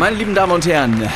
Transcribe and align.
Meine 0.00 0.16
lieben 0.16 0.34
Damen 0.34 0.52
und 0.52 0.66
Herren, 0.66 1.10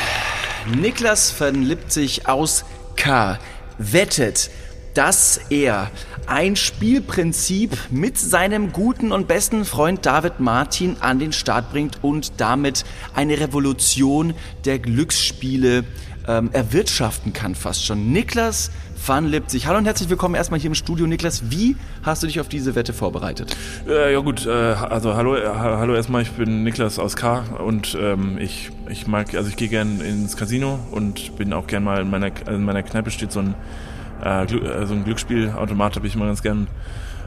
Niklas 0.79 1.33
van 1.41 1.63
Lipzig 1.63 2.27
aus 2.27 2.65
K. 2.95 3.39
wettet, 3.79 4.51
dass 4.93 5.39
er 5.49 5.89
ein 6.27 6.55
Spielprinzip 6.55 7.75
mit 7.89 8.15
seinem 8.19 8.71
guten 8.71 9.11
und 9.11 9.27
besten 9.27 9.65
Freund 9.65 10.05
David 10.05 10.39
Martin 10.39 10.97
an 10.99 11.17
den 11.17 11.33
Start 11.33 11.71
bringt 11.71 12.03
und 12.03 12.33
damit 12.39 12.85
eine 13.15 13.39
Revolution 13.39 14.35
der 14.65 14.77
Glücksspiele 14.77 15.83
ähm, 16.27 16.51
erwirtschaften 16.53 17.33
kann 17.33 17.55
fast 17.55 17.87
schon. 17.87 18.11
Niklas 18.11 18.69
van 19.07 19.25
Lipzig. 19.27 19.67
Hallo 19.67 19.77
und 19.77 19.85
herzlich 19.85 20.09
willkommen 20.09 20.33
erstmal 20.33 20.59
hier 20.59 20.69
im 20.69 20.75
Studio. 20.75 21.05
Niklas, 21.05 21.51
wie 21.51 21.75
hast 22.01 22.23
du 22.23 22.27
dich 22.27 22.39
auf 22.39 22.47
diese 22.47 22.73
Wette 22.73 22.91
vorbereitet? 22.91 23.55
Äh, 23.87 24.13
ja 24.13 24.19
gut, 24.19 24.47
äh, 24.47 24.49
also 24.49 25.15
hallo, 25.15 25.35
äh, 25.35 25.47
hallo 25.47 25.93
erstmal, 25.93 26.23
ich 26.23 26.31
bin 26.31 26.63
Niklas 26.63 26.97
aus 26.97 27.15
K 27.15 27.43
und 27.63 27.95
ähm, 28.01 28.39
ich, 28.39 28.71
ich 28.89 29.05
mag, 29.05 29.35
also 29.35 29.49
ich 29.49 29.57
gehe 29.57 29.67
gern 29.67 30.01
ins 30.01 30.37
Casino 30.37 30.79
und 30.89 31.37
bin 31.37 31.53
auch 31.53 31.67
gern 31.67 31.83
mal 31.83 32.01
in 32.01 32.09
meiner, 32.09 32.31
in 32.47 32.63
meiner 32.63 32.81
Kneipe 32.81 33.11
steht 33.11 33.31
so 33.31 33.41
ein, 33.41 33.53
äh, 34.23 34.43
äh 34.43 34.85
so 34.87 34.95
ein 34.95 35.03
Glücksspielautomat, 35.03 35.97
habe 35.97 36.07
ich 36.07 36.15
immer 36.15 36.25
ganz 36.25 36.41
gern. 36.41 36.67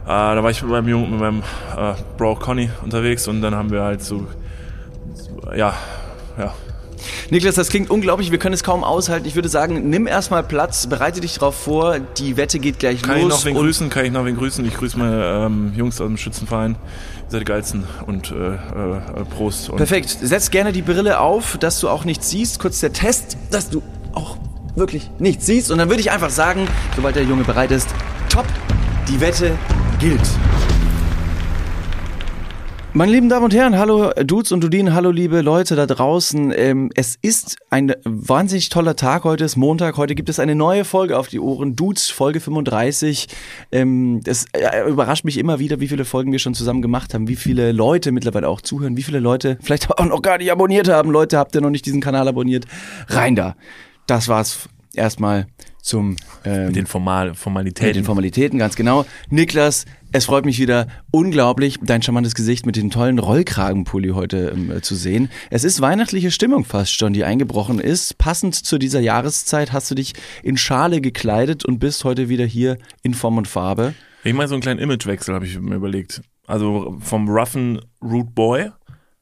Äh, 0.05 0.09
da 0.09 0.43
war 0.43 0.51
ich 0.51 0.61
mit 0.63 0.73
meinem 0.73 0.89
Jungen, 0.89 1.11
mit 1.13 1.21
meinem 1.21 1.43
äh, 1.77 1.95
Bro 2.17 2.37
Conny 2.37 2.71
unterwegs 2.83 3.29
und 3.29 3.41
dann 3.41 3.55
haben 3.55 3.71
wir 3.71 3.83
halt 3.83 4.03
so, 4.03 4.27
ja, 5.55 5.75
ja, 6.37 6.55
Niklas, 7.31 7.55
das 7.55 7.69
klingt 7.69 7.91
unglaublich, 7.91 8.31
wir 8.31 8.39
können 8.39 8.55
es 8.55 8.63
kaum 8.63 8.85
aushalten. 8.85 9.27
Ich 9.27 9.35
würde 9.35 9.49
sagen, 9.49 9.91
nimm 9.91 10.07
erstmal 10.07 10.43
Platz, 10.43 10.87
bereite 10.87 11.21
dich 11.21 11.35
darauf 11.35 11.55
vor, 11.55 11.99
die 11.99 12.37
Wette 12.37 12.59
geht 12.59 12.79
gleich 12.79 13.03
kann 13.03 13.21
los. 13.21 13.21
Kann 13.21 13.29
ich 13.29 13.35
noch 13.35 13.45
wen 13.45 13.55
grüßen? 13.55 13.91
Kann 13.91 14.05
ich 14.05 14.13
noch 14.13 14.25
wen 14.25 14.37
grüßen? 14.37 14.65
Ich 14.65 14.75
grüße 14.75 14.99
meine 14.99 15.47
ähm, 15.47 15.73
Jungs 15.77 16.01
aus 16.01 16.07
dem 16.07 16.17
Schützenverein. 16.17 16.73
Ihr 16.73 17.31
seid 17.31 17.41
die 17.41 17.45
geilsten 17.45 17.85
und 18.07 18.31
äh, 18.31 18.55
äh, 18.55 19.25
Prost. 19.37 19.71
Und 19.71 19.77
Perfekt. 19.77 20.17
Setz 20.21 20.51
gerne 20.51 20.73
die 20.73 20.83
Brille 20.83 21.21
auf, 21.21 21.59
dass 21.59 21.81
du 21.81 21.89
auch 21.89 22.05
nichts 22.05 22.31
siehst. 22.31 22.59
Kurz 22.59 22.81
der 22.81 22.93
Test, 22.93 23.37
dass 23.51 23.71
du 23.71 23.83
auch 24.15 24.39
wirklich 24.75 25.11
nichts 25.19 25.47
siehst. 25.47 25.71
Und 25.71 25.79
dann 25.79 25.89
würde 25.89 26.01
ich 26.01 26.11
einfach 26.11 26.31
sagen, 26.31 26.67
sobald 26.97 27.17
der 27.17 27.25
Junge 27.25 27.45
bereit 27.45 27.71
ist, 27.71 27.89
top, 28.29 28.47
die 29.09 29.21
Wette 29.21 29.57
gilt. 29.99 30.21
Meine 32.95 33.13
lieben 33.13 33.29
Damen 33.29 33.45
und 33.45 33.55
Herren, 33.55 33.79
hallo 33.79 34.11
Dudes 34.25 34.51
und 34.51 34.65
Dudinen, 34.65 34.95
hallo 34.95 35.11
liebe 35.11 35.43
Leute 35.43 35.77
da 35.77 35.85
draußen. 35.85 36.53
Ähm, 36.57 36.91
es 36.95 37.19
ist 37.21 37.59
ein 37.69 37.95
wahnsinnig 38.05 38.71
toller 38.71 38.97
Tag 38.97 39.25
heute, 39.25 39.45
ist 39.45 39.57
Montag. 39.57 39.99
Heute 39.99 40.15
gibt 40.15 40.31
es 40.31 40.41
eine 40.41 40.55
neue 40.55 40.87
Folge 40.87 41.19
auf 41.19 41.29
die 41.29 41.39
Ohren. 41.39 41.77
Dudes, 41.77 42.09
Folge 42.09 42.41
35. 42.41 43.29
Ähm, 43.73 44.23
es 44.25 44.47
äh, 44.53 44.89
überrascht 44.89 45.25
mich 45.25 45.37
immer 45.37 45.59
wieder, 45.59 45.81
wie 45.81 45.89
viele 45.89 46.07
Folgen 46.07 46.33
wir 46.33 46.39
schon 46.39 46.55
zusammen 46.55 46.81
gemacht 46.81 47.13
haben, 47.13 47.29
wie 47.29 47.37
viele 47.37 47.73
Leute 47.73 48.11
mittlerweile 48.11 48.49
auch 48.49 48.63
zuhören, 48.63 48.97
wie 48.97 49.03
viele 49.03 49.21
Leute 49.21 49.59
vielleicht 49.61 49.91
auch 49.99 50.07
noch 50.07 50.23
gar 50.23 50.39
nicht 50.39 50.51
abonniert 50.51 50.89
haben. 50.89 51.11
Leute, 51.11 51.37
habt 51.37 51.55
ihr 51.55 51.61
noch 51.61 51.71
nicht 51.71 51.85
diesen 51.85 52.01
Kanal 52.01 52.27
abonniert? 52.27 52.65
Rein 53.09 53.37
da. 53.37 53.55
Das 54.07 54.29
war's 54.29 54.67
erstmal 54.95 55.47
zum 55.89 56.17
ähm, 56.45 56.67
mit 56.67 56.77
den 56.77 56.87
Formal 56.87 57.35
Formalitäten. 57.35 57.89
Mit 57.89 57.97
den 57.97 58.05
Formalitäten, 58.05 58.59
ganz 58.59 58.77
genau. 58.77 59.07
Niklas, 59.31 59.87
es 60.13 60.27
freut 60.27 60.45
mich 60.45 60.59
wieder 60.59 60.87
unglaublich, 61.11 61.79
dein 61.83 62.03
charmantes 62.03 62.35
Gesicht 62.35 62.65
mit 62.65 62.77
dem 62.77 62.91
tollen 62.91 63.19
Rollkragenpulli 63.19 64.11
heute 64.11 64.55
ähm, 64.55 64.83
zu 64.83 64.95
sehen. 64.95 65.31
Es 65.51 65.65
ist 65.65 65.81
weihnachtliche 65.81 66.31
Stimmung 66.31 66.65
fast 66.65 66.95
schon, 66.95 67.13
die 67.13 67.25
eingebrochen 67.25 67.81
ist. 67.81 68.19
Passend 68.19 68.55
zu 68.55 68.79
dieser 68.79 69.01
Jahreszeit 69.01 69.73
hast 69.73 69.91
du 69.91 69.95
dich 69.95 70.15
in 70.43 70.57
Schale 70.57 71.01
gekleidet 71.01 71.65
und 71.65 71.79
bist 71.79 72.05
heute 72.05 72.29
wieder 72.29 72.45
hier 72.45 72.79
in 73.03 73.15
Form 73.15 73.37
und 73.39 73.49
Farbe. 73.49 73.95
Ich 74.25 74.35
meine, 74.35 74.49
so 74.49 74.55
einen 74.55 74.63
kleinen 74.63 74.81
Imagewechsel 74.81 75.35
habe 75.35 75.47
ich 75.47 75.59
mir 75.59 75.75
überlegt. 75.75 76.23
Also 76.47 76.97
vom 77.01 77.29
roughen 77.29 77.81
Root 78.03 78.35
Boy 78.35 78.71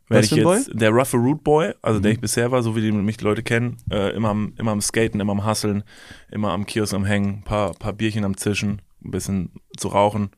werde 0.09 0.25
ich 0.25 0.31
jetzt 0.31 0.45
Boy? 0.45 0.61
der 0.73 0.91
roughe 0.91 1.17
Root 1.17 1.43
Boy, 1.43 1.73
also 1.83 1.99
mhm. 1.99 2.03
der 2.03 2.13
ich 2.13 2.21
bisher 2.21 2.51
war, 2.51 2.63
so 2.63 2.77
wie 2.77 2.81
die 2.81 2.93
mich 2.93 3.17
die 3.17 3.25
Leute 3.25 3.43
kennen, 3.43 3.79
äh, 3.91 4.15
immer 4.15 4.31
am 4.31 4.53
immer 4.59 4.73
am 4.73 4.81
Skaten, 4.81 5.21
immer 5.21 5.33
am 5.33 5.47
Hustlen, 5.47 5.85
immer 6.31 6.53
am 6.53 6.67
Kiosk 6.67 6.95
am 6.95 7.05
Hängen, 7.05 7.43
paar 7.43 7.75
paar 7.75 7.93
Bierchen 7.93 8.25
am 8.25 8.37
Zischen, 8.37 8.83
ein 9.05 9.11
bisschen 9.11 9.51
zu 9.77 9.89
rauchen 9.89 10.31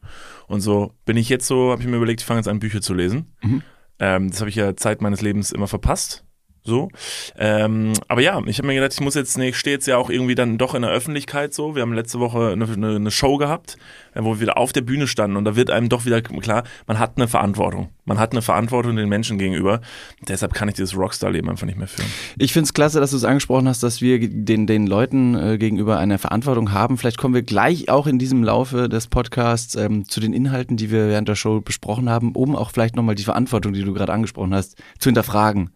und 0.46 0.60
so. 0.60 0.92
Bin 1.04 1.16
ich 1.16 1.28
jetzt 1.28 1.46
so, 1.46 1.70
habe 1.70 1.82
ich 1.82 1.88
mir 1.88 1.96
überlegt, 1.96 2.20
ich 2.20 2.26
fange 2.26 2.40
jetzt 2.40 2.48
an 2.48 2.60
Bücher 2.60 2.80
zu 2.80 2.94
lesen. 2.94 3.34
Mhm. 3.42 3.62
Ähm, 4.00 4.30
das 4.30 4.40
habe 4.40 4.50
ich 4.50 4.56
ja 4.56 4.76
Zeit 4.76 5.02
meines 5.02 5.22
Lebens 5.22 5.52
immer 5.52 5.68
verpasst. 5.68 6.24
So. 6.68 6.90
Ähm, 7.38 7.94
aber 8.08 8.20
ja, 8.20 8.40
ich 8.46 8.58
habe 8.58 8.68
mir 8.68 8.74
gedacht, 8.74 8.92
ich 8.92 9.00
muss 9.00 9.14
jetzt, 9.14 9.38
nee, 9.38 9.48
ich 9.48 9.56
stehe 9.56 9.74
jetzt 9.74 9.86
ja 9.86 9.96
auch 9.96 10.10
irgendwie 10.10 10.34
dann 10.34 10.58
doch 10.58 10.74
in 10.74 10.82
der 10.82 10.90
Öffentlichkeit 10.90 11.54
so. 11.54 11.74
Wir 11.74 11.82
haben 11.82 11.94
letzte 11.94 12.20
Woche 12.20 12.50
eine, 12.52 12.66
eine, 12.66 12.96
eine 12.96 13.10
Show 13.10 13.38
gehabt, 13.38 13.78
äh, 14.14 14.22
wo 14.22 14.34
wir 14.34 14.40
wieder 14.40 14.58
auf 14.58 14.72
der 14.72 14.82
Bühne 14.82 15.06
standen 15.06 15.36
und 15.36 15.44
da 15.44 15.56
wird 15.56 15.70
einem 15.70 15.88
doch 15.88 16.04
wieder 16.04 16.20
klar, 16.20 16.64
man 16.86 16.98
hat 16.98 17.12
eine 17.16 17.26
Verantwortung. 17.26 17.88
Man 18.04 18.18
hat 18.18 18.32
eine 18.32 18.42
Verantwortung 18.42 18.96
den 18.96 19.08
Menschen 19.08 19.38
gegenüber. 19.38 19.80
Deshalb 20.26 20.54
kann 20.54 20.68
ich 20.68 20.74
dieses 20.74 20.96
Rockstar-Leben 20.96 21.48
einfach 21.50 21.66
nicht 21.66 21.78
mehr 21.78 21.88
führen. 21.88 22.08
Ich 22.38 22.54
finde 22.54 22.64
es 22.64 22.72
klasse, 22.72 23.00
dass 23.00 23.10
du 23.10 23.16
es 23.18 23.24
angesprochen 23.24 23.68
hast, 23.68 23.82
dass 23.82 24.00
wir 24.00 24.18
den, 24.18 24.66
den 24.66 24.86
Leuten 24.86 25.34
äh, 25.34 25.58
gegenüber 25.58 25.98
eine 25.98 26.18
Verantwortung 26.18 26.72
haben. 26.72 26.96
Vielleicht 26.96 27.18
kommen 27.18 27.34
wir 27.34 27.42
gleich 27.42 27.90
auch 27.90 28.06
in 28.06 28.18
diesem 28.18 28.42
Laufe 28.42 28.88
des 28.88 29.08
Podcasts 29.08 29.74
ähm, 29.74 30.08
zu 30.08 30.20
den 30.20 30.32
Inhalten, 30.32 30.76
die 30.76 30.90
wir 30.90 31.08
während 31.08 31.28
der 31.28 31.34
Show 31.34 31.60
besprochen 31.60 32.08
haben, 32.08 32.32
um 32.32 32.56
auch 32.56 32.70
vielleicht 32.70 32.96
nochmal 32.96 33.14
die 33.14 33.24
Verantwortung, 33.24 33.74
die 33.74 33.82
du 33.82 33.92
gerade 33.92 34.12
angesprochen 34.12 34.54
hast, 34.54 34.78
zu 34.98 35.08
hinterfragen. 35.08 35.70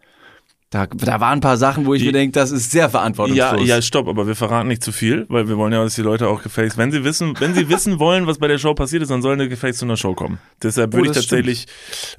Da, 0.73 0.87
da 0.87 1.21
waren 1.21 1.35
ein 1.35 1.41
paar 1.43 1.59
Sachen, 1.59 1.85
wo 1.85 1.93
ich 1.93 2.01
die, 2.01 2.07
mir 2.07 2.13
denke, 2.13 2.33
das 2.33 2.51
ist 2.51 2.71
sehr 2.71 2.89
verantwortungslos. 2.89 3.61
Ja, 3.61 3.77
ja, 3.77 3.83
stopp, 3.83 4.09
aber 4.09 4.27
wir 4.27 4.35
verraten 4.35 4.69
nicht 4.69 4.83
zu 4.83 4.91
viel, 4.91 5.27
weil 5.29 5.47
wir 5.47 5.59
wollen 5.59 5.71
ja, 5.71 5.85
dass 5.85 5.97
die 5.97 6.01
Leute 6.01 6.29
auch 6.29 6.43
gefälligst, 6.43 6.79
wenn 6.79 6.91
sie 6.91 7.05
wissen, 7.05 7.39
wenn 7.41 7.53
sie 7.53 7.69
wissen 7.69 7.99
wollen, 7.99 8.27
was 8.27 8.39
bei 8.39 8.49
der 8.49 8.57
Show 8.57 8.73
passiert 8.73 9.03
ist, 9.03 9.11
dann 9.11 9.21
sollen 9.21 9.39
die 9.39 9.51
gefälligst 9.51 9.81
zu 9.81 9.85
einer 9.85 9.99
Show 9.99 10.15
kommen. 10.15 10.39
Deshalb 10.63 10.95
würde 10.95 11.09
oh, 11.09 11.11
ich 11.11 11.17
tatsächlich 11.17 11.67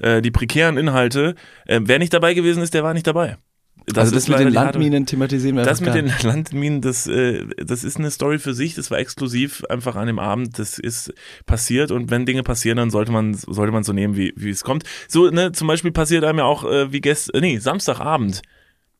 äh, 0.00 0.22
die 0.22 0.30
prekären 0.30 0.76
Inhalte, 0.76 1.34
äh, 1.66 1.80
wer 1.82 1.98
nicht 1.98 2.14
dabei 2.14 2.32
gewesen 2.32 2.62
ist, 2.62 2.74
der 2.74 2.84
war 2.84 2.94
nicht 2.94 3.08
dabei. 3.08 3.38
Das 3.86 3.98
also 3.98 4.14
das 4.14 4.28
mit 4.28 4.38
den 4.38 4.48
Landminen 4.48 5.04
thematisieren 5.04 5.56
wir 5.56 5.64
Das 5.64 5.80
mit 5.80 5.94
den 5.94 6.10
Landminen, 6.22 6.80
das, 6.80 7.06
äh, 7.06 7.46
das 7.58 7.84
ist 7.84 7.98
eine 7.98 8.10
Story 8.10 8.38
für 8.38 8.54
sich, 8.54 8.74
das 8.74 8.90
war 8.90 8.98
exklusiv 8.98 9.62
einfach 9.68 9.96
an 9.96 10.06
dem 10.06 10.18
Abend, 10.18 10.58
das 10.58 10.78
ist 10.78 11.12
passiert 11.44 11.90
und 11.90 12.10
wenn 12.10 12.24
Dinge 12.24 12.42
passieren, 12.42 12.78
dann 12.78 12.90
sollte 12.90 13.12
man 13.12 13.34
sollte 13.34 13.72
man 13.72 13.84
so 13.84 13.92
nehmen, 13.92 14.16
wie, 14.16 14.32
wie 14.36 14.50
es 14.50 14.64
kommt. 14.64 14.84
So, 15.08 15.28
ne, 15.30 15.52
zum 15.52 15.68
Beispiel 15.68 15.92
passiert 15.92 16.24
einem 16.24 16.38
ja 16.38 16.44
auch 16.44 16.64
äh, 16.64 16.92
wie 16.92 17.00
gestern, 17.00 17.42
nee, 17.42 17.58
Samstagabend, 17.58 18.40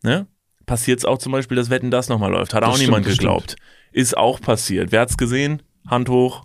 ne, 0.02 0.26
passiert 0.66 0.98
es 0.98 1.04
auch 1.04 1.18
zum 1.18 1.32
Beispiel, 1.32 1.56
dass 1.56 1.70
Wetten 1.70 1.90
das 1.90 2.08
nochmal 2.08 2.30
läuft. 2.30 2.52
Hat 2.52 2.62
das 2.62 2.70
auch 2.70 2.76
stimmt, 2.76 2.90
niemand 2.90 3.06
geglaubt. 3.06 3.56
Ist 3.92 4.16
auch 4.16 4.40
passiert. 4.40 4.92
Wer 4.92 5.00
hat's 5.02 5.16
gesehen? 5.16 5.62
Hand 5.86 6.08
hoch. 6.08 6.44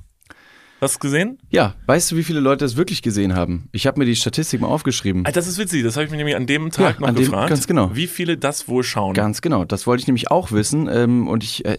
Hast 0.82 0.96
du 0.96 1.00
gesehen? 1.00 1.40
Ja, 1.50 1.76
weißt 1.88 2.12
du, 2.12 2.16
wie 2.16 2.24
viele 2.24 2.40
Leute 2.40 2.64
das 2.64 2.78
wirklich 2.78 3.02
gesehen 3.02 3.36
haben? 3.36 3.68
Ich 3.74 3.86
habe 3.86 4.00
mir 4.00 4.06
die 4.06 4.16
Statistik 4.16 4.62
mal 4.62 4.68
aufgeschrieben. 4.68 5.26
Das 5.26 5.48
ist 5.48 5.58
witzig, 5.58 5.84
das 5.84 5.96
habe 5.96 6.06
ich 6.06 6.12
mir 6.12 6.18
nämlich 6.18 6.38
an 6.38 6.48
dem 6.48 6.72
Tag 6.72 6.96
ja, 6.96 7.02
noch 7.02 7.08
an 7.10 7.16
dem, 7.16 7.26
gefragt. 7.26 7.50
Ganz 7.50 7.68
genau. 7.68 7.92
Wie 7.94 8.08
viele 8.08 8.38
das 8.38 8.68
wohl 8.70 8.84
schauen? 8.84 9.14
Ganz 9.14 9.42
genau, 9.42 9.66
das 9.66 9.88
wollte 9.88 10.02
ich 10.02 10.08
nämlich 10.08 10.32
auch 10.32 10.52
wissen. 10.52 10.88
Ähm, 10.92 11.28
und 11.28 11.44
ich, 11.44 11.66
äh, 11.66 11.78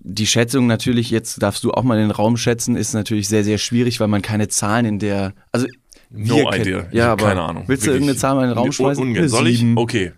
die 0.00 0.26
Schätzung 0.26 0.66
natürlich, 0.66 1.10
jetzt 1.10 1.42
darfst 1.42 1.64
du 1.64 1.72
auch 1.72 1.82
mal 1.82 1.98
den 1.98 2.10
Raum 2.10 2.36
schätzen, 2.36 2.76
ist 2.76 2.94
natürlich 2.94 3.28
sehr, 3.28 3.44
sehr 3.44 3.58
schwierig, 3.58 4.00
weil 4.00 4.08
man 4.08 4.22
keine 4.22 4.48
Zahlen 4.48 4.86
in 4.86 4.98
der. 4.98 5.34
Also, 5.52 5.66
no 6.10 6.50
idea. 6.50 6.86
Ja, 6.92 7.12
aber 7.12 7.26
keine 7.26 7.42
Ahnung. 7.42 7.64
Willst 7.66 7.86
du 7.86 7.90
irgendeine 7.90 8.16
Zahl 8.16 8.36
mal 8.36 8.44
in 8.44 8.50
den 8.50 8.58
Raum 8.58 8.72
schmeißen? 8.72 9.28
Soll 9.28 9.48
ich? 9.48 9.64
Okay. 9.76 10.12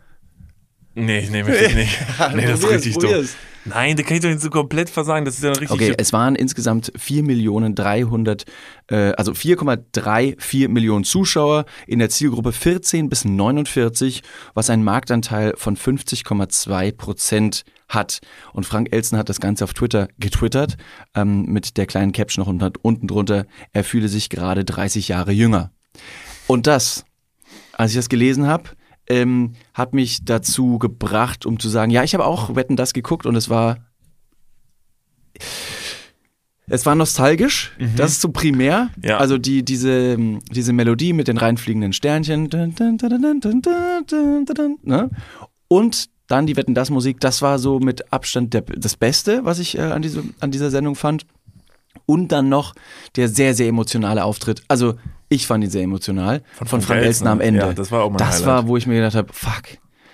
Nee, 0.98 1.28
nee, 1.30 1.42
möchte 1.42 1.64
ich 1.66 1.74
nicht. 1.74 1.98
nee, 2.34 2.46
das 2.46 2.60
ist 2.60 2.70
richtig 2.70 2.96
dumm. 2.96 3.28
Nein, 3.66 3.96
da 3.96 4.02
kann 4.02 4.16
ich 4.16 4.22
doch 4.22 4.30
nicht 4.30 4.40
so 4.40 4.48
komplett 4.48 4.88
versagen. 4.88 5.26
Das 5.26 5.34
ist 5.34 5.44
ja 5.44 5.50
richtig. 5.50 5.70
Okay, 5.70 5.94
es 5.98 6.12
waren 6.14 6.36
insgesamt 6.36 6.90
4 6.96 7.22
Millionen 7.22 7.74
300, 7.74 8.44
äh, 8.86 9.12
also 9.12 9.32
4,34 9.32 10.68
Millionen 10.68 11.04
Zuschauer 11.04 11.66
in 11.86 11.98
der 11.98 12.08
Zielgruppe 12.08 12.52
14 12.52 13.10
bis 13.10 13.26
49, 13.26 14.22
was 14.54 14.70
einen 14.70 14.84
Marktanteil 14.84 15.52
von 15.56 15.76
50,2 15.76 16.92
Prozent 16.92 17.64
hat. 17.88 18.20
Und 18.54 18.64
Frank 18.64 18.88
Elsen 18.90 19.18
hat 19.18 19.28
das 19.28 19.40
Ganze 19.40 19.64
auf 19.64 19.74
Twitter 19.74 20.08
getwittert 20.18 20.78
ähm, 21.14 21.44
mit 21.44 21.76
der 21.76 21.84
kleinen 21.84 22.12
Caption 22.12 22.42
noch 22.42 22.48
unten, 22.48 22.72
unten 22.80 23.06
drunter. 23.06 23.44
Er 23.72 23.84
fühle 23.84 24.08
sich 24.08 24.30
gerade 24.30 24.64
30 24.64 25.08
Jahre 25.08 25.32
jünger. 25.32 25.72
Und 26.46 26.66
das, 26.66 27.04
als 27.72 27.90
ich 27.90 27.96
das 27.96 28.08
gelesen 28.08 28.46
habe, 28.46 28.70
ähm, 29.08 29.52
hat 29.74 29.94
mich 29.94 30.24
dazu 30.24 30.78
gebracht, 30.78 31.46
um 31.46 31.58
zu 31.58 31.68
sagen, 31.68 31.90
ja, 31.90 32.02
ich 32.02 32.14
habe 32.14 32.24
auch 32.24 32.54
Wetten 32.56 32.76
das 32.76 32.92
geguckt 32.92 33.26
und 33.26 33.36
es 33.36 33.48
war 33.48 33.78
es 36.68 36.84
war 36.84 36.96
nostalgisch, 36.96 37.72
mhm. 37.78 37.94
das 37.96 38.12
ist 38.12 38.20
so 38.20 38.30
primär. 38.30 38.90
Ja. 39.02 39.18
Also 39.18 39.38
die, 39.38 39.64
diese, 39.64 40.16
diese 40.50 40.72
Melodie 40.72 41.12
mit 41.12 41.28
den 41.28 41.38
reinfliegenden 41.38 41.92
Sternchen. 41.92 42.48
Ne? 44.82 45.10
Und 45.68 46.06
dann 46.26 46.46
die 46.46 46.56
Wetten 46.56 46.74
das 46.74 46.90
Musik, 46.90 47.20
das 47.20 47.40
war 47.40 47.60
so 47.60 47.78
mit 47.78 48.12
Abstand 48.12 48.52
der, 48.52 48.62
das 48.62 48.96
Beste, 48.96 49.44
was 49.44 49.60
ich 49.60 49.78
äh, 49.78 49.82
an, 49.82 50.02
diese, 50.02 50.24
an 50.40 50.50
dieser 50.50 50.70
Sendung 50.70 50.96
fand. 50.96 51.24
Und 52.04 52.32
dann 52.32 52.48
noch 52.48 52.74
der 53.14 53.28
sehr, 53.28 53.54
sehr 53.54 53.68
emotionale 53.68 54.24
Auftritt. 54.24 54.62
Also 54.68 54.94
ich 55.28 55.46
fand 55.46 55.64
ihn 55.64 55.70
sehr 55.70 55.82
emotional. 55.82 56.42
Von, 56.56 56.66
von 56.66 56.80
Frank 56.80 57.02
Elstner 57.02 57.30
am 57.30 57.40
Ende. 57.40 57.60
Ja, 57.60 57.72
das 57.72 57.90
war 57.90 58.02
auch 58.04 58.10
mein 58.10 58.18
Das 58.18 58.36
Highlight. 58.36 58.46
war, 58.46 58.66
wo 58.68 58.76
ich 58.76 58.86
mir 58.86 58.94
gedacht 58.96 59.14
habe, 59.14 59.32
fuck, 59.32 59.62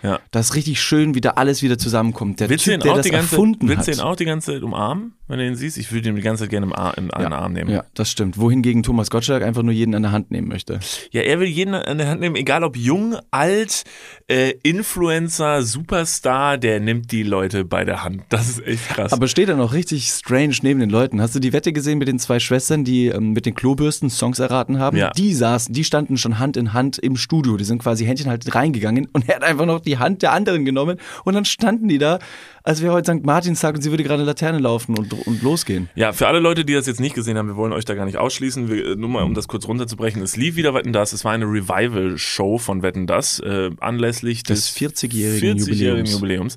Ja. 0.02 0.20
Das 0.31 0.50
ist 0.50 0.54
richtig 0.56 0.81
schön, 0.81 1.14
wie 1.14 1.20
da 1.20 1.31
alles 1.31 1.62
wieder 1.62 1.78
zusammenkommt. 1.78 2.40
Der 2.40 2.49
willst 2.49 2.64
Typ, 2.64 2.81
der 2.81 2.94
das 2.94 3.08
ganze, 3.08 3.34
erfunden 3.34 3.69
willst 3.69 3.82
hat. 3.82 3.87
Willst 3.87 4.00
du 4.00 4.04
ihn 4.04 4.08
auch 4.08 4.16
die 4.16 4.25
ganze 4.25 4.52
Zeit 4.52 4.62
umarmen, 4.62 5.14
wenn 5.28 5.38
du 5.38 5.46
ihn 5.46 5.54
siehst? 5.54 5.78
Ich 5.78 5.93
würde 5.93 6.08
ihn 6.08 6.16
die 6.16 6.22
ganze 6.22 6.44
Zeit 6.44 6.50
gerne 6.50 6.66
im 6.66 6.72
Ar 6.72 6.99
in 6.99 7.10
einen 7.10 7.32
ja. 7.32 7.38
Arm 7.38 7.52
nehmen. 7.52 7.70
Ja, 7.70 7.84
das 7.94 8.10
stimmt. 8.10 8.38
Wohingegen 8.38 8.82
Thomas 8.82 9.10
Gottschalk 9.10 9.43
einfach 9.43 9.62
nur 9.62 9.72
jeden 9.72 9.94
an 9.94 10.02
der 10.02 10.12
Hand 10.12 10.31
nehmen 10.31 10.49
möchte. 10.49 10.81
Ja, 11.12 11.22
er 11.22 11.38
will 11.40 11.49
jeden 11.49 11.75
an 11.75 11.99
der 11.99 12.08
Hand 12.08 12.20
nehmen, 12.20 12.37
egal 12.37 12.64
ob 12.64 12.76
jung, 12.76 13.16
alt, 13.31 13.84
äh, 14.28 14.54
Influencer, 14.62 15.62
Superstar, 15.62 16.58
der 16.58 16.81
nimmt 16.81 17.12
die 17.12 17.22
Leute 17.22 17.64
bei 17.64 17.84
der 17.84 18.02
Hand. 18.02 18.25
Das 18.28 18.49
ist 18.49 18.66
echt 18.66 18.88
krass. 18.88 19.12
Aber 19.12 19.28
steht 19.28 19.49
er 19.49 19.56
noch 19.56 19.72
richtig 19.72 20.08
strange 20.08 20.56
neben 20.62 20.81
den 20.81 20.90
Leuten. 20.90 21.20
Hast 21.20 21.34
du 21.34 21.38
die 21.38 21.52
Wette 21.52 21.72
gesehen 21.72 21.99
mit 21.99 22.08
den 22.08 22.19
zwei 22.19 22.40
Schwestern, 22.40 22.84
die 22.84 23.06
ähm, 23.06 23.32
mit 23.32 23.46
den 23.46 23.54
Klobürsten 23.54 24.10
Songs 24.10 24.38
erraten 24.38 24.78
haben? 24.78 24.96
Ja. 24.96 25.10
Die 25.10 25.32
saßen, 25.32 25.72
die 25.72 25.84
standen 25.84 26.16
schon 26.16 26.38
Hand 26.38 26.56
in 26.56 26.72
Hand 26.72 26.99
im 26.99 27.16
Studio. 27.16 27.56
Die 27.56 27.64
sind 27.64 27.81
quasi 27.81 28.04
Händchen 28.04 28.28
halt 28.28 28.52
reingegangen 28.54 29.08
und 29.12 29.28
er 29.28 29.37
hat 29.37 29.44
einfach 29.44 29.66
noch 29.66 29.81
die 29.81 29.91
Hand 29.98 30.22
der 30.22 30.32
anderen 30.32 30.64
genommen 30.64 30.98
und 31.24 31.34
dann 31.34 31.44
standen 31.44 31.88
die 31.88 31.98
da, 31.98 32.18
als 32.64 32.80
wäre 32.82 32.92
heute 32.92 33.12
St. 33.12 33.24
Martinstag 33.24 33.74
und 33.74 33.82
sie 33.82 33.90
würde 33.90 34.04
gerade 34.04 34.22
Laterne 34.22 34.58
laufen 34.58 34.96
und, 34.96 35.12
und 35.26 35.42
losgehen. 35.42 35.88
Ja, 35.94 36.12
für 36.12 36.28
alle 36.28 36.38
Leute, 36.38 36.64
die 36.64 36.74
das 36.74 36.86
jetzt 36.86 37.00
nicht 37.00 37.14
gesehen 37.14 37.36
haben, 37.36 37.48
wir 37.48 37.56
wollen 37.56 37.72
euch 37.72 37.84
da 37.84 37.94
gar 37.94 38.04
nicht 38.04 38.18
ausschließen. 38.18 38.70
Wir, 38.70 38.96
nur 38.96 39.08
mal, 39.08 39.22
um 39.22 39.34
das 39.34 39.48
kurz 39.48 39.66
runterzubrechen. 39.66 40.22
Es 40.22 40.36
lief 40.36 40.56
wieder 40.56 40.74
Wetten 40.74 40.92
Das. 40.92 41.12
Es 41.12 41.24
war 41.24 41.32
eine 41.32 41.46
Revival-Show 41.46 42.58
von 42.58 42.82
Wetten 42.82 43.06
Das, 43.06 43.40
äh, 43.40 43.70
anlässlich 43.80 44.42
des, 44.44 44.74
des 44.74 44.76
40-jährigen 44.76 45.58
40 45.58 45.68
Jubiläums. 45.68 46.12
Jubiläums. 46.12 46.56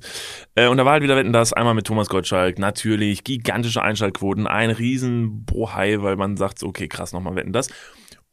Äh, 0.54 0.68
und 0.68 0.76
da 0.76 0.84
war 0.84 0.92
halt 0.92 1.02
wieder 1.02 1.16
Wetten 1.16 1.32
Das, 1.32 1.52
einmal 1.52 1.74
mit 1.74 1.86
Thomas 1.86 2.08
Gottschalk. 2.08 2.58
Natürlich, 2.58 3.24
gigantische 3.24 3.82
Einschaltquoten, 3.82 4.46
ein 4.46 4.70
riesen 4.70 5.44
Bohai, 5.44 6.02
weil 6.02 6.16
man 6.16 6.36
sagt, 6.36 6.62
okay, 6.62 6.88
krass, 6.88 7.12
nochmal 7.12 7.34
Wetten 7.34 7.52
Das. 7.52 7.68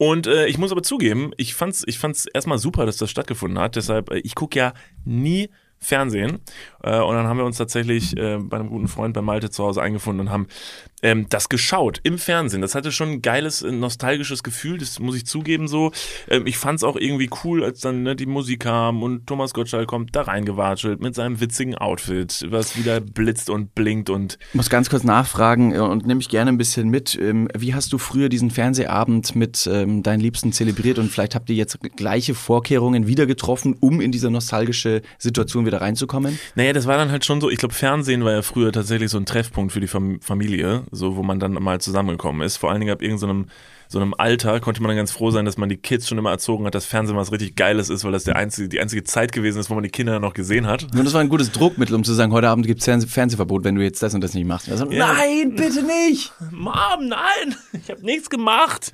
Und 0.04 0.28
äh, 0.28 0.48
ich 0.48 0.58
muss 0.58 0.74
aber 0.74 0.84
zugeben, 0.84 1.32
ich 1.38 1.56
fand's, 1.56 1.86
ich 1.88 1.98
fand's 1.98 2.26
erstmal 2.26 2.58
super, 2.58 2.86
dass 2.86 2.98
das 2.98 3.10
stattgefunden 3.10 3.58
hat. 3.58 3.78
Deshalb, 3.78 4.12
äh, 4.12 4.18
ich 4.18 4.36
gucke 4.36 4.60
ja 4.60 4.74
nie 5.06 5.50
Fernsehen. 5.80 6.40
Äh, 6.84 7.00
und 7.00 7.16
dann 7.16 7.28
haben 7.28 7.38
wir 7.38 7.46
uns 7.46 7.58
tatsächlich 7.58 8.18
äh, 8.18 8.38
bei 8.38 8.58
einem 8.58 8.70
guten 8.70 8.90
Freund 8.90 9.14
bei 9.14 9.22
Malte 9.22 9.50
zu 9.50 9.64
Hause 9.64 9.82
eingefunden 9.82 10.28
und 10.28 10.34
haben 10.34 10.48
ähm, 11.04 11.28
das 11.30 11.50
geschaut 11.50 12.00
im 12.04 12.18
Fernsehen. 12.18 12.62
Das 12.62 12.74
hatte 12.74 12.92
schon 12.92 13.10
ein 13.10 13.22
geiles, 13.22 13.62
äh, 13.62 13.72
nostalgisches 13.72 14.42
Gefühl, 14.42 14.80
das 14.80 15.00
muss 15.00 15.16
ich 15.16 15.26
zugeben 15.26 15.68
so. 15.68 15.92
Ähm, 16.30 16.48
ich 16.48 16.58
fand 16.58 16.78
es 16.78 16.84
auch 16.84 16.96
irgendwie 16.96 17.30
cool, 17.44 17.64
als 17.64 17.82
dann 17.82 18.04
ne, 18.04 18.16
die 18.16 18.26
Musik 18.26 18.62
kam 18.62 19.04
und 19.04 19.28
Thomas 19.28 19.54
Gottschalk 19.54 19.88
kommt 19.88 20.16
da 20.16 20.24
reingewatschelt 20.24 21.02
mit 21.02 21.14
seinem 21.14 21.40
witzigen 21.40 21.76
Outfit, 21.76 22.46
was 22.50 22.78
wieder 22.78 23.02
blitzt 23.02 23.50
und 23.50 23.76
blinkt 23.76 24.10
und. 24.10 24.40
Ich 24.50 24.56
muss 24.56 24.70
ganz 24.70 24.90
kurz 24.90 25.04
nachfragen 25.04 25.74
äh, 25.76 25.80
und 25.80 26.08
nehme 26.08 26.22
ich 26.22 26.30
gerne 26.30 26.50
ein 26.50 26.58
bisschen 26.58 26.90
mit. 26.90 27.16
Ähm, 27.16 27.50
wie 27.56 27.76
hast 27.76 27.92
du 27.92 27.98
früher 27.98 28.30
diesen 28.30 28.50
Fernsehabend 28.50 29.36
mit 29.36 29.70
ähm, 29.72 30.04
deinen 30.04 30.22
Liebsten 30.22 30.54
zelebriert 30.54 31.00
und 31.00 31.12
vielleicht 31.12 31.36
habt 31.36 31.50
ihr 31.50 31.56
jetzt 31.56 31.78
gleiche 31.98 32.34
Vorkehrungen 32.34 33.08
wieder 33.08 33.26
getroffen, 33.26 33.76
um 33.80 34.00
in 34.00 34.12
diese 34.12 34.32
nostalgische 34.32 35.02
Situation 35.18 35.66
wieder 35.66 35.82
reinzukommen? 35.82 36.40
Naja, 36.56 36.72
das 36.72 36.88
war 36.88 36.98
dann 36.98 37.12
halt 37.12 37.26
schon 37.26 37.42
so, 37.42 37.50
ich 37.50 37.58
glaube, 37.58 37.74
Fernsehen 37.74 38.24
war 38.24 38.32
ja 38.32 38.42
früher 38.42 38.72
tatsächlich 38.72 39.12
so 39.12 39.18
ein 39.18 39.26
Treffpunkt 39.26 39.74
für 39.74 39.82
die 39.82 39.88
Familie 39.88 40.84
so 40.94 41.16
wo 41.16 41.24
man 41.24 41.40
dann 41.40 41.54
mal 41.54 41.82
zusammengekommen 41.82 42.42
ist. 42.42 42.58
Vor 42.58 42.72
allen 42.72 42.80
Dingen 42.80 42.94
ab 42.94 43.02
irgendeinem 43.02 43.48
so 43.94 44.00
einem 44.00 44.16
Alter 44.18 44.60
konnte 44.60 44.82
man 44.82 44.90
dann 44.90 44.98
ganz 44.98 45.12
froh 45.12 45.30
sein, 45.30 45.46
dass 45.46 45.58
man 45.58 45.70
die 45.70 45.78
Kids 45.78 46.08
schon 46.08 46.18
immer 46.18 46.32
erzogen 46.32 46.66
hat, 46.66 46.74
dass 46.74 46.86
Fernsehen 46.86 47.16
was 47.16 47.32
richtig 47.32 47.56
Geiles 47.56 47.90
ist, 47.90 48.04
weil 48.04 48.12
das 48.12 48.24
der 48.24 48.36
einzige, 48.36 48.68
die 48.68 48.80
einzige 48.80 49.04
Zeit 49.04 49.32
gewesen 49.32 49.60
ist, 49.60 49.70
wo 49.70 49.76
man 49.76 49.84
die 49.84 49.90
Kinder 49.90 50.20
noch 50.20 50.34
gesehen 50.34 50.66
hat. 50.66 50.84
Und 50.84 51.06
das 51.06 51.14
war 51.14 51.22
ein 51.22 51.30
gutes 51.30 51.52
Druckmittel, 51.52 51.94
um 51.96 52.04
zu 52.04 52.14
sagen, 52.14 52.32
heute 52.32 52.50
Abend 52.50 52.66
gibt 52.66 52.80
es 52.80 52.86
Fernseh 52.86 53.08
Fernsehverbot, 53.08 53.64
wenn 53.64 53.76
du 53.76 53.84
jetzt 53.84 54.02
das 54.02 54.16
und 54.16 54.22
das 54.22 54.34
nicht 54.34 54.48
machst. 54.48 54.68
Also, 54.70 54.90
ja. 54.90 55.14
Nein, 55.14 55.54
bitte 55.56 55.84
nicht! 55.84 56.34
Mom, 56.52 56.74
nein! 57.08 57.56
Ich 57.74 57.92
habe 57.92 58.04
nichts 58.04 58.32
gemacht! 58.32 58.94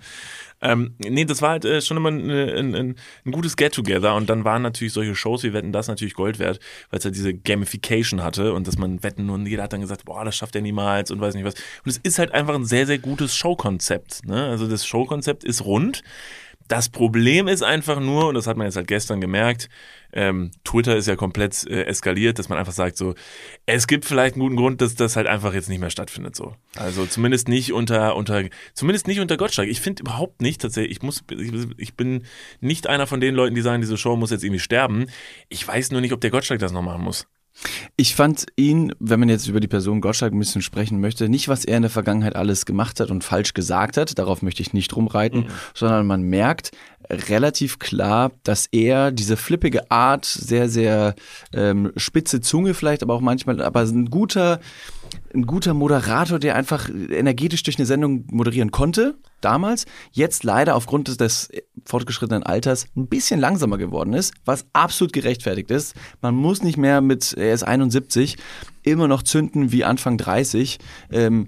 Ähm, 0.61 0.95
nee, 0.99 1.25
das 1.25 1.41
war 1.41 1.51
halt 1.51 1.65
äh, 1.65 1.81
schon 1.81 1.97
immer 1.97 2.11
ein, 2.11 2.29
ein, 2.29 2.75
ein, 2.75 3.31
gutes 3.31 3.55
Get-Together 3.55 4.15
und 4.15 4.29
dann 4.29 4.43
waren 4.43 4.61
natürlich 4.61 4.93
solche 4.93 5.15
Shows 5.15 5.43
wie 5.43 5.53
Wetten 5.53 5.71
das 5.71 5.87
natürlich 5.87 6.15
Gold 6.15 6.37
wert, 6.37 6.59
weil 6.89 6.99
es 6.99 7.05
halt 7.05 7.15
diese 7.15 7.33
Gamification 7.33 8.23
hatte 8.23 8.53
und 8.53 8.67
dass 8.67 8.77
man 8.77 9.01
wetten 9.01 9.29
und 9.29 9.45
jeder 9.45 9.63
hat 9.63 9.73
dann 9.73 9.81
gesagt, 9.81 10.05
boah, 10.05 10.25
das 10.25 10.35
schafft 10.35 10.55
er 10.55 10.61
niemals 10.61 11.11
und 11.11 11.21
weiß 11.21 11.35
nicht 11.35 11.45
was. 11.45 11.55
Und 11.85 11.91
es 11.91 11.97
ist 11.97 12.19
halt 12.19 12.33
einfach 12.33 12.55
ein 12.55 12.65
sehr, 12.65 12.85
sehr 12.85 12.99
gutes 12.99 13.35
Showkonzept. 13.35 14.25
Ne? 14.25 14.47
Also 14.47 14.67
das 14.67 14.85
Showkonzept 14.85 15.43
ist 15.43 15.63
rund. 15.63 16.03
Das 16.69 16.87
Problem 16.87 17.47
ist 17.47 17.63
einfach 17.63 17.99
nur, 17.99 18.27
und 18.27 18.35
das 18.35 18.45
hat 18.45 18.55
man 18.55 18.67
jetzt 18.67 18.75
halt 18.75 18.87
gestern 18.87 19.19
gemerkt, 19.19 19.69
ähm, 20.13 20.51
Twitter 20.63 20.95
ist 20.95 21.07
ja 21.07 21.15
komplett 21.15 21.65
äh, 21.65 21.85
eskaliert, 21.85 22.37
dass 22.37 22.47
man 22.47 22.59
einfach 22.59 22.73
sagt 22.73 22.95
so, 22.95 23.15
es 23.65 23.87
gibt 23.87 24.05
vielleicht 24.05 24.35
einen 24.35 24.43
guten 24.43 24.55
Grund, 24.55 24.79
dass 24.79 24.93
das 24.93 25.15
halt 25.15 25.25
einfach 25.25 25.53
jetzt 25.55 25.67
nicht 25.67 25.79
mehr 25.79 25.89
stattfindet 25.89 26.35
so. 26.35 26.55
Also 26.75 27.07
zumindest 27.07 27.47
nicht 27.47 27.73
unter 27.73 28.15
unter 28.15 28.43
zumindest 28.73 29.07
nicht 29.07 29.19
unter 29.19 29.35
Gottschalk. 29.35 29.67
Ich 29.67 29.81
finde 29.81 30.01
überhaupt 30.01 30.43
nicht 30.43 30.61
tatsächlich, 30.61 30.97
ich 30.97 31.01
muss 31.01 31.23
ich, 31.31 31.51
ich, 31.77 31.95
bin 31.95 32.23
nicht 32.61 32.85
einer 32.85 33.07
von 33.07 33.19
den 33.19 33.33
Leuten, 33.33 33.55
die 33.55 33.61
sagen, 33.61 33.81
diese 33.81 33.97
Show 33.97 34.15
muss 34.15 34.29
jetzt 34.29 34.43
irgendwie 34.43 34.59
sterben. 34.59 35.07
Ich 35.49 35.67
weiß 35.67 35.89
nur 35.89 36.01
nicht, 36.01 36.13
ob 36.13 36.21
der 36.21 36.31
Gottschalk 36.31 36.59
das 36.59 36.71
noch 36.71 36.83
machen 36.83 37.03
muss. 37.03 37.27
Ich 37.95 38.15
fand 38.15 38.45
ihn, 38.55 38.93
wenn 38.99 39.19
man 39.19 39.29
jetzt 39.29 39.47
über 39.47 39.59
die 39.59 39.67
Person 39.67 40.01
Gottschalk 40.01 40.33
ein 40.33 40.39
bisschen 40.39 40.61
sprechen 40.61 40.99
möchte, 40.99 41.29
nicht, 41.29 41.47
was 41.47 41.65
er 41.65 41.77
in 41.77 41.83
der 41.83 41.91
Vergangenheit 41.91 42.35
alles 42.35 42.65
gemacht 42.65 42.99
hat 42.99 43.11
und 43.11 43.23
falsch 43.23 43.53
gesagt 43.53 43.97
hat, 43.97 44.17
darauf 44.17 44.41
möchte 44.41 44.61
ich 44.61 44.73
nicht 44.73 44.95
rumreiten, 44.95 45.41
mhm. 45.41 45.47
sondern 45.73 46.07
man 46.07 46.21
merkt, 46.21 46.71
relativ 47.11 47.79
klar, 47.79 48.31
dass 48.43 48.67
er 48.71 49.11
diese 49.11 49.37
flippige 49.37 49.89
Art, 49.89 50.25
sehr, 50.25 50.69
sehr 50.69 51.15
ähm, 51.53 51.91
spitze 51.97 52.41
Zunge 52.41 52.73
vielleicht, 52.73 53.01
aber 53.01 53.15
auch 53.15 53.21
manchmal, 53.21 53.61
aber 53.61 53.81
ein 53.81 54.09
guter, 54.09 54.59
ein 55.33 55.45
guter 55.45 55.73
Moderator, 55.73 56.37
der 56.37 56.55
einfach 56.55 56.89
energetisch 56.89 57.63
durch 57.63 57.77
eine 57.77 57.87
Sendung 57.87 58.25
moderieren 58.31 58.71
konnte, 58.71 59.15
damals, 59.41 59.85
jetzt 60.11 60.43
leider 60.43 60.75
aufgrund 60.75 61.07
des, 61.07 61.17
des 61.17 61.49
fortgeschrittenen 61.85 62.43
Alters 62.43 62.87
ein 62.95 63.07
bisschen 63.07 63.39
langsamer 63.39 63.77
geworden 63.77 64.13
ist, 64.13 64.33
was 64.45 64.65
absolut 64.73 65.13
gerechtfertigt 65.13 65.71
ist. 65.71 65.95
Man 66.21 66.35
muss 66.35 66.61
nicht 66.61 66.77
mehr 66.77 67.01
mit, 67.01 67.33
er 67.33 67.53
ist 67.53 67.63
71, 67.63 68.37
immer 68.83 69.07
noch 69.07 69.23
zünden 69.23 69.71
wie 69.71 69.83
Anfang 69.83 70.17
30. 70.17 70.77
Ähm, 71.11 71.47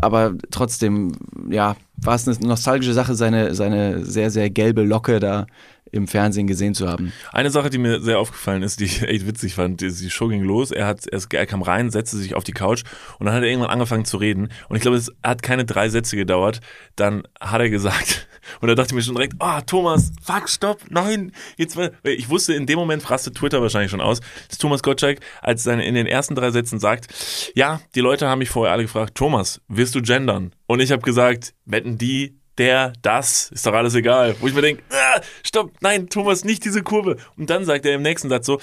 aber 0.00 0.34
trotzdem, 0.50 1.12
ja, 1.50 1.76
war 2.02 2.14
es 2.14 2.26
eine 2.26 2.36
nostalgische 2.46 2.94
Sache, 2.94 3.14
seine, 3.14 3.54
seine 3.54 4.04
sehr, 4.04 4.30
sehr 4.30 4.50
gelbe 4.50 4.82
Locke 4.82 5.20
da 5.20 5.46
im 5.92 6.06
Fernsehen 6.06 6.46
gesehen 6.46 6.74
zu 6.74 6.88
haben. 6.88 7.12
Eine 7.32 7.50
Sache, 7.50 7.70
die 7.70 7.78
mir 7.78 8.00
sehr 8.00 8.18
aufgefallen 8.18 8.62
ist, 8.62 8.80
die 8.80 8.84
ich 8.84 9.02
echt 9.02 9.26
witzig 9.26 9.54
fand, 9.54 9.80
die, 9.80 9.92
die 9.92 10.10
Show 10.10 10.28
ging 10.28 10.42
los, 10.42 10.70
er, 10.70 10.86
hat, 10.86 11.06
er 11.06 11.46
kam 11.46 11.62
rein, 11.62 11.90
setzte 11.90 12.16
sich 12.16 12.34
auf 12.34 12.44
die 12.44 12.52
Couch 12.52 12.82
und 13.18 13.26
dann 13.26 13.34
hat 13.34 13.42
er 13.42 13.48
irgendwann 13.48 13.70
angefangen 13.70 14.04
zu 14.04 14.16
reden. 14.16 14.48
Und 14.68 14.76
ich 14.76 14.82
glaube, 14.82 14.96
es 14.96 15.12
hat 15.22 15.42
keine 15.42 15.64
drei 15.64 15.88
Sätze 15.88 16.16
gedauert, 16.16 16.60
dann 16.96 17.22
hat 17.40 17.60
er 17.60 17.70
gesagt, 17.70 18.28
und 18.60 18.68
da 18.68 18.74
dachte 18.74 18.88
ich 18.90 18.94
mir 18.94 19.02
schon 19.02 19.14
direkt, 19.14 19.34
oh, 19.40 19.60
Thomas, 19.66 20.12
fuck, 20.22 20.48
stopp, 20.48 20.80
nein, 20.88 21.32
jetzt, 21.56 21.78
ich 22.04 22.28
wusste, 22.28 22.54
in 22.54 22.66
dem 22.66 22.78
Moment 22.78 23.08
rastet 23.10 23.36
Twitter 23.36 23.60
wahrscheinlich 23.60 23.90
schon 23.90 24.00
aus, 24.00 24.20
dass 24.48 24.58
Thomas 24.58 24.82
Gottschalk 24.82 25.20
als 25.42 25.62
seine, 25.62 25.84
in 25.84 25.94
den 25.94 26.06
ersten 26.06 26.34
drei 26.34 26.50
Sätzen 26.50 26.78
sagt, 26.78 27.08
ja, 27.54 27.80
die 27.94 28.00
Leute 28.00 28.28
haben 28.28 28.38
mich 28.38 28.50
vorher 28.50 28.72
alle 28.72 28.82
gefragt, 28.82 29.14
Thomas, 29.14 29.60
wirst 29.68 29.94
du 29.94 30.02
gendern? 30.02 30.52
Und 30.66 30.80
ich 30.80 30.92
habe 30.92 31.02
gesagt, 31.02 31.54
wetten 31.64 31.98
die, 31.98 32.39
der, 32.60 32.92
das, 33.00 33.50
ist 33.50 33.66
doch 33.66 33.72
alles 33.72 33.94
egal. 33.94 34.36
Wo 34.38 34.46
ich 34.46 34.54
mir 34.54 34.60
denke, 34.60 34.82
ah, 34.90 35.20
stopp, 35.42 35.72
nein, 35.80 36.08
Thomas, 36.10 36.44
nicht 36.44 36.62
diese 36.64 36.82
Kurve. 36.82 37.16
Und 37.38 37.48
dann 37.48 37.64
sagt 37.64 37.86
er 37.86 37.94
im 37.94 38.02
nächsten 38.02 38.28
Satz 38.28 38.44
so, 38.44 38.60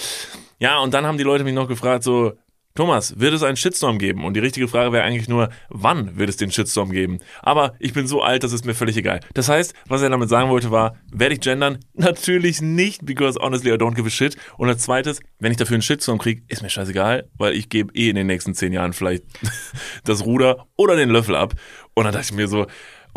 ja, 0.59 0.77
und 0.79 0.93
dann 0.93 1.07
haben 1.07 1.17
die 1.17 1.23
Leute 1.23 1.43
mich 1.43 1.55
noch 1.55 1.67
gefragt, 1.67 2.03
so, 2.03 2.33
Thomas, 2.75 3.19
wird 3.19 3.33
es 3.33 3.41
einen 3.41 3.57
Shitstorm 3.57 3.97
geben? 3.97 4.23
Und 4.23 4.35
die 4.35 4.39
richtige 4.39 4.67
Frage 4.67 4.91
wäre 4.91 5.03
eigentlich 5.03 5.27
nur, 5.27 5.49
wann 5.69 6.15
wird 6.15 6.29
es 6.29 6.37
den 6.37 6.51
Shitstorm 6.51 6.91
geben? 6.91 7.17
Aber 7.41 7.73
ich 7.79 7.93
bin 7.93 8.05
so 8.05 8.21
alt, 8.21 8.43
das 8.43 8.53
ist 8.53 8.67
mir 8.67 8.75
völlig 8.75 8.95
egal. 8.97 9.19
Das 9.33 9.49
heißt, 9.49 9.73
was 9.87 10.03
er 10.03 10.11
damit 10.11 10.29
sagen 10.29 10.51
wollte 10.51 10.69
war, 10.69 10.95
werde 11.11 11.33
ich 11.33 11.41
gendern? 11.41 11.79
Natürlich 11.95 12.61
nicht, 12.61 13.03
because 13.03 13.39
honestly 13.39 13.71
I 13.71 13.77
don't 13.77 13.95
give 13.95 14.05
a 14.05 14.11
shit. 14.11 14.37
Und 14.59 14.69
als 14.69 14.83
zweites, 14.83 15.21
wenn 15.39 15.49
ich 15.51 15.57
dafür 15.57 15.73
einen 15.73 15.81
Shitstorm 15.81 16.19
kriege, 16.19 16.43
ist 16.49 16.61
mir 16.61 16.69
scheißegal, 16.69 17.27
weil 17.35 17.53
ich 17.53 17.69
gebe 17.69 17.91
eh 17.95 18.09
in 18.09 18.15
den 18.15 18.27
nächsten 18.27 18.53
zehn 18.53 18.71
Jahren 18.73 18.93
vielleicht 18.93 19.23
das 20.03 20.23
Ruder 20.23 20.67
oder 20.75 20.95
den 20.95 21.09
Löffel 21.09 21.35
ab. 21.35 21.55
Und 21.95 22.03
dann 22.03 22.13
dachte 22.13 22.27
ich 22.29 22.33
mir 22.33 22.47
so, 22.47 22.67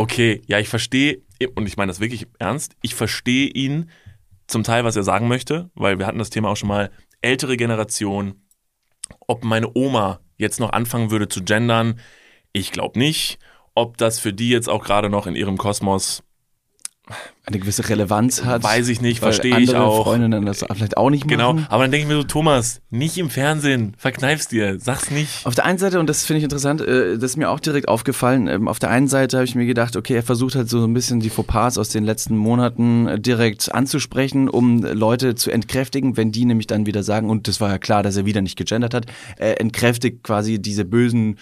okay, 0.01 0.41
ja, 0.47 0.59
ich 0.59 0.71
verstehe, 0.71 1.21
und 1.55 1.67
ich 1.67 1.77
meine 1.77 1.91
das 1.91 2.01
wirklich 2.01 2.27
ernst, 2.39 2.75
ich 2.81 2.95
verstehe 2.95 3.49
ihn 3.49 3.91
zum 4.47 4.63
Teil, 4.63 4.83
was 4.83 4.97
er 4.97 5.03
sagen 5.03 5.29
möchte, 5.29 5.71
weil 5.75 5.99
wir 5.99 6.07
hatten 6.07 6.19
das 6.19 6.31
Thema 6.31 6.49
auch 6.49 6.57
schon 6.57 6.71
mal, 6.71 6.91
ältere 7.21 7.59
Generation, 7.59 8.47
ob 9.29 9.45
meine 9.45 9.71
Oma 9.75 10.21
jetzt 10.39 10.59
noch 10.59 10.73
anfangen 10.73 11.11
würde 11.11 11.29
zu 11.29 11.45
gendern, 11.45 12.01
ich 12.53 12.73
glaube 12.73 12.99
nicht. 12.99 13.39
Ob 13.75 13.99
das 13.99 14.19
für 14.19 14.33
die 14.33 14.49
jetzt 14.49 14.71
auch 14.71 14.83
gerade 14.83 15.11
noch 15.11 15.27
in 15.27 15.37
ihrem 15.37 15.59
Kosmos 15.59 16.23
eine 17.47 17.59
gewisse 17.59 17.89
Relevanz 17.89 18.45
hat. 18.45 18.63
Weiß 18.63 18.89
ich 18.89 19.01
nicht, 19.01 19.19
verstehe 19.19 19.59
ich 19.59 19.75
auch. 19.75 20.05
Freundinnen 20.05 20.47
das 20.47 20.65
vielleicht 20.73 20.97
auch 20.97 21.11
nicht 21.11 21.27
genau. 21.27 21.53
machen. 21.53 21.57
Genau, 21.57 21.69
aber 21.71 21.85
dann 21.85 21.91
denke 21.91 22.05
ich 22.05 22.09
mir 22.09 22.21
so, 22.21 22.23
Thomas, 22.23 22.81
nicht 22.91 23.19
im 23.19 23.31
Fernsehen, 23.31 23.95
verkneif's 23.99 24.49
dir, 24.49 24.79
sag's 24.79 25.11
nicht. 25.11 25.47
Auf 25.47 25.55
der 25.55 25.65
einen 25.65 25.79
Seite, 25.79 25.99
und 25.99 26.09
das 26.09 26.25
finde 26.25 26.39
ich 26.39 26.45
interessant, 26.45 26.81
äh, 26.81 27.15
das 27.15 27.33
ist 27.33 27.37
mir 27.37 27.51
auch 27.51 27.61
direkt 27.61 27.89
aufgefallen, 27.89 28.47
ähm, 28.47 28.69
auf 28.69 28.79
der 28.79 28.91
einen 28.91 29.09
Seite 29.09 29.39
habe 29.39 29.45
ich 29.45 29.55
mir 29.55 29.67
gedacht, 29.67 29.97
okay, 29.97 30.15
er 30.15 30.23
versucht 30.23 30.55
halt 30.55 30.69
so 30.69 30.85
ein 30.85 30.95
bisschen 30.95 31.21
die 31.21 31.31
Fauxpas 31.31 31.79
aus 31.79 31.89
den 31.89 32.05
letzten 32.05 32.37
Monaten 32.37 33.09
äh, 33.09 33.19
direkt 33.21 33.75
anzusprechen, 33.75 34.49
um 34.49 34.83
Leute 34.83 35.35
zu 35.35 35.51
entkräftigen, 35.51 36.17
wenn 36.17 36.33
die 36.33 36.45
nämlich 36.45 36.67
dann 36.67 36.87
wieder 36.87 37.03
sagen, 37.03 37.31
und 37.31 37.49
das 37.49 37.61
war 37.61 37.71
ja 37.71 37.79
klar, 37.79 38.03
dass 38.03 38.17
er 38.17 38.27
wieder 38.27 38.43
nicht 38.43 38.57
gegendert 38.57 38.95
hat, 38.95 39.07
er 39.37 39.61
entkräftigt 39.61 40.23
quasi 40.23 40.61
diese 40.61 40.85
bösen 40.85 41.39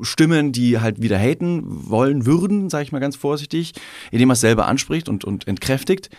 Stimmen, 0.00 0.52
die 0.52 0.80
halt 0.80 1.00
wieder 1.02 1.18
haten 1.18 1.62
wollen 1.66 2.26
würden, 2.26 2.70
sage 2.70 2.84
ich 2.84 2.92
mal 2.92 2.98
ganz 2.98 3.16
vorsichtig, 3.16 3.72
indem 4.10 4.30
er 4.30 4.34
es 4.34 4.40
selber 4.40 4.66
anspricht 4.66 5.08
und, 5.08 5.24
und 5.24 5.46
entkräftigt. 5.46 6.10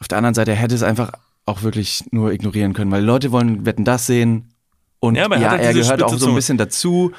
Auf 0.00 0.08
der 0.08 0.18
anderen 0.18 0.34
Seite 0.34 0.54
hätte 0.54 0.74
es 0.74 0.82
einfach 0.82 1.12
auch 1.46 1.62
wirklich 1.62 2.04
nur 2.10 2.32
ignorieren 2.32 2.74
können, 2.74 2.90
weil 2.90 3.04
Leute 3.04 3.32
wollen 3.32 3.64
Wetten 3.66 3.84
das 3.84 4.06
sehen 4.06 4.50
und 5.00 5.14
ja, 5.14 5.28
ja 5.30 5.56
er, 5.56 5.60
er 5.60 5.74
gehört 5.74 6.02
auch 6.02 6.16
so 6.16 6.28
ein 6.28 6.34
bisschen 6.34 6.58
dazu 6.58 7.12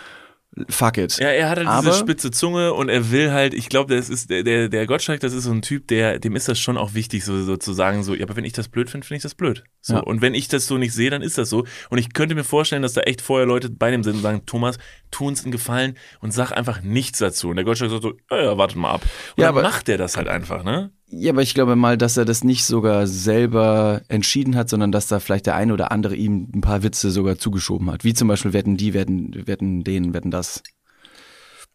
fuck 0.70 0.98
it. 0.98 1.18
Ja, 1.20 1.27
er 1.27 1.50
hat 1.50 1.58
halt 1.58 1.68
Aber, 1.68 1.89
diese 1.89 2.00
spitze 2.00 2.32
Zunge 2.32 2.74
und 2.74 2.89
er 2.89 3.12
will 3.12 3.32
halt, 3.32 3.53
ich 3.53 3.70
glaube, 3.70 3.96
das 3.96 4.10
ist 4.10 4.29
der, 4.29 4.44
der, 4.44 4.70
der 4.70 4.88
Gottschalk, 4.88 5.20
das 5.20 5.34
ist 5.34 5.44
so 5.44 5.51
ein 5.51 5.62
Typ, 5.62 5.88
der, 5.88 6.20
dem 6.20 6.36
ist 6.36 6.48
das 6.48 6.60
schon 6.60 6.77
auch 6.77 6.94
wichtig, 6.94 7.24
so, 7.24 7.41
so 7.44 7.58
zu 7.58 7.74
sagen, 7.74 8.03
so, 8.03 8.15
ja, 8.15 8.24
aber 8.24 8.36
wenn 8.36 8.46
ich 8.46 8.53
das 8.53 8.68
blöd 8.68 8.89
finde, 8.89 9.06
finde 9.06 9.18
ich 9.18 9.24
das 9.24 9.36
blöd. 9.36 9.63
So. 9.82 9.96
Ja. 9.96 10.00
Und 10.00 10.22
wenn 10.22 10.34
ich 10.34 10.48
das 10.48 10.68
so 10.68 10.77
nicht 10.77 10.94
sehe, 10.94 11.10
dann 11.10 11.22
ist 11.22 11.38
das 11.38 11.50
so. 11.50 11.65
Und 11.89 11.98
ich 11.98 12.13
könnte 12.13 12.36
mir 12.36 12.44
vorstellen, 12.44 12.82
dass 12.82 12.94
da 12.94 13.01
echt 13.01 13.22
vorher 13.22 13.48
Leute 13.48 13.70
bei 13.70 13.91
dem 13.91 14.03
sind 14.03 14.15
und 14.15 14.22
sagen, 14.22 14.46
Thomas, 14.46 14.77
tu 15.12 15.27
uns 15.27 15.44
einen 15.44 15.51
Gefallen 15.51 15.98
und 16.20 16.32
sag 16.32 16.51
einfach 16.51 16.82
nichts 16.82 17.20
dazu. 17.20 17.50
Und 17.50 17.56
der 17.56 17.65
Gottschalk 17.65 17.91
sagt 17.91 18.03
so, 18.03 18.13
ja, 18.32 18.44
ja, 18.44 18.58
wartet 18.58 18.77
mal 18.77 18.91
ab. 18.91 19.01
Und 19.01 19.41
ja, 19.41 19.48
dann 19.48 19.58
aber, 19.58 19.62
macht 19.62 19.88
der 19.88 19.98
das 19.98 20.18
halt 20.18 20.27
einfach, 20.27 20.63
ne? 20.63 20.91
Ja, 21.12 21.32
aber 21.32 21.42
ich 21.42 21.56
glaube 21.56 21.75
mal, 21.75 21.98
dass 21.98 22.18
er 22.18 22.25
das 22.25 22.44
nicht 22.44 22.66
sogar 22.66 23.08
selber 23.08 24.01
entschieden 24.10 24.56
hat, 24.56 24.70
sondern 24.70 24.92
dass 24.92 25.08
da 25.08 25.20
vielleicht 25.20 25.48
der 25.48 25.56
eine 25.56 25.74
oder 25.74 25.92
andere 25.92 26.16
ihm 26.16 26.50
ein 26.54 26.62
paar 26.62 26.84
Witze 26.84 27.10
sogar 27.10 27.38
zugeschoben 27.38 27.89
hat. 27.89 28.04
Wie 28.04 28.13
zum 28.13 28.28
Beispiel, 28.28 28.54
wetten 28.54 28.78
die, 28.78 28.94
wetten, 28.94 29.48
wetten 29.48 29.84
den, 29.84 30.13
wetten 30.13 30.30
das 30.30 30.62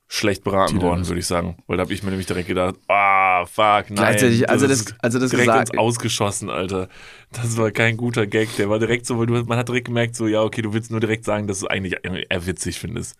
schlecht 0.06 0.44
beraten 0.44 0.80
worden, 0.80 1.08
würde 1.08 1.20
ich 1.20 1.26
sagen. 1.26 1.56
Weil 1.66 1.76
da 1.76 1.82
habe 1.82 1.92
ich 1.92 2.02
mir 2.02 2.10
nämlich 2.10 2.26
direkt 2.26 2.46
gedacht, 2.46 2.76
ah, 2.88 3.46
fuck, 3.46 3.90
nein. 3.90 3.96
Gleichzeitig, 3.96 4.48
also 4.48 4.66
das, 4.66 4.94
also 5.00 5.18
das 5.18 5.30
direkt 5.30 5.48
gesagt, 5.48 5.70
ins 5.70 5.78
Ausgeschossen, 5.78 6.50
Alter. 6.50 6.88
Das 7.32 7.56
war 7.56 7.70
kein 7.70 7.96
guter 7.96 8.26
Gag. 8.26 8.54
Der 8.56 8.68
war 8.68 8.78
direkt 8.78 9.06
so, 9.06 9.18
weil 9.18 9.26
du, 9.26 9.32
man 9.44 9.58
hat 9.58 9.68
direkt 9.68 9.86
gemerkt, 9.86 10.14
so, 10.14 10.26
ja, 10.26 10.42
okay, 10.42 10.62
du 10.62 10.72
willst 10.72 10.90
nur 10.90 11.00
direkt 11.00 11.24
sagen, 11.24 11.46
dass 11.48 11.60
du 11.60 11.66
eigentlich 11.66 11.96
eher 12.02 12.46
witzig 12.46 12.78
findest. 12.78 13.16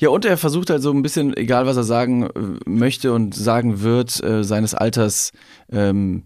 Ja, 0.00 0.10
und 0.10 0.24
er 0.24 0.36
versucht 0.36 0.70
halt 0.70 0.82
so 0.82 0.90
ein 0.92 1.02
bisschen, 1.02 1.36
egal 1.36 1.66
was 1.66 1.76
er 1.76 1.84
sagen 1.84 2.24
äh, 2.24 2.30
möchte 2.68 3.12
und 3.12 3.34
sagen 3.34 3.80
wird, 3.80 4.22
äh, 4.22 4.44
seines 4.44 4.74
Alters, 4.74 5.32
ähm, 5.70 6.24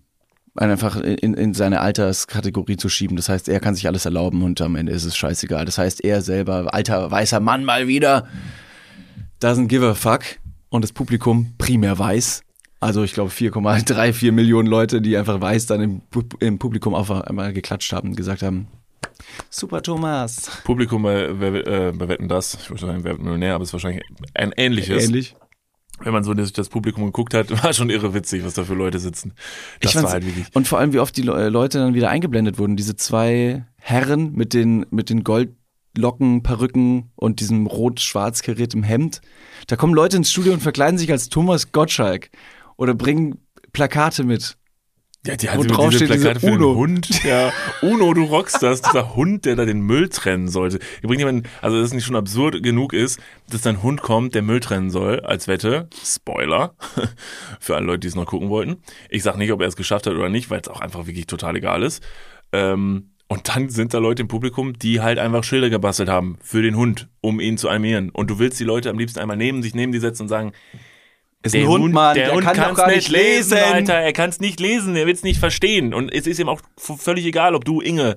einfach 0.56 0.96
in, 0.96 1.34
in 1.34 1.54
seine 1.54 1.80
Alterskategorie 1.80 2.76
zu 2.76 2.88
schieben. 2.88 3.16
Das 3.16 3.28
heißt, 3.28 3.48
er 3.48 3.60
kann 3.60 3.76
sich 3.76 3.86
alles 3.86 4.04
erlauben 4.04 4.42
und 4.42 4.60
am 4.60 4.74
Ende 4.74 4.90
ist 4.90 5.04
es 5.04 5.16
scheißegal. 5.16 5.64
Das 5.64 5.78
heißt, 5.78 6.02
er 6.02 6.22
selber, 6.22 6.74
alter 6.74 7.10
weißer 7.10 7.38
Mann 7.38 7.64
mal 7.64 7.86
wieder, 7.86 8.26
doesn't 9.40 9.68
give 9.68 9.86
a 9.86 9.94
fuck 9.94 10.22
und 10.68 10.82
das 10.82 10.92
Publikum 10.92 11.54
primär 11.58 11.98
weiß. 11.98 12.42
Also 12.80 13.02
ich 13.02 13.12
glaube 13.12 13.30
4,34 13.30 14.30
Millionen 14.30 14.68
Leute, 14.68 15.00
die 15.00 15.16
einfach 15.16 15.40
weiß 15.40 15.66
dann 15.66 15.80
im, 15.80 16.02
im 16.38 16.58
Publikum 16.58 16.94
auf 16.94 17.10
einmal 17.10 17.52
geklatscht 17.52 17.92
haben 17.92 18.10
und 18.10 18.16
gesagt 18.16 18.42
haben, 18.42 18.68
Super 19.50 19.82
Thomas. 19.82 20.50
Publikum 20.64 21.02
bei, 21.02 21.32
bei, 21.32 21.46
äh, 21.48 21.92
bei 21.92 22.08
Wetten 22.08 22.28
das, 22.28 22.54
ich 22.54 22.70
würde 22.70 22.80
sagen, 22.80 23.04
wer 23.04 23.12
wird 23.12 23.22
Millionär, 23.22 23.54
aber 23.54 23.62
es 23.62 23.70
ist 23.70 23.72
wahrscheinlich 23.72 24.04
ein 24.34 24.52
ähnliches. 24.56 25.04
Ähnlich. 25.04 25.34
Wenn 26.00 26.12
man 26.12 26.22
so 26.22 26.32
durch 26.32 26.52
das 26.52 26.68
Publikum 26.68 27.04
geguckt 27.06 27.34
hat, 27.34 27.50
war 27.64 27.72
schon 27.72 27.90
irre 27.90 28.14
witzig, 28.14 28.44
was 28.44 28.54
da 28.54 28.64
für 28.64 28.74
Leute 28.74 28.98
sitzen. 28.98 29.32
Das 29.80 29.94
war 29.96 30.10
halt 30.10 30.24
wirklich. 30.24 30.46
Und 30.54 30.68
vor 30.68 30.78
allem, 30.78 30.92
wie 30.92 31.00
oft 31.00 31.16
die 31.16 31.22
Leute 31.22 31.78
dann 31.78 31.94
wieder 31.94 32.10
eingeblendet 32.10 32.58
wurden. 32.58 32.76
Diese 32.76 32.96
zwei 32.96 33.64
Herren 33.76 34.32
mit 34.32 34.54
den, 34.54 34.86
mit 34.90 35.10
den 35.10 35.24
Gold, 35.24 35.56
Locken, 35.96 36.42
Perücken 36.42 37.10
und 37.16 37.40
diesem 37.40 37.66
rot-schwarz 37.66 38.42
kariertem 38.42 38.82
Hemd. 38.82 39.20
Da 39.66 39.76
kommen 39.76 39.94
Leute 39.94 40.16
ins 40.16 40.30
Studio 40.30 40.52
und 40.52 40.60
verkleiden 40.60 40.98
sich 40.98 41.10
als 41.10 41.28
Thomas 41.28 41.72
Gottschalk 41.72 42.30
oder 42.76 42.94
bringen 42.94 43.38
Plakate 43.72 44.24
mit. 44.24 44.56
Ja, 45.26 45.36
die 45.36 45.50
hat 45.50 45.58
drauf 45.68 45.90
diese 45.90 46.06
Plakate 46.06 46.40
für 46.40 46.52
Uno. 46.52 46.72
den 46.72 46.76
Hund. 46.76 47.08
Ja, 47.24 47.52
Uno, 47.82 48.14
du 48.14 48.22
rockst 48.24 48.62
das. 48.62 48.80
Dieser 48.80 49.16
Hund, 49.16 49.44
der 49.44 49.56
da 49.56 49.64
den 49.64 49.80
Müll 49.80 50.08
trennen 50.08 50.48
sollte. 50.48 50.78
Wir 51.00 51.08
bringen 51.08 51.18
jemanden, 51.18 51.48
also 51.60 51.76
dass 51.76 51.88
es 51.88 51.92
nicht 51.92 52.06
schon 52.06 52.16
absurd 52.16 52.62
genug 52.62 52.92
ist, 52.92 53.20
dass 53.50 53.66
ein 53.66 53.82
Hund 53.82 54.00
kommt, 54.00 54.34
der 54.34 54.42
Müll 54.42 54.60
trennen 54.60 54.90
soll, 54.90 55.20
als 55.20 55.48
Wette. 55.48 55.88
Spoiler. 56.02 56.74
für 57.60 57.76
alle 57.76 57.86
Leute, 57.86 58.00
die 58.00 58.08
es 58.08 58.14
noch 58.14 58.26
gucken 58.26 58.48
wollten. 58.48 58.76
Ich 59.10 59.22
sag 59.22 59.36
nicht, 59.36 59.52
ob 59.52 59.60
er 59.60 59.68
es 59.68 59.76
geschafft 59.76 60.06
hat 60.06 60.14
oder 60.14 60.28
nicht, 60.28 60.50
weil 60.50 60.60
es 60.60 60.68
auch 60.68 60.80
einfach 60.80 61.06
wirklich 61.06 61.26
total 61.26 61.56
egal 61.56 61.82
ist. 61.82 62.02
Ähm, 62.52 63.10
und 63.28 63.54
dann 63.54 63.68
sind 63.68 63.92
da 63.92 63.98
Leute 63.98 64.22
im 64.22 64.28
Publikum, 64.28 64.78
die 64.78 65.00
halt 65.00 65.18
einfach 65.18 65.44
Schilder 65.44 65.68
gebastelt 65.68 66.08
haben 66.08 66.38
für 66.42 66.62
den 66.62 66.76
Hund, 66.76 67.08
um 67.20 67.40
ihn 67.40 67.58
zu 67.58 67.68
animieren. 67.68 68.08
Und 68.10 68.30
du 68.30 68.38
willst 68.38 68.58
die 68.58 68.64
Leute 68.64 68.88
am 68.88 68.98
liebsten 68.98 69.20
einmal 69.20 69.36
neben 69.36 69.62
sich 69.62 69.74
neben 69.74 69.92
die 69.92 69.98
setzen 69.98 70.22
und 70.22 70.28
sagen, 70.28 70.52
ist 71.42 71.54
ein 71.54 71.68
Hund, 71.68 71.84
Hund, 71.84 71.94
Mann, 71.94 72.14
der, 72.14 72.26
der 72.26 72.34
Hund 72.34 72.44
kann 72.44 72.74
gar 72.74 72.88
nicht 72.88 73.08
lesen, 73.08 73.52
lesen, 73.52 73.72
Alter. 73.72 73.94
Er 73.94 74.12
kann 74.12 74.30
es 74.30 74.40
nicht 74.40 74.58
lesen, 74.58 74.96
er 74.96 75.06
will 75.06 75.14
es 75.14 75.22
nicht 75.22 75.38
verstehen. 75.38 75.94
Und 75.94 76.12
es 76.12 76.26
ist 76.26 76.40
ihm 76.40 76.48
auch 76.48 76.60
völlig 76.76 77.26
egal, 77.26 77.54
ob 77.54 77.64
du 77.64 77.80
Inge 77.80 78.16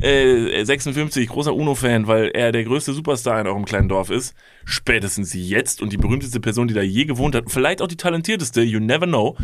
äh, 0.00 0.64
56, 0.64 1.28
großer 1.28 1.54
UNO-Fan, 1.54 2.08
weil 2.08 2.30
er 2.34 2.52
der 2.52 2.64
größte 2.64 2.92
Superstar 2.92 3.40
in 3.40 3.46
eurem 3.46 3.64
kleinen 3.64 3.88
Dorf 3.88 4.10
ist. 4.10 4.34
Spätestens 4.64 5.32
jetzt 5.34 5.80
und 5.80 5.92
die 5.92 5.96
berühmteste 5.96 6.40
Person, 6.40 6.68
die 6.68 6.74
da 6.74 6.82
je 6.82 7.04
gewohnt 7.04 7.34
hat, 7.34 7.44
vielleicht 7.50 7.80
auch 7.80 7.88
die 7.88 7.96
talentierteste, 7.96 8.62
you 8.62 8.80
never 8.80 9.06
know, 9.06 9.36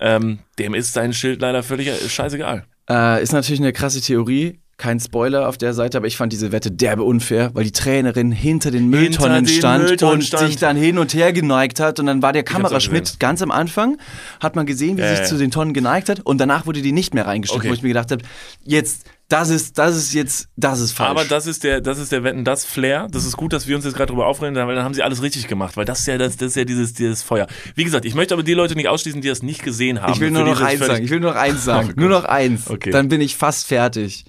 ähm, 0.00 0.40
dem 0.58 0.74
ist 0.74 0.92
sein 0.92 1.12
Schild 1.12 1.40
leider 1.40 1.62
völlig 1.62 1.88
äh, 1.88 2.08
scheißegal. 2.08 2.66
Äh, 2.88 3.22
ist 3.22 3.32
natürlich 3.32 3.60
eine 3.60 3.72
krasse 3.72 4.00
Theorie. 4.00 4.60
Kein 4.76 4.98
Spoiler 4.98 5.48
auf 5.48 5.56
der 5.56 5.72
Seite, 5.72 5.98
aber 5.98 6.08
ich 6.08 6.16
fand 6.16 6.32
diese 6.32 6.50
Wette 6.50 6.72
derbe 6.72 7.04
unfair, 7.04 7.50
weil 7.54 7.62
die 7.62 7.70
Trainerin 7.70 8.32
hinter 8.32 8.72
den 8.72 8.88
Mülltonnen 8.88 9.46
hinter 9.46 9.52
stand 9.52 9.84
Mülltonnen 9.84 10.14
und 10.16 10.24
stand. 10.24 10.46
sich 10.48 10.56
dann 10.56 10.76
hin 10.76 10.98
und 10.98 11.14
her 11.14 11.32
geneigt 11.32 11.78
hat 11.78 12.00
und 12.00 12.06
dann 12.06 12.22
war 12.22 12.32
der 12.32 12.42
Kameraschmidt 12.42 13.20
ganz 13.20 13.40
am 13.40 13.52
Anfang, 13.52 13.98
hat 14.40 14.56
man 14.56 14.66
gesehen, 14.66 14.96
wie 14.98 15.02
äh. 15.02 15.16
sich 15.16 15.26
zu 15.26 15.38
den 15.38 15.52
Tonnen 15.52 15.74
geneigt 15.74 16.08
hat 16.08 16.20
und 16.20 16.38
danach 16.38 16.66
wurde 16.66 16.82
die 16.82 16.90
nicht 16.90 17.14
mehr 17.14 17.24
reingestellt, 17.24 17.60
okay. 17.60 17.70
wo 17.70 17.74
ich 17.74 17.82
mir 17.82 17.90
gedacht 17.90 18.10
habe, 18.10 18.22
jetzt 18.64 19.06
das 19.28 19.48
ist, 19.48 19.78
das 19.78 19.96
ist 19.96 20.12
jetzt, 20.12 20.48
das 20.56 20.80
ist 20.80 20.92
falsch. 20.92 21.10
Aber 21.10 21.24
das 21.24 21.46
ist 21.46 21.64
der, 21.64 21.80
das 21.80 21.98
ist 21.98 22.12
der 22.12 22.24
Wetten, 22.24 22.44
das 22.44 22.64
Flair. 22.64 23.08
Das 23.10 23.24
ist 23.24 23.36
gut, 23.36 23.52
dass 23.52 23.66
wir 23.66 23.74
uns 23.74 23.84
jetzt 23.84 23.94
gerade 23.94 24.08
darüber 24.08 24.26
aufregen, 24.26 24.54
weil 24.54 24.74
dann 24.74 24.84
haben 24.84 24.94
sie 24.94 25.02
alles 25.02 25.22
richtig 25.22 25.48
gemacht, 25.48 25.76
weil 25.76 25.86
das 25.86 26.00
ist 26.00 26.06
ja, 26.06 26.18
das, 26.18 26.36
das 26.36 26.48
ist 26.48 26.56
ja 26.56 26.64
dieses, 26.64 26.92
dieses 26.92 27.22
Feuer. 27.22 27.46
Wie 27.74 27.84
gesagt, 27.84 28.04
ich 28.04 28.14
möchte 28.14 28.34
aber 28.34 28.42
die 28.42 28.52
Leute 28.52 28.74
nicht 28.76 28.88
ausschließen, 28.88 29.22
die 29.22 29.28
das 29.28 29.42
nicht 29.42 29.62
gesehen 29.62 30.02
haben. 30.02 30.12
Ich 30.12 30.20
will 30.20 30.30
nur 30.30 30.44
noch 30.44 30.60
eins 30.60 30.80
sagen. 30.86 31.04
Ich 31.04 31.10
will 31.10 31.20
nur 31.20 31.32
noch 31.32 31.40
eins 31.40 31.64
sagen. 31.64 31.94
Nur 31.96 32.10
noch 32.10 32.24
eins. 32.24 32.68
Okay. 32.68 32.90
Dann 32.90 33.08
bin 33.08 33.20
ich 33.20 33.36
fast 33.36 33.66
fertig. 33.66 34.26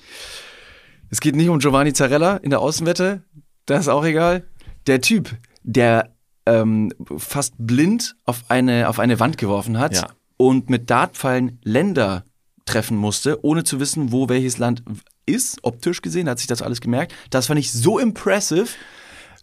Es 1.10 1.20
geht 1.20 1.36
nicht 1.36 1.50
um 1.50 1.60
Giovanni 1.60 1.94
Zarella 1.94 2.38
in 2.38 2.50
der 2.50 2.60
Außenwette. 2.60 3.24
Das 3.66 3.82
ist 3.82 3.88
auch 3.90 4.06
egal. 4.06 4.46
Der 4.88 5.02
Typ, 5.02 5.30
der 5.64 6.16
ähm, 6.46 6.92
fast 7.18 7.54
blind 7.58 8.16
auf 8.26 8.44
eine, 8.48 8.88
auf 8.88 9.00
eine 9.00 9.20
Wand 9.20 9.38
geworfen 9.38 9.78
hat 9.78 9.96
ja. 9.96 10.08
und 10.38 10.70
mit 10.70 10.90
Dartpfeilen 10.90 11.60
Länder 11.64 12.24
treffen 12.66 12.98
musste, 12.98 13.44
ohne 13.44 13.64
zu 13.64 13.80
wissen, 13.80 14.12
wo 14.12 14.28
welches 14.30 14.58
Land 14.58 14.84
ist, 15.26 15.60
optisch 15.64 16.02
gesehen, 16.02 16.30
hat 16.30 16.40
sich 16.40 16.48
das 16.48 16.62
alles 16.62 16.82
gemerkt. 16.82 17.14
Das 17.30 17.48
fand 17.48 17.60
ich 17.60 17.72
so 17.72 18.00
impressive, 18.00 18.68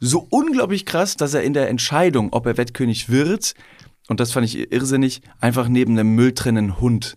so 0.01 0.27
unglaublich 0.31 0.85
krass, 0.85 1.17
dass 1.17 1.35
er 1.35 1.43
in 1.43 1.55
der 1.55 1.69
Entscheidung, 1.69 2.33
ob 2.33 2.47
er 2.47 2.57
Wettkönig 2.57 3.09
wird, 3.09 3.55
und 4.09 4.21
das 4.21 4.33
fand 4.33 4.47
ich 4.47 4.73
irrsinnig, 4.73 5.23
einfach 5.41 5.69
neben 5.69 5.99
einem 5.99 6.15
mülltrennenden 6.15 6.81
Hund 6.81 7.15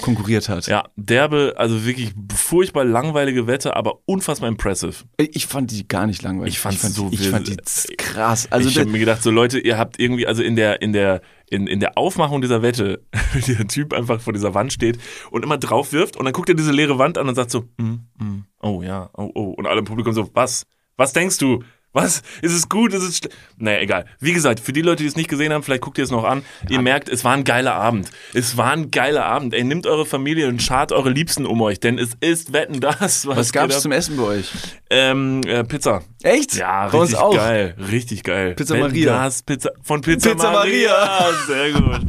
konkurriert 0.00 0.48
hat. 0.48 0.66
Ja, 0.66 0.88
derbe, 0.96 1.54
also 1.56 1.84
wirklich 1.84 2.12
furchtbar 2.34 2.84
langweilige 2.84 3.46
Wette, 3.46 3.76
aber 3.76 4.00
unfassbar 4.04 4.48
impressive. 4.48 4.94
Ich 5.16 5.46
fand 5.46 5.70
die 5.70 5.88
gar 5.88 6.06
nicht 6.06 6.22
langweilig. 6.22 6.54
Ich 6.54 6.60
fand, 6.60 6.74
ich 6.74 6.80
fand 6.80 6.94
so 6.94 7.08
ich 7.10 7.28
fand 7.28 7.48
die 7.48 7.96
krass. 7.96 8.50
Also 8.50 8.68
ich 8.68 8.78
habe 8.78 8.90
mir 8.90 8.98
gedacht, 8.98 9.22
so 9.22 9.30
Leute, 9.30 9.58
ihr 9.58 9.78
habt 9.78 9.98
irgendwie, 9.98 10.26
also 10.26 10.42
in 10.42 10.56
der, 10.56 10.82
in 10.82 10.92
der, 10.92 11.22
in, 11.48 11.66
in 11.66 11.80
der 11.80 11.96
Aufmachung 11.96 12.42
dieser 12.42 12.62
Wette, 12.62 13.02
wie 13.32 13.54
der 13.54 13.66
Typ 13.66 13.92
einfach 13.92 14.20
vor 14.20 14.32
dieser 14.32 14.54
Wand 14.54 14.72
steht 14.72 14.98
und 15.30 15.44
immer 15.44 15.58
drauf 15.58 15.92
wirft 15.92 16.16
und 16.16 16.24
dann 16.24 16.34
guckt 16.34 16.48
er 16.48 16.54
diese 16.54 16.72
leere 16.72 16.98
Wand 16.98 17.18
an 17.18 17.28
und 17.28 17.34
sagt 17.34 17.50
so, 17.50 17.64
mm, 17.78 17.94
mm, 18.18 18.44
oh 18.62 18.82
ja, 18.82 19.10
oh, 19.14 19.30
oh. 19.34 19.50
Und 19.56 19.66
alle 19.66 19.78
im 19.78 19.84
Publikum 19.84 20.12
so, 20.12 20.30
was? 20.34 20.66
Was 20.96 21.12
denkst 21.12 21.38
du? 21.38 21.62
Was? 21.96 22.22
Ist 22.42 22.52
es 22.52 22.68
gut? 22.68 22.92
Ist 22.92 23.02
es 23.02 23.20
Naja, 23.56 23.80
egal. 23.80 24.04
Wie 24.20 24.34
gesagt, 24.34 24.60
für 24.60 24.74
die 24.74 24.82
Leute, 24.82 25.02
die 25.02 25.08
es 25.08 25.16
nicht 25.16 25.30
gesehen 25.30 25.50
haben, 25.50 25.62
vielleicht 25.62 25.80
guckt 25.80 25.96
ihr 25.96 26.04
es 26.04 26.10
noch 26.10 26.24
an. 26.24 26.42
Ihr 26.68 26.82
merkt, 26.82 27.08
es 27.08 27.24
war 27.24 27.32
ein 27.32 27.42
geiler 27.42 27.72
Abend. 27.72 28.10
Es 28.34 28.58
war 28.58 28.72
ein 28.72 28.90
geiler 28.90 29.24
Abend. 29.24 29.54
Ey, 29.54 29.64
nimmt 29.64 29.86
eure 29.86 30.04
Familie 30.04 30.46
und 30.48 30.60
schart 30.60 30.92
eure 30.92 31.08
Liebsten 31.08 31.46
um 31.46 31.62
euch, 31.62 31.80
denn 31.80 31.98
es 31.98 32.10
ist 32.20 32.52
Wetten 32.52 32.80
das. 32.80 33.26
Was, 33.26 33.26
was 33.26 33.52
gab's 33.52 33.80
zum 33.80 33.92
Essen 33.92 34.18
bei 34.18 34.24
euch? 34.24 34.50
Ähm, 34.90 35.40
äh, 35.46 35.64
Pizza. 35.64 36.02
Echt? 36.22 36.56
Ja, 36.56 36.88
bei 36.88 36.98
richtig 36.98 37.18
geil. 37.18 37.74
Richtig 37.90 38.22
geil. 38.24 38.54
Pizza 38.54 38.74
Wetten 38.74 38.88
Maria. 38.88 39.24
Das, 39.24 39.42
Pizza, 39.42 39.70
von 39.82 40.02
Pizza, 40.02 40.32
Pizza 40.32 40.52
Maria. 40.52 40.90
Maria. 40.90 41.32
Sehr 41.46 41.72
gut. 41.72 42.00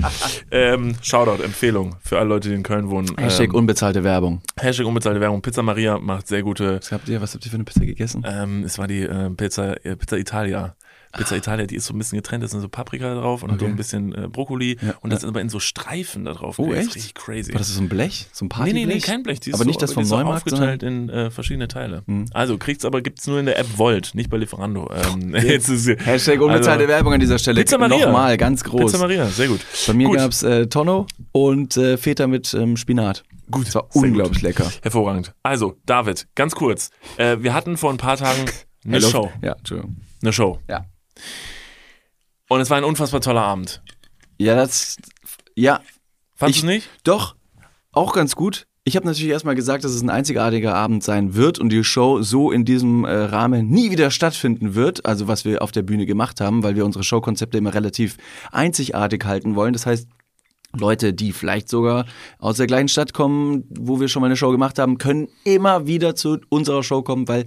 ähm, 0.51 0.95
Shoutout, 1.01 1.41
Empfehlung 1.41 1.95
für 2.01 2.19
alle 2.19 2.27
Leute, 2.27 2.49
die 2.49 2.55
in 2.55 2.63
Köln 2.63 2.89
wohnen. 2.89 3.07
Hashtag 3.17 3.49
ähm, 3.51 3.55
unbezahlte 3.55 4.03
Werbung. 4.03 4.41
Hashtag 4.59 4.85
unbezahlte 4.85 5.21
Werbung. 5.21 5.41
Pizza 5.41 5.63
Maria 5.63 5.97
macht 5.97 6.27
sehr 6.27 6.43
gute. 6.43 6.79
Was 6.81 6.91
habt 6.91 7.07
ihr, 7.07 7.21
was 7.21 7.33
habt 7.33 7.45
ihr 7.45 7.51
für 7.51 7.55
eine 7.55 7.63
Pizza 7.63 7.85
gegessen? 7.85 8.25
Ähm, 8.27 8.63
es 8.65 8.77
war 8.77 8.87
die 8.87 9.03
äh, 9.03 9.29
Pizza, 9.29 9.76
äh, 9.83 9.95
Pizza 9.95 10.17
Italia. 10.17 10.75
Pizza 11.13 11.35
ah. 11.35 11.37
Italia, 11.37 11.65
die 11.65 11.75
ist 11.75 11.85
so 11.85 11.93
ein 11.93 11.97
bisschen 11.97 12.17
getrennt, 12.17 12.43
da 12.43 12.47
sind 12.47 12.61
so 12.61 12.69
Paprika 12.69 13.13
drauf 13.15 13.43
und 13.43 13.51
okay. 13.51 13.59
so 13.59 13.65
ein 13.65 13.75
bisschen 13.75 14.13
äh, 14.13 14.27
Brokkoli 14.27 14.77
ja. 14.81 14.95
und 15.01 15.11
das 15.11 15.23
ist 15.23 15.29
aber 15.29 15.41
in 15.41 15.49
so 15.49 15.59
Streifen 15.59 16.25
da 16.25 16.33
drauf. 16.33 16.59
Oh, 16.59 16.73
echt? 16.73 16.95
richtig 16.95 17.15
crazy. 17.15 17.53
War 17.53 17.59
das 17.59 17.73
so 17.73 17.81
ein 17.81 17.89
Blech? 17.89 18.27
So 18.33 18.45
ein 18.45 18.49
Partyblech? 18.49 18.73
Nee, 18.73 18.85
nee, 18.85 18.95
nee, 18.95 18.99
kein 18.99 19.23
Blech. 19.23 19.39
Die 19.39 19.53
aber 19.53 19.65
nicht 19.65 19.79
so, 19.79 19.85
das 19.85 19.93
vom 19.93 20.07
Neumarkt, 20.07 20.49
so 20.49 20.55
aufgeteilt 20.55 20.83
in 20.83 21.09
äh, 21.09 21.31
verschiedene 21.31 21.67
Teile. 21.67 22.03
Mhm. 22.05 22.25
Also 22.33 22.57
kriegt's 22.57 22.85
aber, 22.85 23.01
gibt's 23.01 23.25
nur 23.25 23.39
in 23.39 23.45
der 23.45 23.57
App 23.57 23.77
Volt, 23.77 24.11
nicht 24.15 24.29
bei 24.29 24.37
Lieferando. 24.37 24.91
Ähm, 24.93 25.33
jetzt 25.35 25.69
ist, 25.69 25.87
Hashtag 25.87 26.41
unbezahlte 26.41 26.83
also, 26.83 26.87
Werbung 26.93 27.13
an 27.13 27.19
dieser 27.19 27.39
Stelle. 27.39 27.61
Pizza 27.61 27.77
Maria. 27.77 28.05
Nochmal, 28.05 28.37
ganz 28.37 28.63
groß. 28.63 28.91
Pizza 28.91 28.97
Maria, 28.97 29.27
sehr 29.27 29.47
gut. 29.47 29.61
Bei 29.87 29.93
mir 29.93 30.07
gut. 30.07 30.17
gab's 30.17 30.43
äh, 30.43 30.67
Tonno 30.67 31.07
und 31.31 31.77
äh, 31.77 31.97
Feta 31.97 32.27
mit 32.27 32.53
ähm, 32.53 32.77
Spinat. 32.77 33.23
Gut. 33.49 33.67
Das 33.67 33.75
war 33.75 33.87
unglaublich 33.95 34.39
gut. 34.39 34.43
lecker. 34.43 34.71
Hervorragend. 34.81 35.33
Also, 35.41 35.77
David, 35.85 36.27
ganz 36.35 36.53
kurz. 36.53 36.91
Äh, 37.15 37.37
wir 37.39 37.53
hatten 37.53 37.77
vor 37.77 37.91
ein 37.91 37.97
paar 37.97 38.17
Tagen 38.17 38.45
eine 38.87 39.01
Show. 39.01 39.31
Ja, 39.41 39.53
Entschuldigung. 39.53 39.97
Eine 40.21 40.33
Show. 40.33 40.59
Ja. 40.69 40.85
Und 42.49 42.61
es 42.61 42.69
war 42.69 42.77
ein 42.77 42.83
unfassbar 42.83 43.21
toller 43.21 43.41
Abend. 43.41 43.81
Ja, 44.37 44.55
das. 44.55 44.97
Ja. 45.55 45.81
Fandest 46.35 46.63
du 46.63 46.67
nicht? 46.67 46.89
Doch. 47.03 47.35
Auch 47.91 48.13
ganz 48.13 48.35
gut. 48.35 48.67
Ich 48.83 48.95
habe 48.95 49.05
natürlich 49.05 49.31
erstmal 49.31 49.55
gesagt, 49.55 49.83
dass 49.83 49.91
es 49.91 50.01
ein 50.01 50.09
einzigartiger 50.09 50.73
Abend 50.73 51.03
sein 51.03 51.35
wird 51.35 51.59
und 51.59 51.69
die 51.69 51.83
Show 51.83 52.21
so 52.21 52.51
in 52.51 52.63
diesem 52.63 53.03
äh, 53.03 53.11
Rahmen 53.11 53.67
nie 53.67 53.91
wieder 53.91 54.11
stattfinden 54.11 54.75
wird, 54.75 55.05
also 55.05 55.27
was 55.27 55.43
wir 55.43 55.61
auf 55.61 55.73
der 55.73 55.81
Bühne 55.81 56.05
gemacht 56.05 56.39
haben, 56.39 56.63
weil 56.63 56.77
wir 56.77 56.85
unsere 56.85 57.03
Showkonzepte 57.03 57.57
immer 57.57 57.73
relativ 57.73 58.15
einzigartig 58.49 59.25
halten 59.25 59.55
wollen. 59.55 59.73
Das 59.73 59.85
heißt, 59.85 60.07
Leute, 60.73 61.13
die 61.13 61.33
vielleicht 61.33 61.67
sogar 61.67 62.05
aus 62.39 62.57
der 62.57 62.67
gleichen 62.67 62.87
Stadt 62.87 63.13
kommen, 63.13 63.65
wo 63.69 63.99
wir 63.99 64.07
schon 64.07 64.21
mal 64.21 64.27
eine 64.27 64.37
Show 64.37 64.51
gemacht 64.51 64.79
haben, 64.79 64.97
können 64.97 65.27
immer 65.43 65.87
wieder 65.87 66.15
zu 66.15 66.37
unserer 66.47 66.83
Show 66.83 67.01
kommen, 67.01 67.27
weil 67.27 67.45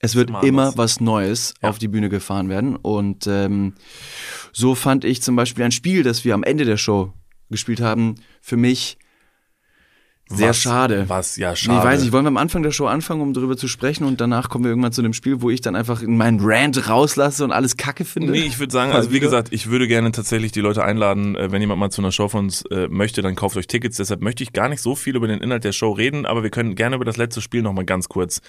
es 0.00 0.16
wird 0.16 0.30
immer 0.42 0.76
was 0.76 1.00
Neues 1.00 1.54
ja. 1.62 1.68
auf 1.68 1.78
die 1.78 1.88
Bühne 1.88 2.08
gefahren 2.08 2.48
werden. 2.48 2.76
Und 2.76 3.26
ähm, 3.26 3.74
so 4.52 4.74
fand 4.74 5.04
ich 5.04 5.22
zum 5.22 5.36
Beispiel 5.36 5.64
ein 5.64 5.72
Spiel, 5.72 6.02
das 6.02 6.24
wir 6.24 6.34
am 6.34 6.42
Ende 6.42 6.64
der 6.64 6.78
Show 6.78 7.12
gespielt 7.50 7.80
haben, 7.80 8.14
für 8.40 8.56
mich 8.56 8.96
sehr 10.32 10.50
was, 10.50 10.58
schade. 10.58 11.04
Was, 11.08 11.36
ja, 11.36 11.56
schade. 11.56 11.78
Nee, 11.78 11.84
weiß 11.84 12.04
ich, 12.04 12.12
wollen 12.12 12.24
wir 12.24 12.28
am 12.28 12.36
Anfang 12.36 12.62
der 12.62 12.70
Show 12.70 12.86
anfangen, 12.86 13.20
um 13.20 13.34
darüber 13.34 13.56
zu 13.56 13.66
sprechen 13.66 14.04
und 14.04 14.20
danach 14.20 14.48
kommen 14.48 14.62
wir 14.64 14.70
irgendwann 14.70 14.92
zu 14.92 15.02
dem 15.02 15.12
Spiel, 15.12 15.42
wo 15.42 15.50
ich 15.50 15.60
dann 15.60 15.74
einfach 15.74 16.02
in 16.02 16.16
meinen 16.16 16.38
Rant 16.40 16.88
rauslasse 16.88 17.42
und 17.42 17.50
alles 17.50 17.76
Kacke 17.76 18.04
finde? 18.04 18.30
Nee, 18.30 18.42
ich 18.42 18.60
würde 18.60 18.72
sagen, 18.72 18.92
also 18.92 19.10
wie 19.10 19.18
gesagt, 19.18 19.48
ich 19.50 19.70
würde 19.70 19.88
gerne 19.88 20.12
tatsächlich 20.12 20.52
die 20.52 20.60
Leute 20.60 20.84
einladen, 20.84 21.34
äh, 21.34 21.50
wenn 21.50 21.60
jemand 21.60 21.80
mal 21.80 21.90
zu 21.90 22.00
einer 22.00 22.12
Show 22.12 22.28
von 22.28 22.44
uns 22.44 22.62
äh, 22.70 22.86
möchte, 22.88 23.22
dann 23.22 23.34
kauft 23.34 23.56
euch 23.56 23.66
Tickets. 23.66 23.96
Deshalb 23.96 24.22
möchte 24.22 24.44
ich 24.44 24.52
gar 24.52 24.68
nicht 24.68 24.80
so 24.80 24.94
viel 24.94 25.16
über 25.16 25.26
den 25.26 25.40
Inhalt 25.40 25.64
der 25.64 25.72
Show 25.72 25.90
reden, 25.90 26.24
aber 26.26 26.44
wir 26.44 26.50
können 26.50 26.76
gerne 26.76 26.94
über 26.94 27.04
das 27.04 27.16
letzte 27.16 27.40
Spiel 27.40 27.62
nochmal 27.62 27.84
ganz 27.84 28.08
kurz 28.08 28.40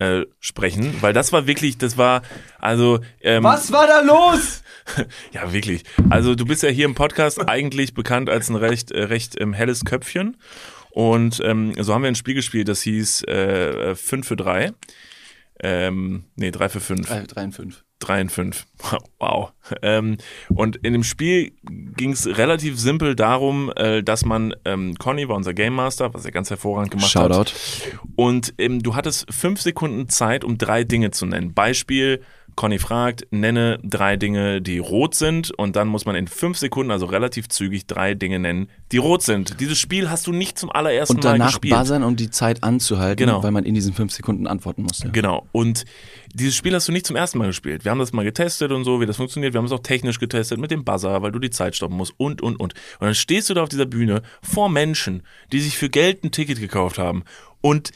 äh, 0.00 0.26
sprechen, 0.40 0.94
weil 1.00 1.12
das 1.12 1.32
war 1.32 1.46
wirklich, 1.46 1.78
das 1.78 1.96
war, 1.96 2.22
also. 2.58 3.00
Ähm, 3.20 3.44
Was 3.44 3.70
war 3.70 3.86
da 3.86 4.00
los? 4.00 4.62
ja, 5.32 5.52
wirklich. 5.52 5.84
Also 6.08 6.34
du 6.34 6.44
bist 6.44 6.62
ja 6.62 6.70
hier 6.70 6.86
im 6.86 6.94
Podcast 6.94 7.40
eigentlich 7.48 7.94
bekannt 7.94 8.28
als 8.28 8.48
ein 8.48 8.56
recht, 8.56 8.90
äh, 8.90 9.04
recht 9.04 9.40
ähm, 9.40 9.52
helles 9.52 9.84
Köpfchen. 9.84 10.36
Und 10.90 11.40
ähm, 11.44 11.74
so 11.78 11.94
haben 11.94 12.02
wir 12.02 12.08
ein 12.08 12.16
Spiel 12.16 12.34
gespielt, 12.34 12.66
das 12.66 12.82
hieß 12.82 13.22
äh, 13.24 13.94
5 13.94 14.26
für 14.26 14.36
3. 14.36 14.72
Ähm, 15.62 16.24
nee, 16.34 16.50
3 16.50 16.68
für 16.68 16.80
5. 16.80 17.06
3 17.06 17.44
und 17.44 17.52
5. 17.52 17.84
3 18.00 18.22
und 18.22 18.32
5. 18.32 18.66
Wow. 19.18 19.52
Ähm, 19.82 20.16
und 20.48 20.76
in 20.76 20.94
dem 20.94 21.04
Spiel 21.04 21.52
ging 21.62 22.12
es 22.12 22.26
relativ 22.26 22.80
simpel 22.80 23.14
darum, 23.14 23.70
äh, 23.76 24.02
dass 24.02 24.24
man, 24.24 24.54
ähm, 24.64 24.94
Conny 24.96 25.28
war 25.28 25.36
unser 25.36 25.52
Game 25.52 25.74
Master, 25.74 26.14
was 26.14 26.24
er 26.24 26.32
ganz 26.32 26.48
hervorragend 26.48 26.92
gemacht 26.92 27.10
Shoutout. 27.10 27.38
hat. 27.38 27.54
Und 28.16 28.54
ähm, 28.56 28.82
du 28.82 28.94
hattest 28.96 29.30
fünf 29.32 29.60
Sekunden 29.60 30.08
Zeit, 30.08 30.42
um 30.42 30.56
drei 30.56 30.84
Dinge 30.84 31.10
zu 31.10 31.26
nennen. 31.26 31.52
Beispiel, 31.52 32.22
Conny 32.60 32.78
fragt, 32.78 33.26
nenne 33.30 33.78
drei 33.82 34.18
Dinge, 34.18 34.60
die 34.60 34.80
rot 34.80 35.14
sind 35.14 35.50
und 35.50 35.76
dann 35.76 35.88
muss 35.88 36.04
man 36.04 36.14
in 36.14 36.28
fünf 36.28 36.58
Sekunden, 36.58 36.90
also 36.90 37.06
relativ 37.06 37.48
zügig, 37.48 37.86
drei 37.86 38.12
Dinge 38.12 38.38
nennen, 38.38 38.68
die 38.92 38.98
rot 38.98 39.22
sind. 39.22 39.60
Dieses 39.60 39.78
Spiel 39.78 40.10
hast 40.10 40.26
du 40.26 40.32
nicht 40.32 40.58
zum 40.58 40.70
allerersten 40.70 41.14
Mal 41.20 41.38
gespielt. 41.38 41.54
Und 41.64 41.70
danach 41.70 41.84
buzzern, 41.84 42.04
um 42.04 42.16
die 42.16 42.28
Zeit 42.28 42.62
anzuhalten, 42.62 43.16
genau. 43.16 43.42
weil 43.42 43.50
man 43.50 43.64
in 43.64 43.72
diesen 43.72 43.94
fünf 43.94 44.12
Sekunden 44.12 44.46
antworten 44.46 44.82
musste. 44.82 45.08
Genau. 45.08 45.46
Und 45.52 45.86
dieses 46.34 46.54
Spiel 46.54 46.74
hast 46.74 46.86
du 46.86 46.92
nicht 46.92 47.06
zum 47.06 47.16
ersten 47.16 47.38
Mal 47.38 47.46
gespielt. 47.46 47.86
Wir 47.86 47.92
haben 47.92 47.98
das 47.98 48.12
mal 48.12 48.26
getestet 48.26 48.72
und 48.72 48.84
so, 48.84 49.00
wie 49.00 49.06
das 49.06 49.16
funktioniert. 49.16 49.54
Wir 49.54 49.58
haben 49.58 49.64
es 49.64 49.72
auch 49.72 49.80
technisch 49.82 50.18
getestet 50.18 50.60
mit 50.60 50.70
dem 50.70 50.84
Buzzer, 50.84 51.22
weil 51.22 51.32
du 51.32 51.38
die 51.38 51.48
Zeit 51.48 51.74
stoppen 51.74 51.96
musst 51.96 52.12
und, 52.18 52.42
und, 52.42 52.60
und. 52.60 52.74
Und 52.74 53.06
dann 53.06 53.14
stehst 53.14 53.48
du 53.48 53.54
da 53.54 53.62
auf 53.62 53.70
dieser 53.70 53.86
Bühne 53.86 54.20
vor 54.42 54.68
Menschen, 54.68 55.22
die 55.50 55.60
sich 55.60 55.78
für 55.78 55.88
Geld 55.88 56.24
ein 56.24 56.30
Ticket 56.30 56.60
gekauft 56.60 56.98
haben 56.98 57.24
und 57.62 57.92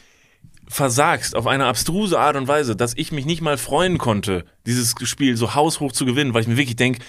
versagst 0.69 1.37
auf 1.37 1.47
eine 1.47 1.67
abstruse 1.67 2.19
Art 2.19 2.37
und 2.37 2.49
Weise, 2.49 2.77
dass 2.77 2.95
ich 2.97 3.13
mich 3.13 3.27
nicht 3.27 3.43
mal 3.43 3.59
freuen 3.59 3.99
konnte, 3.99 4.45
dieses 4.67 4.95
Spiel 5.03 5.37
so 5.37 5.55
haushoch 5.55 5.93
zu 5.93 6.05
gewinnen, 6.05 6.35
weil 6.35 6.43
ich 6.43 6.49
mir 6.49 6.57
wirklich 6.57 6.77
denke, 6.77 7.01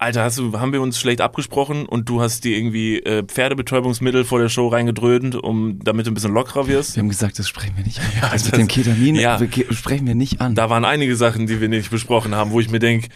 Alter, 0.00 0.24
hast 0.24 0.38
du, 0.38 0.58
haben 0.58 0.72
wir 0.72 0.80
uns 0.80 0.98
schlecht 0.98 1.20
abgesprochen 1.20 1.84
und 1.84 2.08
du 2.08 2.22
hast 2.22 2.44
dir 2.44 2.56
irgendwie 2.56 3.00
äh, 3.00 3.22
Pferdebetäubungsmittel 3.22 4.24
vor 4.24 4.38
der 4.38 4.48
Show 4.48 4.68
reingedröhnt, 4.68 5.34
um 5.34 5.78
damit 5.84 6.06
du 6.06 6.10
ein 6.10 6.14
bisschen 6.14 6.32
lockerer 6.32 6.66
wirst? 6.68 6.96
Wir 6.96 7.02
haben 7.02 7.10
gesagt, 7.10 7.38
das 7.38 7.46
sprechen 7.46 7.76
wir 7.76 7.84
nicht 7.84 8.00
an. 8.00 8.06
Ja, 8.16 8.28
also 8.28 8.50
das, 8.50 8.58
mit 8.58 8.60
dem 8.60 8.68
Ketamin 8.68 9.14
ja, 9.16 9.38
sprechen 9.70 10.06
wir 10.06 10.14
nicht 10.14 10.40
an. 10.40 10.54
Da 10.54 10.70
waren 10.70 10.86
einige 10.86 11.16
Sachen, 11.16 11.46
die 11.46 11.60
wir 11.60 11.68
nicht 11.68 11.90
besprochen 11.90 12.34
haben, 12.34 12.50
wo 12.50 12.60
ich 12.60 12.70
mir 12.70 12.78
denke, 12.78 13.08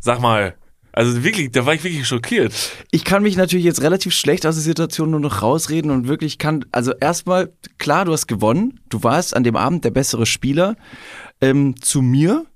sag 0.00 0.20
mal, 0.20 0.54
also 0.96 1.22
wirklich, 1.22 1.52
da 1.52 1.66
war 1.66 1.74
ich 1.74 1.84
wirklich 1.84 2.08
schockiert. 2.08 2.54
Ich 2.90 3.04
kann 3.04 3.22
mich 3.22 3.36
natürlich 3.36 3.66
jetzt 3.66 3.82
relativ 3.82 4.14
schlecht 4.14 4.46
aus 4.46 4.54
der 4.54 4.64
Situation 4.64 5.10
nur 5.10 5.20
noch 5.20 5.42
rausreden 5.42 5.90
und 5.90 6.08
wirklich 6.08 6.38
kann, 6.38 6.64
also 6.72 6.92
erstmal, 6.94 7.52
klar, 7.76 8.06
du 8.06 8.12
hast 8.12 8.26
gewonnen. 8.28 8.80
Du 8.88 9.02
warst 9.02 9.36
an 9.36 9.44
dem 9.44 9.56
Abend 9.56 9.84
der 9.84 9.90
bessere 9.90 10.24
Spieler. 10.24 10.74
Ähm, 11.42 11.74
zu 11.82 12.00
mir. 12.00 12.46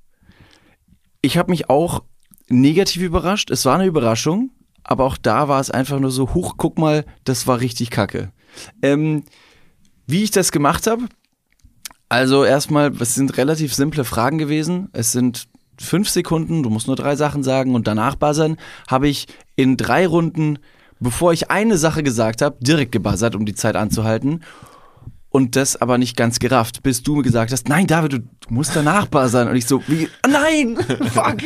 Ich 1.20 1.36
habe 1.36 1.50
mich 1.50 1.68
auch 1.68 2.02
negativ 2.48 3.02
überrascht. 3.02 3.50
Es 3.50 3.66
war 3.66 3.74
eine 3.74 3.84
Überraschung, 3.84 4.52
aber 4.84 5.04
auch 5.04 5.18
da 5.18 5.48
war 5.48 5.60
es 5.60 5.70
einfach 5.70 6.00
nur 6.00 6.10
so, 6.10 6.32
huch, 6.32 6.54
guck 6.56 6.78
mal, 6.78 7.04
das 7.24 7.46
war 7.46 7.60
richtig 7.60 7.90
kacke. 7.90 8.32
Ähm, 8.80 9.24
wie 10.06 10.22
ich 10.22 10.30
das 10.30 10.50
gemacht 10.50 10.86
habe, 10.86 11.08
also 12.08 12.44
erstmal, 12.44 12.90
es 13.00 13.14
sind 13.14 13.36
relativ 13.36 13.74
simple 13.74 14.04
Fragen 14.04 14.38
gewesen. 14.38 14.88
Es 14.94 15.12
sind 15.12 15.46
fünf 15.80 16.08
Sekunden, 16.08 16.62
du 16.62 16.70
musst 16.70 16.86
nur 16.86 16.96
drei 16.96 17.16
Sachen 17.16 17.42
sagen 17.42 17.74
und 17.74 17.86
danach 17.86 18.14
buzzern, 18.14 18.56
habe 18.88 19.08
ich 19.08 19.26
in 19.56 19.76
drei 19.76 20.06
Runden, 20.06 20.58
bevor 21.00 21.32
ich 21.32 21.50
eine 21.50 21.78
Sache 21.78 22.02
gesagt 22.02 22.42
habe, 22.42 22.58
direkt 22.60 22.92
gebuzzert, 22.92 23.34
um 23.34 23.46
die 23.46 23.54
Zeit 23.54 23.76
anzuhalten. 23.76 24.44
Und 25.32 25.54
das 25.54 25.80
aber 25.80 25.96
nicht 25.96 26.16
ganz 26.16 26.40
gerafft, 26.40 26.82
bis 26.82 27.04
du 27.04 27.14
mir 27.14 27.22
gesagt 27.22 27.52
hast, 27.52 27.68
nein, 27.68 27.86
David, 27.86 28.14
du 28.14 28.18
musst 28.48 28.74
danach 28.74 29.06
buzzern. 29.06 29.46
Und 29.48 29.54
ich 29.54 29.64
so, 29.64 29.80
wie, 29.86 30.08
oh 30.26 30.28
nein, 30.28 30.76
fuck, 31.12 31.36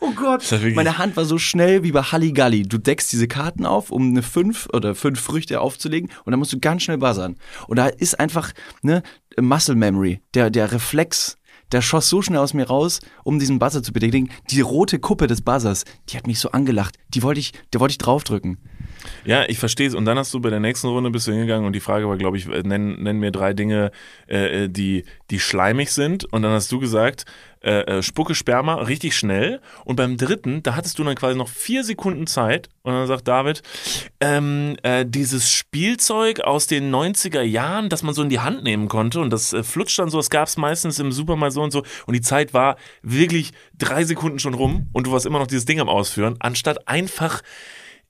oh 0.00 0.10
Gott. 0.12 0.42
Meine 0.74 0.96
Hand 0.96 1.18
war 1.18 1.26
so 1.26 1.36
schnell 1.36 1.82
wie 1.82 1.92
bei 1.92 2.00
Halligalli. 2.00 2.62
Du 2.62 2.78
deckst 2.78 3.12
diese 3.12 3.28
Karten 3.28 3.66
auf, 3.66 3.90
um 3.90 4.08
eine 4.08 4.22
fünf 4.22 4.68
oder 4.72 4.94
fünf 4.94 5.20
Früchte 5.20 5.60
aufzulegen 5.60 6.10
und 6.24 6.30
dann 6.30 6.38
musst 6.38 6.54
du 6.54 6.60
ganz 6.60 6.82
schnell 6.82 6.96
buzzern. 6.96 7.36
Und 7.68 7.76
da 7.76 7.88
ist 7.88 8.18
einfach, 8.18 8.52
ne, 8.80 9.02
Muscle 9.38 9.74
Memory, 9.74 10.22
der, 10.32 10.48
der 10.48 10.72
Reflex, 10.72 11.36
der 11.72 11.82
schoss 11.82 12.08
so 12.08 12.22
schnell 12.22 12.38
aus 12.38 12.54
mir 12.54 12.66
raus, 12.66 13.00
um 13.24 13.38
diesen 13.38 13.58
Buzzer 13.58 13.82
zu 13.82 13.92
betätigen. 13.92 14.30
Die 14.50 14.60
rote 14.60 14.98
Kuppe 14.98 15.26
des 15.26 15.42
Buzzers, 15.42 15.84
die 16.08 16.16
hat 16.16 16.26
mich 16.26 16.38
so 16.38 16.50
angelacht. 16.50 16.96
Die 17.08 17.22
wollte 17.22 17.40
ich, 17.40 17.52
der 17.72 17.80
wollte 17.80 17.92
ich 17.92 17.98
draufdrücken. 17.98 18.58
Ja, 19.24 19.44
ich 19.48 19.58
verstehe 19.58 19.88
es. 19.88 19.94
Und 19.94 20.04
dann 20.04 20.18
hast 20.18 20.32
du 20.34 20.40
bei 20.40 20.50
der 20.50 20.60
nächsten 20.60 20.88
Runde 20.88 21.10
bist 21.10 21.26
du 21.26 21.32
hingegangen 21.32 21.66
und 21.66 21.72
die 21.72 21.80
Frage 21.80 22.08
war, 22.08 22.16
glaube 22.16 22.36
ich, 22.36 22.46
nenn, 22.46 23.02
nenn 23.02 23.18
mir 23.18 23.30
drei 23.30 23.52
Dinge, 23.52 23.90
äh, 24.28 24.64
äh, 24.64 24.68
die, 24.68 25.04
die 25.30 25.40
schleimig 25.40 25.90
sind. 25.92 26.24
Und 26.24 26.42
dann 26.42 26.52
hast 26.52 26.70
du 26.72 26.78
gesagt, 26.78 27.24
äh, 27.66 27.98
äh, 27.98 28.02
Spucke 28.02 28.34
Sperma 28.34 28.76
richtig 28.76 29.16
schnell. 29.16 29.60
Und 29.84 29.96
beim 29.96 30.16
dritten, 30.16 30.62
da 30.62 30.76
hattest 30.76 30.98
du 30.98 31.04
dann 31.04 31.16
quasi 31.16 31.36
noch 31.36 31.48
vier 31.48 31.82
Sekunden 31.82 32.26
Zeit. 32.26 32.68
Und 32.82 32.92
dann 32.92 33.06
sagt 33.08 33.26
David, 33.26 33.62
ähm, 34.20 34.76
äh, 34.82 35.04
dieses 35.04 35.50
Spielzeug 35.50 36.40
aus 36.40 36.68
den 36.68 36.94
90er 36.94 37.42
Jahren, 37.42 37.88
das 37.88 38.04
man 38.04 38.14
so 38.14 38.22
in 38.22 38.28
die 38.28 38.38
Hand 38.38 38.62
nehmen 38.62 38.86
konnte 38.86 39.20
und 39.20 39.30
das 39.30 39.52
äh, 39.52 39.64
flutscht 39.64 39.98
dann 39.98 40.10
so, 40.10 40.18
das 40.18 40.30
gab 40.30 40.46
es 40.46 40.56
meistens 40.56 41.00
im 41.00 41.10
Supermarkt 41.10 41.54
so 41.54 41.62
und 41.62 41.72
so. 41.72 41.82
Und 42.06 42.14
die 42.14 42.20
Zeit 42.20 42.54
war 42.54 42.76
wirklich 43.02 43.52
drei 43.76 44.04
Sekunden 44.04 44.38
schon 44.38 44.54
rum 44.54 44.86
und 44.92 45.08
du 45.08 45.12
warst 45.12 45.26
immer 45.26 45.40
noch 45.40 45.48
dieses 45.48 45.64
Ding 45.64 45.80
am 45.80 45.88
Ausführen, 45.88 46.36
anstatt 46.38 46.86
einfach 46.86 47.42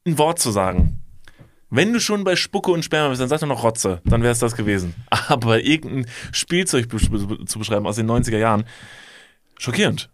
ein 0.07 0.19
Wort 0.19 0.39
zu 0.39 0.51
sagen. 0.51 1.03
Wenn 1.69 1.93
du 1.93 2.01
schon 2.01 2.23
bei 2.23 2.37
Spucke 2.37 2.71
und 2.71 2.85
Sperma 2.85 3.09
bist, 3.09 3.21
dann 3.21 3.29
sag 3.29 3.41
doch 3.41 3.49
noch 3.49 3.65
Rotze, 3.65 4.01
dann 4.05 4.23
wäre 4.23 4.33
es 4.33 4.39
das 4.39 4.55
gewesen. 4.55 4.95
Aber 5.29 5.63
irgendein 5.65 6.07
Spielzeug 6.33 6.89
zu 7.47 7.59
beschreiben 7.59 7.87
aus 7.87 7.97
den 7.97 8.09
90er 8.09 8.39
Jahren, 8.39 8.65
schockierend. 9.59 10.09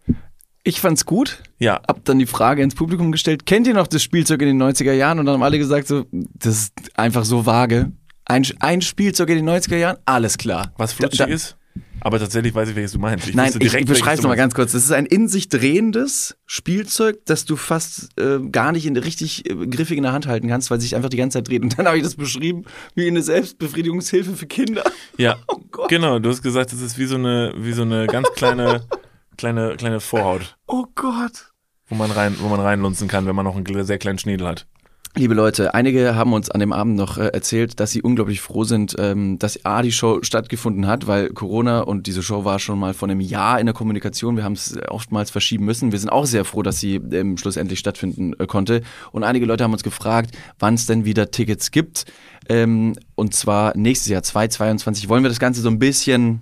Ich 0.63 0.79
fand's 0.79 1.05
gut. 1.05 1.43
Ja. 1.59 1.81
Hab 1.87 2.05
dann 2.05 2.19
die 2.19 2.25
Frage 2.25 2.63
ins 2.63 2.73
Publikum 2.73 3.11
gestellt, 3.11 3.45
kennt 3.45 3.67
ihr 3.67 3.73
noch 3.73 3.87
das 3.87 4.01
Spielzeug 4.01 4.41
in 4.41 4.47
den 4.47 4.63
90er 4.63 4.93
Jahren? 4.93 5.19
Und 5.19 5.25
dann 5.25 5.35
haben 5.35 5.43
alle 5.43 5.57
gesagt 5.57 5.87
so, 5.87 6.05
das 6.11 6.55
ist 6.55 6.73
einfach 6.95 7.25
so 7.25 7.45
vage. 7.45 7.91
Ein, 8.25 8.47
ein 8.59 8.81
Spielzeug 8.81 9.29
in 9.29 9.45
den 9.45 9.49
90er 9.49 9.75
Jahren, 9.75 9.97
alles 10.05 10.37
klar. 10.37 10.71
Was 10.77 10.93
flutschig 10.93 11.19
da, 11.19 11.25
da, 11.25 11.33
ist? 11.33 11.57
Aber 12.03 12.19
tatsächlich 12.19 12.53
weiß 12.53 12.67
ich, 12.67 12.75
welches 12.75 12.91
du 12.91 12.99
meinst. 12.99 13.29
Ich 13.29 13.33
Nein, 13.33 13.53
direkt, 13.53 13.83
ich 13.83 13.87
beschreibe 13.89 14.17
es 14.17 14.21
nochmal 14.21 14.35
ganz 14.35 14.53
kurz. 14.53 14.73
Das 14.73 14.83
ist 14.83 14.91
ein 14.91 15.05
in 15.05 15.29
sich 15.29 15.47
drehendes 15.47 16.35
Spielzeug, 16.45 17.19
das 17.25 17.45
du 17.45 17.55
fast 17.55 18.09
äh, 18.19 18.39
gar 18.51 18.73
nicht 18.73 18.85
in, 18.85 18.97
richtig 18.97 19.49
äh, 19.49 19.67
griffig 19.67 19.95
in 19.95 20.03
der 20.03 20.11
Hand 20.11 20.27
halten 20.27 20.49
kannst, 20.49 20.69
weil 20.69 20.81
sich 20.81 20.97
einfach 20.97 21.07
die 21.07 21.15
ganze 21.15 21.37
Zeit 21.37 21.47
dreht. 21.47 21.61
Und 21.61 21.79
dann 21.79 21.87
habe 21.87 21.95
ich 21.95 22.03
das 22.03 22.15
beschrieben 22.15 22.65
wie 22.93 23.07
eine 23.07 23.21
Selbstbefriedigungshilfe 23.21 24.33
für 24.33 24.47
Kinder. 24.47 24.83
Ja, 25.17 25.37
oh 25.47 25.87
genau. 25.87 26.19
Du 26.19 26.29
hast 26.29 26.41
gesagt, 26.41 26.73
das 26.73 26.81
ist 26.81 26.97
wie 26.97 27.05
so 27.05 27.15
eine, 27.15 27.53
wie 27.55 27.71
so 27.71 27.83
eine 27.83 28.07
ganz 28.07 28.27
kleine, 28.35 28.85
kleine, 29.37 29.77
kleine 29.77 30.01
Vorhaut. 30.01 30.57
Oh 30.67 30.85
Gott. 30.95 31.53
Wo 31.87 31.95
man 31.95 32.11
rein, 32.11 32.35
wo 32.39 32.49
man 32.49 32.59
reinlunzen 32.59 33.07
kann, 33.07 33.25
wenn 33.27 33.35
man 33.35 33.45
noch 33.45 33.55
einen 33.55 33.85
sehr 33.85 33.97
kleinen 33.97 34.19
Schniedel 34.19 34.45
hat. 34.45 34.67
Liebe 35.15 35.35
Leute, 35.35 35.75
einige 35.75 36.15
haben 36.15 36.33
uns 36.33 36.49
an 36.49 36.59
dem 36.59 36.73
Abend 36.73 36.95
noch 36.95 37.19
äh, 37.19 37.27
erzählt, 37.27 37.79
dass 37.79 37.91
sie 37.91 38.01
unglaublich 38.01 38.41
froh 38.41 38.63
sind, 38.63 38.95
ähm, 38.97 39.37
dass 39.37 39.63
A, 39.63 39.83
die 39.83 39.91
Show 39.91 40.23
stattgefunden 40.23 40.87
hat, 40.87 41.05
weil 41.05 41.29
Corona 41.29 41.81
und 41.81 42.07
diese 42.07 42.23
Show 42.23 42.45
war 42.45 42.57
schon 42.57 42.79
mal 42.79 42.95
vor 42.95 43.07
einem 43.07 43.19
Jahr 43.19 43.59
in 43.59 43.67
der 43.67 43.75
Kommunikation. 43.75 44.37
Wir 44.37 44.43
haben 44.43 44.53
es 44.53 44.75
oftmals 44.87 45.29
verschieben 45.29 45.65
müssen. 45.65 45.91
Wir 45.91 45.99
sind 45.99 46.09
auch 46.09 46.25
sehr 46.25 46.45
froh, 46.45 46.63
dass 46.63 46.79
sie 46.79 46.95
ähm, 46.95 47.37
schlussendlich 47.37 47.77
stattfinden 47.77 48.33
äh, 48.39 48.47
konnte. 48.47 48.81
Und 49.11 49.23
einige 49.23 49.45
Leute 49.45 49.63
haben 49.63 49.73
uns 49.73 49.83
gefragt, 49.83 50.35
wann 50.57 50.73
es 50.73 50.87
denn 50.87 51.05
wieder 51.05 51.29
Tickets 51.29 51.69
gibt. 51.69 52.05
Ähm, 52.49 52.95
und 53.13 53.35
zwar 53.35 53.77
nächstes 53.77 54.09
Jahr, 54.09 54.23
2022, 54.23 55.09
wollen 55.09 55.21
wir 55.21 55.29
das 55.29 55.39
Ganze 55.39 55.61
so 55.61 55.69
ein 55.69 55.77
bisschen 55.77 56.41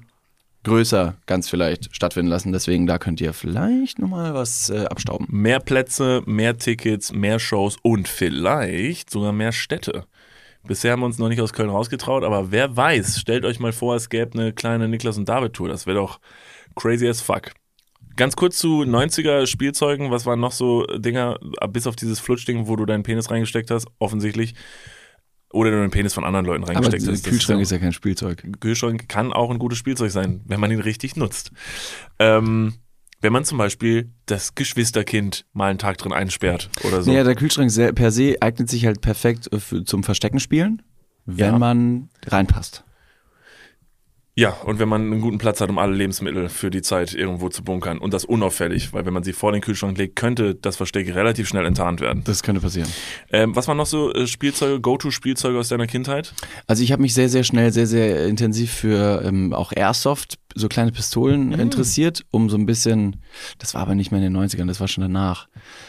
größer 0.63 1.17
ganz 1.25 1.49
vielleicht 1.49 1.95
stattfinden 1.95 2.29
lassen. 2.29 2.51
Deswegen 2.51 2.87
da 2.87 2.97
könnt 2.97 3.21
ihr 3.21 3.33
vielleicht 3.33 3.99
nochmal 3.99 4.33
was 4.33 4.69
äh, 4.69 4.85
abstauben. 4.85 5.27
Mehr 5.29 5.59
Plätze, 5.59 6.21
mehr 6.25 6.57
Tickets, 6.57 7.11
mehr 7.11 7.39
Shows 7.39 7.77
und 7.81 8.07
vielleicht 8.07 9.09
sogar 9.09 9.31
mehr 9.31 9.51
Städte. 9.51 10.05
Bisher 10.63 10.91
haben 10.91 10.99
wir 10.99 11.07
uns 11.07 11.17
noch 11.17 11.29
nicht 11.29 11.41
aus 11.41 11.53
Köln 11.53 11.69
rausgetraut, 11.69 12.23
aber 12.23 12.51
wer 12.51 12.77
weiß, 12.77 13.19
stellt 13.19 13.45
euch 13.45 13.59
mal 13.59 13.71
vor, 13.71 13.95
es 13.95 14.09
gäbe 14.09 14.37
eine 14.37 14.53
kleine 14.53 14.87
Niklas 14.87 15.17
und 15.17 15.27
David 15.27 15.53
Tour. 15.53 15.69
Das 15.69 15.87
wäre 15.87 15.97
doch 15.97 16.19
crazy 16.75 17.07
as 17.07 17.21
fuck. 17.21 17.51
Ganz 18.15 18.35
kurz 18.35 18.57
zu 18.57 18.81
90er 18.83 19.47
Spielzeugen. 19.47 20.11
Was 20.11 20.25
waren 20.25 20.39
noch 20.39 20.51
so 20.51 20.85
Dinger, 20.85 21.39
bis 21.69 21.87
auf 21.87 21.95
dieses 21.95 22.19
Flutschding, 22.19 22.67
wo 22.67 22.75
du 22.75 22.85
deinen 22.85 23.03
Penis 23.03 23.31
reingesteckt 23.31 23.71
hast, 23.71 23.87
offensichtlich? 23.99 24.53
Oder 25.51 25.71
du 25.71 25.81
den 25.81 25.91
Penis 25.91 26.13
von 26.13 26.23
anderen 26.23 26.45
Leuten 26.45 26.63
reingesteckt 26.63 27.07
hast. 27.07 27.25
Kühlschrank 27.25 27.61
ist, 27.61 27.67
ist 27.67 27.71
ja 27.71 27.79
kein 27.79 27.93
Spielzeug. 27.93 28.43
Kühlschrank 28.59 29.09
kann 29.09 29.33
auch 29.33 29.49
ein 29.51 29.59
gutes 29.59 29.77
Spielzeug 29.77 30.11
sein, 30.11 30.41
wenn 30.45 30.59
man 30.59 30.71
ihn 30.71 30.79
richtig 30.79 31.15
nutzt. 31.15 31.51
Ähm, 32.19 32.75
wenn 33.21 33.33
man 33.33 33.45
zum 33.45 33.57
Beispiel 33.57 34.11
das 34.25 34.55
Geschwisterkind 34.55 35.45
mal 35.53 35.69
einen 35.69 35.79
Tag 35.79 35.97
drin 35.97 36.11
einsperrt 36.13 36.69
oder 36.83 37.03
so. 37.03 37.11
Ja, 37.11 37.23
der 37.23 37.35
Kühlschrank 37.35 37.71
per 37.95 38.11
se 38.11 38.35
eignet 38.41 38.69
sich 38.69 38.85
halt 38.85 39.01
perfekt 39.01 39.49
für, 39.59 39.83
zum 39.83 40.03
Verstecken 40.03 40.39
spielen, 40.39 40.81
wenn 41.25 41.53
ja. 41.53 41.59
man 41.59 42.09
reinpasst. 42.25 42.83
Ja, 44.41 44.57
und 44.65 44.79
wenn 44.79 44.89
man 44.89 45.03
einen 45.03 45.21
guten 45.21 45.37
Platz 45.37 45.61
hat, 45.61 45.69
um 45.69 45.77
alle 45.77 45.93
Lebensmittel 45.93 46.49
für 46.49 46.71
die 46.71 46.81
Zeit 46.81 47.13
irgendwo 47.13 47.49
zu 47.49 47.63
bunkern 47.63 47.99
und 47.99 48.11
das 48.11 48.25
unauffällig, 48.25 48.91
weil 48.91 49.05
wenn 49.05 49.13
man 49.13 49.21
sie 49.21 49.33
vor 49.33 49.51
den 49.51 49.61
Kühlschrank 49.61 49.95
legt, 49.99 50.15
könnte 50.15 50.55
das 50.55 50.77
Versteck 50.77 51.13
relativ 51.13 51.47
schnell 51.47 51.63
enttarnt 51.63 52.01
werden. 52.01 52.23
Das 52.23 52.41
könnte 52.41 52.59
passieren. 52.59 52.89
Ähm, 53.31 53.55
was 53.55 53.67
waren 53.67 53.77
noch 53.77 53.85
so 53.85 54.11
äh, 54.11 54.25
Spielzeuge, 54.25 54.81
Go-To-Spielzeuge 54.81 55.59
aus 55.59 55.67
deiner 55.67 55.85
Kindheit? 55.85 56.33
Also 56.65 56.81
ich 56.81 56.91
habe 56.91 57.03
mich 57.03 57.13
sehr, 57.13 57.29
sehr 57.29 57.43
schnell, 57.43 57.71
sehr, 57.71 57.85
sehr 57.85 58.25
intensiv 58.25 58.73
für 58.73 59.21
ähm, 59.23 59.53
auch 59.53 59.73
Airsoft, 59.75 60.39
so 60.55 60.67
kleine 60.67 60.91
Pistolen 60.91 61.49
mhm. 61.49 61.59
interessiert, 61.59 62.25
um 62.31 62.49
so 62.49 62.57
ein 62.57 62.65
bisschen, 62.65 63.21
das 63.59 63.73
war 63.75 63.81
aber 63.81 63.95
nicht 63.95 64.11
mehr 64.11 64.21
in 64.21 64.33
den 64.33 64.43
90ern, 64.43 64.65
das 64.65 64.79
war 64.79 64.87
schon 64.87 65.03
danach. 65.03 65.47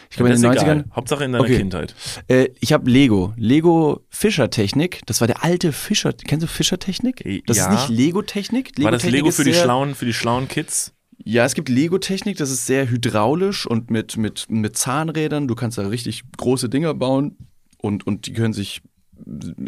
Ich 0.09 0.17
glaube 0.17 0.31
in 0.31 0.41
den 0.41 0.51
90ern. 0.51 0.61
Egal. 0.61 0.85
Hauptsache 0.95 1.23
in 1.23 1.31
deiner 1.31 1.43
okay. 1.43 1.57
Kindheit. 1.57 1.95
Äh, 2.27 2.49
ich 2.59 2.71
habe 2.71 2.89
Lego. 2.89 3.33
Lego 3.35 4.01
Fischertechnik. 4.09 5.01
Das 5.07 5.21
war 5.21 5.27
der 5.27 5.43
alte 5.43 5.71
Fischer. 5.71 6.13
Kennst 6.13 6.43
du 6.43 6.47
Fischertechnik? 6.47 7.43
Das 7.47 7.57
ja. 7.57 7.73
ist 7.73 7.89
nicht 7.89 7.99
Lego-Technik. 7.99 8.42
Lego 8.51 8.83
war 8.83 8.91
das 8.91 9.03
Lego 9.03 9.31
für 9.31 9.43
die, 9.43 9.53
schlauen, 9.53 9.95
für 9.95 10.05
die 10.05 10.13
schlauen 10.13 10.47
Kids? 10.47 10.93
Ja, 11.23 11.45
es 11.45 11.53
gibt 11.53 11.69
Lego-Technik, 11.69 12.37
das 12.37 12.51
ist 12.51 12.65
sehr 12.65 12.89
hydraulisch 12.89 13.65
und 13.65 13.89
mit, 13.91 14.17
mit, 14.17 14.47
mit 14.49 14.77
Zahnrädern. 14.77 15.47
Du 15.47 15.55
kannst 15.55 15.77
da 15.77 15.87
richtig 15.87 16.23
große 16.37 16.69
Dinger 16.69 16.93
bauen 16.93 17.37
und, 17.77 18.05
und 18.05 18.27
die 18.27 18.33
können 18.33 18.53
sich 18.53 18.81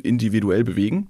individuell 0.03 0.63
bewegen. 0.63 1.07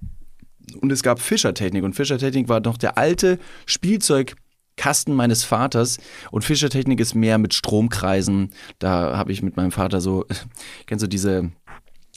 Und 0.81 0.91
es 0.91 1.03
gab 1.03 1.19
Fischertechnik 1.19 1.83
und 1.83 1.95
Fischertechnik 1.95 2.49
war 2.49 2.59
noch 2.59 2.77
der 2.77 2.97
alte 2.97 3.39
Spielzeug 3.65 4.35
Kasten 4.77 5.13
meines 5.13 5.43
Vaters 5.43 5.99
und 6.31 6.43
Fischertechnik 6.43 6.99
ist 6.99 7.15
mehr 7.15 7.37
mit 7.37 7.53
Stromkreisen. 7.53 8.51
Da 8.79 9.17
habe 9.17 9.31
ich 9.31 9.41
mit 9.41 9.55
meinem 9.55 9.71
Vater 9.71 10.01
so, 10.01 10.25
kennst 10.85 11.03
du 11.03 11.07
diese, 11.07 11.51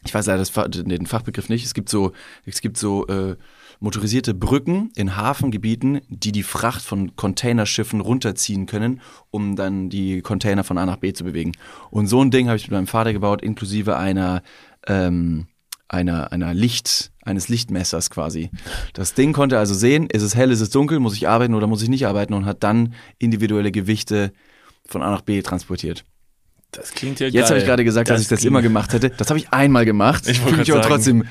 ich 0.05 0.13
weiß 0.13 0.27
leider 0.27 0.45
den 0.69 1.07
Fachbegriff 1.07 1.49
nicht, 1.49 1.65
es 1.65 1.75
gibt 1.75 1.89
so, 1.89 2.13
es 2.45 2.61
gibt 2.61 2.77
so 2.77 3.07
äh, 3.07 3.37
motorisierte 3.81 4.35
Brücken 4.35 4.91
in 4.97 5.17
Hafengebieten, 5.17 6.01
die 6.09 6.33
die 6.33 6.43
Fracht 6.43 6.83
von 6.83 7.15
Containerschiffen 7.17 8.01
runterziehen 8.01 8.67
können, 8.67 9.01
um 9.31 9.57
dann 9.57 9.89
die 9.89 10.21
Container 10.21 10.65
von 10.65 10.79
A 10.79 10.87
nach 10.87 10.97
B 10.97 11.13
zu 11.13 11.25
bewegen. 11.25 11.53
Und 11.91 12.07
so 12.07 12.23
ein 12.23 12.31
Ding 12.31 12.49
habe 12.49 12.57
ich 12.57 12.65
mit 12.65 12.73
meinem 12.73 12.87
Vater 12.87 13.13
gebaut, 13.13 13.43
inklusive 13.43 13.97
einer, 13.97 14.43
ähm, 14.87 15.47
einer, 15.87 16.33
einer 16.33 16.55
Licht, 16.55 17.13
eines 17.23 17.49
Lichtmessers 17.49 18.11
quasi. 18.11 18.51
Das 18.95 19.15
Ding 19.15 19.33
konnte 19.33 19.59
also 19.59 19.75
sehen, 19.75 20.09
ist 20.11 20.23
es 20.23 20.35
hell, 20.35 20.51
ist 20.51 20.61
es 20.61 20.71
dunkel, 20.71 20.99
muss 20.99 21.15
ich 21.15 21.29
arbeiten 21.29 21.55
oder 21.55 21.67
muss 21.67 21.83
ich 21.83 21.89
nicht 21.89 22.07
arbeiten 22.07 22.35
und 22.35 22.47
hat 22.47 22.63
dann 22.63 22.95
individuelle 23.19 23.71
Gewichte 23.71 24.33
von 24.87 25.03
A 25.03 25.11
nach 25.11 25.23
B 25.23 25.41
transportiert. 25.43 26.05
Das 26.73 26.93
klingt 26.93 27.21
ja 27.21 27.29
Jetzt 27.29 27.49
habe 27.49 27.61
ich 27.61 27.65
gerade 27.65 27.85
gesagt, 27.85 28.11
das 28.11 28.17
dass 28.17 28.23
ich 28.23 28.29
das 28.29 28.45
immer 28.45 28.61
gemacht 28.61 28.93
hätte. 28.93 29.11
Das 29.11 29.31
habe 29.31 29.39
ich 29.39 29.51
einmal 29.53 29.85
gemacht. 29.85 30.29
Ich 30.29 30.41
fühle 30.41 30.59
mich 30.59 30.71
aber 30.71 30.83
trotzdem 30.83 31.25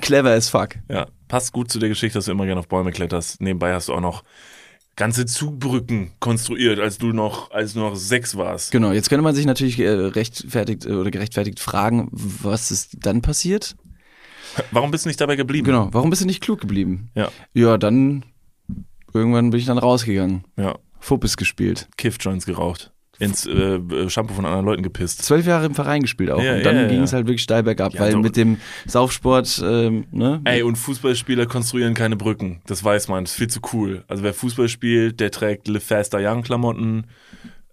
clever 0.00 0.30
as 0.30 0.48
fuck. 0.48 0.76
Ja, 0.88 1.06
passt 1.28 1.52
gut 1.52 1.70
zu 1.70 1.78
der 1.78 1.88
Geschichte, 1.88 2.18
dass 2.18 2.26
du 2.26 2.32
immer 2.32 2.46
gerne 2.46 2.60
auf 2.60 2.68
Bäume 2.68 2.92
kletterst. 2.92 3.40
Nebenbei 3.40 3.72
hast 3.72 3.88
du 3.88 3.94
auch 3.94 4.00
noch 4.00 4.22
ganze 4.96 5.26
Zugbrücken 5.26 6.12
konstruiert, 6.20 6.80
als 6.80 6.98
du 6.98 7.12
noch, 7.12 7.50
als 7.50 7.74
du 7.74 7.80
noch 7.80 7.96
sechs 7.96 8.36
warst. 8.36 8.72
Genau, 8.72 8.92
jetzt 8.92 9.08
könnte 9.08 9.22
man 9.22 9.34
sich 9.34 9.46
natürlich 9.46 9.78
äh, 9.78 9.88
rechtfertigt 9.88 10.86
äh, 10.86 10.92
oder 10.92 11.10
gerechtfertigt 11.10 11.60
fragen, 11.60 12.08
was 12.12 12.70
ist 12.70 12.96
dann 13.00 13.22
passiert? 13.22 13.76
Warum 14.70 14.90
bist 14.90 15.04
du 15.04 15.08
nicht 15.08 15.20
dabei 15.20 15.36
geblieben? 15.36 15.66
Genau, 15.66 15.88
warum 15.92 16.08
bist 16.08 16.22
du 16.22 16.26
nicht 16.26 16.42
klug 16.42 16.60
geblieben? 16.60 17.10
Ja. 17.14 17.30
Ja, 17.52 17.76
dann 17.76 18.24
irgendwann 19.12 19.50
bin 19.50 19.60
ich 19.60 19.66
dann 19.66 19.78
rausgegangen. 19.78 20.44
Ja. 20.56 20.78
Fuppes 20.98 21.36
gespielt. 21.36 21.88
Kiff-Joints 21.98 22.46
geraucht. 22.46 22.92
Ins 23.18 23.46
äh, 23.46 24.08
Shampoo 24.08 24.34
von 24.34 24.44
anderen 24.44 24.66
Leuten 24.66 24.82
gepisst. 24.82 25.22
Zwölf 25.22 25.46
Jahre 25.46 25.66
im 25.66 25.74
Verein 25.74 26.02
gespielt 26.02 26.30
auch. 26.30 26.42
Ja, 26.42 26.56
und 26.56 26.64
dann 26.64 26.76
ja, 26.76 26.86
ging 26.88 27.02
es 27.02 27.12
halt 27.12 27.26
wirklich 27.26 27.42
steil 27.42 27.62
bergab, 27.62 27.98
weil 27.98 28.12
doch. 28.12 28.20
mit 28.20 28.36
dem 28.36 28.58
Saufsport, 28.86 29.62
ähm, 29.64 30.04
ne? 30.10 30.40
Ey, 30.44 30.62
und 30.62 30.76
Fußballspieler 30.76 31.46
konstruieren 31.46 31.94
keine 31.94 32.16
Brücken. 32.16 32.60
Das 32.66 32.84
weiß 32.84 33.08
man. 33.08 33.24
Das 33.24 33.32
ist 33.32 33.38
viel 33.38 33.48
zu 33.48 33.60
cool. 33.72 34.04
Also 34.08 34.22
wer 34.22 34.34
Fußball 34.34 34.68
spielt, 34.68 35.20
der 35.20 35.30
trägt 35.30 35.68
Live 35.68 35.84
Faster 35.84 36.18
Young 36.20 36.42
Klamotten, 36.42 37.06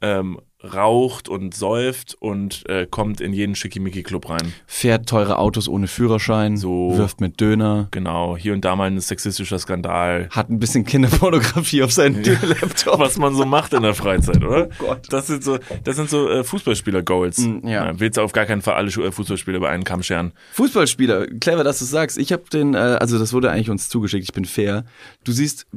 ähm, 0.02 0.40
raucht 0.64 1.28
und 1.28 1.54
säuft 1.54 2.16
und 2.20 2.64
äh, 2.70 2.88
kommt 2.90 3.20
in 3.20 3.34
jeden 3.34 3.56
Schickimicki-Club 3.56 4.30
rein. 4.30 4.54
Fährt 4.66 5.10
teure 5.10 5.38
Autos 5.38 5.68
ohne 5.68 5.88
Führerschein, 5.88 6.58
so, 6.58 6.94
wirft 6.96 7.20
mit 7.20 7.42
Döner. 7.42 7.90
Genau, 7.92 8.38
hier 8.38 8.54
und 8.54 8.64
da 8.64 8.76
mal 8.76 8.90
ein 8.90 9.00
sexistischer 9.00 9.60
Skandal. 9.60 10.30
Hat 10.32 10.50
ein 10.50 10.60
bisschen 10.60 10.86
Kinderpornografie 10.86 11.84
auf 11.84 11.92
seinem 11.92 12.24
Laptop. 12.24 13.00
Was 13.00 13.18
man 13.18 13.36
so 13.36 13.46
macht 13.46 13.74
in 13.74 13.82
der 13.82 13.94
Freizeit, 13.94 14.44
oder? 14.44 14.70
Oh 14.80 14.86
Gott. 14.86 15.08
Das 15.10 15.28
sind 15.28 15.44
so, 15.44 15.60
das 15.84 15.96
sind 15.98 16.10
so 16.10 16.30
äh, 16.30 16.44
Fußballspieler-Goals. 16.44 17.40
Mm, 17.40 17.68
ja. 17.68 17.86
ja. 17.86 18.00
Willst 18.00 18.18
du 18.18 18.22
auf 18.22 18.32
gar 18.32 18.46
keinen 18.46 18.62
Fall 18.62 18.76
alle 18.76 18.90
äh, 18.90 19.12
Fußballspieler 19.12 19.58
über 19.58 19.70
einen 19.70 19.84
Kamm 19.84 20.02
scheren? 20.04 20.32
Fußballspieler, 20.54 21.28
clever, 21.40 21.64
dass 21.64 21.80
du 21.80 21.86
sagst. 21.86 22.18
Ich 22.18 22.32
habe 22.32 22.44
den, 22.52 22.74
äh, 22.74 22.78
also 22.78 23.20
das 23.20 23.34
wurde 23.34 23.52
eigentlich 23.52 23.70
uns 23.70 23.90
zugeschickt, 23.90 24.24
ich 24.24 24.34
bin 24.34 24.46
fair. 24.46 24.86
Du 25.24 25.32
siehst 25.32 25.68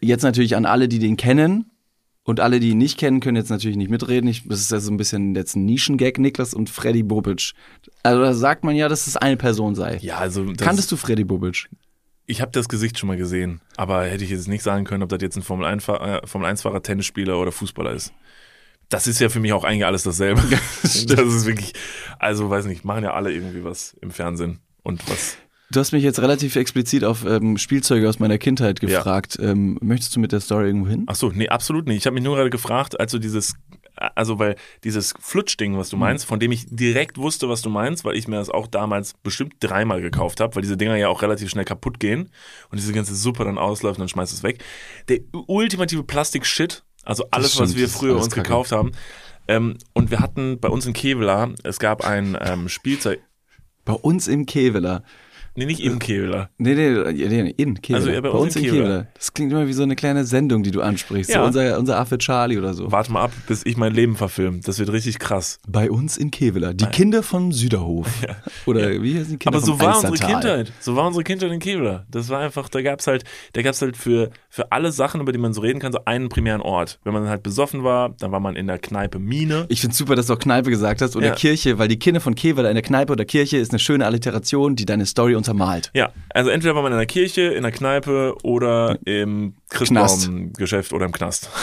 jetzt 0.00 0.22
natürlich 0.22 0.56
an 0.56 0.64
alle, 0.64 0.88
die 0.88 0.98
den 0.98 1.16
kennen, 1.16 1.70
und 2.30 2.38
alle, 2.38 2.60
die 2.60 2.70
ihn 2.70 2.78
nicht 2.78 2.96
kennen, 2.96 3.18
können 3.18 3.36
jetzt 3.36 3.50
natürlich 3.50 3.76
nicht 3.76 3.90
mitreden. 3.90 4.30
Ich, 4.30 4.46
das 4.46 4.60
ist 4.60 4.70
ja 4.70 4.78
so 4.78 4.92
ein 4.92 4.96
bisschen 4.96 5.34
jetzt 5.34 5.56
ein 5.56 5.64
Nischengag, 5.64 6.18
Niklas 6.18 6.54
und 6.54 6.70
Freddy 6.70 7.02
Bobic. 7.02 7.54
Also 8.04 8.22
da 8.22 8.34
sagt 8.34 8.62
man 8.62 8.76
ja, 8.76 8.88
dass 8.88 9.08
es 9.08 9.16
eine 9.16 9.36
Person 9.36 9.74
sei. 9.74 9.98
Ja, 10.00 10.18
also. 10.18 10.46
Kanntest 10.56 10.92
du 10.92 10.96
Freddy 10.96 11.24
Bobic? 11.24 11.68
Ich 12.26 12.40
habe 12.40 12.52
das 12.52 12.68
Gesicht 12.68 13.00
schon 13.00 13.08
mal 13.08 13.16
gesehen, 13.16 13.60
aber 13.76 14.04
hätte 14.04 14.22
ich 14.22 14.30
jetzt 14.30 14.46
nicht 14.46 14.62
sagen 14.62 14.84
können, 14.84 15.02
ob 15.02 15.08
das 15.08 15.20
jetzt 15.20 15.36
ein 15.36 15.42
Formel-1-Fahrer, 15.42 16.24
Formel 16.28 16.80
Tennisspieler 16.80 17.36
oder 17.36 17.50
Fußballer 17.50 17.90
ist. 17.90 18.12
Das 18.88 19.08
ist 19.08 19.18
ja 19.18 19.28
für 19.28 19.40
mich 19.40 19.52
auch 19.52 19.64
eigentlich 19.64 19.86
alles 19.86 20.04
dasselbe. 20.04 20.40
das 20.82 20.94
ist 20.94 21.46
wirklich, 21.46 21.72
also 22.20 22.48
weiß 22.48 22.66
nicht, 22.66 22.84
machen 22.84 23.02
ja 23.02 23.12
alle 23.12 23.32
irgendwie 23.32 23.64
was 23.64 23.96
im 24.00 24.12
Fernsehen 24.12 24.60
und 24.84 25.02
was 25.10 25.36
Du 25.72 25.78
hast 25.78 25.92
mich 25.92 26.02
jetzt 26.02 26.20
relativ 26.20 26.56
explizit 26.56 27.04
auf 27.04 27.24
ähm, 27.24 27.56
Spielzeuge 27.56 28.08
aus 28.08 28.18
meiner 28.18 28.38
Kindheit 28.38 28.80
gefragt. 28.80 29.38
Ja. 29.40 29.50
Ähm, 29.50 29.78
möchtest 29.80 30.16
du 30.16 30.20
mit 30.20 30.32
der 30.32 30.40
Story 30.40 30.66
irgendwo 30.66 30.88
hin? 30.88 31.04
Ach 31.06 31.14
so, 31.14 31.30
nee, 31.30 31.48
absolut 31.48 31.86
nicht. 31.86 31.98
Ich 31.98 32.06
habe 32.06 32.14
mich 32.14 32.24
nur 32.24 32.36
gerade 32.36 32.50
gefragt, 32.50 32.98
also 32.98 33.18
dieses 33.18 33.54
also 34.00 34.38
weil 34.38 34.56
dieses 34.84 35.14
Flutschding, 35.20 35.76
was 35.76 35.90
du 35.90 35.96
mhm. 35.96 36.00
meinst, 36.00 36.24
von 36.24 36.40
dem 36.40 36.52
ich 36.52 36.66
direkt 36.68 37.18
wusste, 37.18 37.48
was 37.48 37.62
du 37.62 37.70
meinst, 37.70 38.04
weil 38.04 38.16
ich 38.16 38.28
mir 38.28 38.36
das 38.36 38.50
auch 38.50 38.66
damals 38.66 39.14
bestimmt 39.22 39.54
dreimal 39.60 40.00
gekauft 40.00 40.40
habe, 40.40 40.54
weil 40.54 40.62
diese 40.62 40.76
Dinger 40.76 40.96
ja 40.96 41.08
auch 41.08 41.22
relativ 41.22 41.50
schnell 41.50 41.64
kaputt 41.64 42.00
gehen 42.00 42.30
und 42.70 42.78
diese 42.78 42.92
ganze 42.92 43.14
Suppe 43.14 43.44
dann 43.44 43.58
ausläuft 43.58 43.98
und 43.98 44.02
dann 44.02 44.08
schmeißt 44.08 44.32
es 44.32 44.42
weg. 44.42 44.62
Der 45.08 45.20
ultimative 45.32 46.02
Plastik-Shit, 46.02 46.82
also 47.04 47.24
alles, 47.30 47.58
was 47.58 47.76
wir 47.76 47.88
früher 47.88 48.16
uns 48.16 48.30
kacke. 48.30 48.42
gekauft 48.42 48.72
haben. 48.72 48.92
Ähm, 49.48 49.78
und 49.92 50.10
wir 50.10 50.20
hatten 50.20 50.60
bei 50.60 50.68
uns 50.68 50.86
in 50.86 50.92
Kevela, 50.92 51.52
es 51.62 51.78
gab 51.78 52.04
ein 52.04 52.38
ähm, 52.40 52.68
Spielzeug. 52.68 53.20
Bei 53.84 53.94
uns 53.94 54.28
im 54.28 54.46
Kevela. 54.46 55.02
Nee, 55.56 55.66
nicht 55.66 55.80
im 55.80 55.98
Kevler. 55.98 56.48
Nee, 56.58 56.74
nee, 56.74 56.90
nee 57.12 57.54
in 57.56 57.80
Kevler. 57.82 57.98
Also, 57.98 58.10
ja, 58.10 58.20
bei, 58.20 58.30
bei 58.30 58.38
uns, 58.38 58.54
in 58.56 58.62
Kevler. 58.62 58.78
Kevler. 58.78 59.06
Das 59.14 59.34
klingt 59.34 59.52
immer 59.52 59.66
wie 59.66 59.72
so 59.72 59.82
eine 59.82 59.96
kleine 59.96 60.24
Sendung, 60.24 60.62
die 60.62 60.70
du 60.70 60.80
ansprichst. 60.80 61.30
Ja. 61.30 61.40
So 61.40 61.46
unser, 61.46 61.78
unser 61.78 61.98
Affe 61.98 62.18
Charlie 62.18 62.56
oder 62.56 62.72
so. 62.72 62.90
Warte 62.92 63.10
mal 63.10 63.22
ab, 63.22 63.32
bis 63.46 63.66
ich 63.66 63.76
mein 63.76 63.92
Leben 63.92 64.16
verfilme. 64.16 64.60
Das 64.64 64.78
wird 64.78 64.92
richtig 64.92 65.18
krass. 65.18 65.58
Bei 65.66 65.90
uns 65.90 66.16
in 66.16 66.30
Kevler. 66.30 66.72
Die 66.72 66.84
Nein. 66.84 66.92
Kinder 66.92 67.22
von 67.22 67.52
Süderhof. 67.52 68.08
Ja. 68.20 68.36
Oder 68.66 69.02
wie 69.02 69.18
heißen 69.18 69.30
die 69.30 69.38
Kinder 69.38 69.56
Aber 69.56 69.66
so 69.66 69.80
war 69.80 69.96
unsere 69.96 70.12
Kindheit. 70.12 70.72
So 70.78 70.94
war 70.94 71.06
unsere 71.06 71.24
Kindheit 71.24 71.50
in 71.50 71.58
Kevler. 71.58 72.04
Das 72.10 72.28
war 72.28 72.40
einfach, 72.40 72.68
da 72.68 72.82
gab 72.82 73.00
es 73.00 73.06
halt, 73.06 73.24
da 73.54 73.62
gab 73.62 73.72
es 73.72 73.80
halt 73.80 73.96
für, 73.96 74.30
für 74.50 74.72
alle 74.72 74.92
Sachen, 74.92 75.22
über 75.22 75.32
die 75.32 75.38
man 75.38 75.54
so 75.54 75.62
reden 75.62 75.80
kann, 75.80 75.90
so 75.90 76.04
einen 76.04 76.28
primären 76.28 76.60
Ort. 76.60 76.98
Wenn 77.02 77.14
man 77.14 77.28
halt 77.28 77.42
besoffen 77.42 77.82
war, 77.82 78.10
dann 78.10 78.30
war 78.30 78.40
man 78.40 78.56
in 78.56 78.66
der 78.66 78.78
Kneipe 78.78 79.18
Mine. 79.18 79.64
Ich 79.68 79.80
finde 79.80 79.96
super, 79.96 80.16
dass 80.16 80.26
du 80.26 80.34
auch 80.34 80.38
Kneipe 80.38 80.68
gesagt 80.68 81.00
hast. 81.00 81.16
Oder 81.16 81.30
Kirche, 81.30 81.78
weil 81.78 81.88
die 81.88 81.98
Kinder 81.98 82.20
von 82.20 82.34
Kevler 82.34 82.68
in 82.68 82.74
der 82.74 82.82
Kneipe 82.82 83.12
oder 83.12 83.24
Kirche 83.24 83.56
ist 83.56 83.72
eine 83.72 83.78
schöne 83.78 84.04
Alliteration, 84.04 84.76
die 84.76 84.84
deine 84.84 85.06
Story 85.06 85.34
untermalt. 85.40 85.90
Ja, 85.94 86.12
also 86.32 86.50
entweder 86.50 86.74
war 86.74 86.82
man 86.82 86.92
in 86.92 86.98
der 86.98 87.06
Kirche, 87.06 87.42
in 87.42 87.62
der 87.62 87.72
Kneipe 87.72 88.34
oder 88.42 88.98
im 89.04 89.54
Christbaumgeschäft 89.68 90.92
oder 90.92 91.06
im 91.06 91.12
Knast. 91.12 91.50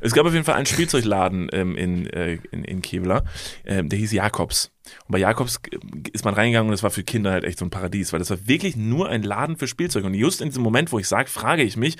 Es 0.00 0.12
gab 0.12 0.26
auf 0.26 0.32
jeden 0.32 0.44
Fall 0.44 0.54
einen 0.54 0.66
Spielzeugladen 0.66 1.48
ähm, 1.52 1.76
in, 1.76 2.06
äh, 2.10 2.38
in, 2.52 2.62
in 2.62 2.82
Kevlar, 2.82 3.24
ähm, 3.64 3.88
der 3.88 3.98
hieß 3.98 4.12
Jakobs. 4.12 4.70
Und 5.06 5.12
bei 5.12 5.18
Jakobs 5.18 5.60
äh, 5.72 5.78
ist 6.12 6.24
man 6.24 6.34
reingegangen 6.34 6.68
und 6.68 6.74
es 6.74 6.84
war 6.84 6.90
für 6.90 7.02
Kinder 7.02 7.32
halt 7.32 7.42
echt 7.42 7.58
so 7.58 7.64
ein 7.64 7.70
Paradies, 7.70 8.12
weil 8.12 8.20
das 8.20 8.30
war 8.30 8.46
wirklich 8.46 8.76
nur 8.76 9.08
ein 9.08 9.24
Laden 9.24 9.56
für 9.56 9.66
Spielzeug. 9.66 10.04
Und 10.04 10.14
just 10.14 10.40
in 10.40 10.50
diesem 10.50 10.62
Moment, 10.62 10.92
wo 10.92 11.00
ich 11.00 11.08
sage, 11.08 11.28
frage 11.28 11.64
ich 11.64 11.76
mich, 11.76 11.96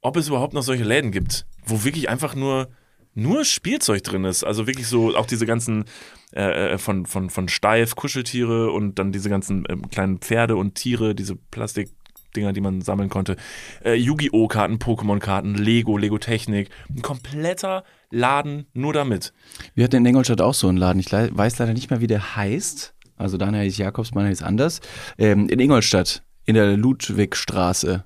ob 0.00 0.16
es 0.16 0.26
überhaupt 0.26 0.52
noch 0.52 0.62
solche 0.62 0.82
Läden 0.82 1.12
gibt, 1.12 1.46
wo 1.64 1.84
wirklich 1.84 2.08
einfach 2.08 2.34
nur 2.34 2.68
nur 3.16 3.44
Spielzeug 3.44 4.04
drin 4.04 4.24
ist. 4.24 4.44
Also 4.44 4.66
wirklich 4.66 4.86
so 4.86 5.16
auch 5.16 5.26
diese 5.26 5.46
ganzen 5.46 5.84
äh, 6.32 6.74
äh 6.74 6.78
von, 6.78 7.06
von, 7.06 7.30
von 7.30 7.48
Steif, 7.48 7.96
Kuscheltiere 7.96 8.70
und 8.70 8.98
dann 8.98 9.10
diese 9.10 9.30
ganzen 9.30 9.66
äh, 9.66 9.76
kleinen 9.90 10.18
Pferde 10.18 10.56
und 10.56 10.74
Tiere, 10.74 11.14
diese 11.14 11.34
Plastikdinger, 11.34 12.52
die 12.52 12.60
man 12.60 12.82
sammeln 12.82 13.08
konnte. 13.08 13.36
Äh, 13.84 13.94
Yu-Gi-Oh! 13.94 14.48
Karten, 14.48 14.76
Pokémon-Karten, 14.76 15.54
Lego, 15.54 15.96
Lego-Technik. 15.96 16.68
Ein 16.94 17.02
kompletter 17.02 17.84
Laden 18.10 18.66
nur 18.74 18.92
damit. 18.92 19.32
Wir 19.74 19.84
hatten 19.84 19.96
in 19.96 20.06
Ingolstadt 20.06 20.42
auch 20.42 20.54
so 20.54 20.68
einen 20.68 20.78
Laden. 20.78 21.00
Ich 21.00 21.10
weiß 21.10 21.58
leider 21.58 21.72
nicht 21.72 21.90
mehr, 21.90 22.00
wie 22.00 22.06
der 22.06 22.36
heißt. 22.36 22.94
Also 23.16 23.38
deiner 23.38 23.60
hieß 23.60 23.78
Jakobs, 23.78 24.12
meiner 24.12 24.28
hieß 24.28 24.42
anders. 24.42 24.80
Ähm, 25.16 25.48
in 25.48 25.58
Ingolstadt, 25.58 26.22
in 26.44 26.54
der 26.54 26.76
Ludwigstraße 26.76 28.04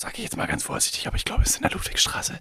sage 0.00 0.14
ich 0.18 0.22
jetzt 0.22 0.36
mal 0.36 0.46
ganz 0.46 0.62
vorsichtig, 0.62 1.06
aber 1.08 1.16
ich 1.16 1.24
glaube, 1.24 1.42
es 1.42 1.50
ist 1.50 1.56
in 1.56 1.62
der 1.62 1.72
Ludwigstraße. 1.72 2.38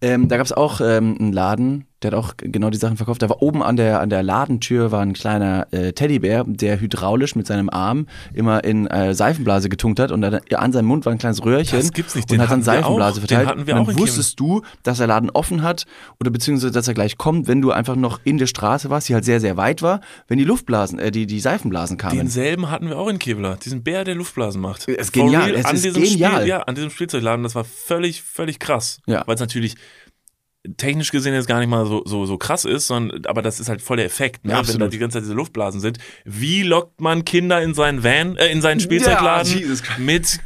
Ähm, 0.00 0.28
da 0.28 0.36
gab 0.36 0.44
es 0.44 0.52
auch 0.52 0.80
ähm, 0.80 1.16
einen 1.18 1.32
Laden, 1.32 1.86
der 2.02 2.12
hat 2.12 2.18
auch 2.18 2.34
genau 2.36 2.70
die 2.70 2.78
Sachen 2.78 2.96
verkauft. 2.96 3.22
Da 3.22 3.28
war 3.28 3.42
oben 3.42 3.62
an 3.62 3.76
der, 3.76 4.00
an 4.00 4.08
der 4.08 4.22
Ladentür 4.22 4.92
war 4.92 5.00
ein 5.00 5.14
kleiner 5.14 5.66
äh, 5.72 5.92
Teddybär, 5.92 6.44
der 6.46 6.80
hydraulisch 6.80 7.34
mit 7.34 7.46
seinem 7.46 7.68
Arm 7.70 8.06
immer 8.32 8.62
in 8.62 8.86
äh, 8.86 9.14
Seifenblase 9.14 9.68
getunkt 9.68 9.98
hat 9.98 10.12
und 10.12 10.20
dann, 10.20 10.40
an 10.54 10.72
seinem 10.72 10.86
Mund 10.86 11.06
war 11.06 11.12
ein 11.12 11.18
kleines 11.18 11.44
Röhrchen 11.44 11.78
das 11.78 11.92
gibt's 11.92 12.14
nicht. 12.14 12.30
Den 12.30 12.38
und 12.38 12.42
hat 12.44 12.52
dann 12.52 12.62
Seifenblase 12.62 13.20
verteilt. 13.20 13.42
Den 13.42 13.48
hatten 13.48 13.66
wir 13.66 13.74
und 13.74 13.86
dann 13.86 13.96
auch 13.96 14.00
wusstest 14.00 14.38
du, 14.38 14.62
dass 14.84 14.98
der 14.98 15.08
Laden 15.08 15.30
offen 15.30 15.62
hat 15.62 15.86
oder 16.20 16.30
beziehungsweise, 16.30 16.72
dass 16.72 16.86
er 16.86 16.94
gleich 16.94 17.18
kommt, 17.18 17.48
wenn 17.48 17.60
du 17.60 17.72
einfach 17.72 17.96
noch 17.96 18.20
in 18.24 18.38
der 18.38 18.46
Straße 18.46 18.90
warst, 18.90 19.08
die 19.08 19.14
halt 19.14 19.24
sehr, 19.24 19.40
sehr 19.40 19.56
weit 19.56 19.82
war, 19.82 20.00
wenn 20.28 20.38
die 20.38 20.44
Luftblasen, 20.44 20.98
äh, 20.98 21.10
die, 21.10 21.26
die 21.26 21.40
Seifenblasen 21.40 21.96
kamen. 21.96 22.16
Denselben 22.16 22.70
hatten 22.70 22.88
wir 22.88 22.98
auch 22.98 23.08
in 23.08 23.18
Kevlar, 23.18 23.56
diesen 23.56 23.82
Bär, 23.82 24.04
der 24.04 24.14
Luftblasen 24.14 24.60
macht. 24.60 24.88
Es 24.88 24.96
ist 24.96 25.12
genial, 25.12 25.50
es 25.54 25.64
an 25.64 25.74
ist 25.74 25.84
diesem 25.84 26.02
genial. 26.02 26.36
Spiel, 26.36 26.48
ja, 26.48 26.60
an 26.60 26.74
diesem 26.76 26.90
Spielzeugladen, 26.90 27.42
das 27.42 27.54
war 27.54 27.64
völlig, 27.64 28.22
völlig 28.22 28.60
krass. 28.60 29.00
Ja. 29.06 29.24
Weil 29.26 29.34
es 29.34 29.40
natürlich 29.40 29.74
technisch 30.76 31.10
gesehen 31.12 31.34
jetzt 31.34 31.46
gar 31.46 31.60
nicht 31.60 31.68
mal 31.68 31.86
so, 31.86 32.02
so, 32.04 32.26
so 32.26 32.36
krass 32.36 32.64
ist, 32.64 32.88
sondern, 32.88 33.24
aber 33.26 33.42
das 33.42 33.60
ist 33.60 33.68
halt 33.68 33.80
voll 33.80 33.96
der 33.96 34.06
Effekt, 34.06 34.44
ne? 34.44 34.52
Ja, 34.52 34.68
wenn 34.68 34.78
da 34.78 34.88
die 34.88 34.98
ganze 34.98 35.14
Zeit 35.14 35.22
diese 35.22 35.34
Luftblasen 35.34 35.80
sind. 35.80 35.98
Wie 36.24 36.62
lockt 36.62 37.00
man 37.00 37.24
Kinder 37.24 37.62
in 37.62 37.74
seinen 37.74 38.02
Van, 38.02 38.36
äh, 38.36 38.48
in 38.48 38.60
seinen 38.60 38.80
Spielzeugladen 38.80 39.58
Ja, 39.58 39.66
mit 39.98 40.40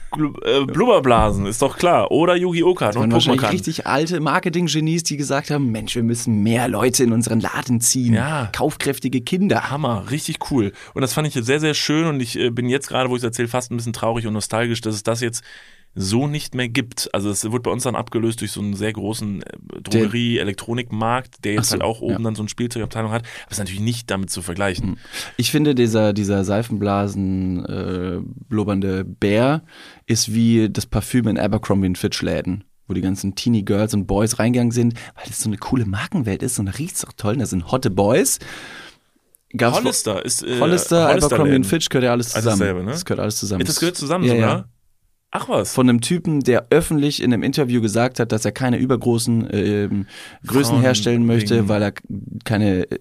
äh, 0.45 0.65
Blubberblasen? 0.67 1.47
Ist 1.47 1.63
doch 1.63 1.77
klar. 1.77 2.11
Oder 2.11 2.37
Yu-Gi-Oh! 2.37 2.75
Karten 2.75 2.99
Und 2.99 3.13
Pokémon-Karten. 3.13 3.53
richtig 3.55 3.87
alte 3.87 4.21
Marketing-Genies, 4.21 5.03
die 5.03 5.17
gesagt 5.17 5.51
haben, 5.51 5.73
Mensch, 5.73 5.97
wir 5.97 6.03
müssen 6.03 6.43
mehr 6.43 6.69
Leute 6.69 7.05
in 7.05 7.13
unseren 7.13 7.41
Laden 7.41 7.81
ziehen. 7.81 8.15
Ja. 8.15 8.51
Kaufkräftige 8.53 9.23
Kinder. 9.23 9.71
Hammer, 9.71 10.11
richtig 10.11 10.51
cool. 10.51 10.73
Und 10.95 11.03
das 11.03 11.15
fand 11.15 11.27
ich 11.27 11.35
jetzt 11.35 11.47
sehr, 11.47 11.61
sehr 11.61 11.75
schön 11.75 12.07
und 12.07 12.21
ich 12.21 12.39
äh, 12.39 12.51
bin 12.51 12.69
jetzt 12.69 12.89
gerade, 12.89 13.09
wo 13.09 13.17
ich 13.17 13.21
es 13.21 13.25
erzähle, 13.25 13.49
fast 13.49 13.73
ein 13.73 13.77
bisschen 13.77 13.95
traurig 13.95 14.27
und 14.27 14.35
nostalgisch, 14.35 14.83
dass 14.83 14.95
es 14.95 15.03
das 15.03 15.21
jetzt 15.21 15.43
so 15.95 16.27
nicht 16.27 16.55
mehr 16.55 16.69
gibt. 16.69 17.11
Also 17.13 17.29
es 17.31 17.45
wird 17.51 17.63
bei 17.63 17.71
uns 17.71 17.83
dann 17.83 17.95
abgelöst 17.97 18.41
durch 18.41 18.53
so 18.53 18.61
einen 18.61 18.75
sehr 18.75 18.93
großen 18.93 19.43
äh, 19.43 19.47
Drogerie-Elektronikmarkt, 19.83 21.45
der 21.45 21.55
jetzt 21.55 21.69
so, 21.69 21.73
halt 21.73 21.83
auch 21.83 22.01
oben 22.01 22.13
ja. 22.15 22.19
dann 22.21 22.35
so 22.35 22.43
eine 22.43 22.49
Spielzeugabteilung 22.49 23.13
hat. 23.13 23.25
Aber 23.43 23.53
ist 23.53 23.59
natürlich 23.59 23.81
nicht 23.81 24.11
damit 24.11 24.31
zu 24.31 24.43
vergleichen. 24.43 24.99
Ich 25.37 25.51
finde, 25.51 25.75
dieser, 25.75 26.13
dieser 26.13 26.45
Seifenblasen 26.45 27.65
äh, 27.67 28.21
blubbernde 28.49 29.05
Bär 29.05 29.63
ist 30.07 30.33
wie 30.35 30.69
das 30.71 30.87
Parfüm 30.87 31.29
in 31.29 31.39
Abercrombie 31.39 31.95
Fitch 31.95 32.23
Läden, 32.23 32.65
wo 32.89 32.95
die 32.95 33.01
ganzen 33.03 33.35
Teenie 33.35 33.65
Girls 33.65 33.93
und 33.95 34.07
Boys 34.07 34.39
reingegangen 34.39 34.73
sind, 34.73 34.95
weil 35.15 35.25
das 35.27 35.41
so 35.41 35.49
eine 35.49 35.59
coole 35.59 35.85
Markenwelt 35.85 36.43
ist 36.43 36.59
und 36.59 36.67
da 36.67 36.73
riecht's 36.73 37.05
auch 37.05 37.13
toll. 37.17 37.35
und 37.35 37.41
Da 37.41 37.47
sind 37.47 37.71
hotte 37.71 37.91
Boys. 37.91 38.39
Gab's 39.55 39.77
Hollister 39.77 40.25
ist 40.25 40.43
äh, 40.43 40.59
Hollister, 40.61 41.11
Abercrombie 41.11 41.51
Läden. 41.51 41.65
Fitch 41.65 41.91
gehört 41.91 42.05
ja 42.05 42.13
alles 42.13 42.35
Alles 42.35 42.45
zusammen. 42.45 42.61
dasselbe, 42.61 42.85
ne? 42.85 42.91
Das 42.93 43.05
gehört 43.05 43.21
alles 43.21 43.37
zusammen. 43.37 43.65
Das 43.67 43.79
gehört 43.79 43.97
zusammen 43.97 44.25
Ja, 44.25 44.35
sogar. 44.35 44.57
ja. 44.57 44.65
Ach 45.35 45.49
was. 45.49 45.75
von 45.75 45.89
einem 45.89 46.01
Typen, 46.03 46.41
der 46.41 46.67
öffentlich 46.71 47.23
in 47.23 47.33
einem 47.33 47.43
Interview 47.43 47.81
gesagt 47.81 48.21
hat, 48.21 48.31
dass 48.33 48.45
er 48.45 48.53
keine 48.53 48.77
übergroßen 48.79 49.51
äh, 49.51 49.89
Größen 50.47 50.81
herstellen 50.81 51.27
möchte, 51.27 51.57
wegen- 51.57 51.69
weil 51.69 51.83
er 51.83 51.93
keine 52.45 52.91
äh, 52.91 52.99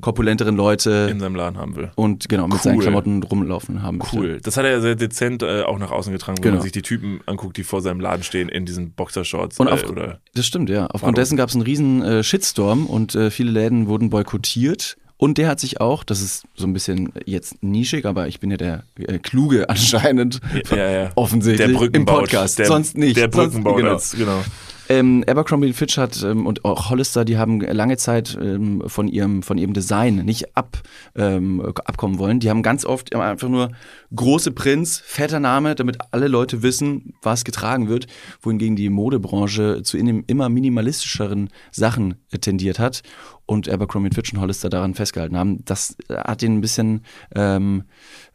korpulenteren 0.00 0.56
Leute 0.56 1.08
in 1.10 1.20
seinem 1.20 1.34
Laden 1.34 1.58
haben 1.58 1.76
will. 1.76 1.90
und 1.96 2.28
genau 2.28 2.44
mit 2.44 2.54
Cool. 2.54 2.60
seinen 2.62 2.80
Klamotten 2.80 3.22
rumlaufen 3.22 3.82
haben 3.82 3.98
möchte. 3.98 4.16
Cool. 4.16 4.40
Das 4.42 4.56
hat 4.56 4.64
er 4.64 4.70
ja 4.72 4.80
sehr 4.80 4.94
dezent 4.94 5.42
äh, 5.42 5.62
auch 5.62 5.78
nach 5.78 5.90
außen 5.90 6.12
getragen, 6.12 6.38
wenn 6.38 6.42
Genau. 6.44 6.54
man 6.56 6.62
sich 6.62 6.72
die 6.72 6.82
Typen 6.82 7.20
anguckt, 7.26 7.56
die 7.56 7.62
vor 7.64 7.82
seinem 7.82 8.00
Laden 8.00 8.22
stehen 8.22 8.48
in 8.48 8.64
diesen 8.66 8.92
Boxershorts. 8.92 9.58
Und 9.60 9.66
äh, 9.68 9.70
auf, 9.72 9.88
oder 9.88 10.20
das 10.34 10.46
stimmt, 10.46 10.70
ja. 10.70 10.86
Aufgrund 10.86 11.18
dessen 11.18 11.36
gab 11.36 11.48
es 11.50 11.54
einen 11.54 11.62
riesen 11.62 12.02
äh, 12.02 12.22
Shitstorm 12.22 12.86
und 12.86 13.14
äh, 13.14 13.30
viele 13.30 13.50
Läden 13.50 13.86
wurden 13.86 14.08
boykottiert. 14.10 14.96
Und 15.20 15.36
der 15.36 15.48
hat 15.48 15.60
sich 15.60 15.82
auch, 15.82 16.02
das 16.02 16.22
ist 16.22 16.44
so 16.56 16.66
ein 16.66 16.72
bisschen 16.72 17.12
jetzt 17.26 17.62
nischig, 17.62 18.06
aber 18.06 18.26
ich 18.28 18.40
bin 18.40 18.50
ja 18.50 18.56
der 18.56 18.84
äh, 18.96 19.18
Kluge 19.18 19.68
anscheinend, 19.68 20.40
ja, 20.70 20.90
ja. 20.90 21.10
offensichtlich, 21.14 21.68
der 21.68 21.76
Brückenbau. 21.76 22.14
im 22.14 22.20
Podcast, 22.20 22.58
der, 22.58 22.64
sonst 22.64 22.96
nicht. 22.96 23.18
Der 23.18 23.30
sonst, 23.30 23.52
Brückenbau, 23.52 23.74
genau. 23.74 23.98
genau. 24.16 24.42
Ähm, 24.88 25.22
Abercrombie 25.28 25.74
Fitch 25.74 25.98
hat 25.98 26.20
ähm, 26.24 26.46
und 26.46 26.64
auch 26.64 26.90
Hollister, 26.90 27.24
die 27.24 27.36
haben 27.36 27.60
lange 27.60 27.96
Zeit 27.98 28.36
ähm, 28.40 28.82
von 28.86 29.06
ihrem 29.06 29.44
von 29.44 29.56
ihrem 29.56 29.72
Design 29.72 30.16
nicht 30.24 30.56
ab, 30.56 30.78
ähm, 31.14 31.60
abkommen 31.84 32.18
wollen. 32.18 32.40
Die 32.40 32.50
haben 32.50 32.62
ganz 32.64 32.84
oft 32.84 33.14
einfach 33.14 33.48
nur 33.48 33.70
große 34.12 34.50
Prints, 34.50 35.00
fetter 35.04 35.38
Name, 35.38 35.76
damit 35.76 35.98
alle 36.10 36.26
Leute 36.26 36.64
wissen, 36.64 37.12
was 37.22 37.44
getragen 37.44 37.88
wird. 37.88 38.08
Wohingegen 38.42 38.74
die 38.74 38.88
Modebranche 38.88 39.82
zu 39.84 39.96
in, 39.96 40.24
immer 40.26 40.48
minimalistischeren 40.48 41.50
Sachen 41.70 42.14
äh, 42.32 42.38
tendiert 42.38 42.80
hat 42.80 43.02
und 43.50 43.68
Abercrombie 43.68 44.10
Fitch 44.14 44.32
und 44.32 44.40
Hollister 44.40 44.70
daran 44.70 44.94
festgehalten 44.94 45.36
haben. 45.36 45.64
Das 45.64 45.96
äh, 46.08 46.14
hat 46.14 46.40
ihnen 46.40 46.58
ein 46.58 46.60
bisschen 46.60 47.04
ähm, 47.34 47.82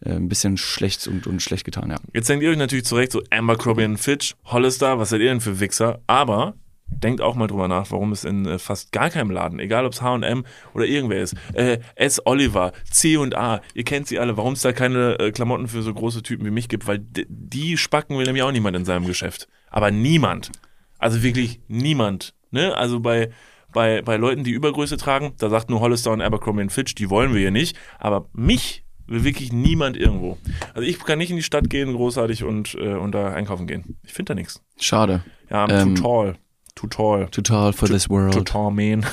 äh, 0.02 0.12
ein 0.12 0.28
bisschen 0.28 0.58
schlecht 0.58 1.08
und, 1.08 1.26
und 1.26 1.42
schlecht 1.42 1.64
getan. 1.64 1.90
Ja. 1.90 1.96
Jetzt 2.14 2.28
denkt 2.28 2.44
ihr 2.44 2.50
euch 2.50 2.58
natürlich 2.58 2.84
zurecht, 2.84 3.14
so 3.14 3.24
Abercrombie 3.30 3.86
und 3.86 3.98
Fitch, 3.98 4.36
Hollister, 4.44 5.00
was 5.00 5.12
seid 5.12 5.22
ihr 5.22 5.30
denn 5.30 5.40
für 5.40 5.62
Wichser? 5.62 6.02
Aber 6.06 6.56
denkt 6.88 7.22
auch 7.22 7.36
mal 7.36 7.48
drüber 7.48 7.70
nach, 7.70 7.92
warum 7.92 8.12
es 8.12 8.26
in 8.26 8.46
äh, 8.46 8.60
fast 8.60 8.92
gar 8.92 9.10
keinem 9.10 9.32
Laden, 9.32 9.60
egal 9.60 9.86
ob 9.86 9.94
es 9.94 10.02
H&M 10.02 10.44
oder 10.74 10.84
irgendwer 10.84 11.22
ist, 11.22 11.34
äh, 11.54 11.80
S. 11.96 12.22
Oliver, 12.26 12.74
C&A, 12.92 13.62
ihr 13.74 13.84
kennt 13.86 14.08
sie 14.08 14.20
alle, 14.20 14.36
warum 14.36 14.54
es 14.54 14.64
da 14.64 14.74
keine 14.74 15.18
äh, 15.18 15.32
Klamotten 15.32 15.70
für 15.70 15.82
so 15.82 15.94
große 15.94 16.24
Typen 16.24 16.46
wie 16.46 16.52
mich 16.52 16.68
gibt, 16.68 16.88
weil 16.88 17.00
die 17.00 17.78
Spacken 17.78 18.18
will 18.18 18.26
nämlich 18.26 18.44
auch 18.44 18.52
niemand 18.52 18.76
in 18.76 18.84
seinem 18.84 19.08
Geschäft. 19.08 19.48
Aber 19.70 19.92
niemand. 19.92 20.52
Also 21.00 21.24
wirklich 21.24 21.62
niemand. 21.70 22.34
Ne? 22.52 22.76
Also 22.76 23.00
bei, 23.00 23.30
bei, 23.76 24.02
bei 24.02 24.18
Leuten, 24.18 24.44
die 24.44 24.52
Übergröße 24.52 24.98
tragen, 24.98 25.34
da 25.38 25.50
sagt 25.52 25.70
nur 25.70 25.82
Hollister 25.82 26.12
und 26.12 26.22
Abercrombie 26.22 26.64
und 26.64 26.72
Fitch, 26.72 26.96
die 26.96 27.12
wollen 27.12 27.32
wir 27.34 27.42
hier 27.42 27.52
nicht. 27.52 27.78
Aber 28.00 28.28
mich 28.34 28.84
will 29.06 29.24
wirklich 29.24 29.54
niemand 29.54 29.98
irgendwo. 29.98 30.40
Also 30.74 30.88
ich 30.88 30.98
kann 30.98 31.20
nicht 31.20 31.30
in 31.30 31.36
die 31.36 31.44
Stadt 31.44 31.70
gehen, 31.70 31.94
großartig 31.94 32.44
und, 32.44 32.74
äh, 32.74 32.96
und 32.96 33.12
da 33.14 33.32
einkaufen 33.34 33.68
gehen. 33.68 33.98
Ich 34.04 34.14
finde 34.14 34.32
da 34.34 34.36
nichts. 34.36 34.64
Schade. 34.80 35.24
Ja, 35.52 35.70
Ähm, 35.70 35.94
too 35.94 36.02
tall. 36.02 36.36
Too 36.74 36.88
tall. 36.88 37.28
Too 37.30 37.42
tall 37.42 37.72
for 37.72 37.88
this 37.88 38.10
world. 38.10 38.34
Too 38.34 38.42
tall, 38.42 38.72
man. 38.72 39.06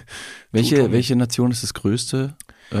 Welche, 0.52 0.76
Tut- 0.76 0.92
welche 0.92 1.16
Nation 1.16 1.50
ist 1.50 1.62
das 1.62 1.74
größte? 1.74 2.36
Äh, 2.70 2.76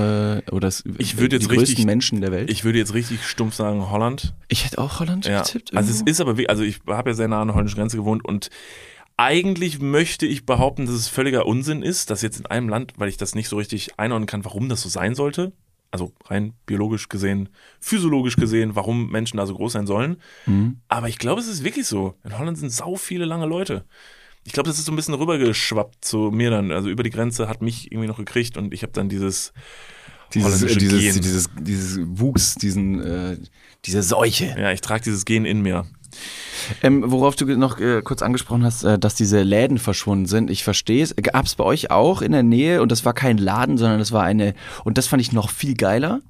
oder 0.50 0.60
das, 0.60 0.84
Ich 0.98 1.16
würde 1.16 1.30
die 1.30 1.36
jetzt 1.36 1.48
größten 1.48 1.58
richtig- 1.66 1.84
Menschen 1.86 2.20
der 2.20 2.30
Welt? 2.32 2.50
Ich 2.50 2.64
würde 2.64 2.78
jetzt 2.78 2.94
richtig 2.94 3.26
stumpf 3.26 3.54
sagen 3.54 3.90
Holland. 3.90 4.34
Ich 4.48 4.64
hätte 4.64 4.78
auch 4.78 5.00
Holland 5.00 5.26
Ja. 5.26 5.42
getippt. 5.42 5.76
Also 5.76 5.90
es 5.90 5.96
irgendwo. 5.96 6.10
ist 6.10 6.20
aber, 6.20 6.38
wie- 6.38 6.48
also 6.48 6.62
ich 6.62 6.78
habe 6.86 7.10
ja 7.10 7.14
sehr 7.14 7.28
nah 7.28 7.40
an 7.42 7.48
der 7.48 7.54
holländischen 7.56 7.78
Grenze 7.80 7.96
gewohnt 7.96 8.24
und 8.24 8.48
eigentlich 9.20 9.80
möchte 9.80 10.24
ich 10.24 10.46
behaupten, 10.46 10.86
dass 10.86 10.94
es 10.94 11.08
völliger 11.08 11.44
Unsinn 11.44 11.82
ist, 11.82 12.08
dass 12.08 12.22
jetzt 12.22 12.40
in 12.40 12.46
einem 12.46 12.70
Land, 12.70 12.94
weil 12.96 13.10
ich 13.10 13.18
das 13.18 13.34
nicht 13.34 13.48
so 13.48 13.58
richtig 13.58 13.98
einordnen 13.98 14.26
kann, 14.26 14.46
warum 14.46 14.70
das 14.70 14.80
so 14.80 14.88
sein 14.88 15.14
sollte, 15.14 15.52
also 15.90 16.14
rein 16.24 16.54
biologisch 16.64 17.10
gesehen, 17.10 17.50
physiologisch 17.80 18.36
gesehen, 18.36 18.76
warum 18.76 19.10
Menschen 19.10 19.36
da 19.36 19.44
so 19.44 19.54
groß 19.54 19.72
sein 19.72 19.86
sollen. 19.86 20.16
Mhm. 20.46 20.78
Aber 20.88 21.10
ich 21.10 21.18
glaube, 21.18 21.42
es 21.42 21.48
ist 21.48 21.64
wirklich 21.64 21.86
so. 21.86 22.14
In 22.24 22.38
Holland 22.38 22.56
sind 22.56 22.70
sau 22.70 22.96
viele 22.96 23.26
lange 23.26 23.44
Leute. 23.44 23.84
Ich 24.44 24.52
glaube, 24.54 24.70
das 24.70 24.78
ist 24.78 24.86
so 24.86 24.92
ein 24.92 24.96
bisschen 24.96 25.12
rübergeschwappt 25.12 26.02
zu 26.02 26.30
mir 26.32 26.48
dann. 26.48 26.72
Also 26.72 26.88
über 26.88 27.02
die 27.02 27.10
Grenze 27.10 27.46
hat 27.46 27.60
mich 27.60 27.92
irgendwie 27.92 28.08
noch 28.08 28.16
gekriegt 28.16 28.56
und 28.56 28.72
ich 28.72 28.82
habe 28.82 28.92
dann 28.92 29.10
dieses 29.10 29.52
dieses, 30.32 30.62
äh, 30.62 30.76
dieses, 30.76 31.00
Gen. 31.00 31.22
dieses, 31.22 31.50
dieses 31.60 31.98
Wuchs, 32.18 32.54
diesen, 32.54 33.02
äh, 33.02 33.36
diese 33.84 34.02
Seuche. 34.02 34.54
Ja, 34.58 34.72
ich 34.72 34.80
trage 34.80 35.02
dieses 35.02 35.24
Gen 35.24 35.44
in 35.44 35.60
mir. 35.60 35.86
Ähm, 36.82 37.04
worauf 37.06 37.36
du 37.36 37.46
noch 37.56 37.78
äh, 37.80 38.02
kurz 38.02 38.22
angesprochen 38.22 38.64
hast, 38.64 38.84
äh, 38.84 38.98
dass 38.98 39.14
diese 39.14 39.42
Läden 39.42 39.78
verschwunden 39.78 40.26
sind. 40.26 40.50
Ich 40.50 40.64
verstehe 40.64 41.02
es. 41.02 41.14
Gab 41.16 41.46
es 41.46 41.54
bei 41.54 41.64
euch 41.64 41.90
auch 41.90 42.22
in 42.22 42.32
der 42.32 42.42
Nähe 42.42 42.82
und 42.82 42.92
das 42.92 43.04
war 43.04 43.14
kein 43.14 43.38
Laden, 43.38 43.78
sondern 43.78 43.98
das 43.98 44.12
war 44.12 44.22
eine, 44.22 44.54
und 44.84 44.98
das 44.98 45.06
fand 45.06 45.20
ich 45.20 45.32
noch 45.32 45.50
viel 45.50 45.74
geiler. 45.74 46.20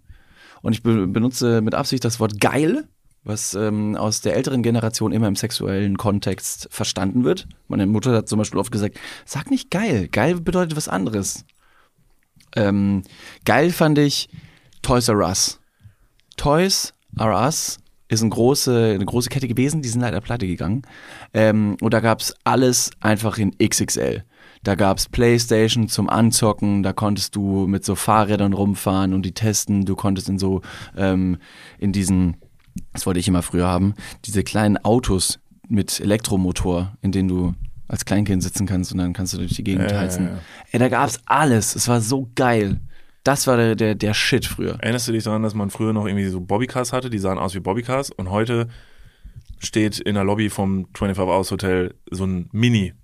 Und 0.63 0.73
ich 0.73 0.83
be 0.83 1.07
benutze 1.07 1.61
mit 1.63 1.75
Absicht 1.75 2.05
das 2.05 2.21
Wort 2.21 2.41
geil, 2.41 2.85
was 3.25 3.55
ähm, 3.55 3.97
aus 3.97 4.21
der 4.21 4.37
älteren 4.37 4.63
Generation 4.63 5.13
immer 5.13 5.29
im 5.29 5.37
sexuellen 5.37 5.97
Kontext 5.97 6.69
verstanden 6.71 7.25
wird. 7.25 7.47
Meine 7.69 7.87
Mutter 7.87 8.13
hat 8.13 8.29
zum 8.29 8.39
Beispiel 8.39 8.61
oft 8.61 8.73
gesagt, 8.73 8.99
sag 9.25 9.51
nicht 9.51 9.71
geil. 9.71 10.09
Geil 10.09 10.41
bedeutet 10.41 10.77
was 10.77 10.89
anderes. 10.89 11.45
Ähm, 12.57 13.03
geil 13.45 13.71
fand 13.71 13.99
ich 13.99 14.29
Toys 14.83 15.09
R 15.09 15.19
Us. 15.19 15.61
Toys 16.37 16.95
R 17.19 17.39
Us 17.45 17.79
ist 18.19 18.23
eine 18.23 18.31
große, 18.31 18.93
eine 18.95 19.05
große 19.05 19.29
Kette 19.29 19.49
gewesen, 19.49 19.83
die 19.83 19.89
sind 19.89 20.01
leider 20.01 20.21
pleite 20.21 20.47
gegangen. 20.47 20.83
Ähm, 21.35 21.77
und 21.81 21.95
da 21.95 22.01
gab's 22.01 22.35
alles 22.45 22.91
einfach 23.01 23.39
in 23.39 23.57
XXL. 23.59 24.25
Da 24.63 24.75
gab's 24.75 25.09
Playstation 25.09 25.89
zum 25.89 26.11
Anzocken, 26.11 26.83
da 26.83 26.93
konntest 26.93 27.35
du 27.37 27.67
mit 27.67 27.85
so 27.85 27.95
Fahrrädern 27.95 28.53
rumfahren 28.53 29.15
und 29.15 29.23
die 29.25 29.33
testen. 29.33 29.85
Du 29.87 29.97
konntest 29.97 30.29
in 30.29 30.39
so, 30.39 30.61
ähm, 30.97 31.39
in 31.79 31.93
diesen, 31.93 32.37
das 32.93 33.07
wollte 33.07 33.21
ich 33.21 33.29
immer 33.29 33.43
früher 33.43 33.67
haben, 33.69 33.95
diese 34.27 34.43
kleinen 34.45 34.77
Autos 34.79 35.39
mit 35.69 36.01
Elektromotor, 36.01 36.93
in 37.01 37.13
denen 37.13 37.29
du 37.29 37.55
als 37.89 38.05
Kleinkind 38.05 38.43
sitzen 38.43 38.67
kannst 38.67 38.93
und 38.93 38.99
dann 38.99 39.13
kannst 39.13 39.33
du 39.33 39.39
durch 39.39 39.55
die 39.55 39.65
Gegend 39.65 39.91
Ja, 39.91 39.97
ja, 39.97 40.01
heizen. 40.01 40.27
ja. 40.27 40.39
Ey, 40.73 40.79
da 40.79 40.89
gab's 40.89 41.19
alles. 41.27 41.75
Es 41.75 41.89
war 41.89 42.01
so 42.01 42.29
geil. 42.35 42.81
Das 43.25 43.47
war 43.47 43.57
der, 43.57 43.75
der, 43.77 43.95
der 43.95 44.15
Shit 44.15 44.47
früher. 44.47 44.79
Erinnerst 44.81 45.09
du 45.09 45.13
dich 45.13 45.25
daran, 45.25 45.43
dass 45.43 45.55
man 45.55 45.71
früher 45.71 45.93
noch 45.93 46.07
irgendwie 46.07 46.29
so 46.29 46.41
Bobbycars 46.41 46.93
hatte, 46.93 47.11
die 47.11 47.19
sahen 47.19 47.39
aus 47.39 47.55
wie 47.55 47.61
Bobbycars 47.61 48.11
und 48.11 48.31
heute 48.31 48.69
steht 49.59 49.99
in 49.99 50.15
der 50.15 50.25
Lobby 50.25 50.49
vom 50.49 50.87
25 50.95 51.19
Hours 51.19 51.51
Hotel 51.51 51.95
so 52.11 52.25
ein 52.25 52.49
Mini 52.53 52.95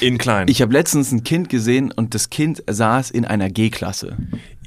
in 0.00 0.18
klein. 0.18 0.48
Ich 0.48 0.60
habe 0.62 0.72
letztens 0.72 1.12
ein 1.12 1.22
Kind 1.24 1.48
gesehen 1.48 1.92
und 1.92 2.14
das 2.14 2.30
Kind 2.30 2.62
saß 2.68 3.10
in 3.10 3.24
einer 3.24 3.48
G-Klasse 3.48 4.16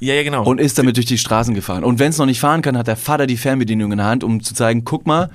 ja, 0.00 0.14
ja, 0.14 0.22
genau. 0.22 0.44
und 0.44 0.58
ist 0.58 0.78
damit 0.78 0.96
durch 0.96 1.06
die 1.06 1.18
Straßen 1.18 1.54
gefahren. 1.54 1.84
Und 1.84 1.98
wenn 1.98 2.10
es 2.10 2.18
noch 2.18 2.26
nicht 2.26 2.40
fahren 2.40 2.62
kann, 2.62 2.78
hat 2.78 2.86
der 2.86 2.96
Vater 2.96 3.26
die 3.26 3.36
Fernbedienung 3.36 3.92
in 3.92 3.98
der 3.98 4.06
Hand, 4.06 4.24
um 4.24 4.42
zu 4.42 4.54
zeigen, 4.54 4.84
guck 4.84 5.06
mal, 5.06 5.30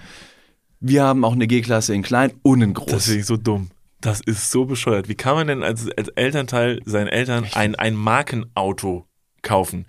wir 0.80 1.04
haben 1.04 1.24
auch 1.24 1.34
eine 1.34 1.48
G-Klasse 1.48 1.94
in 1.94 2.04
klein 2.04 2.34
und 2.44 2.62
in 2.62 2.74
groß. 2.74 2.92
das 2.92 3.06
finde 3.06 3.20
ich 3.20 3.26
so 3.26 3.38
dumm. 3.38 3.70
Das 4.02 4.20
ist 4.22 4.52
so 4.52 4.66
bescheuert. 4.66 5.10
Wie 5.10 5.16
kann 5.16 5.36
man 5.36 5.48
denn 5.48 5.64
als, 5.64 5.88
als 5.98 6.10
Elternteil 6.10 6.82
seinen 6.86 7.08
Eltern 7.08 7.48
ein, 7.54 7.76
ein 7.76 7.96
Markenauto 7.96 9.07
kaufen? 9.48 9.86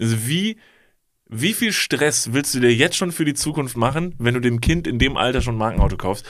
Also 0.00 0.26
wie, 0.26 0.56
wie 1.28 1.52
viel 1.52 1.72
Stress 1.72 2.32
willst 2.32 2.54
du 2.54 2.60
dir 2.60 2.74
jetzt 2.74 2.96
schon 2.96 3.12
für 3.12 3.24
die 3.24 3.34
Zukunft 3.34 3.76
machen, 3.76 4.14
wenn 4.18 4.34
du 4.34 4.40
dem 4.40 4.60
Kind 4.60 4.86
in 4.86 4.98
dem 4.98 5.16
Alter 5.16 5.40
schon 5.42 5.54
ein 5.54 5.58
Markenauto 5.58 5.96
kaufst? 5.96 6.26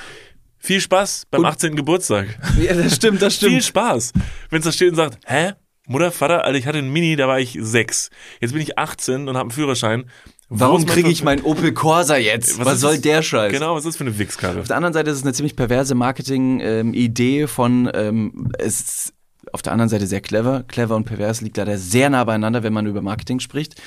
Viel 0.59 0.81
Spaß 0.81 1.27
beim 1.31 1.41
Und- 1.41 1.47
18. 1.47 1.75
Geburtstag. 1.77 2.39
ja, 2.61 2.75
das 2.75 2.95
stimmt, 2.97 3.21
das 3.23 3.37
Viel 3.37 3.49
stimmt. 3.49 3.65
Spaß. 3.65 4.13
Wenn 4.51 4.61
es 4.61 4.65
da 4.65 4.73
steht 4.73 4.91
und 4.91 4.97
sagt, 4.97 5.19
hä? 5.27 5.53
Mutter, 5.89 6.13
Vater, 6.13 6.45
Alter, 6.45 6.57
ich 6.57 6.67
hatte 6.69 6.79
einen 6.79 6.93
Mini, 6.93 7.17
da 7.17 7.27
war 7.27 7.41
ich 7.41 7.59
sechs. 7.61 8.11
Jetzt 8.41 8.53
bin 8.53 8.63
ich 8.63 8.79
18 8.79 9.23
und 9.29 9.31
habe 9.37 9.41
einen 9.41 9.51
Führerschein. 9.51 10.05
Warum 10.49 10.87
kriege 10.87 11.09
ich 11.09 11.25
meinen 11.25 11.43
Opel 11.43 11.73
Corsa 11.73 12.17
jetzt? 12.17 12.59
Was, 12.65 12.75
ist 12.75 12.81
soll 12.83 12.93
das? 12.93 13.01
der 13.01 13.23
Scheiß? 13.23 13.51
Genau, 13.53 13.75
was 13.75 13.81
ist 13.85 13.89
das 13.89 13.97
für 13.97 14.05
eine 14.05 14.17
Wichskarre? 14.17 14.61
Auf 14.61 14.69
der 14.69 14.77
anderen 14.77 14.93
Seite 14.93 15.11
ist 15.11 15.17
es 15.17 15.23
eine 15.25 15.33
ziemlich 15.33 15.57
perverse 15.57 15.97
Marketing-Idee 15.97 17.47
von, 17.49 17.91
ähm, 17.95 18.53
es 18.59 19.13
auf 19.53 19.63
der 19.63 19.73
anderen 19.73 19.89
Seite 19.89 20.07
sehr 20.07 20.21
clever. 20.21 20.65
Clever 20.67 20.97
und 20.97 21.05
pervers 21.05 21.41
liegt 21.41 21.57
leider 21.57 21.77
sehr 21.79 22.11
nah 22.11 22.25
beieinander, 22.25 22.63
wenn 22.63 22.73
man 22.73 22.87
über 22.87 23.03
Marketing 23.03 23.39
spricht, 23.41 23.81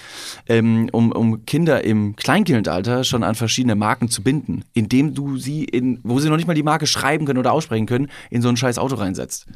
ähm, 0.48 0.90
um, 0.92 1.12
um 1.12 1.46
Kinder 1.46 1.84
im 1.84 2.16
Kleinkindalter 2.16 3.04
schon 3.04 3.24
an 3.24 3.36
verschiedene 3.36 3.76
Marken 3.76 4.10
zu 4.10 4.24
binden, 4.24 4.64
indem 4.74 5.14
du 5.14 5.38
sie 5.38 5.64
in, 5.64 6.00
wo 6.04 6.20
sie 6.20 6.30
noch 6.30 6.38
nicht 6.38 6.48
mal 6.48 6.54
die 6.54 6.64
Marke 6.64 6.88
schreiben 6.88 7.26
können 7.26 7.40
oder 7.40 7.52
aussprechen 7.54 7.86
können, 7.86 8.10
in 8.30 8.42
so 8.42 8.50
ein 8.50 8.58
scheiß 8.58 8.78
Auto 8.78 8.96
reinsetzt. 8.96 9.48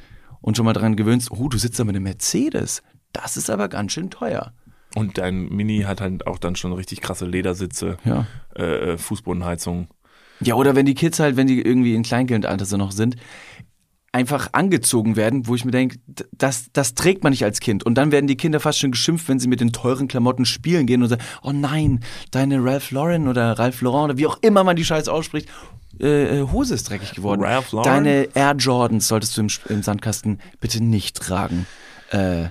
Und 0.41 0.55
schon 0.57 0.65
mal 0.65 0.73
daran 0.73 0.95
gewöhnst, 0.95 1.31
oh, 1.31 1.49
du 1.49 1.57
sitzt 1.57 1.79
da 1.79 1.83
mit 1.83 1.95
einem 1.95 2.03
Mercedes. 2.03 2.81
Das 3.13 3.37
ist 3.37 3.49
aber 3.49 3.67
ganz 3.67 3.91
schön 3.91 4.09
teuer. 4.09 4.53
Und 4.95 5.17
dein 5.17 5.49
Mini 5.49 5.81
hat 5.81 6.01
halt 6.01 6.25
auch 6.25 6.39
dann 6.39 6.55
schon 6.55 6.73
richtig 6.73 7.01
krasse 7.01 7.25
Ledersitze, 7.25 7.97
Ja. 8.05 8.25
äh, 8.55 8.93
äh, 8.93 8.97
Fußbodenheizung. 8.97 9.87
Ja, 10.41 10.55
oder 10.55 10.73
wenn 10.75 10.85
die 10.85 10.95
Kids 10.95 11.19
halt, 11.19 11.35
wenn 11.35 11.47
die 11.47 11.61
irgendwie 11.61 11.93
in 11.93 12.03
Kleinkindalter 12.03 12.65
so 12.65 12.77
noch 12.77 12.91
sind, 12.93 13.17
einfach 14.11 14.49
angezogen 14.53 15.15
werden, 15.15 15.47
wo 15.47 15.55
ich 15.55 15.65
mir 15.65 15.71
denke, 15.71 15.99
das, 16.31 16.71
das 16.73 16.95
trägt 16.95 17.23
man 17.23 17.31
nicht 17.31 17.43
als 17.43 17.59
Kind. 17.59 17.85
Und 17.85 17.95
dann 17.95 18.11
werden 18.11 18.27
die 18.27 18.37
Kinder 18.37 18.59
fast 18.59 18.79
schon 18.79 18.91
geschimpft, 18.91 19.29
wenn 19.29 19.39
sie 19.39 19.47
mit 19.47 19.61
den 19.61 19.71
teuren 19.71 20.07
Klamotten 20.07 20.45
spielen 20.45 20.85
gehen 20.85 21.01
und 21.03 21.09
sagen, 21.09 21.23
oh 21.43 21.51
nein, 21.51 22.01
deine 22.31 22.63
Ralph 22.63 22.91
Lauren 22.91 23.27
oder 23.27 23.59
Ralph 23.59 23.81
Lauren 23.81 24.05
oder 24.05 24.17
wie 24.17 24.27
auch 24.27 24.39
immer 24.41 24.63
man 24.63 24.75
die 24.75 24.85
Scheiße 24.85 25.11
ausspricht, 25.11 25.49
äh, 25.99 26.39
äh, 26.39 26.47
Hose 26.51 26.75
ist 26.75 26.89
dreckig 26.89 27.13
geworden. 27.13 27.43
Ralph 27.43 27.71
Lauren? 27.71 27.85
Deine 27.85 28.29
Air 28.33 28.55
Jordans 28.57 29.07
solltest 29.07 29.37
du 29.37 29.41
im, 29.41 29.49
im 29.67 29.83
Sandkasten 29.83 30.39
bitte 30.59 30.83
nicht 30.83 31.17
tragen. 31.17 31.65
Äh, 32.11 32.45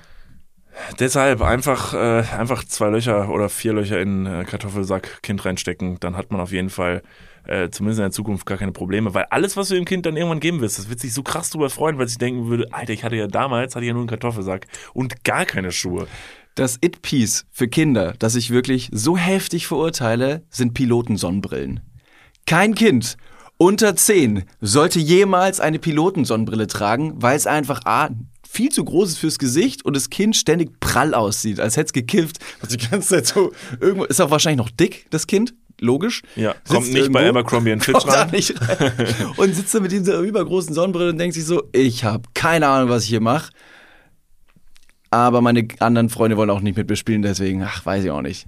Deshalb 1.01 1.43
einfach, 1.43 1.93
äh, 1.93 2.23
einfach 2.39 2.65
zwei 2.65 2.89
Löcher 2.89 3.31
oder 3.31 3.49
vier 3.49 3.73
Löcher 3.73 4.01
in 4.01 4.27
äh, 4.27 4.45
Kartoffelsack 4.45 5.23
Kind 5.23 5.45
reinstecken, 5.45 5.99
dann 6.01 6.17
hat 6.17 6.31
man 6.31 6.41
auf 6.41 6.53
jeden 6.53 6.71
Fall 6.71 7.03
äh, 7.49 7.71
zumindest 7.71 7.99
in 7.99 8.05
der 8.05 8.11
Zukunft 8.13 8.47
gar 8.47 8.59
keine 8.59 8.73
Probleme, 8.73 9.15
weil 9.15 9.25
alles, 9.31 9.57
was 9.57 9.69
du 9.69 9.75
dem 9.75 9.85
Kind 9.85 10.07
dann 10.07 10.17
irgendwann 10.17 10.41
geben 10.41 10.61
wirst, 10.61 10.79
das 10.79 10.89
wird 10.89 11.01
sich 11.01 11.13
so 11.13 11.23
krass 11.23 11.51
drüber 11.51 11.71
freuen, 11.71 11.99
weil 11.99 12.07
sich 12.07 12.19
denken 12.19 12.49
würde, 12.49 12.73
Alter, 12.73 12.93
ich 12.93 13.05
hatte 13.05 13.17
ja 13.17 13.27
damals, 13.27 13.75
hatte 13.75 13.85
ich 13.85 13.89
ja 13.89 13.95
nur 13.95 14.03
einen 14.03 14.09
Kartoffelsack 14.09 14.67
und 14.95 15.25
gar 15.25 15.45
keine 15.45 15.73
Schuhe. 15.73 16.07
das 16.55 16.79
It-Piece 16.81 17.47
für 17.51 17.69
Kinder, 17.69 18.15
das 18.19 18.35
ich 18.35 18.51
wirklich 18.51 18.89
so 18.93 19.17
heftig 19.17 19.67
verurteile, 19.69 20.43
sind 20.51 20.75
Pilotensonnenbrillen. 20.75 21.81
Kein 22.47 22.75
Kind 22.75 23.17
unter 23.59 23.97
10 23.97 24.45
sollte 24.61 25.01
jemals 25.01 25.61
eine 25.61 25.79
Pilotensonnenbrille 25.79 26.67
tragen, 26.67 27.15
weil 27.17 27.37
es 27.37 27.47
einfach 27.47 27.81
A, 27.85 28.11
viel 28.49 28.71
zu 28.71 28.85
groß 28.85 29.11
ist 29.11 29.19
fürs 29.19 29.39
Gesicht 29.39 29.85
und 29.85 29.95
das 29.95 30.11
Kind 30.11 30.37
ständig 30.37 30.81
prall 30.81 31.13
aussieht, 31.15 31.61
als 31.61 31.77
hätte 31.77 31.87
es 31.87 31.93
gekifft. 31.93 32.39
Was 32.61 32.71
die 32.71 32.79
ganze 32.79 33.09
Zeit 33.09 33.27
so 33.27 33.53
irgendwo 33.81 34.05
ist 34.05 34.21
auch 34.21 34.31
wahrscheinlich 34.31 34.59
noch 34.59 34.71
dick, 34.71 35.07
das 35.11 35.27
Kind, 35.27 35.55
logisch. 35.81 36.23
Ja, 36.37 36.55
kommt 36.69 36.93
nicht 36.93 37.13
bei 37.13 37.23
irgendwo, 37.23 37.41
Abercrombie 37.41 37.77
Fitch 37.81 37.93
kommt 37.99 38.13
da 38.13 38.23
rein. 38.23 38.31
nicht 38.31 38.55
rein 38.61 38.93
und 39.37 39.55
sitzt 39.55 39.75
da 39.75 39.81
mit 39.81 39.93
dieser 39.93 40.19
übergroßen 40.21 40.75
Sonnenbrille 40.75 41.11
und 41.11 41.19
denkt 41.19 41.35
sich 41.35 41.45
so, 41.45 41.63
ich 41.73 42.05
habe 42.05 42.29
keine 42.35 42.69
Ahnung, 42.69 42.91
was 42.91 43.05
ich 43.05 43.09
hier 43.11 43.21
mache. 43.21 43.53
Aber 45.11 45.41
meine 45.41 45.67
anderen 45.79 46.11
Freunde 46.11 46.37
wollen 46.37 46.51
auch 46.51 46.61
nicht 46.61 46.77
mit 46.77 46.89
mir 46.89 46.97
spielen, 46.97 47.23
deswegen, 47.23 47.63
ach, 47.63 47.87
weiß 47.87 48.05
ich 48.05 48.11
auch 48.11 48.21
nicht. 48.21 48.47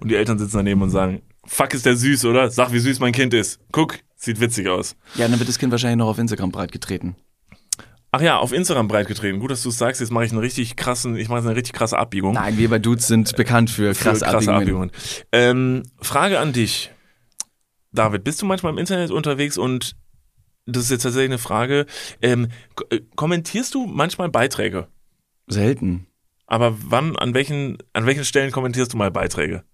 Und 0.00 0.10
die 0.10 0.16
Eltern 0.16 0.38
sitzen 0.38 0.58
daneben 0.58 0.82
und 0.82 0.90
sagen, 0.90 1.22
fuck, 1.46 1.72
ist 1.72 1.86
der 1.86 1.96
süß, 1.96 2.26
oder? 2.26 2.50
Sag, 2.50 2.72
wie 2.72 2.78
süß 2.78 3.00
mein 3.00 3.12
Kind 3.12 3.32
ist. 3.32 3.58
Guck, 3.72 3.98
sieht 4.16 4.38
witzig 4.40 4.68
aus. 4.68 4.96
Ja, 5.14 5.26
dann 5.28 5.38
wird 5.38 5.48
das 5.48 5.58
Kind 5.58 5.72
wahrscheinlich 5.72 5.98
noch 5.98 6.08
auf 6.08 6.18
Instagram 6.18 6.52
breitgetreten. 6.52 7.16
Ach 8.14 8.20
ja, 8.20 8.38
auf 8.38 8.52
Instagram 8.52 8.86
breitgetreten. 8.86 9.40
Gut, 9.40 9.50
dass 9.50 9.64
du 9.64 9.70
es 9.70 9.78
sagst. 9.78 10.00
Jetzt 10.00 10.12
mache 10.12 10.24
ich 10.24 10.30
einen 10.30 10.38
richtig 10.38 10.76
krassen, 10.76 11.16
ich 11.16 11.28
mache 11.28 11.40
eine 11.40 11.56
richtig 11.56 11.72
krasse 11.72 11.98
Abbiegung. 11.98 12.34
Nein, 12.34 12.56
wir 12.56 12.70
bei 12.70 12.78
Dudes 12.78 13.08
sind 13.08 13.34
bekannt 13.34 13.70
für 13.70 13.92
Für 13.92 14.04
krasse, 14.04 14.54
Abbiegungen. 14.54 14.92
Ähm, 15.32 15.82
Frage 16.00 16.38
an 16.38 16.52
dich. 16.52 16.92
David, 17.90 18.22
bist 18.22 18.40
du 18.40 18.46
manchmal 18.46 18.72
im 18.72 18.78
Internet 18.78 19.10
unterwegs 19.10 19.58
und 19.58 19.96
das 20.64 20.84
ist 20.84 20.90
jetzt 20.92 21.02
tatsächlich 21.02 21.30
eine 21.30 21.38
Frage. 21.38 21.86
Ähm, 22.22 22.50
äh, 22.90 23.00
kommentierst 23.16 23.74
du 23.74 23.84
manchmal 23.84 24.28
Beiträge? 24.28 24.86
Selten. 25.48 26.06
Aber 26.46 26.76
wann, 26.88 27.16
an 27.16 27.34
welchen, 27.34 27.78
an 27.94 28.06
welchen 28.06 28.24
Stellen 28.24 28.52
kommentierst 28.52 28.92
du 28.92 28.96
mal 28.96 29.10
Beiträge? 29.10 29.64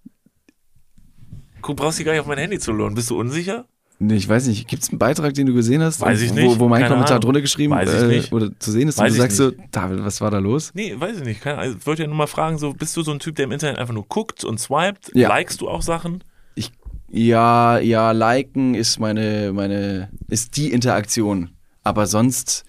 Du 1.62 1.74
brauchst 1.74 1.98
dich 1.98 2.06
gar 2.06 2.12
nicht 2.12 2.22
auf 2.22 2.26
mein 2.26 2.38
Handy 2.38 2.58
zu 2.58 2.72
lohnen. 2.72 2.94
Bist 2.94 3.10
du 3.10 3.20
unsicher? 3.20 3.66
Nee, 4.02 4.14
ich 4.14 4.26
weiß 4.26 4.46
nicht. 4.46 4.66
Gibt 4.66 4.82
es 4.82 4.88
einen 4.88 4.98
Beitrag, 4.98 5.34
den 5.34 5.46
du 5.46 5.52
gesehen 5.52 5.82
hast? 5.82 6.00
Weiß 6.00 6.22
ich 6.22 6.30
wo, 6.30 6.34
nicht. 6.34 6.58
Wo 6.58 6.68
mein 6.68 6.80
Keine 6.80 6.94
Kommentar 6.94 7.16
Ahnung. 7.16 7.20
drunter 7.20 7.42
geschrieben 7.42 7.74
äh, 7.74 8.06
nicht. 8.06 8.32
oder 8.32 8.50
zu 8.58 8.72
sehen 8.72 8.88
ist 8.88 8.96
Weiß 8.96 9.10
und 9.10 9.18
du 9.18 9.22
sagst 9.22 9.36
so, 9.36 9.52
David, 9.70 10.02
was 10.02 10.22
war 10.22 10.30
da 10.30 10.38
los? 10.38 10.70
Nee, 10.72 10.94
weiß 10.98 11.18
ich 11.18 11.24
nicht. 11.24 11.42
Keine 11.42 11.58
Ahnung. 11.58 11.76
Ich 11.78 11.86
wollte 11.86 12.02
ja 12.02 12.08
nur 12.08 12.16
mal 12.16 12.26
fragen, 12.26 12.56
so, 12.56 12.72
bist 12.72 12.96
du 12.96 13.02
so 13.02 13.12
ein 13.12 13.18
Typ, 13.18 13.36
der 13.36 13.44
im 13.44 13.52
Internet 13.52 13.76
einfach 13.78 13.92
nur 13.92 14.06
guckt 14.08 14.42
und 14.42 14.58
swiped? 14.58 15.12
Ja. 15.14 15.28
Likest 15.28 15.60
du 15.60 15.68
auch 15.68 15.82
Sachen? 15.82 16.24
Ich, 16.54 16.72
ja, 17.10 17.78
ja, 17.78 18.12
liken 18.12 18.74
ist 18.74 18.98
meine, 18.98 19.52
meine, 19.52 20.08
ist 20.28 20.56
die 20.56 20.72
Interaktion. 20.72 21.50
Aber 21.84 22.06
sonst, 22.06 22.64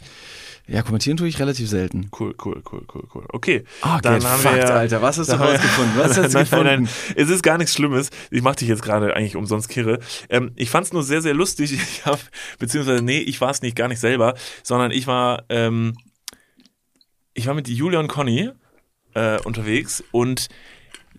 ja, 0.71 0.83
kommentieren 0.83 1.17
tue 1.17 1.27
ich 1.27 1.37
relativ 1.37 1.67
selten. 1.67 2.09
Cool, 2.17 2.33
cool, 2.45 2.63
cool, 2.71 2.85
cool, 2.93 3.03
cool. 3.13 3.25
Okay. 3.33 3.65
Ah, 3.81 3.99
dann 3.99 4.19
get 4.19 4.29
haben 4.29 4.41
fucked, 4.41 4.55
wir, 4.55 4.73
Alter. 4.73 5.01
Was 5.01 5.17
hast 5.17 5.27
du 5.27 5.33
dann 5.33 5.41
rausgefunden? 5.41 5.97
Was 5.97 6.17
hast 6.17 6.17
du 6.17 6.21
nein, 6.37 6.43
gefunden? 6.43 6.65
Nein, 6.65 6.83
nein, 6.83 7.13
es 7.17 7.29
ist 7.29 7.43
gar 7.43 7.57
nichts 7.57 7.73
Schlimmes. 7.73 8.09
Ich 8.29 8.41
mache 8.41 8.55
dich 8.55 8.69
jetzt 8.69 8.81
gerade 8.81 9.13
eigentlich 9.13 9.35
umsonst 9.35 9.67
kirre. 9.67 9.99
Ähm, 10.29 10.53
ich 10.55 10.69
fand 10.69 10.85
es 10.85 10.93
nur 10.93 11.03
sehr, 11.03 11.21
sehr 11.21 11.33
lustig. 11.33 11.71
Ich 11.91 12.05
habe, 12.05 12.19
beziehungsweise, 12.57 13.03
nee, 13.03 13.19
ich 13.19 13.41
war 13.41 13.49
es 13.49 13.61
nicht 13.61 13.75
gar 13.75 13.87
nicht 13.89 13.99
selber, 13.99 14.35
sondern 14.63 14.91
ich 14.91 15.07
war, 15.07 15.43
ähm, 15.49 15.97
ich 17.33 17.47
war 17.47 17.53
mit 17.53 17.67
Julia 17.67 17.99
und 17.99 18.07
Conny 18.07 18.49
äh, 19.13 19.39
unterwegs 19.41 20.03
und 20.11 20.47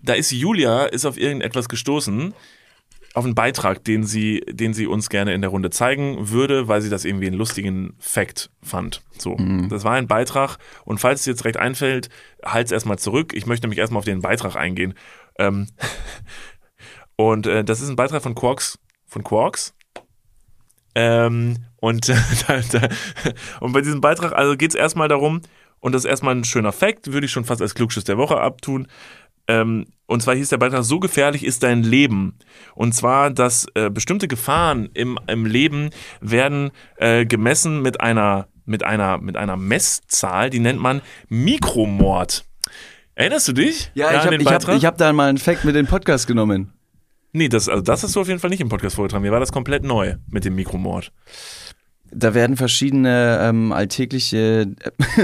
da 0.01 0.13
ist 0.13 0.31
Julia 0.31 0.85
ist 0.85 1.05
auf 1.05 1.17
irgendetwas 1.17 1.69
gestoßen, 1.69 2.33
auf 3.13 3.25
einen 3.25 3.35
Beitrag, 3.35 3.83
den 3.83 4.03
sie, 4.03 4.41
den 4.49 4.73
sie 4.73 4.87
uns 4.87 5.09
gerne 5.09 5.33
in 5.33 5.41
der 5.41 5.51
Runde 5.51 5.69
zeigen 5.69 6.29
würde, 6.29 6.67
weil 6.67 6.81
sie 6.81 6.89
das 6.89 7.05
irgendwie 7.05 7.27
einen 7.27 7.37
lustigen 7.37 7.95
Fact 7.99 8.49
fand. 8.61 9.03
So, 9.17 9.37
das 9.69 9.83
war 9.83 9.93
ein 9.93 10.07
Beitrag 10.07 10.57
und 10.83 10.99
falls 10.99 11.21
es 11.21 11.25
jetzt 11.27 11.41
direkt 11.41 11.57
einfällt, 11.57 12.09
halt's 12.43 12.71
erstmal 12.71 12.97
zurück. 12.97 13.33
Ich 13.33 13.45
möchte 13.45 13.65
nämlich 13.65 13.79
erstmal 13.79 13.99
auf 13.99 14.05
den 14.05 14.21
Beitrag 14.21 14.55
eingehen. 14.55 14.95
Ähm, 15.37 15.67
und 17.15 17.45
äh, 17.45 17.63
das 17.63 17.81
ist 17.81 17.89
ein 17.89 17.95
Beitrag 17.95 18.23
von 18.23 18.35
Quarks, 18.35 18.79
von 19.05 19.23
Quarks. 19.23 19.75
Ähm, 20.95 21.57
und, 21.77 22.09
und 23.59 23.73
bei 23.73 23.81
diesem 23.81 24.01
Beitrag, 24.01 24.33
also 24.33 24.57
geht 24.57 24.71
es 24.71 24.75
erstmal 24.75 25.07
darum, 25.07 25.41
und 25.83 25.91
das 25.91 26.05
ist 26.05 26.09
erstmal 26.09 26.33
ein 26.33 26.45
schöner 26.45 26.71
Fact, 26.71 27.11
würde 27.11 27.25
ich 27.25 27.31
schon 27.33 27.43
fast 27.43 27.61
als 27.61 27.75
Klugschiss 27.75 28.05
der 28.05 28.17
Woche 28.17 28.39
abtun. 28.39 28.87
Ähm, 29.47 29.85
und 30.05 30.21
zwar 30.21 30.35
hieß 30.35 30.49
der 30.49 30.57
Beitrag, 30.57 30.83
so 30.83 30.99
gefährlich 30.99 31.43
ist 31.43 31.63
dein 31.63 31.83
Leben. 31.83 32.37
Und 32.75 32.93
zwar, 32.93 33.31
dass 33.31 33.65
äh, 33.73 33.89
bestimmte 33.89 34.27
Gefahren 34.27 34.89
im, 34.93 35.17
im 35.27 35.45
Leben 35.45 35.89
werden 36.21 36.71
äh, 36.97 37.25
gemessen 37.25 37.81
mit 37.81 38.01
einer, 38.01 38.47
mit, 38.65 38.83
einer, 38.83 39.17
mit 39.17 39.37
einer 39.37 39.57
Messzahl, 39.57 40.49
die 40.49 40.59
nennt 40.59 40.79
man 40.79 41.01
Mikromord. 41.29 42.45
Erinnerst 43.15 43.47
du 43.47 43.53
dich? 43.53 43.91
Ja, 43.93 44.11
ich 44.11 44.25
habe 44.25 44.37
hab, 44.45 44.75
ich 44.75 44.85
hab 44.85 44.97
da 44.97 45.13
mal 45.13 45.29
einen 45.29 45.37
Fact 45.37 45.65
mit 45.65 45.75
in 45.75 45.85
den 45.85 45.89
Podcast 45.89 46.27
genommen. 46.27 46.73
Nee, 47.31 47.49
das, 47.49 47.67
also 47.67 47.81
das 47.81 48.03
hast 48.03 48.15
du 48.15 48.21
auf 48.21 48.27
jeden 48.27 48.39
Fall 48.39 48.49
nicht 48.49 48.61
im 48.61 48.69
Podcast 48.69 48.95
vorgetragen. 48.95 49.23
Mir 49.23 49.31
war 49.31 49.39
das 49.39 49.51
komplett 49.51 49.83
neu 49.83 50.15
mit 50.29 50.45
dem 50.45 50.55
Mikromord. 50.55 51.11
Da 52.11 52.33
werden 52.35 52.57
verschiedene 52.57 53.39
ähm, 53.41 53.71
alltägliche, 53.71 54.67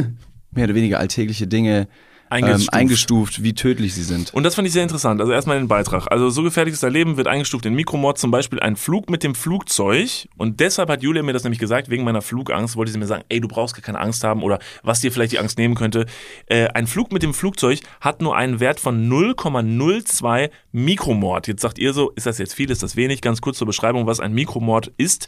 mehr 0.52 0.64
oder 0.64 0.76
weniger 0.76 1.00
alltägliche 1.00 1.48
Dinge 1.48 1.88
eingestuft. 2.30 2.74
Ähm, 2.74 2.80
eingestuft, 2.80 3.44
wie 3.44 3.54
tödlich 3.54 3.94
sie 3.94 4.04
sind. 4.04 4.34
Und 4.34 4.44
das 4.44 4.56
fand 4.56 4.68
ich 4.68 4.74
sehr 4.74 4.84
interessant. 4.84 5.20
Also 5.22 5.34
erstmal 5.34 5.58
den 5.58 5.68
Beitrag. 5.68 6.08
Also 6.12 6.30
so 6.30 6.44
gefährlich 6.44 6.74
ist 6.74 6.84
dein 6.84 6.94
Leben 6.94 7.18
wird 7.18 7.28
eingestuft 7.28 7.66
in 7.66 7.74
Mikromord, 7.74 8.18
zum 8.18 8.32
Beispiel 8.32 8.60
ein 8.60 8.76
Flug 8.76 9.10
mit 9.10 9.24
dem 9.24 9.36
Flugzeug. 9.36 10.28
Und 10.38 10.60
deshalb 10.60 10.90
hat 10.90 11.04
Julia 11.04 11.24
mir 11.24 11.34
das 11.34 11.44
nämlich 11.44 11.60
gesagt, 11.60 11.90
wegen 11.90 12.04
meiner 12.04 12.22
Flugangst, 12.22 12.76
wollte 12.76 12.92
sie 12.92 12.98
mir 12.98 13.08
sagen, 13.08 13.24
ey, 13.30 13.40
du 13.40 13.48
brauchst 13.48 13.76
gar 13.76 13.82
keine 13.82 14.00
Angst 14.00 14.24
haben 14.24 14.44
oder 14.44 14.60
was 14.84 15.02
dir 15.02 15.12
vielleicht 15.12 15.32
die 15.32 15.40
Angst 15.40 15.58
nehmen 15.58 15.76
könnte. 15.76 16.06
Äh, 16.48 16.68
ein 16.70 16.88
Flug 16.88 17.12
mit 17.12 17.24
dem 17.24 17.34
Flugzeug 17.34 17.80
hat 18.02 18.22
nur 18.22 18.36
einen 18.36 18.60
Wert 18.60 18.80
von 18.80 19.10
0,02 19.10 20.50
Mikromord. 20.72 21.48
Jetzt 21.48 21.62
sagt 21.62 21.80
ihr 21.80 21.94
so, 21.94 22.12
ist 22.12 22.26
das 22.26 22.38
jetzt 22.38 22.54
viel, 22.54 22.70
ist 22.72 22.84
das 22.84 22.96
wenig? 22.96 23.22
Ganz 23.22 23.42
kurz 23.42 23.58
zur 23.58 23.68
Beschreibung, 23.68 24.06
was 24.08 24.20
ein 24.20 24.34
Mikromord 24.34 24.92
ist. 24.98 25.28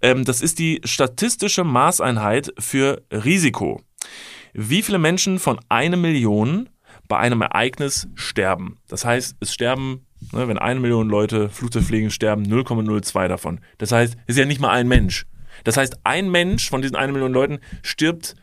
Ähm, 0.00 0.24
das 0.24 0.40
ist 0.40 0.58
die 0.58 0.80
statistische 0.84 1.64
Maßeinheit 1.64 2.52
für 2.58 3.02
Risiko. 3.12 3.82
Wie 4.52 4.82
viele 4.82 4.98
Menschen 4.98 5.38
von 5.38 5.60
einer 5.68 5.96
Million 5.96 6.68
bei 7.08 7.18
einem 7.18 7.42
Ereignis 7.42 8.08
sterben? 8.14 8.78
Das 8.88 9.04
heißt, 9.04 9.36
es 9.40 9.52
sterben, 9.52 10.06
ne, 10.32 10.48
wenn 10.48 10.58
eine 10.58 10.80
Million 10.80 11.08
Leute 11.08 11.48
Flugzeug 11.48 11.84
fliegen, 11.84 12.10
sterben 12.10 12.44
0,02 12.44 13.28
davon. 13.28 13.60
Das 13.78 13.92
heißt, 13.92 14.16
es 14.26 14.34
ist 14.34 14.38
ja 14.38 14.46
nicht 14.46 14.60
mal 14.60 14.70
ein 14.70 14.88
Mensch. 14.88 15.26
Das 15.64 15.76
heißt, 15.76 16.00
ein 16.04 16.30
Mensch 16.30 16.70
von 16.70 16.82
diesen 16.82 16.96
eine 16.96 17.12
Million 17.12 17.32
Leuten 17.32 17.58
stirbt 17.82 18.36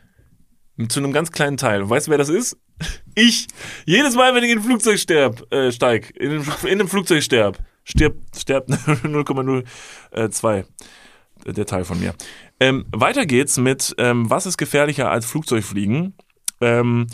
zu 0.88 1.00
einem 1.00 1.12
ganz 1.12 1.32
kleinen 1.32 1.56
Teil. 1.56 1.88
Weißt 1.88 2.06
du, 2.06 2.10
wer 2.10 2.18
das 2.18 2.28
ist? 2.28 2.56
Ich. 3.18 3.46
Jedes 3.86 4.14
Mal, 4.14 4.34
wenn 4.34 4.44
ich 4.44 4.50
in 4.50 4.58
ein 4.58 4.64
Flugzeug 4.64 4.98
sterb, 4.98 5.50
äh, 5.50 5.72
steig, 5.72 6.14
in, 6.16 6.32
in 6.64 6.68
einem 6.68 6.86
Flugzeug 6.86 7.22
sterb, 7.22 7.56
stirbt, 7.82 8.36
stirbt 8.36 8.68
0,02 8.68 10.64
der 11.52 11.66
Teil 11.66 11.84
von 11.84 12.00
mir. 12.00 12.14
Ähm, 12.60 12.86
weiter 12.92 13.26
geht's 13.26 13.56
mit, 13.58 13.94
ähm, 13.98 14.28
was 14.28 14.46
ist 14.46 14.56
gefährlicher 14.56 15.10
als 15.10 15.26
Flugzeugfliegen? 15.26 16.14
Ähm, 16.60 17.06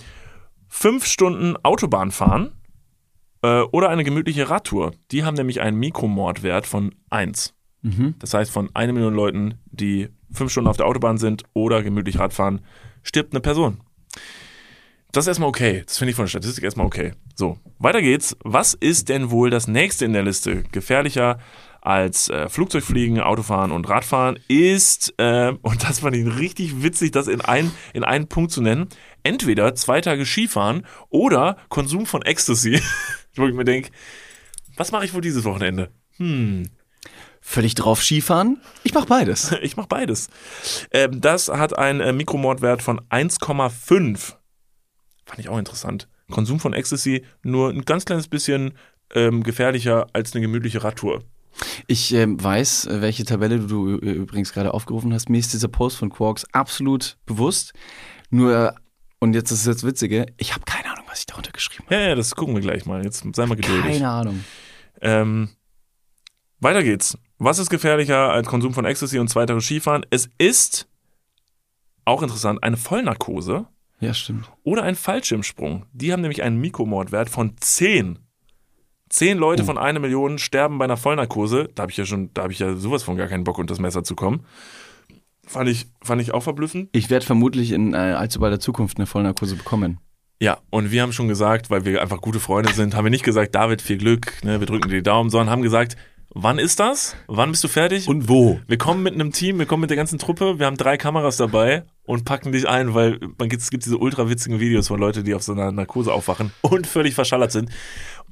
fünf 0.68 1.06
Stunden 1.06 1.56
Autobahn 1.62 2.10
fahren 2.10 2.52
äh, 3.42 3.60
oder 3.60 3.90
eine 3.90 4.04
gemütliche 4.04 4.48
Radtour. 4.48 4.92
Die 5.10 5.24
haben 5.24 5.34
nämlich 5.34 5.60
einen 5.60 5.78
Mikromordwert 5.78 6.66
von 6.66 6.94
1. 7.10 7.54
Mhm. 7.82 8.14
Das 8.18 8.34
heißt, 8.34 8.50
von 8.50 8.70
einer 8.74 8.92
Million 8.92 9.14
Leuten, 9.14 9.58
die 9.66 10.08
fünf 10.32 10.50
Stunden 10.50 10.68
auf 10.68 10.76
der 10.76 10.86
Autobahn 10.86 11.18
sind 11.18 11.44
oder 11.52 11.82
gemütlich 11.82 12.18
Radfahren, 12.18 12.60
stirbt 13.02 13.32
eine 13.32 13.40
Person. 13.40 13.80
Das 15.12 15.24
ist 15.24 15.28
erstmal 15.28 15.50
okay. 15.50 15.82
Das 15.84 15.98
finde 15.98 16.10
ich 16.10 16.16
von 16.16 16.24
der 16.24 16.30
Statistik 16.30 16.64
erstmal 16.64 16.86
okay. 16.86 17.12
So, 17.34 17.58
weiter 17.78 18.00
geht's. 18.00 18.36
Was 18.44 18.72
ist 18.72 19.10
denn 19.10 19.30
wohl 19.30 19.50
das 19.50 19.68
nächste 19.68 20.06
in 20.06 20.14
der 20.14 20.22
Liste? 20.22 20.62
Gefährlicher 20.72 21.38
als 21.82 22.30
äh, 22.30 22.48
Flugzeugfliegen, 22.48 23.20
Autofahren 23.20 23.72
und 23.72 23.88
Radfahren 23.88 24.38
ist, 24.46 25.14
äh, 25.18 25.52
und 25.62 25.82
das 25.82 25.98
fand 25.98 26.16
ich 26.16 26.38
richtig 26.38 26.82
witzig, 26.82 27.10
das 27.10 27.26
in, 27.26 27.40
ein, 27.40 27.72
in 27.92 28.04
einen 28.04 28.28
Punkt 28.28 28.52
zu 28.52 28.62
nennen, 28.62 28.88
entweder 29.24 29.74
zwei 29.74 30.00
Tage 30.00 30.24
Skifahren 30.24 30.86
oder 31.10 31.56
Konsum 31.68 32.06
von 32.06 32.22
Ecstasy. 32.22 32.80
Wo 33.34 33.46
ich 33.48 33.54
mir 33.54 33.64
denke, 33.64 33.90
was 34.76 34.92
mache 34.92 35.04
ich 35.04 35.12
wohl 35.12 35.20
dieses 35.20 35.44
Wochenende? 35.44 35.90
Hm. 36.18 36.70
Völlig 37.40 37.74
drauf 37.74 38.00
Skifahren? 38.00 38.60
Ich 38.84 38.94
mache 38.94 39.06
beides. 39.06 39.52
ich 39.62 39.76
mache 39.76 39.88
beides. 39.88 40.28
Ähm, 40.92 41.20
das 41.20 41.48
hat 41.48 41.76
einen 41.76 42.00
äh, 42.00 42.12
Mikromordwert 42.12 42.80
von 42.80 43.00
1,5. 43.10 44.34
Fand 45.26 45.38
ich 45.38 45.48
auch 45.48 45.58
interessant. 45.58 46.08
Konsum 46.30 46.60
von 46.60 46.74
Ecstasy 46.74 47.24
nur 47.42 47.70
ein 47.70 47.84
ganz 47.84 48.04
kleines 48.04 48.28
bisschen 48.28 48.74
ähm, 49.12 49.42
gefährlicher 49.42 50.06
als 50.12 50.32
eine 50.32 50.42
gemütliche 50.42 50.84
Radtour. 50.84 51.24
Ich 51.86 52.14
äh, 52.14 52.26
weiß, 52.28 52.88
welche 52.90 53.24
Tabelle 53.24 53.58
du, 53.58 53.66
du 53.66 53.96
übrigens 53.96 54.52
gerade 54.52 54.74
aufgerufen 54.74 55.12
hast. 55.12 55.28
Mir 55.28 55.38
ist 55.38 55.52
dieser 55.52 55.68
Post 55.68 55.96
von 55.96 56.10
Quarks 56.10 56.44
absolut 56.52 57.16
bewusst. 57.26 57.72
Nur, 58.30 58.74
und 59.20 59.34
jetzt 59.34 59.50
ist 59.50 59.66
das 59.66 59.84
Witzige, 59.84 60.26
ich 60.38 60.54
habe 60.54 60.64
keine 60.64 60.90
Ahnung, 60.92 61.04
was 61.08 61.20
ich 61.20 61.26
darunter 61.26 61.52
geschrieben 61.52 61.84
habe. 61.86 61.94
Ja, 61.94 62.08
ja, 62.08 62.14
das 62.14 62.34
gucken 62.34 62.54
wir 62.54 62.62
gleich 62.62 62.86
mal. 62.86 63.04
Jetzt 63.04 63.24
sei 63.34 63.46
mal 63.46 63.56
geduldig. 63.56 63.92
Keine 63.92 64.08
Ahnung. 64.08 64.44
Ähm, 65.00 65.50
weiter 66.60 66.82
geht's. 66.82 67.18
Was 67.38 67.58
ist 67.58 67.70
gefährlicher 67.70 68.30
als 68.30 68.46
Konsum 68.46 68.72
von 68.72 68.84
Ecstasy 68.84 69.18
und 69.18 69.28
zweiteres 69.28 69.64
Skifahren? 69.64 70.06
Es 70.10 70.28
ist, 70.38 70.88
auch 72.04 72.22
interessant, 72.22 72.62
eine 72.62 72.76
Vollnarkose. 72.76 73.66
Ja, 74.00 74.14
stimmt. 74.14 74.50
Oder 74.64 74.82
ein 74.82 74.96
Fallschirmsprung. 74.96 75.86
Die 75.92 76.12
haben 76.12 76.22
nämlich 76.22 76.42
einen 76.42 76.60
Mikromordwert 76.60 77.30
von 77.30 77.56
10. 77.58 78.18
Zehn 79.12 79.36
Leute 79.36 79.62
oh. 79.62 79.66
von 79.66 79.76
einer 79.76 80.00
Million 80.00 80.38
sterben 80.38 80.78
bei 80.78 80.86
einer 80.86 80.96
Vollnarkose. 80.96 81.68
Da 81.74 81.82
habe 81.82 81.92
ich 81.92 81.98
ja 81.98 82.06
schon, 82.06 82.30
da 82.32 82.44
habe 82.44 82.52
ich 82.52 82.58
ja 82.58 82.74
sowas 82.74 83.02
von 83.02 83.16
gar 83.16 83.28
keinen 83.28 83.44
Bock, 83.44 83.58
unter 83.58 83.72
das 83.72 83.78
Messer 83.78 84.02
zu 84.02 84.16
kommen. 84.16 84.46
Fand 85.46 85.68
ich, 85.68 85.86
fand 86.02 86.22
ich 86.22 86.32
auch 86.32 86.42
verblüffend. 86.42 86.88
Ich 86.92 87.10
werde 87.10 87.26
vermutlich 87.26 87.72
in 87.72 87.92
äh, 87.92 87.96
allzu 87.96 88.40
bald 88.40 88.52
der 88.52 88.60
Zukunft 88.60 88.96
eine 88.96 89.06
Vollnarkose 89.06 89.56
bekommen. 89.56 89.98
Ja, 90.40 90.58
und 90.70 90.90
wir 90.92 91.02
haben 91.02 91.12
schon 91.12 91.28
gesagt, 91.28 91.68
weil 91.68 91.84
wir 91.84 92.00
einfach 92.00 92.22
gute 92.22 92.40
Freunde 92.40 92.72
sind, 92.72 92.96
haben 92.96 93.04
wir 93.04 93.10
nicht 93.10 93.22
gesagt, 93.22 93.54
David, 93.54 93.82
viel 93.82 93.98
Glück, 93.98 94.42
ne, 94.42 94.58
wir 94.60 94.66
drücken 94.66 94.88
dir 94.88 94.96
die 94.96 95.02
Daumen, 95.02 95.28
sondern 95.28 95.50
haben 95.50 95.62
gesagt, 95.62 95.96
wann 96.34 96.58
ist 96.58 96.80
das? 96.80 97.14
Wann 97.26 97.50
bist 97.50 97.62
du 97.62 97.68
fertig? 97.68 98.08
Und 98.08 98.28
wo? 98.28 98.60
Wir 98.66 98.78
kommen 98.78 99.02
mit 99.02 99.14
einem 99.14 99.32
Team, 99.32 99.58
wir 99.58 99.66
kommen 99.66 99.82
mit 99.82 99.90
der 99.90 99.96
ganzen 99.96 100.18
Truppe, 100.18 100.58
wir 100.58 100.66
haben 100.66 100.76
drei 100.76 100.96
Kameras 100.96 101.36
dabei 101.36 101.84
und 102.04 102.24
packen 102.24 102.52
dich 102.52 102.68
ein, 102.68 102.94
weil 102.94 103.20
man 103.38 103.48
gibt, 103.48 103.62
es 103.62 103.70
gibt 103.70 103.84
diese 103.84 103.98
ultra 103.98 104.28
witzigen 104.28 104.58
Videos 104.58 104.88
von 104.88 104.98
Leuten, 104.98 105.24
die 105.24 105.34
auf 105.34 105.42
so 105.42 105.52
einer 105.52 105.70
Narkose 105.70 106.12
aufwachen 106.12 106.52
und 106.62 106.86
völlig 106.86 107.14
verschallert 107.14 107.52
sind. 107.52 107.70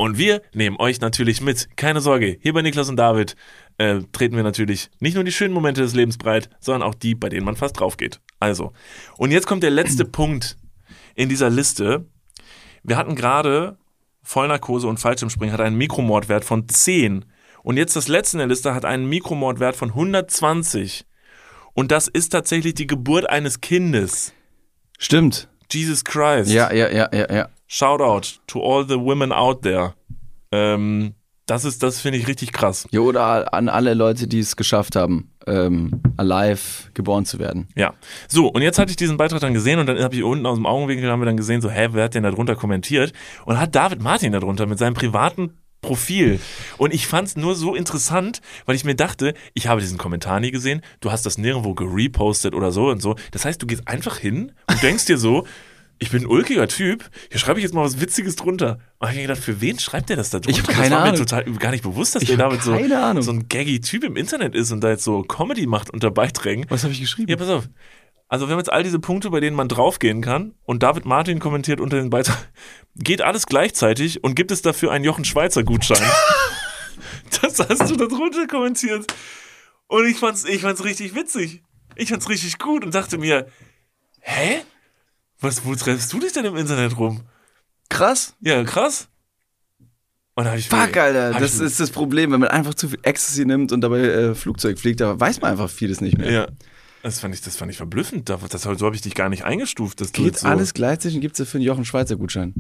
Und 0.00 0.16
wir 0.16 0.40
nehmen 0.54 0.76
euch 0.78 1.02
natürlich 1.02 1.42
mit. 1.42 1.76
Keine 1.76 2.00
Sorge, 2.00 2.38
hier 2.40 2.54
bei 2.54 2.62
Niklas 2.62 2.88
und 2.88 2.96
David 2.96 3.36
äh, 3.76 4.00
treten 4.12 4.34
wir 4.34 4.42
natürlich 4.42 4.88
nicht 4.98 5.14
nur 5.14 5.24
die 5.24 5.30
schönen 5.30 5.52
Momente 5.52 5.82
des 5.82 5.92
Lebens 5.92 6.16
breit, 6.16 6.48
sondern 6.58 6.88
auch 6.88 6.94
die, 6.94 7.14
bei 7.14 7.28
denen 7.28 7.44
man 7.44 7.54
fast 7.54 7.78
drauf 7.78 7.98
geht. 7.98 8.18
Also, 8.38 8.72
und 9.18 9.30
jetzt 9.30 9.46
kommt 9.46 9.62
der 9.62 9.68
letzte 9.68 10.04
Punkt 10.10 10.56
in 11.16 11.28
dieser 11.28 11.50
Liste. 11.50 12.06
Wir 12.82 12.96
hatten 12.96 13.14
gerade 13.14 13.76
Vollnarkose 14.22 14.88
und 14.88 14.96
Fallschirmspringen 14.96 15.52
hat 15.52 15.60
einen 15.60 15.76
Mikromordwert 15.76 16.46
von 16.46 16.66
10. 16.66 17.26
Und 17.62 17.76
jetzt 17.76 17.94
das 17.94 18.08
letzte 18.08 18.36
in 18.36 18.38
der 18.38 18.46
Liste 18.48 18.74
hat 18.74 18.86
einen 18.86 19.06
Mikromordwert 19.06 19.76
von 19.76 19.90
120. 19.90 21.04
Und 21.74 21.92
das 21.92 22.08
ist 22.08 22.30
tatsächlich 22.30 22.72
die 22.72 22.86
Geburt 22.86 23.28
eines 23.28 23.60
Kindes. 23.60 24.32
Stimmt. 24.98 25.50
Jesus 25.70 26.04
Christ. 26.04 26.50
Ja, 26.50 26.72
ja, 26.72 26.88
ja, 26.88 27.10
ja, 27.12 27.30
ja. 27.30 27.48
Shout 27.72 28.00
out 28.00 28.40
to 28.48 28.60
all 28.60 28.84
the 28.84 28.98
women 28.98 29.30
out 29.30 29.62
there. 29.62 29.94
Ähm, 30.50 31.14
das 31.46 31.64
ist, 31.64 31.84
das 31.84 32.00
finde 32.00 32.18
ich 32.18 32.26
richtig 32.26 32.52
krass. 32.52 32.88
Ja, 32.90 32.98
oder 32.98 33.54
an 33.54 33.68
alle 33.68 33.94
Leute, 33.94 34.26
die 34.26 34.40
es 34.40 34.56
geschafft 34.56 34.96
haben, 34.96 35.30
ähm, 35.46 36.02
alive 36.16 36.90
geboren 36.94 37.26
zu 37.26 37.38
werden. 37.38 37.68
Ja. 37.76 37.94
So, 38.26 38.48
und 38.48 38.62
jetzt 38.62 38.80
hatte 38.80 38.90
ich 38.90 38.96
diesen 38.96 39.16
Beitrag 39.16 39.38
dann 39.40 39.54
gesehen 39.54 39.78
und 39.78 39.86
dann 39.86 40.02
habe 40.02 40.16
ich 40.16 40.24
unten 40.24 40.46
aus 40.46 40.56
dem 40.56 40.66
Augenwinkel 40.66 41.08
haben 41.08 41.20
wir 41.20 41.26
dann 41.26 41.36
gesehen, 41.36 41.60
so, 41.60 41.70
hä, 41.70 41.90
wer 41.92 42.04
hat 42.04 42.14
denn 42.16 42.24
da 42.24 42.32
drunter 42.32 42.56
kommentiert? 42.56 43.12
Und 43.44 43.60
hat 43.60 43.72
David 43.72 44.02
Martin 44.02 44.32
darunter 44.32 44.66
mit 44.66 44.80
seinem 44.80 44.94
privaten 44.94 45.56
Profil. 45.80 46.40
Und 46.76 46.92
ich 46.92 47.06
fand 47.06 47.28
es 47.28 47.36
nur 47.36 47.54
so 47.54 47.76
interessant, 47.76 48.40
weil 48.66 48.74
ich 48.74 48.84
mir 48.84 48.96
dachte, 48.96 49.32
ich 49.54 49.68
habe 49.68 49.80
diesen 49.80 49.96
Kommentar 49.96 50.40
nie 50.40 50.50
gesehen, 50.50 50.82
du 50.98 51.12
hast 51.12 51.24
das 51.24 51.38
nirgendwo 51.38 51.74
gerepostet 51.74 52.52
oder 52.52 52.72
so 52.72 52.88
und 52.88 53.00
so. 53.00 53.14
Das 53.30 53.44
heißt, 53.44 53.62
du 53.62 53.66
gehst 53.68 53.86
einfach 53.86 54.18
hin 54.18 54.50
und 54.68 54.82
denkst 54.82 55.06
dir 55.06 55.18
so, 55.18 55.46
ich 56.02 56.10
bin 56.10 56.22
ein 56.22 56.26
ulkiger 56.26 56.66
Typ, 56.66 57.10
hier 57.30 57.38
schreibe 57.38 57.60
ich 57.60 57.64
jetzt 57.64 57.74
mal 57.74 57.84
was 57.84 58.00
Witziges 58.00 58.34
drunter. 58.34 58.78
Und 58.98 59.10
ich 59.10 59.16
habe 59.16 59.20
gedacht, 59.20 59.38
für 59.38 59.60
wen 59.60 59.78
schreibt 59.78 60.08
der 60.08 60.16
das 60.16 60.30
da 60.30 60.38
drunter? 60.40 60.58
Ich 60.58 60.62
habe 60.62 60.72
keine 60.72 60.88
das 60.88 60.98
war 60.98 61.02
Ahnung. 61.02 61.12
mir 61.12 61.26
total 61.26 61.44
gar 61.58 61.70
nicht 61.70 61.82
bewusst, 61.82 62.14
dass 62.14 62.22
ich 62.22 62.28
der 62.28 62.38
damit 62.38 62.62
so, 62.62 62.72
so 62.72 63.30
ein 63.30 63.48
gaggy 63.48 63.82
Typ 63.82 64.04
im 64.04 64.16
Internet 64.16 64.54
ist 64.54 64.72
und 64.72 64.80
da 64.80 64.88
jetzt 64.88 65.04
so 65.04 65.22
Comedy 65.22 65.66
macht 65.66 65.90
unter 65.90 66.10
Beiträgen. 66.10 66.64
Was 66.70 66.84
habe 66.84 66.94
ich 66.94 67.00
geschrieben? 67.00 67.30
Ja, 67.30 67.36
pass 67.36 67.50
auf. 67.50 67.68
Also 68.28 68.48
wir 68.48 68.52
haben 68.52 68.60
jetzt 68.60 68.72
all 68.72 68.82
diese 68.82 68.98
Punkte, 68.98 69.28
bei 69.28 69.40
denen 69.40 69.56
man 69.56 69.68
draufgehen 69.68 70.22
kann 70.22 70.54
und 70.62 70.82
David 70.82 71.04
Martin 71.04 71.38
kommentiert 71.38 71.80
unter 71.80 71.98
den 71.98 72.08
Beitrag, 72.08 72.50
geht 72.94 73.20
alles 73.20 73.44
gleichzeitig 73.44 74.24
und 74.24 74.36
gibt 74.36 74.52
es 74.52 74.62
dafür 74.62 74.92
einen 74.92 75.04
Jochen 75.04 75.26
Schweizer 75.26 75.64
Gutschein. 75.64 75.98
das 77.42 77.58
hast 77.58 77.90
du 77.90 77.96
da 77.96 78.06
drunter 78.06 78.46
kommentiert. 78.46 79.12
Und 79.86 80.06
ich 80.06 80.16
fand's, 80.16 80.44
ich 80.44 80.62
fand's 80.62 80.82
richtig 80.82 81.14
witzig. 81.14 81.62
Ich 81.96 82.08
fand's 82.08 82.30
richtig 82.30 82.58
gut 82.58 82.84
und 82.84 82.94
dachte 82.94 83.18
mir, 83.18 83.48
hä? 84.20 84.62
Was, 85.40 85.64
wo 85.64 85.74
treffst 85.74 86.12
du 86.12 86.20
dich 86.20 86.32
denn 86.32 86.44
im 86.44 86.56
Internet 86.56 86.98
rum? 86.98 87.22
Krass. 87.88 88.34
Ja, 88.40 88.62
krass. 88.64 89.08
Und 90.34 90.46
hab 90.46 90.56
ich 90.56 90.68
Fuck, 90.68 90.96
Alter, 90.96 91.32
das 91.38 91.58
ist 91.60 91.80
das 91.80 91.90
Problem, 91.90 92.32
wenn 92.32 92.40
man 92.40 92.48
einfach 92.48 92.74
zu 92.74 92.88
viel 92.88 93.00
Ecstasy 93.02 93.44
nimmt 93.44 93.72
und 93.72 93.80
dabei 93.80 94.00
äh, 94.00 94.34
Flugzeug 94.34 94.78
fliegt, 94.78 95.00
da 95.00 95.18
weiß 95.18 95.40
man 95.40 95.50
einfach 95.50 95.68
vieles 95.68 96.00
nicht 96.00 96.16
mehr. 96.16 96.30
Ja. 96.30 96.48
Das 97.02 97.20
fand 97.20 97.34
ich, 97.34 97.40
das 97.40 97.56
fand 97.56 97.70
ich 97.70 97.78
verblüffend. 97.78 98.28
Das, 98.28 98.40
das, 98.48 98.62
so 98.62 98.86
habe 98.86 98.94
ich 98.94 99.02
dich 99.02 99.14
gar 99.14 99.28
nicht 99.28 99.44
eingestuft. 99.44 100.00
Dass 100.00 100.12
Geht 100.12 100.38
so 100.38 100.46
alles 100.46 100.74
gleichzeitig 100.74 101.16
und 101.16 101.20
gibt 101.22 101.34
es 101.34 101.38
dafür 101.38 101.58
einen 101.58 101.66
Jochen 101.66 101.84
Schweizer 101.84 102.16
Gutschein? 102.16 102.54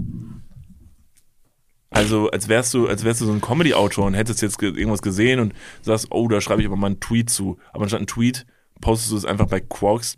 Also 1.90 2.30
als 2.30 2.48
wärst 2.48 2.72
du, 2.72 2.86
als 2.86 3.04
wärst 3.04 3.20
du 3.20 3.26
so 3.26 3.32
ein 3.32 3.40
Comedy-Autor 3.40 4.06
und 4.06 4.14
hättest 4.14 4.42
jetzt 4.42 4.62
irgendwas 4.62 5.02
gesehen 5.02 5.40
und 5.40 5.52
sagst, 5.82 6.08
oh, 6.10 6.28
da 6.28 6.40
schreibe 6.40 6.62
ich 6.62 6.66
aber 6.66 6.76
mal 6.76 6.86
einen 6.86 7.00
Tweet 7.00 7.28
zu. 7.30 7.58
Aber 7.72 7.82
anstatt 7.82 7.98
einen 7.98 8.06
Tweet 8.06 8.46
postest 8.80 9.12
du 9.12 9.16
es 9.16 9.24
einfach 9.24 9.46
bei 9.46 9.60
Quarks 9.60 10.16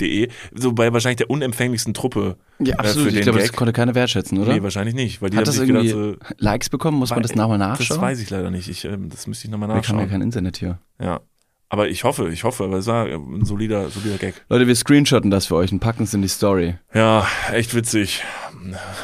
De, 0.00 0.28
so 0.52 0.72
bei 0.72 0.92
wahrscheinlich 0.92 1.16
der 1.16 1.30
unempfänglichsten 1.30 1.94
Truppe. 1.94 2.36
Ja, 2.58 2.74
äh, 2.74 2.78
absolut. 2.78 3.12
Äh, 3.12 3.16
ich 3.16 3.22
glaube, 3.22 3.38
das 3.38 3.52
konnte 3.52 3.72
keiner 3.72 3.94
wertschätzen, 3.94 4.38
oder? 4.38 4.52
Nee, 4.52 4.62
wahrscheinlich 4.62 4.94
nicht. 4.94 5.22
Weil 5.22 5.30
die 5.30 5.36
Hat 5.36 5.46
das 5.46 5.58
irgendwie 5.58 5.88
gedacht, 5.88 6.20
so, 6.28 6.34
Likes 6.38 6.68
bekommen? 6.68 6.98
Muss 6.98 7.10
man 7.10 7.22
das 7.22 7.34
nochmal 7.34 7.58
nachschauen? 7.58 7.88
Das 7.88 8.00
weiß 8.00 8.20
ich 8.20 8.30
leider 8.30 8.50
nicht. 8.50 8.68
Ich, 8.68 8.84
äh, 8.84 8.96
das 8.98 9.26
müsste 9.26 9.46
ich 9.46 9.50
nochmal 9.50 9.68
nachschauen. 9.68 9.98
Wir 9.98 10.02
haben 10.02 10.08
ja 10.08 10.12
kein 10.12 10.22
Internet 10.22 10.56
hier. 10.58 10.78
Ja. 11.00 11.20
Aber 11.68 11.88
ich 11.88 12.04
hoffe, 12.04 12.28
ich 12.28 12.44
hoffe, 12.44 12.70
weil 12.70 12.78
es 12.78 12.86
war 12.86 13.06
ein 13.06 13.44
solider, 13.44 13.90
solider 13.90 14.18
Gag. 14.18 14.34
Leute, 14.48 14.68
wir 14.68 14.74
screenshotten 14.76 15.32
das 15.32 15.46
für 15.46 15.56
euch 15.56 15.72
und 15.72 15.80
packen 15.80 16.04
es 16.04 16.14
in 16.14 16.22
die 16.22 16.28
Story. 16.28 16.76
Ja, 16.94 17.26
echt 17.52 17.74
witzig. 17.74 18.22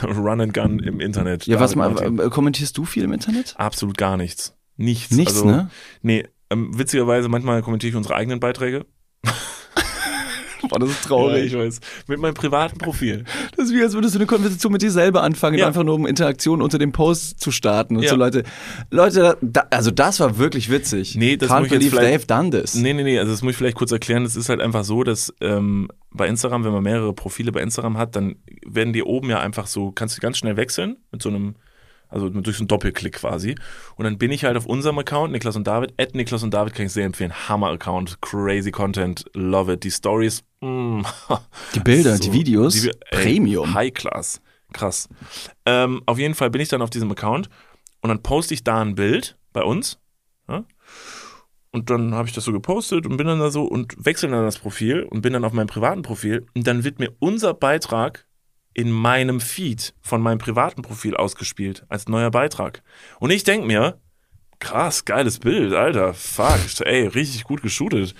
Run 0.04 0.40
and 0.40 0.54
Gun 0.54 0.78
im 0.78 1.00
Internet. 1.00 1.46
Ja, 1.46 1.58
was 1.58 1.74
mal, 1.74 1.92
kommentierst 2.30 2.78
du 2.78 2.84
viel 2.84 3.02
im 3.02 3.12
Internet? 3.12 3.54
Absolut 3.58 3.98
gar 3.98 4.16
nichts. 4.16 4.56
Nichts. 4.76 5.14
Nichts, 5.14 5.34
also, 5.34 5.46
ne? 5.46 5.70
Nee, 6.02 6.24
ähm, 6.50 6.78
witzigerweise, 6.78 7.28
manchmal 7.28 7.62
kommentiere 7.62 7.90
ich 7.90 7.96
unsere 7.96 8.14
eigenen 8.14 8.38
Beiträge. 8.38 8.86
Boah, 10.68 10.78
das 10.78 10.90
ist 10.90 11.04
traurig. 11.04 11.52
Ja, 11.52 11.58
ich 11.60 11.66
weiß. 11.66 11.80
Mit 12.06 12.20
meinem 12.20 12.34
privaten 12.34 12.78
Profil. 12.78 13.24
Das 13.56 13.66
ist 13.66 13.74
wie, 13.74 13.82
als 13.82 13.94
würdest 13.94 14.14
du 14.14 14.18
eine 14.18 14.26
Konversation 14.26 14.72
mit 14.72 14.82
dir 14.82 14.90
selber 14.90 15.22
anfangen, 15.22 15.58
ja. 15.58 15.66
einfach 15.66 15.84
nur 15.84 15.94
um 15.94 16.06
Interaktion 16.06 16.62
unter 16.62 16.78
dem 16.78 16.92
Post 16.92 17.40
zu 17.40 17.50
starten 17.50 17.96
und 17.96 18.02
ja. 18.02 18.10
so 18.10 18.16
Leute. 18.16 18.42
Leute, 18.90 19.36
da, 19.40 19.66
also 19.70 19.90
das 19.90 20.20
war 20.20 20.38
wirklich 20.38 20.70
witzig. 20.70 21.16
Nee, 21.16 21.36
das 21.36 21.50
Can't 21.50 21.60
muss 21.60 21.72
ich 21.72 21.82
jetzt 21.82 21.94
vielleicht, 21.94 22.30
done 22.30 22.50
this. 22.50 22.74
Nee, 22.74 22.92
nee, 22.92 23.02
nee, 23.02 23.18
also 23.18 23.32
das 23.32 23.42
muss 23.42 23.52
ich 23.52 23.56
vielleicht 23.56 23.76
kurz 23.76 23.92
erklären. 23.92 24.24
Es 24.24 24.36
ist 24.36 24.48
halt 24.48 24.60
einfach 24.60 24.84
so, 24.84 25.04
dass 25.04 25.32
ähm, 25.40 25.88
bei 26.10 26.28
Instagram, 26.28 26.64
wenn 26.64 26.72
man 26.72 26.82
mehrere 26.82 27.12
Profile 27.12 27.52
bei 27.52 27.62
Instagram 27.62 27.98
hat, 27.98 28.16
dann 28.16 28.36
werden 28.66 28.92
die 28.92 29.02
oben 29.02 29.30
ja 29.30 29.40
einfach 29.40 29.66
so, 29.66 29.92
kannst 29.92 30.16
du 30.16 30.20
ganz 30.20 30.38
schnell 30.38 30.56
wechseln 30.56 30.96
mit 31.10 31.22
so 31.22 31.28
einem 31.28 31.54
also 32.12 32.28
durch 32.28 32.56
so 32.56 32.62
einen 32.62 32.68
Doppelklick 32.68 33.14
quasi. 33.14 33.54
Und 33.96 34.04
dann 34.04 34.18
bin 34.18 34.30
ich 34.30 34.44
halt 34.44 34.56
auf 34.56 34.66
unserem 34.66 34.98
Account, 34.98 35.32
Niklas 35.32 35.56
und 35.56 35.66
David. 35.66 35.94
At 35.98 36.14
Niklas 36.14 36.42
und 36.42 36.52
David 36.52 36.74
kann 36.74 36.86
ich 36.86 36.92
sehr 36.92 37.06
empfehlen. 37.06 37.32
Hammer-Account, 37.48 38.20
crazy 38.20 38.70
Content, 38.70 39.24
love 39.34 39.72
it. 39.72 39.84
Die 39.84 39.90
Stories, 39.90 40.44
mm, 40.60 41.02
Die 41.74 41.80
Bilder, 41.80 42.16
so, 42.16 42.22
die 42.22 42.32
Videos, 42.32 42.74
die, 42.74 42.88
ey, 43.10 43.22
Premium. 43.22 43.74
High 43.74 43.92
Class, 43.92 44.40
krass. 44.72 45.08
Ähm, 45.66 46.02
auf 46.06 46.18
jeden 46.18 46.34
Fall 46.34 46.50
bin 46.50 46.60
ich 46.60 46.68
dann 46.68 46.82
auf 46.82 46.90
diesem 46.90 47.10
Account 47.10 47.48
und 48.02 48.08
dann 48.08 48.22
poste 48.22 48.54
ich 48.54 48.62
da 48.64 48.80
ein 48.80 48.94
Bild 48.94 49.36
bei 49.52 49.62
uns. 49.62 49.98
Ja? 50.48 50.64
Und 51.70 51.88
dann 51.88 52.14
habe 52.14 52.28
ich 52.28 52.34
das 52.34 52.44
so 52.44 52.52
gepostet 52.52 53.06
und 53.06 53.16
bin 53.16 53.26
dann 53.26 53.40
da 53.40 53.50
so 53.50 53.64
und 53.64 53.94
wechsle 54.04 54.28
dann 54.28 54.44
das 54.44 54.58
Profil 54.58 55.04
und 55.04 55.22
bin 55.22 55.32
dann 55.32 55.44
auf 55.44 55.54
meinem 55.54 55.68
privaten 55.68 56.02
Profil. 56.02 56.46
Und 56.54 56.66
dann 56.66 56.84
wird 56.84 56.98
mir 56.98 57.12
unser 57.18 57.54
Beitrag 57.54 58.26
in 58.74 58.90
meinem 58.90 59.40
Feed 59.40 59.94
von 60.00 60.20
meinem 60.20 60.38
privaten 60.38 60.82
Profil 60.82 61.16
ausgespielt 61.16 61.84
als 61.88 62.08
neuer 62.08 62.30
Beitrag. 62.30 62.82
Und 63.20 63.30
ich 63.30 63.44
denke 63.44 63.66
mir, 63.66 63.98
krass, 64.58 65.04
geiles 65.04 65.38
Bild, 65.38 65.74
Alter, 65.74 66.14
fuck, 66.14 66.58
ey, 66.84 67.06
richtig 67.06 67.44
gut 67.44 67.62
geshootet. 67.62 68.14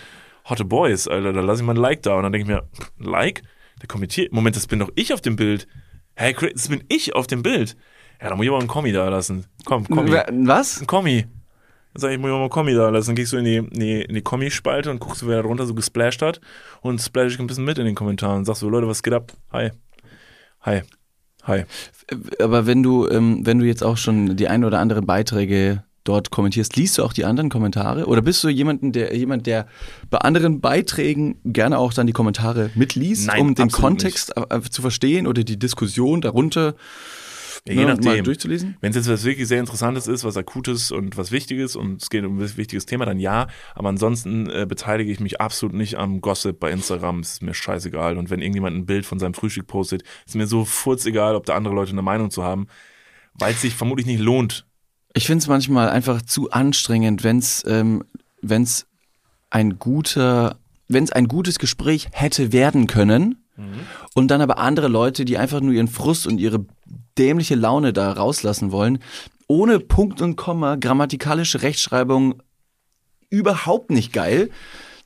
Hotte 0.44 0.64
Boys, 0.64 1.08
Alter, 1.08 1.32
da 1.32 1.40
lasse 1.40 1.62
ich 1.62 1.66
mal 1.66 1.74
ein 1.74 1.80
Like 1.80 2.02
da. 2.02 2.14
Und 2.16 2.24
dann 2.24 2.32
denke 2.32 2.50
ich 2.50 2.54
mir, 2.54 2.68
Like? 2.98 3.42
Der 3.80 3.88
kommentiert, 3.88 4.32
Moment, 4.32 4.56
das 4.56 4.66
bin 4.66 4.78
doch 4.78 4.90
ich 4.94 5.12
auf 5.12 5.20
dem 5.20 5.36
Bild. 5.36 5.66
Hey, 6.14 6.34
das 6.52 6.68
bin 6.68 6.84
ich 6.88 7.14
auf 7.14 7.26
dem 7.26 7.42
Bild. 7.42 7.76
Ja, 8.20 8.28
da 8.28 8.36
muss 8.36 8.44
ich 8.44 8.50
aber 8.50 8.58
einen 8.58 8.68
Kommi 8.68 8.92
da 8.92 9.08
lassen. 9.08 9.46
Komm, 9.64 9.88
Kommi. 9.88 10.12
Was? 10.12 10.80
Ein 10.80 10.86
Kommi. 10.86 11.22
Dann 11.22 12.00
sag 12.00 12.10
ich, 12.12 12.18
muss 12.18 12.28
ich 12.28 12.32
mal 12.32 12.40
einen 12.40 12.50
Kommi 12.50 12.74
da 12.74 12.90
lassen. 12.90 13.08
Dann 13.08 13.16
gehst 13.16 13.32
du 13.32 13.38
in 13.38 13.44
die, 13.44 13.56
in 13.56 13.70
die, 13.70 14.02
in 14.02 14.14
die 14.14 14.22
Kommi-Spalte 14.22 14.90
und 14.90 15.00
guckst, 15.00 15.26
wer 15.26 15.36
da 15.36 15.42
drunter 15.42 15.66
so 15.66 15.74
gesplasht 15.74 16.22
hat. 16.22 16.40
Und 16.80 17.00
splash 17.00 17.34
ich 17.34 17.40
ein 17.40 17.46
bisschen 17.46 17.64
mit 17.64 17.78
in 17.78 17.84
den 17.84 17.94
Kommentaren. 17.94 18.38
Und 18.38 18.44
sagst 18.44 18.60
so, 18.60 18.68
Leute, 18.68 18.86
was 18.86 19.02
geht 19.02 19.14
ab? 19.14 19.32
Hi. 19.52 19.70
Hi. 20.62 20.82
Hi. 21.44 21.64
Aber 22.38 22.66
wenn 22.66 22.82
du, 22.82 23.08
ähm, 23.08 23.44
wenn 23.44 23.58
du 23.58 23.66
jetzt 23.66 23.82
auch 23.82 23.96
schon 23.96 24.36
die 24.36 24.48
ein 24.48 24.64
oder 24.64 24.78
anderen 24.78 25.06
Beiträge 25.06 25.82
dort 26.04 26.30
kommentierst, 26.30 26.76
liest 26.76 26.98
du 26.98 27.04
auch 27.04 27.12
die 27.12 27.24
anderen 27.24 27.48
Kommentare? 27.48 28.06
Oder 28.06 28.22
bist 28.22 28.42
du 28.44 28.48
jemanden, 28.48 28.92
der, 28.92 29.14
jemand, 29.16 29.46
der 29.46 29.66
bei 30.10 30.18
anderen 30.18 30.60
Beiträgen 30.60 31.38
gerne 31.44 31.78
auch 31.78 31.92
dann 31.92 32.06
die 32.06 32.12
Kommentare 32.12 32.70
mitliest, 32.74 33.26
Nein, 33.28 33.40
um 33.40 33.54
den 33.54 33.70
Kontext 33.70 34.32
nicht. 34.36 34.72
Zu 34.72 34.82
verstehen 34.82 35.26
oder 35.26 35.44
die 35.44 35.58
Diskussion 35.58 36.20
darunter 36.20 36.74
ja, 37.66 37.74
je 37.74 37.84
ne, 37.84 37.94
nachdem. 37.94 38.24
durchzulesen? 38.24 38.76
Wenn 38.80 38.90
es 38.90 38.96
jetzt 38.96 39.08
was 39.08 39.24
wirklich 39.24 39.46
sehr 39.46 39.60
Interessantes 39.60 40.08
ist, 40.08 40.24
was 40.24 40.36
Akutes 40.36 40.90
und 40.90 41.16
was 41.16 41.30
Wichtiges 41.30 41.76
und 41.76 42.02
es 42.02 42.10
geht 42.10 42.24
um 42.24 42.38
ein 42.38 42.56
wichtiges 42.56 42.86
Thema, 42.86 43.04
dann 43.04 43.20
ja. 43.20 43.46
Aber 43.74 43.88
ansonsten 43.88 44.50
äh, 44.50 44.66
beteilige 44.68 45.12
ich 45.12 45.20
mich 45.20 45.40
absolut 45.40 45.74
nicht 45.74 45.96
am 45.96 46.20
Gossip 46.20 46.58
bei 46.58 46.72
Instagram. 46.72 47.20
Es 47.20 47.34
ist 47.34 47.42
mir 47.42 47.54
scheißegal. 47.54 48.18
Und 48.18 48.30
wenn 48.30 48.40
irgendjemand 48.40 48.76
ein 48.76 48.86
Bild 48.86 49.06
von 49.06 49.20
seinem 49.20 49.34
Frühstück 49.34 49.68
postet, 49.68 50.02
ist 50.26 50.34
mir 50.34 50.46
so 50.46 50.64
furzegal, 50.64 51.36
ob 51.36 51.46
da 51.46 51.54
andere 51.54 51.74
Leute 51.74 51.92
eine 51.92 52.02
Meinung 52.02 52.30
zu 52.30 52.42
haben, 52.42 52.66
weil 53.34 53.52
es 53.52 53.60
sich 53.60 53.74
vermutlich 53.74 54.06
nicht 54.06 54.20
lohnt. 54.20 54.66
Ich 55.14 55.26
finde 55.26 55.42
es 55.42 55.46
manchmal 55.46 55.90
einfach 55.90 56.22
zu 56.22 56.50
anstrengend, 56.50 57.22
wenn 57.22 57.38
es 57.38 57.62
ähm, 57.66 58.02
wenn's 58.40 58.86
ein 59.50 59.78
guter, 59.78 60.56
wenn 60.88 61.04
es 61.04 61.12
ein 61.12 61.28
gutes 61.28 61.58
Gespräch 61.58 62.08
hätte 62.12 62.52
werden 62.52 62.86
können, 62.86 63.42
Mhm. 63.56 63.80
Und 64.14 64.28
dann 64.30 64.40
aber 64.40 64.58
andere 64.58 64.88
Leute, 64.88 65.24
die 65.24 65.38
einfach 65.38 65.60
nur 65.60 65.72
ihren 65.72 65.88
Frust 65.88 66.26
und 66.26 66.38
ihre 66.38 66.64
dämliche 67.18 67.54
Laune 67.54 67.92
da 67.92 68.12
rauslassen 68.12 68.72
wollen, 68.72 68.98
ohne 69.46 69.80
Punkt 69.80 70.22
und 70.22 70.36
Komma, 70.36 70.76
grammatikalische 70.76 71.62
Rechtschreibung 71.62 72.42
überhaupt 73.28 73.90
nicht 73.90 74.12
geil, 74.12 74.50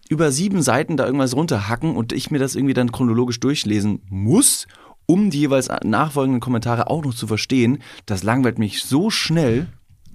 über 0.09 0.31
sieben 0.31 0.63
Seiten 0.63 0.97
da 0.97 1.07
irgendwas 1.07 1.35
runterhacken 1.35 1.97
und 1.97 2.13
ich 2.13 2.31
mir 2.31 2.39
das 2.39 2.55
irgendwie 2.55 2.75
dann 2.75 2.93
chronologisch 2.93 3.41
durchlesen 3.41 4.03
muss, 4.09 4.67
um 5.07 5.31
die 5.31 5.41
jeweils 5.41 5.69
nachfolgenden 5.85 6.41
Kommentare 6.41 6.91
auch 6.91 7.05
noch 7.05 7.15
zu 7.15 7.27
verstehen, 7.27 7.79
das 8.07 8.23
langweilt 8.23 8.59
mich 8.59 8.83
so 8.83 9.11
schnell. 9.11 9.69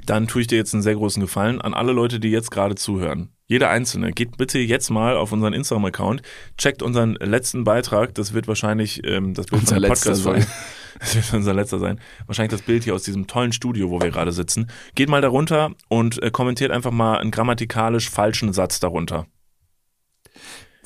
Dann 0.05 0.27
tue 0.27 0.41
ich 0.41 0.47
dir 0.47 0.57
jetzt 0.57 0.73
einen 0.73 0.83
sehr 0.83 0.95
großen 0.95 1.21
Gefallen 1.21 1.61
an 1.61 1.73
alle 1.73 1.91
Leute, 1.91 2.19
die 2.19 2.29
jetzt 2.29 2.51
gerade 2.51 2.75
zuhören. 2.75 3.29
Jeder 3.47 3.69
Einzelne, 3.69 4.11
geht 4.13 4.37
bitte 4.37 4.59
jetzt 4.59 4.89
mal 4.89 5.17
auf 5.17 5.31
unseren 5.31 5.53
Instagram-Account, 5.53 6.21
checkt 6.57 6.81
unseren 6.81 7.15
letzten 7.15 7.63
Beitrag. 7.63 8.15
Das 8.15 8.33
wird 8.33 8.47
wahrscheinlich 8.47 9.05
ähm, 9.05 9.33
das 9.33 9.51
wird 9.51 9.61
unser 9.61 9.79
letzter 9.79 10.15
sein. 10.15 10.45
Das 10.99 11.15
wird 11.15 11.33
unser 11.33 11.53
letzter 11.53 11.79
sein. 11.79 11.99
Wahrscheinlich 12.25 12.51
das 12.51 12.61
Bild 12.61 12.83
hier 12.83 12.95
aus 12.95 13.03
diesem 13.03 13.27
tollen 13.27 13.53
Studio, 13.53 13.89
wo 13.89 14.01
wir 14.01 14.11
gerade 14.11 14.31
sitzen. 14.31 14.69
Geht 14.95 15.09
mal 15.09 15.21
darunter 15.21 15.71
und 15.87 16.21
äh, 16.21 16.31
kommentiert 16.31 16.71
einfach 16.71 16.91
mal 16.91 17.17
einen 17.17 17.31
grammatikalisch 17.31 18.09
falschen 18.09 18.53
Satz 18.53 18.79
darunter. 18.79 19.25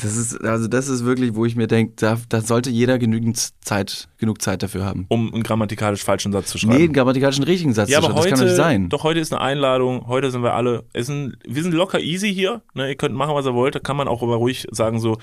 Das 0.02 0.18
ist, 0.18 0.44
also 0.44 0.68
das 0.68 0.90
ist 0.90 1.06
wirklich, 1.06 1.36
wo 1.36 1.46
ich 1.46 1.56
mir 1.56 1.68
denke, 1.68 1.94
da, 1.96 2.18
da, 2.28 2.42
sollte 2.42 2.70
jeder 2.70 3.00
genügend 3.00 3.38
Zeit, 3.64 4.10
genug 4.18 4.42
Zeit 4.42 4.62
dafür 4.62 4.84
haben. 4.84 5.06
Um 5.08 5.34
einen 5.34 5.44
grammatikalisch 5.44 6.04
falschen 6.04 6.34
Satz 6.34 6.48
zu 6.48 6.58
schreiben. 6.58 6.76
Nee, 6.76 6.84
einen 6.84 6.94
grammatikalisch 6.94 7.40
richtigen 7.40 7.74
Satz 7.74 7.90
ja, 7.90 8.00
zu 8.00 8.08
schreiben. 8.08 8.14
Aber 8.14 8.22
heute, 8.22 8.32
das 8.32 8.40
kann 8.40 8.48
nicht 8.48 8.58
sein. 8.58 8.90
Doch 8.90 9.04
heute 9.04 9.20
ist 9.22 9.32
eine 9.32 9.42
Einladung, 9.42 10.08
heute 10.08 10.32
sind 10.32 10.44
wir 10.44 10.54
alle, 10.54 10.84
es 10.92 11.08
sind, 11.08 11.38
wir 11.48 11.64
sind 11.64 11.74
locker 11.74 12.02
easy 12.02 12.34
hier. 12.34 12.62
Ne? 12.74 12.90
Ihr 12.90 12.96
könnt 12.96 13.16
machen, 13.16 13.36
was 13.36 13.46
ihr 13.46 13.54
wollt. 13.54 13.76
Da 13.76 13.80
kann 13.80 13.96
man 13.96 14.10
auch 14.10 14.22
aber 14.22 14.36
ruhig 14.36 14.68
sagen, 14.70 15.00
so, 15.00 15.18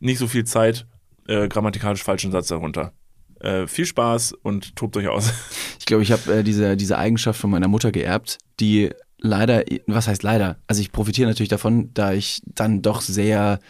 nicht 0.00 0.18
so 0.18 0.26
viel 0.26 0.44
Zeit, 0.44 0.86
äh, 1.28 1.46
grammatikalisch 1.46 2.02
falschen 2.02 2.32
Satz 2.32 2.48
darunter. 2.48 2.92
Äh, 3.40 3.66
viel 3.66 3.86
Spaß 3.86 4.32
und 4.32 4.76
tobt 4.76 4.96
euch 4.96 5.08
aus. 5.08 5.32
Ich 5.78 5.86
glaube, 5.86 6.02
ich 6.02 6.10
habe 6.10 6.38
äh, 6.38 6.42
diese, 6.42 6.76
diese 6.76 6.98
Eigenschaft 6.98 7.38
von 7.40 7.48
meiner 7.48 7.68
Mutter 7.68 7.92
geerbt, 7.92 8.38
die 8.58 8.90
leider, 9.18 9.62
was 9.86 10.08
heißt 10.08 10.24
leider? 10.24 10.56
Also 10.66 10.80
ich 10.80 10.90
profitiere 10.90 11.28
natürlich 11.28 11.48
davon, 11.48 11.90
da 11.94 12.12
ich 12.12 12.40
dann 12.44 12.82
doch 12.82 13.00
sehr 13.00 13.60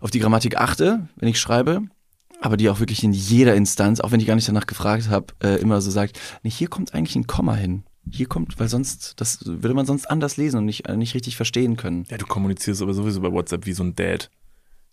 auf 0.00 0.10
die 0.10 0.20
Grammatik 0.20 0.56
achte, 0.56 1.08
wenn 1.16 1.28
ich 1.28 1.38
schreibe, 1.38 1.82
aber 2.40 2.56
die 2.56 2.70
auch 2.70 2.80
wirklich 2.80 3.02
in 3.02 3.12
jeder 3.12 3.54
Instanz, 3.54 4.00
auch 4.00 4.12
wenn 4.12 4.20
ich 4.20 4.26
gar 4.26 4.36
nicht 4.36 4.48
danach 4.48 4.66
gefragt 4.66 5.10
habe, 5.10 5.34
äh, 5.42 5.60
immer 5.60 5.80
so 5.80 5.90
sagt, 5.90 6.18
nee, 6.42 6.50
hier 6.50 6.68
kommt 6.68 6.94
eigentlich 6.94 7.16
ein 7.16 7.26
Komma 7.26 7.54
hin. 7.54 7.82
Hier 8.10 8.26
kommt, 8.26 8.58
weil 8.58 8.68
sonst, 8.68 9.20
das 9.20 9.40
würde 9.44 9.74
man 9.74 9.84
sonst 9.84 10.10
anders 10.10 10.36
lesen 10.38 10.58
und 10.58 10.64
nicht, 10.64 10.88
äh, 10.88 10.96
nicht 10.96 11.14
richtig 11.14 11.36
verstehen 11.36 11.76
können. 11.76 12.04
Ja, 12.08 12.16
du 12.16 12.26
kommunizierst 12.26 12.80
aber 12.80 12.94
sowieso 12.94 13.20
bei 13.20 13.30
WhatsApp 13.30 13.66
wie 13.66 13.72
so 13.72 13.82
ein 13.82 13.94
Dad. 13.94 14.30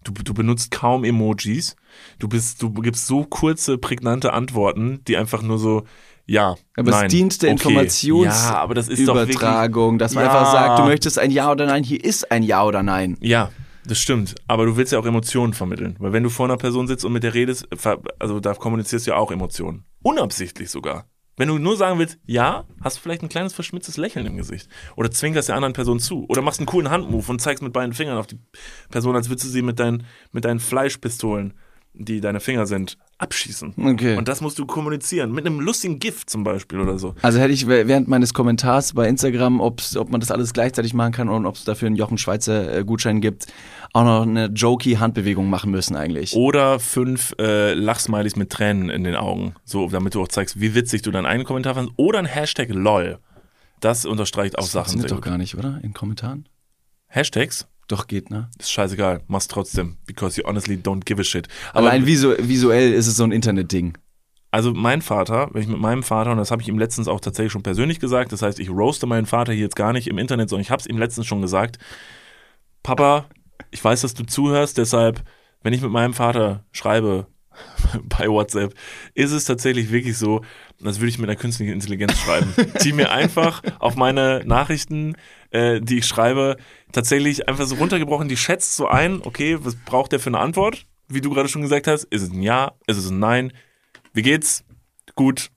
Du, 0.05 0.13
du 0.13 0.33
benutzt 0.33 0.71
kaum 0.71 1.03
Emojis. 1.03 1.75
Du 2.19 2.29
bist, 2.29 2.61
du 2.61 2.71
gibst 2.71 3.07
so 3.07 3.25
kurze, 3.25 3.77
prägnante 3.77 4.31
Antworten, 4.31 5.01
die 5.07 5.17
einfach 5.17 5.41
nur 5.41 5.59
so, 5.59 5.83
ja, 6.27 6.55
aber 6.75 6.91
nein, 6.91 7.07
es 7.07 7.11
dient 7.11 7.41
der 7.41 7.53
okay. 7.53 7.69
Informationsübertragung, 7.69 9.95
ja, 9.95 9.97
dass 9.97 10.13
man 10.13 10.25
ja. 10.25 10.31
einfach 10.31 10.51
sagt, 10.51 10.77
du 10.79 10.83
möchtest 10.83 11.17
ein 11.19 11.31
Ja 11.31 11.51
oder 11.51 11.65
Nein, 11.65 11.83
hier 11.83 12.01
ist 12.03 12.31
ein 12.31 12.43
Ja 12.43 12.63
oder 12.63 12.83
Nein. 12.83 13.17
Ja, 13.21 13.49
das 13.85 13.99
stimmt, 13.99 14.35
aber 14.47 14.65
du 14.65 14.77
willst 14.77 14.91
ja 14.91 14.99
auch 14.99 15.05
Emotionen 15.05 15.53
vermitteln. 15.53 15.95
Weil 15.99 16.11
wenn 16.13 16.23
du 16.23 16.29
vor 16.29 16.47
einer 16.47 16.57
Person 16.57 16.87
sitzt 16.87 17.05
und 17.05 17.13
mit 17.13 17.21
der 17.23 17.35
redest, 17.35 17.67
also 18.19 18.39
da 18.39 18.55
kommunizierst 18.55 19.05
du 19.05 19.11
ja 19.11 19.17
auch 19.17 19.31
Emotionen. 19.31 19.85
Unabsichtlich 20.01 20.71
sogar. 20.71 21.05
Wenn 21.37 21.49
du 21.49 21.57
nur 21.57 21.75
sagen 21.75 21.99
willst, 21.99 22.17
ja, 22.25 22.63
hast 22.81 22.97
du 22.97 23.01
vielleicht 23.01 23.21
ein 23.21 23.29
kleines 23.29 23.53
verschmitztes 23.53 23.97
Lächeln 23.97 24.25
im 24.25 24.37
Gesicht. 24.37 24.69
Oder 24.95 25.11
zwinkerst 25.11 25.49
der 25.49 25.55
anderen 25.55 25.73
Person 25.73 25.99
zu. 25.99 26.25
Oder 26.29 26.41
machst 26.41 26.59
einen 26.59 26.67
coolen 26.67 26.89
Handmove 26.89 27.29
und 27.29 27.41
zeigst 27.41 27.61
mit 27.61 27.73
beiden 27.73 27.93
Fingern 27.93 28.17
auf 28.17 28.27
die 28.27 28.39
Person, 28.89 29.15
als 29.15 29.29
würdest 29.29 29.45
du 29.45 29.49
sie 29.49 29.61
mit, 29.61 29.79
dein, 29.79 30.03
mit 30.31 30.45
deinen 30.45 30.59
Fleischpistolen, 30.59 31.53
die 31.97 32.21
deine 32.21 32.39
Finger 32.39 32.65
sind, 32.65 32.97
abschießen. 33.17 33.73
Okay. 33.77 34.17
Und 34.17 34.27
das 34.27 34.41
musst 34.41 34.59
du 34.59 34.65
kommunizieren. 34.65 35.31
Mit 35.31 35.45
einem 35.45 35.61
lustigen 35.61 35.99
Gift 35.99 36.29
zum 36.29 36.43
Beispiel 36.43 36.79
oder 36.79 36.97
so. 36.97 37.15
Also 37.21 37.39
hätte 37.39 37.53
ich 37.53 37.67
während 37.67 38.07
meines 38.07 38.33
Kommentars 38.33 38.93
bei 38.93 39.07
Instagram, 39.07 39.61
ob 39.61 39.81
man 40.09 40.19
das 40.19 40.31
alles 40.31 40.53
gleichzeitig 40.53 40.93
machen 40.93 41.13
kann 41.13 41.29
und 41.29 41.45
ob 41.45 41.55
es 41.55 41.63
dafür 41.63 41.87
einen 41.87 41.95
Jochen 41.95 42.17
Schweizer 42.17 42.79
äh, 42.79 42.83
Gutschein 42.83 43.21
gibt, 43.21 43.47
auch 43.95 44.03
noch 44.03 44.23
eine 44.23 44.47
jokey 44.47 44.95
Handbewegung 44.95 45.49
machen 45.49 45.71
müssen 45.71 45.95
eigentlich. 45.95 46.35
Oder 46.35 46.79
fünf 46.81 47.33
äh, 47.39 47.73
Lachsmilies 47.73 48.35
mit 48.35 48.49
Tränen 48.49 48.89
in 48.89 49.05
den 49.05 49.15
Augen. 49.15 49.55
So, 49.63 49.87
damit 49.87 50.15
du 50.15 50.21
auch 50.21 50.27
zeigst, 50.27 50.59
wie 50.59 50.75
witzig 50.75 51.01
du 51.01 51.11
deinen 51.11 51.25
eigenen 51.25 51.45
Kommentar 51.45 51.75
fandest. 51.75 51.97
Oder 51.97 52.19
ein 52.19 52.25
Hashtag 52.25 52.69
LOL. 52.69 53.19
Das 53.79 54.05
unterstreicht 54.05 54.57
auch 54.57 54.63
das 54.63 54.73
Sachen. 54.73 55.01
Das 55.01 55.11
doch 55.11 55.21
gar 55.21 55.37
nicht, 55.37 55.55
oder? 55.55 55.79
In 55.81 55.93
Kommentaren? 55.93 56.49
Hashtags? 57.07 57.67
Doch 57.87 58.07
geht, 58.07 58.31
ne? 58.31 58.49
Ist 58.59 58.71
scheißegal, 58.71 59.21
mach's 59.27 59.47
trotzdem, 59.47 59.97
because 60.05 60.41
you 60.41 60.45
honestly 60.45 60.75
don't 60.75 61.05
give 61.05 61.21
a 61.21 61.23
shit. 61.23 61.47
Aber 61.71 61.87
Allein 61.87 62.05
visu 62.05 62.33
visuell 62.37 62.91
ist 62.91 63.07
es 63.07 63.15
so 63.15 63.23
ein 63.23 63.31
Internet-Ding. 63.31 63.97
Also 64.51 64.73
mein 64.73 65.01
Vater, 65.01 65.49
wenn 65.53 65.61
ich 65.61 65.67
mit 65.69 65.79
meinem 65.79 66.03
Vater, 66.03 66.31
und 66.31 66.37
das 66.37 66.51
habe 66.51 66.61
ich 66.61 66.67
ihm 66.67 66.79
letztens 66.79 67.07
auch 67.07 67.21
tatsächlich 67.21 67.53
schon 67.53 67.63
persönlich 67.63 67.99
gesagt, 67.99 68.33
das 68.33 68.41
heißt, 68.41 68.59
ich 68.59 68.69
roaste 68.69 69.05
meinen 69.05 69.25
Vater 69.25 69.53
hier 69.53 69.61
jetzt 69.61 69.75
gar 69.75 69.93
nicht 69.93 70.07
im 70.07 70.17
Internet, 70.17 70.49
sondern 70.49 70.63
ich 70.63 70.71
habe 70.71 70.81
es 70.81 70.87
ihm 70.87 70.97
letztens 70.97 71.27
schon 71.27 71.41
gesagt, 71.41 71.77
Papa, 72.81 73.27
ich 73.71 73.83
weiß, 73.83 74.01
dass 74.01 74.13
du 74.13 74.23
zuhörst, 74.23 74.77
deshalb, 74.77 75.23
wenn 75.61 75.73
ich 75.73 75.81
mit 75.81 75.91
meinem 75.91 76.13
Vater 76.13 76.65
schreibe 76.71 77.27
bei 78.03 78.27
WhatsApp, 78.27 78.73
ist 79.13 79.31
es 79.31 79.45
tatsächlich 79.45 79.91
wirklich 79.91 80.17
so, 80.17 80.41
als 80.83 80.99
würde 80.99 81.09
ich 81.09 81.17
mit 81.17 81.29
einer 81.29 81.39
künstlichen 81.39 81.73
Intelligenz 81.73 82.17
schreiben. 82.19 82.53
Zieh 82.79 82.93
mir 82.93 83.11
einfach 83.11 83.61
auf 83.79 83.95
meine 83.95 84.43
Nachrichten, 84.45 85.15
äh, 85.51 85.79
die 85.81 85.99
ich 85.99 86.05
schreibe, 86.05 86.57
tatsächlich 86.91 87.47
einfach 87.47 87.65
so 87.65 87.75
runtergebrochen, 87.75 88.27
die 88.27 88.37
schätzt 88.37 88.75
so 88.75 88.87
ein, 88.87 89.21
okay, 89.23 89.57
was 89.61 89.75
braucht 89.75 90.11
der 90.11 90.19
für 90.19 90.29
eine 90.29 90.39
Antwort? 90.39 90.85
Wie 91.07 91.21
du 91.21 91.29
gerade 91.29 91.49
schon 91.49 91.61
gesagt 91.61 91.87
hast, 91.87 92.05
ist 92.05 92.23
es 92.23 92.31
ein 92.31 92.41
Ja, 92.41 92.73
ist 92.87 92.97
es 92.97 93.09
ein 93.09 93.19
Nein? 93.19 93.53
Wie 94.13 94.21
geht's? 94.21 94.63
Gut, 95.15 95.51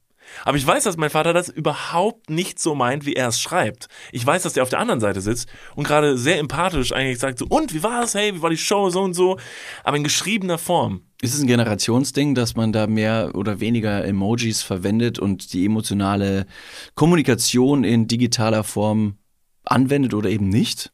aber 0.45 0.57
ich 0.57 0.66
weiß, 0.66 0.85
dass 0.85 0.97
mein 0.97 1.11
Vater 1.11 1.33
das 1.33 1.49
überhaupt 1.49 2.31
nicht 2.31 2.59
so 2.59 2.74
meint, 2.74 3.07
wie 3.07 3.14
er 3.14 3.29
es 3.29 3.41
schreibt. 3.41 3.89
Ich 4.12 4.24
weiß, 4.24 4.43
dass 4.43 4.53
der 4.53 4.62
auf 4.62 4.68
der 4.68 4.81
anderen 4.81 5.01
Seite 5.01 5.20
sitzt 5.20 5.49
und 5.74 5.87
gerade 5.87 6.16
sehr 6.18 6.39
empathisch 6.39 6.93
eigentlich 6.93 7.18
sagt 7.18 7.39
so, 7.39 7.47
und 7.49 7.74
wie 7.74 7.83
war 7.83 8.03
es? 8.03 8.14
Hey, 8.14 8.35
wie 8.35 8.43
war 8.43 8.51
die 8.51 8.57
Show? 8.57 8.91
So 8.91 9.03
und 9.03 9.14
so. 9.14 9.39
Aber 9.85 9.97
in 9.97 10.05
geschriebener 10.05 10.59
Form. 10.59 11.03
Ist 11.20 11.35
es 11.35 11.41
ein 11.41 11.49
Generationsding, 11.49 12.35
dass 12.35 12.55
man 12.55 12.72
da 12.72 12.87
mehr 12.87 13.33
oder 13.35 13.61
weniger 13.61 14.05
Emojis 14.05 14.62
verwendet 14.62 15.18
und 15.18 15.53
die 15.53 15.66
emotionale 15.66 16.47
Kommunikation 16.95 17.83
in 17.83 18.07
digitaler 18.07 18.62
Form 18.62 19.18
anwendet 19.64 20.14
oder 20.14 20.31
eben 20.31 20.49
nicht? 20.49 20.93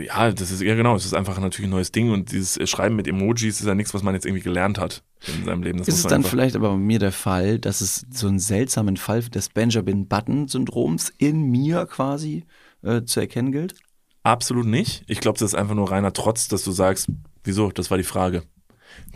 Ja, 0.00 0.32
das 0.32 0.50
ist 0.50 0.62
ja 0.62 0.74
genau, 0.74 0.96
es 0.96 1.04
ist 1.04 1.14
einfach 1.14 1.38
natürlich 1.38 1.68
ein 1.68 1.72
neues 1.72 1.92
Ding 1.92 2.10
und 2.10 2.32
dieses 2.32 2.68
Schreiben 2.68 2.96
mit 2.96 3.06
Emojis 3.06 3.60
ist 3.60 3.66
ja 3.66 3.74
nichts, 3.74 3.92
was 3.92 4.02
man 4.02 4.14
jetzt 4.14 4.24
irgendwie 4.24 4.42
gelernt 4.42 4.78
hat 4.78 5.02
in 5.26 5.44
seinem 5.44 5.62
Leben. 5.62 5.78
Das 5.78 5.88
ist 5.88 5.98
es 5.98 6.06
dann 6.06 6.22
vielleicht 6.24 6.56
aber 6.56 6.70
bei 6.70 6.76
mir 6.76 6.98
der 6.98 7.12
Fall, 7.12 7.58
dass 7.58 7.80
es 7.82 8.06
so 8.10 8.26
einen 8.26 8.38
seltsamen 8.38 8.96
Fall 8.96 9.22
des 9.22 9.50
Benjamin 9.50 10.08
Button-Syndroms 10.08 11.12
in 11.18 11.42
mir 11.42 11.86
quasi 11.86 12.44
äh, 12.82 13.02
zu 13.02 13.20
erkennen 13.20 13.52
gilt? 13.52 13.74
Absolut 14.22 14.66
nicht. 14.66 15.04
Ich 15.06 15.20
glaube, 15.20 15.38
das 15.38 15.52
ist 15.52 15.54
einfach 15.54 15.74
nur 15.74 15.90
reiner 15.90 16.12
Trotz, 16.12 16.48
dass 16.48 16.64
du 16.64 16.72
sagst, 16.72 17.08
wieso, 17.44 17.70
das 17.70 17.90
war 17.90 17.98
die 17.98 18.04
Frage. 18.04 18.42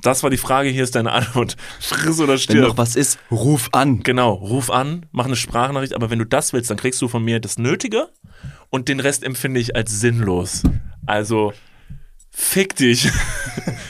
Das 0.03 0.23
war 0.23 0.31
die 0.31 0.37
Frage, 0.37 0.71
hier 0.71 0.85
ist 0.85 0.95
deine 0.95 1.13
Antwort. 1.13 1.57
Friss 1.79 2.21
oder 2.21 2.39
stirb. 2.39 2.57
Wenn 2.57 2.69
noch 2.69 2.79
was 2.79 2.97
ist, 2.97 3.19
ruf 3.31 3.69
an. 3.73 4.03
Genau, 4.03 4.33
ruf 4.33 4.71
an, 4.71 5.07
mach 5.13 5.27
eine 5.27 5.37
Sprachnachricht, 5.37 5.95
aber 5.95 6.11
wenn 6.11 6.19
du 6.19 6.25
das 6.25 6.53
willst, 6.53 6.71
dann 6.71 6.79
kriegst 6.79 7.01
du 7.03 7.09
von 7.09 7.23
mir 7.23 7.41
das 7.41 7.59
Nötige 7.59 8.09
und 8.71 8.89
den 8.89 9.01
Rest 9.01 9.25
empfinde 9.25 9.61
ich 9.61 9.77
als 9.77 10.01
sinnlos. 10.01 10.63
Also, 11.07 11.53
fick 12.31 12.77
dich. 12.77 13.11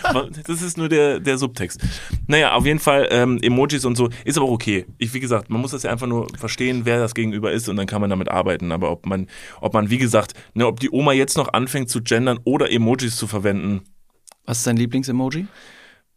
das 0.47 0.63
ist 0.63 0.77
nur 0.77 0.89
der, 0.89 1.21
der 1.21 1.39
Subtext. 1.39 1.81
Naja, 2.27 2.55
auf 2.55 2.67
jeden 2.67 2.81
Fall 2.81 3.09
ähm, 3.11 3.39
Emojis 3.43 3.85
und 3.85 3.97
so 3.97 4.09
ist 4.25 4.37
aber 4.37 4.47
auch 4.47 4.53
okay. 4.53 4.87
Ich, 4.99 5.15
wie 5.15 5.21
gesagt, 5.21 5.51
man 5.51 5.61
muss 5.61 5.71
das 5.71 5.85
ja 5.85 5.91
einfach 5.91 6.07
nur 6.07 6.27
verstehen, 6.39 6.83
wer 6.85 6.99
das 6.99 7.15
Gegenüber 7.15 7.53
ist 7.53 7.69
und 7.69 7.77
dann 7.77 7.87
kann 7.87 8.01
man 8.01 8.11
damit 8.11 8.29
arbeiten. 8.29 8.73
Aber 8.73 8.91
ob 8.91 9.07
man, 9.07 9.29
ob 9.61 9.75
man, 9.75 9.91
wie 9.91 9.99
gesagt, 9.99 10.35
ne, 10.55 10.67
ob 10.67 10.81
die 10.81 10.91
Oma 10.91 11.13
jetzt 11.13 11.37
noch 11.37 11.53
anfängt 11.53 11.91
zu 11.91 12.03
gendern 12.03 12.41
oder 12.45 12.71
Emojis 12.71 13.17
zu 13.17 13.27
verwenden. 13.27 13.83
Was 14.47 14.59
ist 14.59 14.67
dein 14.67 14.77
Lieblingsemoji? 14.77 15.47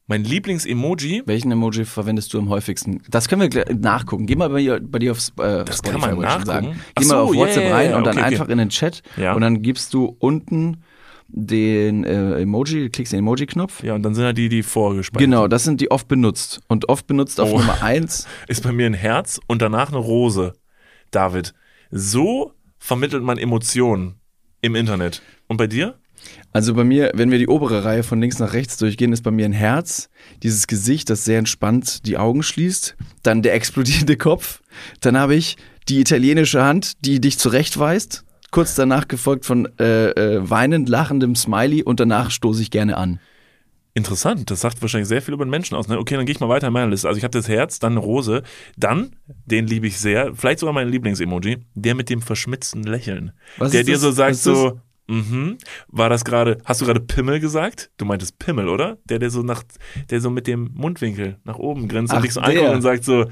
Mein 0.08 0.26
Lieblingsemoji. 0.26 1.24
Welchen 1.26 1.52
Emoji 1.52 1.86
verwendest 1.86 2.34
du 2.34 2.40
am 2.40 2.50
häufigsten? 2.50 3.02
Das 3.10 3.30
können 3.30 3.54
wir 3.54 3.66
nachgucken. 3.74 4.26
Geh 4.26 4.36
mal 4.36 4.50
bei, 4.50 4.80
bei 4.80 5.00
dir 5.00 5.12
aufs 5.12 5.30
äh, 5.40 5.64
das 5.64 5.78
Spotify, 5.78 6.02
kann 6.02 6.16
man 6.16 6.20
nachgucken. 6.20 6.46
Sagen. 6.46 6.82
Geh 6.96 7.04
so, 7.06 7.14
mal 7.14 7.22
auf 7.22 7.36
WhatsApp 7.36 7.64
yeah, 7.64 7.76
rein 7.76 7.94
und 7.94 8.04
dann 8.06 8.18
okay, 8.18 8.26
einfach 8.26 8.44
okay. 8.44 8.52
in 8.52 8.58
den 8.58 8.70
Chat 8.70 9.02
ja. 9.16 9.34
und 9.34 9.42
dann 9.42 9.62
gibst 9.62 9.94
du 9.94 10.16
unten 10.20 10.84
den 11.30 12.04
äh, 12.04 12.42
Emoji, 12.42 12.90
klickst 12.90 13.14
den 13.14 13.20
Emoji-Knopf. 13.20 13.82
Ja, 13.84 13.96
und 13.96 14.04
dann 14.04 14.14
sind 14.14 14.24
ja 14.24 14.34
die, 14.34 14.50
die 14.50 14.62
vorgespeichert 14.62 15.26
Genau, 15.26 15.48
das 15.48 15.64
sind 15.64 15.80
die 15.82 15.90
oft 15.90 16.08
benutzt. 16.08 16.62
Und 16.68 16.90
oft 16.90 17.08
benutzt 17.08 17.40
auf 17.40 17.52
oh. 17.52 17.58
Nummer 17.58 17.82
1 17.82 18.28
ist 18.48 18.62
bei 18.62 18.72
mir 18.72 18.86
ein 18.86 18.94
Herz 18.94 19.40
und 19.48 19.62
danach 19.62 19.90
eine 19.90 19.98
Rose. 19.98 20.54
David, 21.12 21.54
so 21.90 22.54
vermittelt 22.78 23.24
man 23.24 23.38
Emotionen 23.38 24.20
im 24.62 24.76
Internet. 24.76 25.22
Und 25.48 25.58
bei 25.58 25.68
dir? 25.68 25.98
Also 26.52 26.74
bei 26.76 26.84
mir, 26.84 27.12
wenn 27.16 27.32
wir 27.32 27.40
die 27.40 27.48
obere 27.48 27.84
Reihe 27.84 28.04
von 28.04 28.22
links 28.22 28.40
nach 28.40 28.54
rechts 28.54 28.78
durchgehen, 28.78 29.12
ist 29.12 29.24
bei 29.24 29.32
mir 29.32 29.46
ein 29.46 29.54
Herz, 29.54 30.10
dieses 30.44 30.68
Gesicht, 30.68 31.10
das 31.10 31.26
sehr 31.26 31.40
entspannt 31.40 32.06
die 32.06 32.18
Augen 32.18 32.44
schließt, 32.44 32.96
dann 33.24 33.42
der 33.42 33.56
explodierende 33.56 34.18
Kopf, 34.18 34.62
dann 35.02 35.18
habe 35.18 35.36
ich 35.36 35.58
die 35.90 36.00
italienische 36.00 36.64
Hand, 36.64 36.94
die 37.06 37.20
dich 37.20 37.38
zurechtweist, 37.38 38.24
kurz 38.52 38.76
danach 38.76 39.08
gefolgt 39.08 39.46
von 39.46 39.68
äh, 39.80 40.12
äh, 40.12 40.50
weinend 40.50 40.90
lachendem 40.90 41.36
Smiley 41.36 41.84
und 41.84 42.00
danach 42.00 42.32
stoße 42.32 42.62
ich 42.62 42.72
gerne 42.72 42.98
an. 42.98 43.20
Interessant, 43.96 44.50
das 44.50 44.62
sagt 44.62 44.82
wahrscheinlich 44.82 45.08
sehr 45.08 45.22
viel 45.22 45.36
über 45.36 45.46
den 45.46 45.52
Menschen 45.52 45.76
aus. 45.76 45.88
Ne? 45.88 46.00
Okay, 46.00 46.16
dann 46.16 46.26
gehe 46.26 46.34
ich 46.34 46.40
mal 46.40 46.50
weiter 46.50 46.68
in 46.68 46.74
meiner 46.74 46.90
Liste. 46.90 47.08
Also 47.08 47.20
ich 47.20 47.24
habe 47.24 47.38
das 47.38 47.48
Herz, 47.48 47.78
dann 47.78 47.94
eine 47.94 48.00
Rose, 48.00 48.42
dann, 48.76 49.16
den 49.46 49.68
liebe 49.68 49.86
ich 49.86 50.00
sehr, 50.00 50.34
vielleicht 50.34 50.60
sogar 50.60 50.74
mein 50.74 50.90
Lieblingsemoji, 50.90 51.60
der 51.76 51.94
mit 51.94 52.10
dem 52.10 52.22
verschmitzten 52.22 52.84
Lächeln. 52.84 53.34
Was 53.58 53.72
der 53.72 53.84
dir 53.84 54.00
so 54.00 54.10
sagt 54.10 54.38
so, 54.38 54.80
Mhm. 55.08 55.58
War 55.88 56.10
das 56.10 56.24
gerade, 56.24 56.58
hast 56.66 56.82
du 56.82 56.86
gerade 56.86 57.00
Pimmel 57.00 57.40
gesagt? 57.40 57.92
Du 57.98 58.06
meintest 58.06 58.40
Pimmel, 58.40 58.70
oder? 58.70 58.98
Der, 59.06 59.20
der 59.20 59.30
so 59.30 59.42
nach, 59.42 59.64
der 60.10 60.22
so 60.22 60.30
mit 60.30 60.48
dem 60.48 60.72
Mundwinkel 60.74 61.38
nach 61.44 61.58
oben 61.58 61.88
grinst 61.88 62.14
Ach, 62.14 62.18
und 62.18 62.24
dich 62.24 62.34
so 62.34 62.42
anguckt 62.42 62.70
und 62.70 62.82
sagt 62.82 63.04
so, 63.04 63.26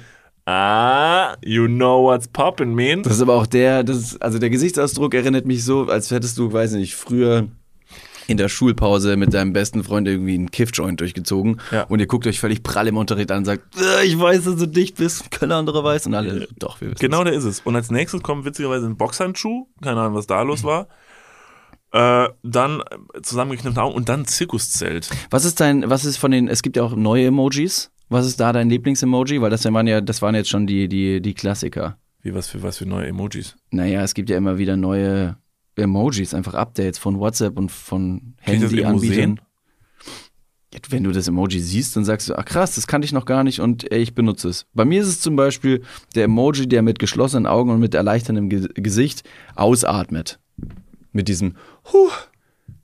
ah, 0.45 1.35
you 1.43 1.67
know 1.67 2.03
what's 2.03 2.27
poppin', 2.27 2.73
man. 2.75 3.03
Das 3.03 3.13
ist 3.13 3.21
aber 3.21 3.35
auch 3.35 3.47
der, 3.47 3.83
das 3.83 3.97
ist, 3.97 4.21
also 4.21 4.39
der 4.39 4.49
Gesichtsausdruck 4.49 5.13
erinnert 5.13 5.45
mich 5.45 5.63
so, 5.63 5.83
als 5.83 6.11
hättest 6.11 6.37
du, 6.37 6.51
weiß 6.51 6.73
nicht, 6.73 6.95
früher 6.95 7.47
in 8.27 8.37
der 8.37 8.49
Schulpause 8.49 9.17
mit 9.17 9.33
deinem 9.33 9.51
besten 9.51 9.83
Freund 9.83 10.07
irgendwie 10.07 10.35
einen 10.35 10.51
Kiffjoint 10.51 10.99
durchgezogen 10.99 11.59
ja. 11.71 11.83
und 11.83 11.99
ihr 11.99 12.07
guckt 12.07 12.27
euch 12.27 12.39
völlig 12.39 12.63
prall 12.63 12.87
im 12.87 12.97
Unterricht 12.97 13.31
an 13.31 13.39
und 13.39 13.45
sagt, 13.45 13.63
äh, 13.77 14.05
ich 14.05 14.17
weiß, 14.17 14.45
dass 14.45 14.55
du 14.55 14.67
dicht 14.67 14.97
bist, 14.97 15.31
können 15.31 15.51
andere 15.51 15.83
weiß 15.83 16.05
und 16.05 16.13
alle, 16.13 16.47
doch, 16.57 16.79
wir 16.79 16.89
wissen 16.89 16.99
Genau, 16.99 17.23
der 17.23 17.33
ist 17.33 17.43
es. 17.43 17.59
Und 17.61 17.75
als 17.75 17.91
nächstes 17.91 18.21
kommt 18.21 18.45
witzigerweise 18.45 18.85
ein 18.85 18.95
Boxhandschuh, 18.95 19.67
keine 19.81 19.99
Ahnung, 20.01 20.15
was 20.15 20.27
da 20.27 20.41
los 20.43 20.63
war. 20.63 20.87
Äh, 21.93 22.29
dann 22.43 22.81
zusammengekniffene 23.21 23.83
Augen 23.83 23.95
und 23.95 24.07
dann 24.07 24.25
Zirkuszelt. 24.25 25.09
Was 25.29 25.43
ist 25.43 25.59
dein, 25.59 25.89
was 25.89 26.05
ist 26.05 26.17
von 26.17 26.31
den, 26.31 26.47
es 26.47 26.61
gibt 26.61 26.77
ja 26.77 26.83
auch 26.83 26.95
neue 26.95 27.25
Emojis. 27.27 27.91
Was 28.07 28.25
ist 28.25 28.39
da 28.39 28.53
dein 28.53 28.69
Lieblingsemoji? 28.69 29.41
Weil 29.41 29.49
das 29.49 29.65
waren 29.65 29.87
ja, 29.87 30.01
das 30.01 30.21
waren 30.21 30.35
jetzt 30.35 30.49
schon 30.49 30.67
die, 30.67 30.87
die, 30.87 31.21
die 31.21 31.33
Klassiker. 31.33 31.97
Wie, 32.21 32.33
was 32.33 32.47
für, 32.47 32.61
was 32.61 32.77
für 32.77 32.85
neue 32.85 33.07
Emojis? 33.07 33.55
Naja, 33.71 34.03
es 34.03 34.13
gibt 34.13 34.29
ja 34.29 34.37
immer 34.37 34.57
wieder 34.57 34.77
neue 34.77 35.37
Emojis, 35.75 36.33
einfach 36.33 36.53
Updates 36.53 36.99
von 36.99 37.19
WhatsApp 37.19 37.57
und 37.57 37.71
von 37.71 38.35
Handyanbietern. 38.39 39.39
Ja, 40.73 40.79
wenn 40.89 41.03
du 41.03 41.11
das 41.11 41.27
Emoji 41.27 41.59
siehst, 41.59 41.95
dann 41.97 42.05
sagst 42.05 42.29
du, 42.29 42.35
ach 42.35 42.45
krass, 42.45 42.75
das 42.75 42.87
kannte 42.87 43.05
ich 43.05 43.11
noch 43.11 43.25
gar 43.25 43.43
nicht 43.43 43.59
und 43.59 43.91
ey, 43.91 44.01
ich 44.01 44.15
benutze 44.15 44.47
es. 44.47 44.65
Bei 44.73 44.85
mir 44.85 45.01
ist 45.01 45.07
es 45.07 45.19
zum 45.19 45.35
Beispiel 45.35 45.83
der 46.15 46.25
Emoji, 46.25 46.67
der 46.67 46.81
mit 46.81 46.99
geschlossenen 46.99 47.45
Augen 47.45 47.71
und 47.71 47.81
mit 47.81 47.93
erleichterndem 47.93 48.49
Ge 48.49 48.69
Gesicht 48.75 49.23
ausatmet 49.55 50.39
mit 51.11 51.27
diesem 51.27 51.55
Huh, 51.91 52.11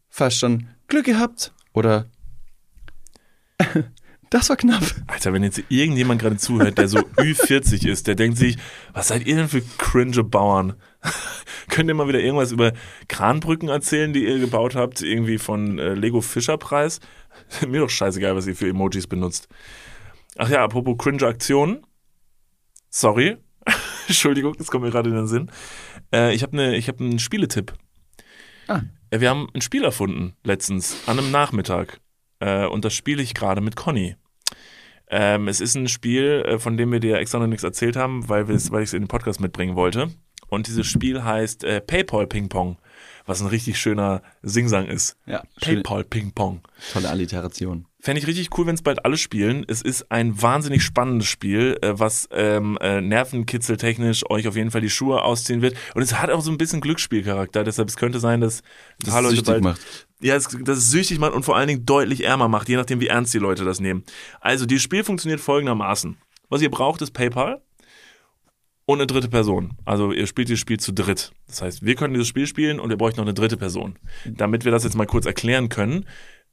fast 0.09 0.37
schon 0.37 0.67
Glück 0.87 1.05
gehabt 1.05 1.53
oder 1.73 2.09
das 4.29 4.49
war 4.49 4.55
knapp. 4.57 4.83
Alter, 5.07 5.33
wenn 5.33 5.43
jetzt 5.43 5.61
irgendjemand 5.69 6.21
gerade 6.21 6.37
zuhört, 6.37 6.77
der 6.77 6.87
so 6.87 6.99
Ü40 7.17 7.87
ist, 7.87 8.07
der 8.07 8.15
denkt 8.15 8.37
sich, 8.37 8.57
was 8.93 9.09
seid 9.09 9.25
ihr 9.25 9.35
denn 9.35 9.49
für 9.49 9.61
cringe 9.77 10.23
Bauern? 10.23 10.75
Könnt 11.69 11.89
ihr 11.89 11.95
mal 11.95 12.07
wieder 12.07 12.19
irgendwas 12.19 12.51
über 12.51 12.73
Kranbrücken 13.07 13.69
erzählen, 13.69 14.13
die 14.13 14.25
ihr 14.25 14.39
gebaut 14.39 14.75
habt, 14.75 15.01
irgendwie 15.01 15.37
von 15.37 15.79
äh, 15.79 15.93
Lego 15.93 16.21
Fischerpreis? 16.21 16.99
Mir 17.67 17.81
doch 17.81 17.89
scheißegal, 17.89 18.35
was 18.35 18.47
ihr 18.47 18.55
für 18.55 18.69
Emojis 18.69 19.07
benutzt. 19.07 19.47
Ach 20.37 20.49
ja, 20.49 20.63
apropos 20.63 20.97
cringe 20.97 21.25
Aktionen. 21.25 21.85
Sorry. 22.89 23.37
Entschuldigung, 24.07 24.55
das 24.57 24.67
kommt 24.67 24.85
mir 24.85 24.91
gerade 24.91 25.09
in 25.09 25.15
den 25.15 25.27
Sinn. 25.27 25.51
Äh, 26.13 26.33
ich 26.33 26.43
habe 26.43 26.55
ne, 26.55 26.79
hab 26.79 26.99
einen 26.99 27.19
Spieletipp. 27.19 27.73
Ah. 28.67 28.81
Wir 29.09 29.29
haben 29.29 29.47
ein 29.53 29.61
Spiel 29.61 29.85
erfunden 29.85 30.35
letztens, 30.43 31.07
an 31.07 31.17
einem 31.17 31.31
Nachmittag. 31.31 32.01
Äh, 32.39 32.65
und 32.65 32.83
das 32.83 32.93
spiele 32.93 33.23
ich 33.23 33.33
gerade 33.33 33.61
mit 33.61 33.75
Conny. 33.75 34.15
Ähm, 35.09 35.47
es 35.47 35.61
ist 35.61 35.75
ein 35.75 35.87
Spiel, 35.87 36.43
äh, 36.45 36.59
von 36.59 36.75
dem 36.75 36.91
wir 36.91 36.99
dir 36.99 37.17
extra 37.17 37.39
noch 37.39 37.47
nichts 37.47 37.63
erzählt 37.63 37.95
haben, 37.95 38.27
weil, 38.27 38.47
weil 38.49 38.83
ich 38.83 38.89
es 38.89 38.93
in 38.93 39.03
den 39.03 39.07
Podcast 39.07 39.39
mitbringen 39.39 39.75
wollte. 39.75 40.09
Und 40.49 40.67
dieses 40.67 40.87
Spiel 40.87 41.23
heißt 41.23 41.63
äh, 41.63 41.79
PayPal 41.79 42.27
Ping 42.27 42.49
Pong, 42.49 42.77
was 43.27 43.41
ein 43.41 43.47
richtig 43.47 43.77
schöner 43.77 44.23
Singsang 44.41 44.87
ist. 44.87 45.17
Ja, 45.27 45.43
PayPal 45.61 46.03
Ping 46.03 46.31
Pong. 46.31 46.61
Tolle 46.93 47.09
Alliteration. 47.09 47.85
Fände 47.99 48.21
ich 48.21 48.27
richtig 48.27 48.57
cool, 48.57 48.65
wenn 48.65 48.75
es 48.75 48.81
bald 48.81 49.05
alle 49.05 49.17
spielen. 49.17 49.65
Es 49.67 49.81
ist 49.81 50.11
ein 50.11 50.41
wahnsinnig 50.41 50.81
spannendes 50.81 51.27
Spiel, 51.27 51.77
äh, 51.81 51.99
was 51.99 52.29
ähm, 52.31 52.77
äh, 52.79 53.01
nervenkitzeltechnisch 53.01 54.29
euch 54.29 54.47
auf 54.47 54.55
jeden 54.55 54.71
Fall 54.71 54.81
die 54.81 54.89
Schuhe 54.89 55.23
ausziehen 55.23 55.61
wird. 55.61 55.75
Und 55.93 56.01
es 56.01 56.13
hat 56.13 56.29
auch 56.29 56.41
so 56.41 56.49
ein 56.49 56.57
bisschen 56.57 56.79
Glücksspielcharakter. 56.79 57.63
Deshalb 57.63 57.89
es 57.89 57.97
könnte 57.97 58.19
sein, 58.19 58.39
dass 58.39 58.63
das 58.99 59.13
Leute 59.13 59.29
süchtig 59.29 59.45
bald, 59.45 59.63
macht. 59.63 59.81
Ja, 60.21 60.35
es, 60.35 60.47
dass 60.47 60.77
es 60.77 60.89
süchtig 60.89 61.19
macht 61.19 61.33
und 61.33 61.43
vor 61.43 61.57
allen 61.57 61.67
Dingen 61.67 61.85
deutlich 61.85 62.23
ärmer 62.23 62.47
macht, 62.47 62.69
je 62.69 62.77
nachdem, 62.77 63.01
wie 63.01 63.07
ernst 63.07 63.33
die 63.33 63.39
Leute 63.39 63.65
das 63.65 63.79
nehmen. 63.81 64.03
Also, 64.39 64.65
dieses 64.65 64.83
Spiel 64.83 65.03
funktioniert 65.03 65.41
folgendermaßen. 65.41 66.17
Was 66.49 66.61
ihr 66.61 66.71
braucht, 66.71 67.01
ist 67.01 67.11
PayPal 67.11 67.61
und 68.87 68.99
eine 68.99 69.05
dritte 69.05 69.27
Person. 69.27 69.73
Also 69.83 70.13
ihr 70.13 70.25
spielt 70.27 70.47
dieses 70.47 70.61
Spiel 70.61 70.79
zu 70.79 70.93
dritt. 70.93 71.33
Das 71.45 71.61
heißt, 71.61 71.85
wir 71.85 71.95
können 71.95 72.13
dieses 72.13 72.29
Spiel 72.29 72.47
spielen 72.47 72.79
und 72.79 72.89
ihr 72.89 72.97
braucht 72.97 73.17
noch 73.17 73.25
eine 73.25 73.33
dritte 73.33 73.57
Person. 73.57 73.99
Damit 74.25 74.63
wir 74.63 74.71
das 74.71 74.85
jetzt 74.85 74.95
mal 74.95 75.05
kurz 75.05 75.25
erklären 75.25 75.67
können, 75.67 76.05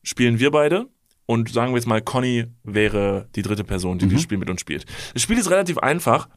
spielen 0.03 0.41
wir 0.41 0.51
beide 0.51 0.89
und 1.27 1.49
sagen 1.49 1.73
wir 1.73 1.77
jetzt 1.77 1.87
mal, 1.87 2.03
Conny 2.03 2.47
wäre 2.65 3.29
die 3.37 3.43
dritte 3.43 3.63
Person, 3.63 3.99
die 3.99 4.07
mhm. 4.07 4.11
dieses 4.11 4.25
Spiel 4.25 4.39
mit 4.39 4.51
uns 4.51 4.61
spielt. 4.61 4.85
Das 5.15 5.23
Spiel 5.23 5.39
ist 5.39 5.49
relativ 5.49 5.79
einfach. 5.79 6.29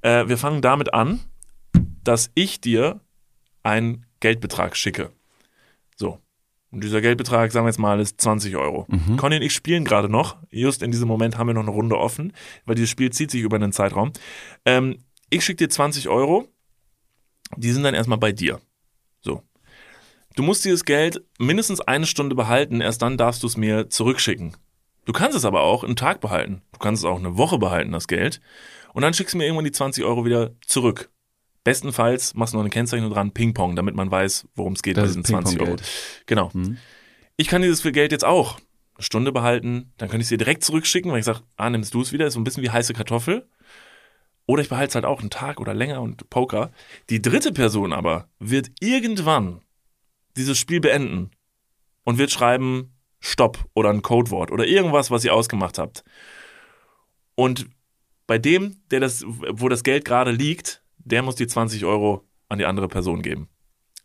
Äh, 0.00 0.26
wir 0.26 0.38
fangen 0.38 0.62
damit 0.62 0.94
an, 0.94 1.20
dass 2.02 2.30
ich 2.34 2.62
dir 2.62 3.00
einen 3.62 4.06
Geldbetrag 4.20 4.74
schicke. 4.74 5.10
So. 5.96 6.18
Und 6.70 6.82
dieser 6.82 7.02
Geldbetrag, 7.02 7.52
sagen 7.52 7.66
wir 7.66 7.68
jetzt 7.68 7.78
mal, 7.78 8.00
ist 8.00 8.18
20 8.22 8.56
Euro. 8.56 8.86
Mhm. 8.88 9.18
Conny 9.18 9.36
und 9.36 9.42
ich 9.42 9.52
spielen 9.52 9.84
gerade 9.84 10.08
noch. 10.08 10.38
Just 10.50 10.82
in 10.82 10.92
diesem 10.92 11.08
Moment 11.08 11.36
haben 11.36 11.48
wir 11.48 11.54
noch 11.54 11.60
eine 11.60 11.70
Runde 11.70 11.98
offen, 11.98 12.32
weil 12.64 12.74
dieses 12.74 12.88
Spiel 12.88 13.10
zieht 13.10 13.30
sich 13.30 13.42
über 13.42 13.56
einen 13.56 13.72
Zeitraum. 13.72 14.12
Ähm, 14.64 14.96
ich 15.32 15.44
schicke 15.44 15.64
dir 15.64 15.70
20 15.70 16.08
Euro. 16.08 16.48
Die 17.56 17.72
sind 17.72 17.82
dann 17.82 17.94
erstmal 17.94 18.18
bei 18.18 18.32
dir. 18.32 18.60
So. 19.20 19.42
Du 20.36 20.42
musst 20.42 20.64
dieses 20.64 20.84
Geld 20.84 21.22
mindestens 21.38 21.80
eine 21.80 22.06
Stunde 22.06 22.34
behalten, 22.34 22.80
erst 22.80 23.02
dann 23.02 23.16
darfst 23.16 23.42
du 23.42 23.46
es 23.46 23.56
mir 23.56 23.88
zurückschicken. 23.88 24.56
Du 25.04 25.12
kannst 25.12 25.36
es 25.36 25.44
aber 25.44 25.62
auch 25.62 25.84
einen 25.84 25.96
Tag 25.96 26.20
behalten. 26.20 26.62
Du 26.72 26.78
kannst 26.78 27.02
es 27.02 27.08
auch 27.08 27.18
eine 27.18 27.36
Woche 27.36 27.58
behalten, 27.58 27.92
das 27.92 28.08
Geld. 28.08 28.40
Und 28.94 29.02
dann 29.02 29.14
schickst 29.14 29.34
du 29.34 29.38
mir 29.38 29.44
irgendwann 29.44 29.64
die 29.64 29.72
20 29.72 30.04
Euro 30.04 30.24
wieder 30.24 30.52
zurück. 30.66 31.10
Bestenfalls 31.64 32.34
machst 32.34 32.52
du 32.52 32.58
noch 32.58 32.64
eine 32.64 32.70
Kennzeichnung 32.70 33.10
dran, 33.10 33.32
Ping-Pong, 33.32 33.76
damit 33.76 33.94
man 33.94 34.10
weiß, 34.10 34.48
worum 34.54 34.74
es 34.74 34.82
geht 34.82 34.96
das 34.96 35.04
bei 35.04 35.08
diesen 35.08 35.24
20 35.24 35.60
Euro. 35.60 35.76
Genau. 36.26 36.50
Mhm. 36.52 36.78
Ich 37.36 37.48
kann 37.48 37.62
dieses 37.62 37.82
Geld 37.82 38.12
jetzt 38.12 38.24
auch 38.24 38.58
eine 38.96 39.04
Stunde 39.04 39.32
behalten, 39.32 39.92
dann 39.96 40.08
könnte 40.08 40.22
ich 40.22 40.26
es 40.26 40.28
dir 40.28 40.38
direkt 40.38 40.64
zurückschicken, 40.64 41.10
weil 41.10 41.20
ich 41.20 41.24
sage, 41.24 41.40
ah, 41.56 41.70
nimmst 41.70 41.94
du 41.94 42.00
es 42.00 42.12
wieder, 42.12 42.26
ist 42.26 42.34
so 42.34 42.40
ein 42.40 42.44
bisschen 42.44 42.62
wie 42.62 42.70
heiße 42.70 42.92
Kartoffel. 42.92 43.48
Oder 44.46 44.62
ich 44.62 44.68
behalte 44.68 44.90
es 44.90 44.94
halt 44.94 45.04
auch 45.04 45.20
einen 45.20 45.30
Tag 45.30 45.60
oder 45.60 45.74
länger 45.74 46.00
und 46.00 46.28
Poker. 46.28 46.72
Die 47.10 47.22
dritte 47.22 47.52
Person 47.52 47.92
aber 47.92 48.28
wird 48.38 48.70
irgendwann 48.80 49.60
dieses 50.36 50.58
Spiel 50.58 50.80
beenden 50.80 51.30
und 52.04 52.18
wird 52.18 52.30
schreiben, 52.30 52.92
Stopp 53.20 53.64
oder 53.74 53.90
ein 53.90 54.02
Codewort 54.02 54.50
oder 54.50 54.66
irgendwas, 54.66 55.10
was 55.10 55.24
ihr 55.24 55.32
ausgemacht 55.32 55.78
habt. 55.78 56.02
Und 57.36 57.68
bei 58.26 58.38
dem, 58.38 58.82
der 58.90 59.00
das, 59.00 59.24
wo 59.26 59.68
das 59.68 59.84
Geld 59.84 60.04
gerade 60.04 60.32
liegt, 60.32 60.82
der 60.98 61.22
muss 61.22 61.36
die 61.36 61.46
20 61.46 61.84
Euro 61.84 62.26
an 62.48 62.58
die 62.58 62.66
andere 62.66 62.88
Person 62.88 63.22
geben. 63.22 63.48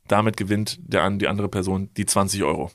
Damit 0.07 0.37
gewinnt 0.37 0.77
der 0.81 1.03
an 1.03 1.19
die 1.19 1.27
andere 1.27 1.49
Person 1.49 1.93
die 1.95 2.05
20 2.05 2.43
Euro. 2.43 2.71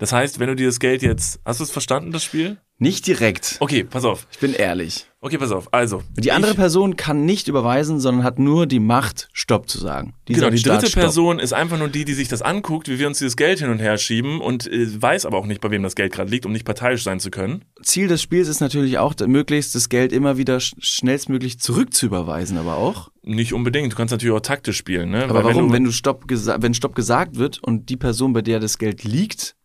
Das 0.00 0.12
heißt, 0.12 0.40
wenn 0.40 0.48
du 0.48 0.56
dir 0.56 0.66
das 0.66 0.80
Geld 0.80 1.02
jetzt, 1.02 1.40
hast 1.44 1.60
du 1.60 1.64
es 1.64 1.70
verstanden, 1.70 2.10
das 2.10 2.24
Spiel? 2.24 2.56
Nicht 2.78 3.06
direkt. 3.06 3.58
Okay, 3.60 3.84
pass 3.84 4.06
auf. 4.06 4.26
Ich 4.32 4.38
bin 4.38 4.54
ehrlich. 4.54 5.04
Okay, 5.20 5.36
pass 5.36 5.52
auf. 5.52 5.74
Also. 5.74 6.02
Die 6.16 6.32
andere 6.32 6.54
Person 6.54 6.96
kann 6.96 7.26
nicht 7.26 7.46
überweisen, 7.46 8.00
sondern 8.00 8.24
hat 8.24 8.38
nur 8.38 8.66
die 8.66 8.80
Macht, 8.80 9.28
Stopp 9.34 9.68
zu 9.68 9.76
sagen. 9.78 10.14
Die 10.26 10.32
genau, 10.32 10.48
die 10.48 10.62
dritte 10.62 10.90
Person 10.90 11.38
ist 11.38 11.52
einfach 11.52 11.76
nur 11.78 11.88
die, 11.88 12.06
die 12.06 12.14
sich 12.14 12.28
das 12.28 12.40
anguckt, 12.40 12.88
wie 12.88 12.98
wir 12.98 13.06
uns 13.06 13.18
dieses 13.18 13.36
Geld 13.36 13.58
hin 13.58 13.68
und 13.68 13.80
her 13.80 13.98
schieben 13.98 14.40
und 14.40 14.66
äh, 14.66 15.02
weiß 15.02 15.26
aber 15.26 15.36
auch 15.36 15.44
nicht, 15.44 15.60
bei 15.60 15.70
wem 15.70 15.82
das 15.82 15.94
Geld 15.94 16.14
gerade 16.14 16.30
liegt, 16.30 16.46
um 16.46 16.52
nicht 16.52 16.64
parteiisch 16.64 17.02
sein 17.02 17.20
zu 17.20 17.30
können. 17.30 17.66
Ziel 17.82 18.08
des 18.08 18.22
Spiels 18.22 18.48
ist 18.48 18.60
natürlich 18.60 18.96
auch, 18.96 19.14
möglichst 19.26 19.74
das 19.74 19.90
Geld 19.90 20.10
immer 20.10 20.38
wieder 20.38 20.58
schnellstmöglich 20.58 21.60
zurückzuüberweisen, 21.60 22.56
aber 22.56 22.76
auch. 22.76 23.10
Nicht 23.22 23.52
unbedingt. 23.52 23.92
Du 23.92 23.96
kannst 23.96 24.12
natürlich 24.12 24.34
auch 24.34 24.40
taktisch 24.40 24.78
spielen. 24.78 25.10
Ne? 25.10 25.24
Aber 25.24 25.44
Weil 25.44 25.44
warum? 25.44 25.56
Wenn, 25.56 25.66
du, 25.66 25.72
wenn, 25.74 25.84
du 25.84 25.92
Stopp 25.92 26.24
wenn 26.26 26.72
Stopp 26.72 26.94
gesagt 26.94 27.36
wird 27.36 27.62
und 27.62 27.90
die 27.90 27.98
Person, 27.98 28.32
bei 28.32 28.40
der 28.40 28.58
das 28.58 28.78
Geld 28.78 29.04
liegt, 29.04 29.56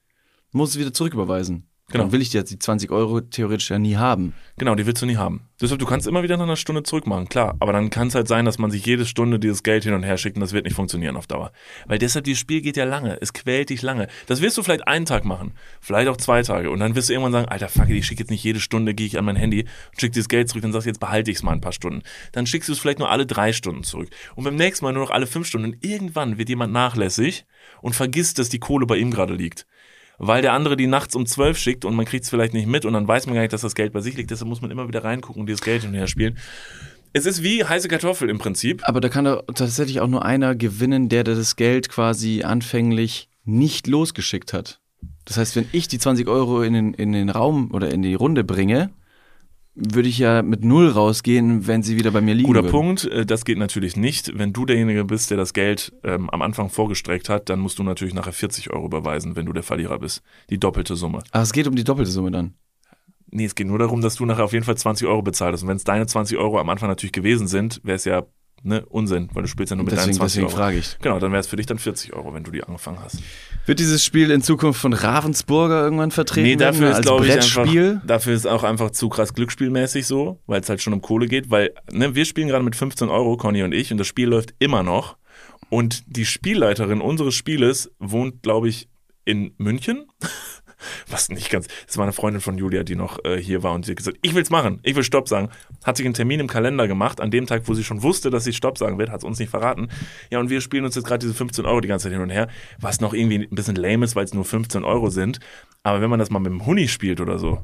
muss 0.56 0.72
es 0.72 0.80
wieder 0.80 0.94
zurücküberweisen. 0.94 1.68
Genau. 1.92 2.06
Dann 2.06 2.14
will 2.14 2.22
ich 2.22 2.34
jetzt 2.34 2.50
die 2.50 2.58
20 2.58 2.90
Euro 2.90 3.22
theoretisch 3.22 3.70
ja 3.70 3.78
nie 3.78 3.96
haben. 3.96 4.34
Genau, 4.58 4.74
die 4.74 4.88
willst 4.88 5.04
du 5.04 5.06
nie 5.06 5.18
haben. 5.18 5.42
Deshalb, 5.62 5.80
du 5.80 5.86
kannst 5.86 6.08
immer 6.08 6.24
wieder 6.24 6.36
nach 6.36 6.46
einer 6.46 6.56
Stunde 6.56 6.82
zurückmachen, 6.82 7.30
klar. 7.30 7.56
Aber 7.60 7.74
dann 7.74 7.92
kann 7.92 8.08
es 8.08 8.16
halt 8.16 8.28
sein, 8.28 8.44
dass 8.44 8.58
man 8.58 8.72
sich 8.72 8.84
jede 8.88 9.06
Stunde 9.06 9.38
dieses 9.38 9.62
Geld 9.62 9.84
hin 9.84 9.94
und 9.94 10.02
her 10.02 10.18
schickt 10.18 10.36
und 10.36 10.42
das 10.42 10.52
wird 10.52 10.66
nicht 10.66 10.74
funktionieren 10.74 11.16
auf 11.16 11.28
Dauer. 11.28 11.52
Weil 11.86 12.00
deshalb, 12.00 12.26
dieses 12.26 12.40
Spiel 12.40 12.62
geht 12.62 12.76
ja 12.76 12.86
lange. 12.86 13.22
Es 13.22 13.34
quält 13.34 13.70
dich 13.70 13.84
lange. 13.84 14.08
Das 14.26 14.42
wirst 14.42 14.58
du 14.58 14.64
vielleicht 14.64 14.88
einen 14.88 15.06
Tag 15.06 15.26
machen. 15.26 15.54
Vielleicht 15.80 16.08
auch 16.08 16.18
zwei 16.18 16.42
Tage. 16.42 16.72
Und 16.72 16.80
dann 16.80 16.96
wirst 16.96 17.10
du 17.10 17.14
irgendwann 17.14 17.34
sagen, 17.34 17.50
alter 17.50 17.70
fuck, 17.70 17.88
ich 17.90 18.08
schicke 18.08 18.24
jetzt 18.24 18.32
nicht 18.32 18.44
jede 18.44 18.60
Stunde, 18.60 18.96
gehe 18.96 19.06
ich 19.06 19.20
an 19.20 19.26
mein 19.26 19.36
Handy 19.36 19.62
und 19.62 20.02
schicke 20.02 20.14
dieses 20.14 20.28
Geld 20.28 20.50
zurück. 20.50 20.64
Dann 20.64 20.72
sagst 20.72 20.88
du, 20.88 20.90
jetzt 20.90 21.00
behalte 21.00 21.30
ich 21.30 21.38
es 21.38 21.44
mal 21.44 21.52
ein 21.52 21.62
paar 21.62 21.72
Stunden. 21.72 22.02
Dann 22.32 22.48
schickst 22.48 22.68
du 22.68 22.74
es 22.74 22.80
vielleicht 22.80 22.98
nur 22.98 23.12
alle 23.12 23.28
drei 23.28 23.54
Stunden 23.54 23.84
zurück. 23.84 24.10
Und 24.34 24.44
beim 24.44 24.56
nächsten 24.56 24.86
Mal 24.86 24.92
nur 24.92 25.04
noch 25.04 25.12
alle 25.12 25.28
fünf 25.28 25.46
Stunden. 25.46 25.74
Und 25.74 25.86
irgendwann 25.86 26.40
wird 26.40 26.50
jemand 26.50 26.74
nachlässig 26.74 27.46
und 27.84 27.94
vergisst, 27.94 28.40
dass 28.40 28.50
die 28.50 28.60
Kohle 28.60 28.88
bei 28.88 28.98
ihm 28.98 29.12
gerade 29.12 29.36
liegt 29.36 29.68
weil 30.18 30.42
der 30.42 30.54
andere 30.54 30.78
die 30.78 30.88
nachts 30.88 31.16
um 31.16 31.26
zwölf 31.26 31.58
schickt 31.58 31.86
und 31.86 31.96
man 31.96 32.06
kriegt 32.06 32.24
es 32.24 32.30
vielleicht 32.30 32.54
nicht 32.54 32.68
mit 32.68 32.86
und 32.86 32.94
dann 32.94 33.08
weiß 33.08 33.26
man 33.26 33.36
gar 33.36 33.42
nicht, 33.42 33.54
dass 33.54 33.62
das 33.62 33.76
Geld 33.76 33.94
bei 33.94 34.02
sich 34.02 34.16
liegt. 34.16 34.32
Deshalb 34.32 34.50
muss 34.50 34.62
man 34.62 34.72
immer 34.72 34.88
wieder 34.88 35.04
reingucken 35.04 35.42
und 35.42 35.48
dieses 35.48 35.62
Geld 35.62 35.82
hin 35.82 35.92
und 35.92 35.96
her 35.96 36.08
spielen. 36.08 36.38
Es 37.14 37.26
ist 37.26 37.44
wie 37.44 37.64
heiße 37.64 37.88
Kartoffel 37.88 38.30
im 38.30 38.40
Prinzip. 38.40 38.82
Aber 38.88 39.00
da 39.00 39.08
kann 39.08 39.26
doch 39.26 39.44
tatsächlich 39.54 40.02
auch 40.02 40.08
nur 40.08 40.26
einer 40.26 40.54
gewinnen, 40.54 41.08
der 41.08 41.24
das 41.24 41.56
Geld 41.56 41.88
quasi 41.88 42.44
anfänglich 42.44 43.30
nicht 43.46 43.88
losgeschickt 43.88 44.52
hat. 44.52 44.80
Das 45.24 45.38
heißt, 45.38 45.56
wenn 45.56 45.68
ich 45.72 45.88
die 45.88 45.98
20 45.98 46.28
Euro 46.28 46.62
in 46.62 46.74
den, 46.74 46.94
in 46.94 47.14
den 47.14 47.30
Raum 47.30 47.72
oder 47.72 47.90
in 47.92 48.02
die 48.02 48.16
Runde 48.16 48.44
bringe, 48.44 48.90
würde 49.76 50.08
ich 50.08 50.18
ja 50.18 50.42
mit 50.42 50.64
null 50.64 50.90
rausgehen, 50.90 51.68
wenn 51.68 51.84
sie 51.84 51.98
wieder 51.98 52.12
bei 52.12 52.22
mir 52.22 52.34
liegen 52.34 52.48
Guter 52.48 52.64
würden. 52.64 52.72
Punkt, 52.72 53.06
äh, 53.06 53.26
das 53.26 53.44
geht 53.44 53.58
natürlich 53.58 53.98
nicht. 53.98 54.38
Wenn 54.38 54.54
du 54.54 54.66
derjenige 54.66 55.04
bist, 55.04 55.30
der 55.30 55.38
das 55.38 55.54
Geld 55.54 55.94
ähm, 56.04 56.30
am 56.30 56.42
Anfang 56.42 56.70
vorgestreckt 56.70 57.28
hat, 57.30 57.50
dann 57.50 57.60
musst 57.60 57.78
du 57.78 57.84
natürlich 57.84 58.14
nachher 58.14 58.34
40 58.34 58.72
Euro 58.72 58.86
überweisen, 58.86 59.36
wenn 59.36 59.46
du 59.46 59.54
der 59.54 59.64
Verlierer 59.64 60.00
bist. 60.00 60.24
Die 60.50 60.58
doppelte 60.58 60.96
Summe. 60.96 61.20
Ach, 61.32 61.42
es 61.42 61.52
geht 61.52 61.68
um 61.68 61.76
die 61.76 61.84
doppelte 61.84 62.10
Summe 62.10 62.32
dann? 62.32 62.54
Nee, 63.32 63.46
es 63.46 63.56
geht 63.56 63.68
nur 63.68 63.80
darum, 63.80 64.02
dass 64.02 64.16
du 64.16 64.26
nachher 64.26 64.46
auf 64.46 64.54
jeden 64.54 64.64
Fall 64.64 64.78
20 64.78 65.08
Euro 65.08 65.22
bezahlst. 65.22 65.64
Und 65.64 65.70
wenn 65.70 65.78
es 65.78 65.84
deine 65.84 66.08
20 66.08 66.38
Euro 66.38 66.58
am 66.60 66.70
Anfang 66.70 66.88
natürlich 66.88 67.12
gewesen 67.12 67.48
sind, 67.48 67.82
wäre 67.84 67.98
es 67.98 68.06
ja 68.06 68.24
ne, 68.64 68.86
Unsinn, 68.86 69.30
weil 69.34 69.44
du 69.44 69.50
spielst 69.50 69.72
ja 69.72 69.76
nur 69.76 69.84
mit 69.84 69.92
deswegen, 69.92 70.18
deinen 70.18 70.30
20 70.30 70.34
deswegen 70.36 70.48
Euro. 70.48 70.58
frage 70.58 70.78
ich. 70.78 70.98
Genau, 71.02 71.20
dann 71.20 71.32
wäre 71.32 71.42
es 71.42 71.48
für 71.48 71.58
dich 71.58 71.66
dann 71.66 71.80
40 71.80 72.14
Euro, 72.14 72.34
wenn 72.34 72.44
du 72.44 72.52
die 72.52 72.64
angefangen 72.64 73.00
hast. 73.02 73.22
Wird 73.66 73.80
dieses 73.80 74.06
Spiel 74.06 74.30
in 74.30 74.42
Zukunft 74.42 74.80
von 74.80 74.94
Ravensburger 74.94 75.84
irgendwann 75.84 76.12
vertreten? 76.12 76.48
Nee, 76.48 76.56
dafür 76.56 76.92
ist, 76.92 77.02
glaube 77.02 77.26
ich, 77.26 77.34
einfach, 77.34 78.06
dafür 78.06 78.34
ist 78.34 78.46
auch 78.46 78.64
einfach 78.64 78.92
zu 78.92 79.10
krass 79.10 79.34
glücksspielmäßig 79.34 80.06
so, 80.06 80.40
weil 80.46 80.62
es 80.62 80.70
halt 80.70 80.82
schon 80.82 80.94
um 80.94 81.02
Kohle 81.02 81.28
geht, 81.28 81.50
weil 81.50 81.74
ne, 81.92 82.14
wir 82.14 82.26
spielen 82.26 82.48
gerade 82.48 82.64
mit 82.64 82.76
15 82.76 83.10
Euro, 83.10 83.38
Conny 83.38 83.64
und 83.64 83.74
ich, 83.74 83.92
und 83.92 83.98
das 83.98 84.08
Spiel 84.08 84.28
läuft 84.28 84.54
immer 84.60 84.84
noch. 84.84 85.18
Und 85.70 86.04
die 86.06 86.26
Spielleiterin 86.26 87.02
unseres 87.02 87.34
Spieles 87.34 87.92
wohnt, 88.00 88.44
glaube 88.44 88.70
ich, 88.70 88.88
in 89.26 89.54
München. 89.58 90.06
was 91.10 91.30
nicht 91.30 91.50
ganz, 91.50 91.68
das 91.88 91.98
war 91.98 92.04
eine 92.04 92.14
Freundin 92.14 92.42
von 92.42 92.58
Julia, 92.58 92.84
die 92.84 92.96
noch 92.96 93.24
äh, 93.24 93.38
hier 93.38 93.64
war 93.64 93.74
und 93.74 93.86
sie 93.86 93.92
hat 93.92 93.98
gesagt, 93.98 94.18
ich 94.22 94.36
will's 94.36 94.50
machen, 94.50 94.80
ich 94.84 94.96
will 94.96 95.04
Stopp 95.04 95.28
sagen. 95.28 95.50
Hat 95.84 95.98
sich 95.98 96.06
einen 96.06 96.16
Termin 96.16 96.40
im 96.40 96.48
Kalender 96.48 96.88
gemacht, 96.88 97.22
an 97.22 97.32
dem 97.32 97.46
Tag, 97.46 97.64
wo 97.66 97.74
sie 97.74 97.84
schon 97.84 98.04
wusste, 98.04 98.30
dass 98.30 98.44
sie 98.44 98.54
Stopp 98.54 98.78
sagen 98.78 98.98
wird, 98.98 99.10
hat 99.10 99.20
es 99.20 99.24
uns 99.24 99.40
nicht 99.40 99.50
verraten. 99.50 99.90
Ja, 100.30 100.40
und 100.40 100.50
wir 100.50 100.62
spielen 100.62 100.86
uns 100.86 100.96
jetzt 100.96 101.06
gerade 101.06 101.20
diese 101.20 101.34
15 101.34 101.66
Euro 101.66 101.82
die 101.82 101.88
ganze 101.88 102.04
Zeit 102.04 102.14
hin 102.14 102.22
und 102.22 102.30
her, 102.30 102.48
was 102.80 103.02
noch 103.02 103.14
irgendwie 103.14 103.48
ein 103.48 103.56
bisschen 103.56 103.76
lame 103.76 104.06
ist, 104.06 104.16
weil 104.16 104.26
es 104.26 104.34
nur 104.34 104.46
15 104.46 104.84
Euro 104.84 105.10
sind. 105.10 105.40
Aber 105.84 106.02
wenn 106.02 106.10
man 106.10 106.20
das 106.20 106.30
mal 106.30 106.40
mit 106.40 106.52
dem 106.52 106.66
Huni 106.66 106.88
spielt 106.88 107.22
oder 107.22 107.38
so, 107.38 107.64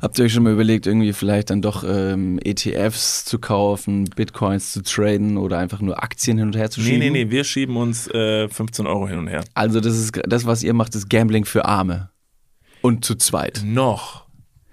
Habt 0.00 0.18
ihr 0.18 0.24
euch 0.24 0.32
schon 0.32 0.44
mal 0.44 0.52
überlegt, 0.52 0.86
irgendwie 0.86 1.12
vielleicht 1.12 1.50
dann 1.50 1.62
doch 1.62 1.84
ähm, 1.86 2.38
ETFs 2.42 3.24
zu 3.24 3.38
kaufen, 3.38 4.04
Bitcoins 4.04 4.72
zu 4.72 4.82
traden 4.82 5.36
oder 5.36 5.58
einfach 5.58 5.80
nur 5.80 6.02
Aktien 6.02 6.38
hin 6.38 6.48
und 6.48 6.56
her 6.56 6.70
zu 6.70 6.80
schieben? 6.80 6.98
Nee, 6.98 7.10
nee, 7.10 7.24
nee, 7.24 7.30
wir 7.30 7.44
schieben 7.44 7.76
uns 7.76 8.08
äh, 8.08 8.48
15 8.48 8.86
Euro 8.86 9.08
hin 9.08 9.18
und 9.18 9.28
her. 9.28 9.44
Also 9.54 9.80
das 9.80 9.96
ist 9.96 10.20
das, 10.26 10.46
was 10.46 10.62
ihr 10.62 10.74
macht, 10.74 10.94
ist 10.94 11.10
Gambling 11.10 11.44
für 11.44 11.64
Arme. 11.64 12.10
Und 12.88 13.04
zu 13.04 13.16
zweit. 13.16 13.60
Noch. 13.66 14.24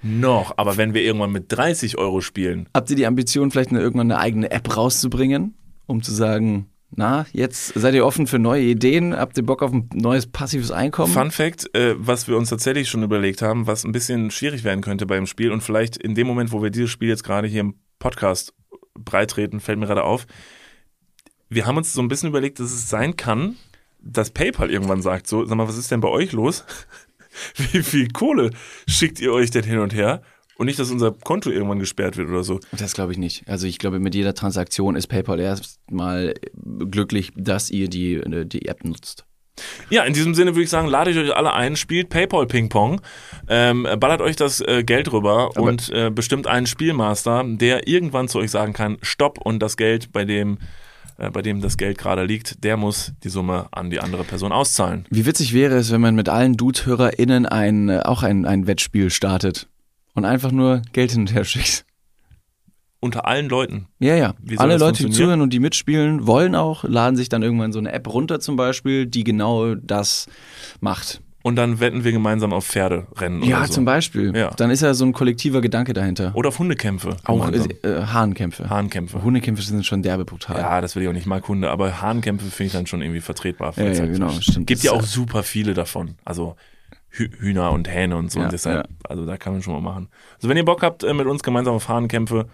Noch. 0.01 0.53
Aber 0.55 0.77
wenn 0.77 0.93
wir 0.93 1.01
irgendwann 1.01 1.33
mit 1.33 1.51
30 1.51 1.97
Euro 1.97 2.21
spielen. 2.21 2.69
Habt 2.73 2.89
ihr 2.89 2.95
die 2.95 3.05
Ambition, 3.05 3.51
vielleicht 3.51 3.71
eine, 3.71 3.81
irgendwann 3.81 4.09
eine 4.09 4.21
eigene 4.21 4.51
App 4.51 4.77
rauszubringen, 4.77 5.53
um 5.85 6.01
zu 6.01 6.13
sagen, 6.13 6.69
na, 6.95 7.25
jetzt 7.33 7.73
seid 7.75 7.93
ihr 7.93 8.05
offen 8.05 8.25
für 8.25 8.39
neue 8.39 8.63
Ideen? 8.63 9.13
Habt 9.13 9.35
ihr 9.35 9.45
Bock 9.45 9.61
auf 9.61 9.73
ein 9.73 9.89
neues 9.93 10.27
passives 10.27 10.71
Einkommen? 10.71 11.11
Fun 11.11 11.29
Fact, 11.29 11.75
äh, 11.75 11.95
was 11.97 12.29
wir 12.29 12.37
uns 12.37 12.51
tatsächlich 12.51 12.87
schon 12.87 13.03
überlegt 13.03 13.41
haben, 13.41 13.67
was 13.67 13.83
ein 13.83 13.91
bisschen 13.91 14.31
schwierig 14.31 14.63
werden 14.63 14.79
könnte 14.79 15.05
beim 15.05 15.27
Spiel 15.27 15.51
und 15.51 15.59
vielleicht 15.59 15.97
in 15.97 16.15
dem 16.15 16.25
Moment, 16.25 16.53
wo 16.53 16.63
wir 16.63 16.69
dieses 16.69 16.91
Spiel 16.91 17.09
jetzt 17.09 17.25
gerade 17.25 17.49
hier 17.49 17.59
im 17.59 17.75
Podcast 17.99 18.53
breitreten, 18.93 19.59
fällt 19.59 19.77
mir 19.77 19.87
gerade 19.87 20.05
auf. 20.05 20.25
Wir 21.49 21.65
haben 21.65 21.75
uns 21.75 21.91
so 21.91 22.01
ein 22.01 22.07
bisschen 22.07 22.29
überlegt, 22.29 22.61
dass 22.61 22.71
es 22.71 22.89
sein 22.89 23.17
kann, 23.17 23.57
dass 24.05 24.29
PayPal 24.29 24.69
irgendwann 24.69 25.01
sagt, 25.01 25.27
so, 25.27 25.43
sag 25.45 25.57
mal, 25.57 25.67
was 25.67 25.77
ist 25.77 25.91
denn 25.91 25.99
bei 25.99 26.07
euch 26.07 26.31
los? 26.31 26.63
wie 27.71 27.83
viel 27.83 28.09
Kohle 28.09 28.51
schickt 28.87 29.19
ihr 29.19 29.33
euch 29.33 29.51
denn 29.51 29.63
hin 29.63 29.79
und 29.79 29.93
her? 29.93 30.21
Und 30.57 30.67
nicht, 30.67 30.79
dass 30.79 30.89
unser 30.89 31.11
Konto 31.11 31.49
irgendwann 31.49 31.79
gesperrt 31.79 32.15
wird 32.15 32.29
oder 32.29 32.43
so. 32.43 32.61
Das 32.71 32.93
glaube 32.93 33.11
ich 33.11 33.17
nicht. 33.17 33.47
Also 33.47 33.67
ich 33.67 33.77
glaube, 33.77 33.99
mit 33.99 34.15
jeder 34.15 34.33
Transaktion 34.33 34.95
ist 34.95 35.07
PayPal 35.07 35.39
erstmal 35.39 36.33
glücklich, 36.89 37.33
dass 37.35 37.69
ihr 37.69 37.89
die, 37.89 38.21
die 38.45 38.65
App 38.67 38.85
nutzt. 38.85 39.25
Ja, 39.89 40.03
in 40.03 40.13
diesem 40.13 40.33
Sinne 40.33 40.51
würde 40.51 40.63
ich 40.63 40.69
sagen, 40.69 40.87
ladet 40.87 41.17
euch 41.17 41.35
alle 41.35 41.53
ein, 41.53 41.75
spielt 41.75 42.09
PayPal 42.09 42.45
Ping 42.45 42.69
Pong, 42.69 43.01
ähm, 43.47 43.87
ballert 43.99 44.21
euch 44.21 44.35
das 44.35 44.61
äh, 44.61 44.83
Geld 44.83 45.11
rüber 45.11 45.51
Aber 45.55 45.61
und 45.61 45.89
äh, 45.91 46.09
bestimmt 46.09 46.47
einen 46.47 46.67
Spielmaster, 46.67 47.43
der 47.45 47.87
irgendwann 47.87 48.27
zu 48.27 48.39
euch 48.39 48.51
sagen 48.51 48.73
kann, 48.73 48.97
stopp 49.01 49.39
und 49.39 49.59
das 49.59 49.77
Geld 49.77 50.11
bei 50.11 50.25
dem 50.25 50.57
äh, 51.17 51.29
bei 51.29 51.41
dem 51.41 51.61
das 51.61 51.77
Geld 51.77 51.97
gerade 51.97 52.23
liegt, 52.23 52.63
der 52.63 52.77
muss 52.77 53.13
die 53.23 53.29
Summe 53.29 53.67
an 53.71 53.89
die 53.89 53.99
andere 53.99 54.23
Person 54.23 54.51
auszahlen. 54.51 55.05
Wie 55.09 55.25
witzig 55.25 55.53
wäre 55.53 55.75
es, 55.75 55.91
wenn 55.91 56.01
man 56.01 56.15
mit 56.15 56.29
allen 56.29 56.57
Dude-HörerInnen 56.57 57.45
ein, 57.45 57.89
äh, 57.89 57.99
auch 58.03 58.23
ein, 58.23 58.45
ein 58.45 58.67
Wettspiel 58.67 59.09
startet 59.09 59.67
und 60.13 60.25
einfach 60.25 60.51
nur 60.51 60.81
Geld 60.93 61.11
hin 61.11 61.21
und 61.21 61.33
her 61.33 61.45
schickt. 61.45 61.85
Unter 62.99 63.27
allen 63.27 63.49
Leuten. 63.49 63.87
Ja, 63.99 64.15
ja. 64.15 64.33
Alle 64.57 64.77
Leute, 64.77 65.03
die 65.03 65.11
zuhören 65.11 65.41
und 65.41 65.51
die 65.53 65.59
mitspielen, 65.59 66.25
wollen 66.25 66.55
auch, 66.55 66.83
laden 66.85 67.15
sich 67.15 67.29
dann 67.29 67.43
irgendwann 67.43 67.71
so 67.71 67.77
eine 67.77 67.91
App 67.91 68.11
runter 68.11 68.39
zum 68.39 68.55
Beispiel, 68.55 69.05
die 69.05 69.23
genau 69.23 69.75
das 69.75 70.27
macht. 70.79 71.21
Und 71.45 71.57
dann 71.57 71.79
wetten 71.79 72.03
wir 72.03 72.11
gemeinsam 72.11 72.53
auf 72.53 72.65
Pferderennen. 72.65 73.43
Ja, 73.43 73.57
oder 73.59 73.67
so. 73.67 73.73
zum 73.73 73.85
Beispiel. 73.85 74.35
Ja. 74.35 74.49
Dann 74.57 74.71
ist 74.71 74.81
ja 74.81 74.95
so 74.95 75.05
ein 75.05 75.13
kollektiver 75.13 75.61
Gedanke 75.61 75.93
dahinter. 75.93 76.31
Oder 76.33 76.47
auf 76.47 76.57
Hundekämpfe. 76.57 77.17
Auch 77.23 77.45
gemeinsam. 77.45 77.69
äh, 77.83 78.01
Hahnkämpfe. 78.01 78.67
Hahnkämpfe. 78.67 79.21
Hundekämpfe 79.21 79.61
sind 79.61 79.85
schon 79.85 80.01
derbe 80.01 80.25
brutal. 80.25 80.57
Ja, 80.57 80.81
das 80.81 80.95
will 80.95 81.03
ich 81.03 81.07
auch 81.07 81.13
nicht. 81.13 81.21
Ich 81.21 81.27
mag 81.27 81.47
Hunde, 81.47 81.69
aber 81.69 82.01
Hahnkämpfe 82.01 82.47
finde 82.47 82.65
ich 82.65 82.73
dann 82.73 82.87
schon 82.87 83.03
irgendwie 83.03 83.21
vertretbar. 83.21 83.73
Ja, 83.77 83.91
ja, 83.91 84.07
genau, 84.07 84.31
stimmt. 84.31 84.65
Gibt 84.65 84.81
ja 84.81 84.93
auch 84.93 85.03
äh, 85.03 85.05
super 85.05 85.43
viele 85.43 85.75
davon. 85.75 86.15
Also 86.25 86.55
Hü 87.09 87.29
Hühner 87.37 87.73
und 87.73 87.87
Hähne 87.87 88.17
und 88.17 88.31
so. 88.31 88.39
Ja, 88.39 88.45
und 88.45 88.51
deshalb, 88.51 88.87
also 89.03 89.27
da 89.27 89.37
kann 89.37 89.53
man 89.53 89.61
schon 89.61 89.73
mal 89.73 89.81
machen. 89.81 90.09
Also 90.37 90.49
wenn 90.49 90.57
ihr 90.57 90.65
Bock 90.65 90.81
habt, 90.81 91.03
äh, 91.03 91.13
mit 91.13 91.27
uns 91.27 91.43
gemeinsam 91.43 91.75
auf 91.75 91.87
Hahnkämpfe 91.87 92.47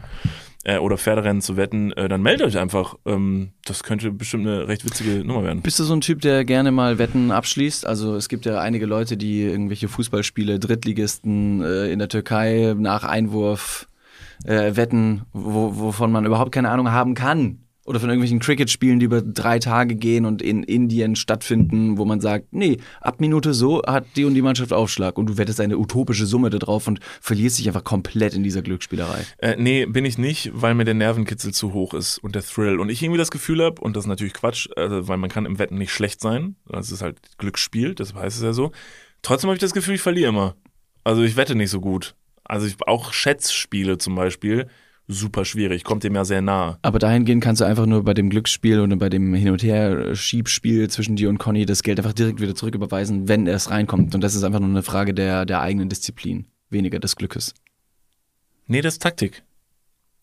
äh, 0.64 0.78
oder 0.78 0.97
Pferderennen 0.97 1.41
zu 1.41 1.57
wetten, 1.57 1.91
äh, 1.93 2.07
dann 2.07 2.22
meldet 2.22 2.47
euch 2.47 2.57
einfach. 2.57 2.95
Ähm, 3.05 3.51
das 3.66 3.84
könnte 3.84 4.12
bestimmt 4.12 4.47
eine 4.47 4.68
recht 4.68 4.86
witzige 4.86 5.24
Nummer 5.26 5.43
werden. 5.43 5.62
Bist 5.62 5.80
du 5.80 5.84
so 5.84 5.93
ein 5.93 6.01
Typ, 6.01 6.22
der 6.22 6.45
gerne 6.45 6.72
mal 6.72 6.97
Wetten 6.97 7.32
abschließt? 7.32 7.86
Also 7.86 8.16
es 8.16 8.30
gibt 8.30 8.45
ja 8.45 8.59
einige 8.59 8.86
Leute, 8.86 9.18
die 9.18 9.41
irgendwelche 9.41 9.88
Fußballspiele, 9.88 10.59
Drittligisten 10.59 11.64
äh, 11.64 11.91
in 11.91 11.99
der 11.99 12.09
Türkei 12.09 12.76
nach 12.78 13.03
Einwurf 13.03 13.88
äh, 14.45 14.76
wetten, 14.76 15.24
wo, 15.34 15.78
wovon 15.78 16.12
man 16.12 16.26
überhaupt 16.26 16.51
keine 16.51 16.70
Ahnung 16.70 16.91
haben 16.91 17.14
kann. 17.14 17.61
Oder 17.84 17.99
von 17.99 18.09
irgendwelchen 18.09 18.39
Cricket-Spielen, 18.39 18.99
die 18.99 19.05
über 19.05 19.23
drei 19.23 19.57
Tage 19.57 19.95
gehen 19.95 20.25
und 20.25 20.41
in 20.41 20.61
Indien 20.61 21.15
stattfinden, 21.15 21.97
wo 21.97 22.05
man 22.05 22.21
sagt, 22.21 22.53
nee, 22.53 22.77
ab 23.01 23.19
Minute 23.19 23.55
so 23.55 23.82
hat 23.88 24.05
die 24.15 24.25
und 24.25 24.36
die 24.36 24.43
Mannschaft 24.43 24.71
Aufschlag 24.71 25.17
und 25.17 25.25
du 25.27 25.38
wettest 25.38 25.59
eine 25.59 25.79
utopische 25.79 26.27
Summe 26.27 26.51
da 26.51 26.59
drauf 26.59 26.88
und 26.88 26.99
verlierst 27.21 27.57
dich 27.57 27.67
einfach 27.67 27.84
komplett 27.84 28.36
in 28.36 28.43
dieser 28.43 28.61
Glücksspielerei. 28.61 29.25
Äh, 29.39 29.55
nee, 29.57 29.86
bin 29.88 30.05
ich 30.05 30.19
nicht, 30.19 30.51
weil 30.53 30.75
mir 30.75 30.86
der 30.86 30.93
Nervenkitzel 30.93 31.53
zu 31.53 31.73
hoch 31.73 31.95
ist 31.95 32.19
und 32.19 32.36
der 32.36 32.43
Thrill. 32.43 32.79
Und 32.79 32.89
ich 32.89 33.01
irgendwie 33.01 33.17
das 33.17 33.32
Gefühl 33.32 33.63
habe, 33.63 33.82
und 33.82 33.95
das 33.95 34.03
ist 34.03 34.09
natürlich 34.09 34.34
Quatsch, 34.34 34.69
also, 34.75 35.07
weil 35.07 35.17
man 35.17 35.29
kann 35.29 35.47
im 35.47 35.57
Wetten 35.57 35.77
nicht 35.77 35.91
schlecht 35.91 36.21
sein. 36.21 36.57
Das 36.67 36.91
ist 36.91 37.01
halt 37.01 37.17
Glücksspiel, 37.39 37.95
deshalb 37.95 38.21
heißt 38.21 38.38
es 38.38 38.43
ja 38.43 38.53
so. 38.53 38.71
Trotzdem 39.23 39.49
habe 39.49 39.55
ich 39.55 39.61
das 39.61 39.73
Gefühl, 39.73 39.95
ich 39.95 40.01
verliere 40.01 40.29
immer. 40.29 40.55
Also 41.03 41.23
ich 41.23 41.36
wette 41.36 41.55
nicht 41.55 41.71
so 41.71 41.82
gut. 41.82 42.15
Also 42.43 42.67
ich, 42.67 42.75
auch 42.86 43.13
Schätzspiele 43.13 43.97
zum 43.97 44.15
Beispiel, 44.15 44.67
super 45.07 45.45
schwierig, 45.45 45.83
kommt 45.83 46.03
dem 46.03 46.15
ja 46.15 46.25
sehr 46.25 46.41
nahe. 46.41 46.77
Aber 46.81 46.99
dahingehend 46.99 47.43
kannst 47.43 47.61
du 47.61 47.65
einfach 47.65 47.85
nur 47.85 48.03
bei 48.03 48.13
dem 48.13 48.29
Glücksspiel 48.29 48.79
und 48.79 48.97
bei 48.97 49.09
dem 49.09 49.33
Hin- 49.33 49.49
und 49.49 49.63
Her-Schiebspiel 49.63 50.89
zwischen 50.89 51.15
dir 51.15 51.29
und 51.29 51.37
Conny 51.37 51.65
das 51.65 51.83
Geld 51.83 51.99
einfach 51.99 52.13
direkt 52.13 52.41
wieder 52.41 52.55
zurücküberweisen, 52.55 53.27
wenn 53.27 53.47
es 53.47 53.69
reinkommt. 53.69 54.15
Und 54.15 54.21
das 54.21 54.35
ist 54.35 54.43
einfach 54.43 54.59
nur 54.59 54.69
eine 54.69 54.83
Frage 54.83 55.13
der, 55.13 55.45
der 55.45 55.61
eigenen 55.61 55.89
Disziplin, 55.89 56.45
weniger 56.69 56.99
des 56.99 57.15
Glückes. 57.15 57.53
Nee, 58.67 58.81
das 58.81 58.95
ist 58.95 59.01
Taktik. 59.01 59.43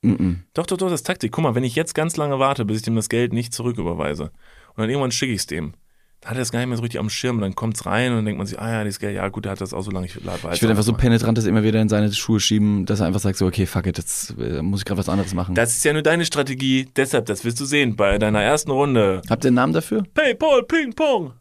Mm-mm. 0.03 0.37
Doch, 0.55 0.67
doch, 0.67 0.77
doch, 0.77 0.89
das 0.89 1.01
ist 1.01 1.07
Taktik. 1.07 1.33
Guck 1.33 1.43
mal, 1.43 1.55
wenn 1.55 1.65
ich 1.65 1.75
jetzt 1.75 1.95
ganz 1.95 2.17
lange 2.17 2.39
warte, 2.39 2.65
bis 2.65 2.79
ich 2.79 2.83
dem 2.85 2.97
das 2.97 3.09
Geld 3.09 3.33
nicht 3.33 3.53
zurücküberweise 3.53 4.25
und 4.25 4.79
dann 4.79 4.89
irgendwann 4.89 5.11
schicke 5.11 5.33
ich 5.33 5.41
es 5.41 5.47
dem, 5.47 5.75
dann 6.21 6.31
hat 6.31 6.37
er 6.37 6.41
das 6.41 6.51
gar 6.51 6.59
nicht 6.59 6.69
mehr 6.69 6.77
so 6.77 6.83
richtig 6.83 6.99
am 6.99 7.11
Schirm 7.11 7.37
und 7.37 7.43
dann 7.43 7.55
kommt 7.55 7.77
es 7.77 7.87
rein 7.87 8.11
und 8.11 8.19
dann 8.19 8.25
denkt 8.25 8.39
man 8.39 8.47
sich, 8.47 8.59
ah 8.59 8.71
ja, 8.71 8.85
dieses 8.85 8.99
Geld, 8.99 9.15
ja 9.15 9.29
gut, 9.29 9.45
der 9.45 9.53
hat 9.53 9.61
das 9.61 9.73
auch 9.73 9.83
so 9.83 9.91
lange, 9.91 10.07
ich 10.07 10.17
lade 10.17 10.43
weiter. 10.43 10.55
Ich 10.55 10.63
würde 10.63 10.73
einfach 10.73 10.83
so 10.83 10.93
penetrant 10.93 11.39
das 11.39 11.45
immer 11.45 11.63
wieder 11.63 11.81
in 11.81 11.89
seine 11.89 12.13
Schuhe 12.13 12.41
schieben, 12.41 12.87
dass 12.87 13.01
er 13.01 13.07
einfach 13.07 13.21
sagt 13.21 13.39
so, 13.39 13.47
okay, 13.47 13.67
fuck 13.67 13.87
it, 13.87 13.99
jetzt 13.99 14.35
äh, 14.39 14.61
muss 14.63 14.81
ich 14.81 14.85
gerade 14.85 14.99
was 14.99 15.09
anderes 15.09 15.33
machen. 15.35 15.55
Das 15.55 15.77
ist 15.77 15.85
ja 15.85 15.93
nur 15.93 16.03
deine 16.03 16.25
Strategie, 16.25 16.89
deshalb, 16.97 17.27
das 17.27 17.45
wirst 17.45 17.61
du 17.61 17.65
sehen 17.65 17.95
bei 17.95 18.19
deiner 18.19 18.43
ersten 18.43 18.73
Runde. 18.73 19.23
Habt 19.31 19.45
ihr 19.45 19.49
einen 19.49 19.57
Namen 19.57 19.73
dafür? 19.73 20.03
Paypal 20.15 20.65
Ping 20.65 20.93
Pong. 20.93 21.35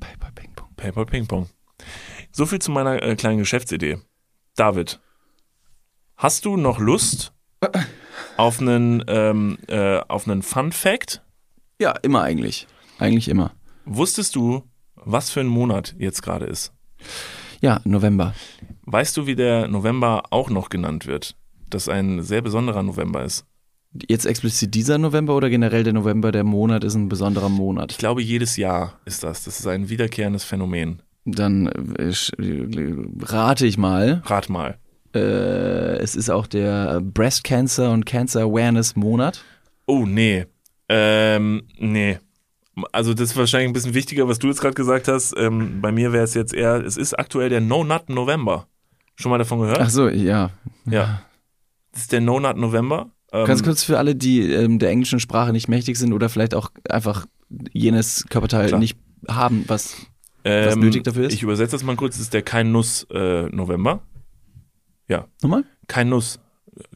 Paypal 0.00 0.32
Ping 0.34 0.50
Pong. 0.56 0.68
Paypal 0.76 1.06
Ping 1.06 1.26
Pong. 1.26 1.48
So 2.32 2.46
viel 2.46 2.58
zu 2.58 2.72
meiner 2.72 3.00
äh, 3.02 3.14
kleinen 3.14 3.38
Geschäftsidee. 3.38 3.98
David, 4.56 5.00
hast 6.16 6.44
du 6.44 6.56
noch 6.56 6.80
Lust 6.80 7.32
auf 8.36 8.60
einen, 8.60 9.04
ähm, 9.06 9.58
äh, 9.68 10.00
auf 10.08 10.26
einen 10.26 10.42
Fun 10.42 10.72
Fact? 10.72 11.22
Ja, 11.80 11.92
immer 12.02 12.22
eigentlich. 12.22 12.66
Eigentlich 12.98 13.28
immer. 13.28 13.52
Wusstest 13.86 14.34
du, 14.36 14.62
was 14.96 15.30
für 15.30 15.40
ein 15.40 15.46
Monat 15.46 15.94
jetzt 15.98 16.22
gerade 16.22 16.46
ist? 16.46 16.72
Ja, 17.60 17.80
November. 17.84 18.34
Weißt 18.82 19.16
du, 19.16 19.26
wie 19.26 19.36
der 19.36 19.68
November 19.68 20.24
auch 20.30 20.50
noch 20.50 20.68
genannt 20.68 21.06
wird? 21.06 21.36
Dass 21.68 21.88
ein 21.88 22.22
sehr 22.22 22.42
besonderer 22.42 22.82
November 22.82 23.24
ist. 23.24 23.46
Jetzt 24.08 24.26
explizit 24.26 24.74
dieser 24.74 24.98
November 24.98 25.36
oder 25.36 25.48
generell 25.50 25.84
der 25.84 25.92
November, 25.92 26.32
der 26.32 26.44
Monat 26.44 26.82
ist 26.84 26.94
ein 26.94 27.08
besonderer 27.08 27.46
Ich 27.46 27.52
Monat. 27.52 27.98
glaube, 27.98 28.22
jedes 28.22 28.56
Jahr 28.56 28.98
ist 29.04 29.22
das. 29.22 29.44
Das 29.44 29.60
ist 29.60 29.66
ein 29.66 29.88
wiederkehrendes 29.88 30.44
Phänomen. 30.44 31.00
Dann 31.24 31.68
äh, 31.68 32.12
rate 33.22 33.66
ich 33.66 33.78
mal. 33.78 34.22
Rat 34.26 34.48
mal. 34.50 34.78
Äh, 35.14 35.96
es 35.98 36.16
ist 36.16 36.28
auch 36.28 36.46
der 36.46 37.00
Breast 37.00 37.44
Cancer 37.44 37.92
und 37.92 38.04
Cancer 38.04 38.42
Awareness 38.42 38.96
Monat. 38.96 39.44
Oh, 39.86 40.04
nee. 40.06 40.46
Ähm, 40.88 41.62
nee. 41.78 42.18
Also 42.92 43.14
das 43.14 43.30
ist 43.30 43.36
wahrscheinlich 43.36 43.68
ein 43.70 43.72
bisschen 43.72 43.94
wichtiger, 43.94 44.28
was 44.28 44.38
du 44.38 44.48
jetzt 44.48 44.60
gerade 44.60 44.74
gesagt 44.74 45.08
hast. 45.08 45.34
Ähm, 45.36 45.80
bei 45.80 45.92
mir 45.92 46.12
wäre 46.12 46.24
es 46.24 46.34
jetzt 46.34 46.52
eher, 46.52 46.84
es 46.84 46.96
ist 46.96 47.14
aktuell 47.18 47.48
der 47.48 47.60
No 47.60 47.84
Nut 47.84 48.08
November. 48.08 48.66
Schon 49.16 49.30
mal 49.30 49.38
davon 49.38 49.60
gehört? 49.60 49.78
Ach 49.80 49.90
so, 49.90 50.08
ja. 50.08 50.50
Ja. 50.86 51.22
Das 51.92 52.02
ist 52.02 52.12
der 52.12 52.20
No 52.20 52.40
Nut 52.40 52.56
November. 52.56 53.10
Ähm, 53.32 53.46
Ganz 53.46 53.62
kurz 53.62 53.84
für 53.84 53.98
alle, 53.98 54.16
die 54.16 54.40
ähm, 54.52 54.78
der 54.78 54.90
englischen 54.90 55.20
Sprache 55.20 55.52
nicht 55.52 55.68
mächtig 55.68 55.96
sind 55.96 56.12
oder 56.12 56.28
vielleicht 56.28 56.54
auch 56.54 56.70
einfach 56.88 57.26
jenes 57.72 58.26
Körperteil 58.28 58.68
Klar. 58.68 58.80
nicht 58.80 58.98
haben, 59.28 59.64
was 59.68 59.96
ähm, 60.44 60.80
nötig 60.80 61.04
dafür 61.04 61.26
ist? 61.26 61.32
Ich 61.32 61.42
übersetze 61.42 61.72
das 61.72 61.84
mal 61.84 61.96
kurz. 61.96 62.14
Das 62.14 62.22
ist 62.22 62.34
der 62.34 62.42
Kein 62.42 62.72
Nuss 62.72 63.06
äh, 63.10 63.44
November. 63.50 64.02
nochmal? 65.42 65.64
Kein 65.86 66.08
Nuss. 66.08 66.40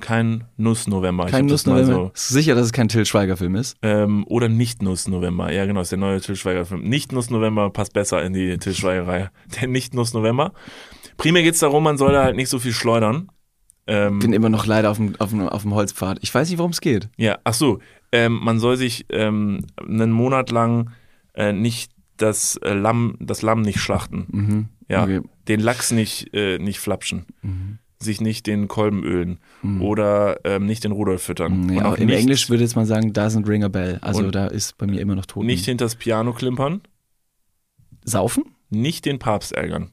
Kein 0.01 0.45
Nuss 0.57 0.87
November. 0.87 1.27
Ich 1.27 1.31
Kein 1.31 1.45
hab 1.45 1.51
Nuss 1.51 1.63
das 1.65 1.73
mal 1.73 1.83
November. 1.83 2.11
Ist 2.15 2.29
sicher, 2.29 2.55
dass 2.55 2.67
es 2.67 2.73
kein 2.73 2.89
Till 2.89 3.05
Schweiger 3.07 3.37
Film 3.37 3.55
ist. 3.55 3.77
Ähm, 3.83 4.25
oder 4.27 4.49
Nicht-Nuss-November. 4.49 5.53
Ja, 5.53 5.67
genau, 5.67 5.81
ist 5.81 5.93
der 5.93 5.99
neue 5.99 6.21
Till 6.21 6.37
Schweiger-Film. 6.37 6.83
Nicht-Nuss-November 6.83 7.71
passt 7.71 7.93
besser 7.93 8.23
in 8.25 8.33
die 8.33 8.59
Till 8.59 8.75
Schweiger-Reihe. 8.75 9.31
Der 9.61 9.69
Nicht-Nuss-November. 9.69 10.53
Primär 11.17 11.43
geht's 11.43 11.59
darum, 11.61 11.83
man 11.85 11.99
soll 11.99 12.13
da 12.13 12.25
halt 12.25 12.37
nicht 12.37 12.49
so 12.49 12.59
viel 12.59 12.73
schleudern. 12.73 13.29
Ähm, 13.87 14.19
Bin 14.19 14.33
immer 14.33 14.51
noch 14.51 14.67
leider 14.67 14.91
auf 14.91 14.99
dem, 14.99 15.17
auf 15.19 15.31
dem, 15.31 15.49
auf 15.49 15.63
dem 15.63 15.75
Holzpfad. 15.75 16.19
Ich 16.23 16.35
weiß 16.35 16.49
nicht, 16.51 16.59
worum 16.59 16.73
es 16.73 16.81
geht. 16.81 17.09
ja, 17.17 17.39
ach 17.45 17.55
so. 17.55 17.79
Ähm, 18.11 18.41
man 18.43 18.59
soll 18.59 18.77
sich 18.79 19.05
ähm, 19.11 19.67
einen 19.77 20.13
Monat 20.13 20.51
lang 20.51 20.91
äh, 21.35 21.53
nicht 21.53 21.93
das 22.17 22.57
äh, 22.57 22.73
Lamm, 22.73 23.17
das 23.21 23.43
Lamm 23.43 23.61
nicht 23.63 23.81
schlachten. 23.81 24.27
Mhm. 24.31 24.69
Ja. 24.89 25.03
Okay. 25.05 25.21
Den 25.47 25.61
Lachs 25.61 25.91
nicht, 25.91 26.33
äh, 26.35 26.59
nicht 26.59 26.81
flapschen. 26.81 27.27
Mhm. 27.43 27.79
Sich 28.01 28.21
nicht 28.21 28.47
den 28.47 28.69
Kolben 28.69 29.03
ölen. 29.03 29.39
Mhm. 29.63 29.83
Oder 29.83 30.39
ähm, 30.45 30.67
nicht 30.67 30.85
den 30.85 30.93
Rudolf 30.93 31.23
füttern. 31.23 31.69
Und 31.71 31.83
auch 31.83 31.97
Im 31.97 32.07
nicht, 32.07 32.19
Englisch 32.19 32.49
würde 32.49 32.63
jetzt 32.63 32.77
mal 32.77 32.87
sagen, 32.87 33.13
doesn't 33.13 33.49
ring 33.49 33.65
a 33.65 33.69
bell. 33.69 33.99
Also 34.03 34.31
da 34.31 34.47
ist 34.47 34.79
bei 34.79 34.87
mir 34.87 35.01
immer 35.01 35.17
noch 35.17 35.27
tot. 35.27 35.45
nicht 35.45 35.65
hinters 35.65 35.97
Piano 35.97 36.33
klimpern. 36.33 36.81
Saufen? 38.05 38.45
Nicht 38.71 39.05
den 39.05 39.19
Papst 39.19 39.53
ärgern. 39.53 39.91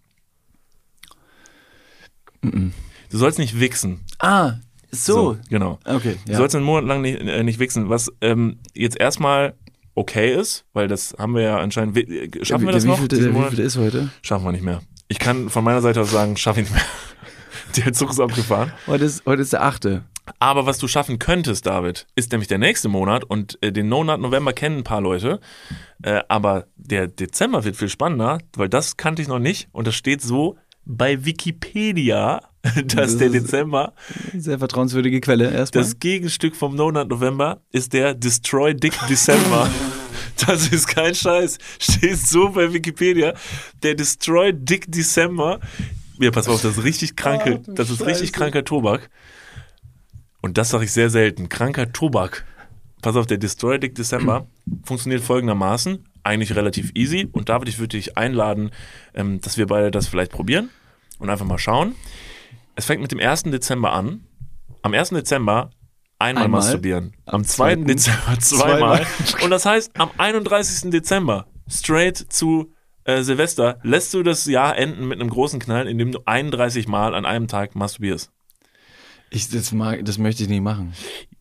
Mhm. 2.41 2.73
Du 3.09 3.17
sollst 3.17 3.39
nicht 3.39 3.59
wichsen. 3.59 4.01
Ah, 4.19 4.53
so. 4.91 5.37
genau. 5.49 5.79
Okay. 5.85 6.15
Du 6.25 6.31
Ja. 6.33 6.37
sollst 6.37 6.55
einen 6.55 6.65
Monat 6.65 6.85
lang 6.85 7.01
nicht, 7.01 7.19
äh, 7.21 7.43
nicht 7.43 7.59
wichsen, 7.59 7.89
was 7.89 8.11
ähm, 8.21 8.59
jetzt 8.73 8.99
erstmal 8.99 9.55
okay 9.95 10.33
ist, 10.33 10.65
weil 10.73 10.87
das 10.87 11.15
haben 11.17 11.33
wir 11.33 11.41
ja 11.41 11.57
anscheinend. 11.57 11.97
äh, 11.97 12.29
Schaffen 12.45 12.65
wir 12.65 12.73
das 12.73 12.83
noch? 12.85 13.05
der 13.07 13.31
Monat? 13.31 13.51
wievielte 13.51 13.63
ist 13.63 13.77
heute? 13.77 14.09
Schaffen 14.21 14.45
wir 14.45 14.51
nicht 14.51 14.63
mehr. 14.63 14.81
Ich 15.07 15.19
kann 15.19 15.49
von 15.49 15.63
meiner 15.63 15.81
Seite 15.81 16.01
aus 16.01 16.11
sagen, 16.11 16.37
schaffe 16.37 16.61
ich 16.61 16.69
nicht 16.69 16.75
mehr. 16.75 16.85
Der 17.85 17.93
Zug 17.93 18.11
ist 18.11 18.19
abgefahren. 18.19 18.71
Heute 18.87 19.05
ist, 19.05 19.25
heute 19.25 19.41
ist 19.41 19.53
der 19.53 19.63
achte. 19.63 20.03
Aber 20.39 20.65
was 20.65 20.77
du 20.77 20.87
schaffen 20.87 21.19
könntest, 21.19 21.65
David, 21.65 22.07
ist 22.15 22.31
nämlich 22.31 22.47
der 22.47 22.57
nächste 22.57 22.89
Monat 22.89 23.23
und 23.23 23.57
äh, 23.61 23.71
den 23.71 23.89
No-Nut 23.89 24.19
November 24.19 24.53
kennen 24.53 24.79
ein 24.79 24.83
paar 24.83 25.01
Leute. 25.01 25.39
Äh, 26.01 26.21
aber 26.29 26.67
der 26.75 27.07
Dezember 27.07 27.63
wird 27.63 27.75
viel 27.75 27.89
spannender, 27.89 28.39
weil 28.55 28.69
das 28.69 28.97
kannte 28.97 29.21
ich 29.21 29.27
noch 29.27 29.39
nicht 29.39 29.67
und 29.71 29.87
das 29.87 29.95
steht 29.95 30.21
so 30.21 30.57
bei 30.85 31.25
Wikipedia, 31.25 32.41
dass 32.63 32.85
Das 32.85 33.17
der 33.17 33.29
Dezember 33.29 33.93
Sehr 34.35 34.57
vertrauenswürdige 34.57 35.21
Quelle 35.21 35.51
erstmal. 35.51 35.83
Das 35.83 35.99
Gegenstück 35.99 36.55
vom 36.55 36.75
No 36.75 36.91
Nut 36.91 37.09
November 37.09 37.61
ist 37.71 37.93
der 37.93 38.13
Destroy 38.13 38.73
Dick 38.73 38.93
December. 39.09 39.69
Das 40.45 40.67
ist 40.67 40.87
kein 40.87 41.15
Scheiß. 41.15 41.57
Steht 41.79 42.17
so 42.17 42.49
bei 42.49 42.73
Wikipedia. 42.73 43.35
Der 43.83 43.95
Destroy 43.95 44.51
Dick 44.51 44.91
December. 44.91 45.61
Ja, 46.19 46.31
pass 46.31 46.47
auf, 46.47 46.61
das 46.61 46.77
ist 46.77 46.83
richtig 46.83 47.15
kranke, 47.15 47.61
Oh, 47.67 47.71
das 47.73 47.89
ist 47.89 48.01
richtig 48.01 48.29
Scheiße. 48.29 48.31
kranker 48.39 48.63
Tobak. 48.63 49.09
Und 50.41 50.57
das 50.57 50.69
sage 50.69 50.85
ich 50.85 50.91
sehr 50.91 51.09
selten. 51.09 51.49
Kranker 51.49 51.91
Tobak. 51.91 52.45
Pass 53.01 53.15
auf, 53.15 53.25
der 53.27 53.37
Destroy 53.37 53.79
Dick 53.79 53.95
December 53.95 54.47
funktioniert 54.83 55.21
folgendermaßen. 55.21 56.07
Eigentlich 56.23 56.55
relativ 56.55 56.91
easy. 56.95 57.27
Und 57.31 57.49
David, 57.49 57.69
ich 57.69 57.77
würde 57.79 57.97
dich 57.97 58.17
einladen, 58.17 58.71
ähm, 59.13 59.41
dass 59.41 59.57
wir 59.57 59.67
beide 59.67 59.91
das 59.91 60.07
vielleicht 60.07 60.31
probieren 60.31 60.69
und 61.19 61.29
einfach 61.29 61.45
mal 61.45 61.57
schauen. 61.59 61.95
Es 62.75 62.85
fängt 62.85 63.01
mit 63.01 63.11
dem 63.11 63.19
1. 63.19 63.43
Dezember 63.43 63.91
an. 63.93 64.25
Am 64.81 64.93
1. 64.93 65.09
Dezember 65.09 65.69
einmal, 66.19 66.45
Einmal. 66.45 66.61
masturbieren. 66.61 67.13
Am 67.25 67.35
Am 67.35 67.43
2. 67.43 67.55
zweiten 67.55 67.85
Dezember 67.85 68.39
zweimal. 68.39 69.05
zweimal. 69.05 69.43
Und 69.43 69.49
das 69.51 69.65
heißt, 69.65 69.91
am 69.99 70.09
31. 70.17 70.89
Dezember, 70.91 71.47
straight 71.69 72.17
zu 72.17 72.71
äh, 73.05 73.21
Silvester, 73.21 73.79
lässt 73.83 74.13
du 74.13 74.23
das 74.23 74.45
Jahr 74.45 74.77
enden 74.77 75.07
mit 75.07 75.19
einem 75.21 75.29
großen 75.29 75.59
Knall, 75.59 75.87
indem 75.87 76.11
du 76.11 76.19
31 76.25 76.87
Mal 76.87 77.15
an 77.15 77.25
einem 77.25 77.47
Tag 77.47 77.75
masturbierst. 77.75 78.31
ich, 79.29 79.49
das, 79.49 79.71
mag, 79.71 80.03
das 80.03 80.17
möchte 80.17 80.43
ich 80.43 80.49
nicht 80.49 80.61
machen. 80.61 80.93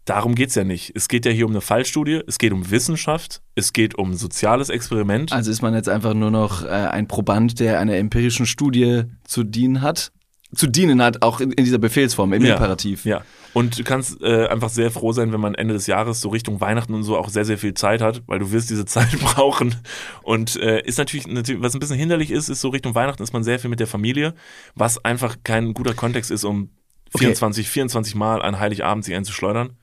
darum 0.05 0.35
geht's 0.35 0.55
ja 0.55 0.65
nicht. 0.65 0.93
Es 0.95 1.09
geht 1.09 1.27
ja 1.27 1.33
hier 1.33 1.47
um 1.47 1.53
eine 1.53 1.61
Fallstudie, 1.61 2.21
es 2.27 2.39
geht 2.39 2.53
um 2.53 2.71
Wissenschaft, 2.71 3.43
es 3.55 3.73
geht 3.73 3.97
um 3.97 4.15
soziales 4.15 4.69
Experiment. 4.69 5.33
Also 5.33 5.51
ist 5.51 5.63
man 5.63 5.75
jetzt 5.75 5.89
einfach 5.89 6.15
nur 6.15 6.31
noch 6.31 6.65
äh, 6.65 6.69
ein 6.69 7.09
Proband, 7.09 7.61
der 7.61 7.81
einer 7.81 7.97
empirischen 7.97 8.47
Studie 8.47 9.05
zu 9.25 9.43
dienen 9.43 9.81
hat? 9.81 10.13
Zu 10.55 10.67
dienen 10.69 11.03
hat, 11.03 11.23
auch 11.23 11.41
in, 11.41 11.51
in 11.53 11.65
dieser 11.65 11.79
Befehlsform, 11.79 12.33
im 12.33 12.45
ja, 12.45 12.55
Imperativ. 12.55 13.05
Ja. 13.05 13.23
Und 13.55 13.79
du 13.79 13.85
kannst 13.85 14.21
äh, 14.21 14.49
einfach 14.49 14.69
sehr 14.69 14.91
froh 14.91 15.13
sein, 15.13 15.33
wenn 15.33 15.41
man 15.41 15.55
Ende 15.55 15.75
des 15.75 15.87
Jahres 15.87 16.21
so 16.21 16.29
Richtung 16.29 16.61
Weihnachten 16.61 16.93
und 16.93 17.05
so 17.05 17.17
auch 17.17 17.29
sehr, 17.29 17.45
sehr 17.45 17.57
viel 17.57 17.73
Zeit 17.73 18.03
hat, 18.03 18.23
weil 18.27 18.41
du 18.41 18.51
wirst 18.51 18.69
diese 18.69 18.85
Zeit 18.85 19.19
brauchen. 19.21 19.77
Und 20.23 20.57
äh, 20.57 20.83
ist 20.83 20.99
natürlich, 20.99 21.27
natürlich, 21.29 21.63
was 21.63 21.75
ein 21.75 21.81
bisschen 21.81 21.97
hinderlich 21.97 22.33
ist, 22.33 22.49
ist 22.49 22.61
so 22.61 22.69
Richtung 22.69 22.95
Weihnachten 22.95 23.23
ist 23.23 23.33
man 23.33 23.45
sehr 23.45 23.61
viel 23.61 23.71
mit 23.71 23.81
der 23.81 23.87
Familie, 23.87 24.35
was 24.75 25.05
einfach 25.05 25.37
kein 25.45 25.73
guter 25.73 25.95
Kontext 25.95 26.31
ist, 26.31 26.45
um 26.45 26.71
24, 27.17 27.65
okay. 27.65 27.73
24 27.73 28.15
Mal 28.17 28.43
an 28.43 28.59
Heiligabend 28.59 29.05
sich 29.05 29.15
einzuschleudern. 29.15 29.77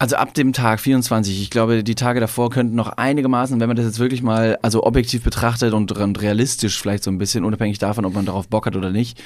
Also 0.00 0.14
ab 0.14 0.32
dem 0.34 0.52
Tag 0.52 0.78
24, 0.78 1.42
ich 1.42 1.50
glaube, 1.50 1.82
die 1.82 1.96
Tage 1.96 2.20
davor 2.20 2.50
könnten 2.50 2.76
noch 2.76 2.90
einigermaßen, 2.90 3.58
wenn 3.58 3.66
man 3.66 3.76
das 3.76 3.86
jetzt 3.86 3.98
wirklich 3.98 4.22
mal 4.22 4.56
also 4.62 4.84
objektiv 4.84 5.24
betrachtet 5.24 5.74
und, 5.74 5.90
und 5.90 6.22
realistisch 6.22 6.80
vielleicht 6.80 7.02
so 7.02 7.10
ein 7.10 7.18
bisschen, 7.18 7.44
unabhängig 7.44 7.80
davon, 7.80 8.04
ob 8.04 8.14
man 8.14 8.24
darauf 8.24 8.46
Bock 8.46 8.66
hat 8.66 8.76
oder 8.76 8.90
nicht, 8.90 9.20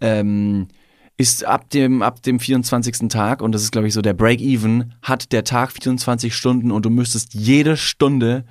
ähm, 0.00 0.68
ist 1.16 1.44
ab 1.44 1.70
dem, 1.70 2.02
ab 2.02 2.22
dem 2.22 2.40
24. 2.40 3.08
Tag, 3.08 3.42
und 3.42 3.52
das 3.52 3.62
ist, 3.62 3.70
glaube 3.70 3.86
ich, 3.86 3.94
so 3.94 4.02
der 4.02 4.14
Break-Even, 4.14 4.94
hat 5.02 5.32
der 5.32 5.44
Tag 5.44 5.72
24 5.72 6.34
Stunden 6.34 6.70
und 6.70 6.84
du 6.84 6.90
müsstest 6.90 7.34
jede 7.34 7.76
Stunde 7.76 8.44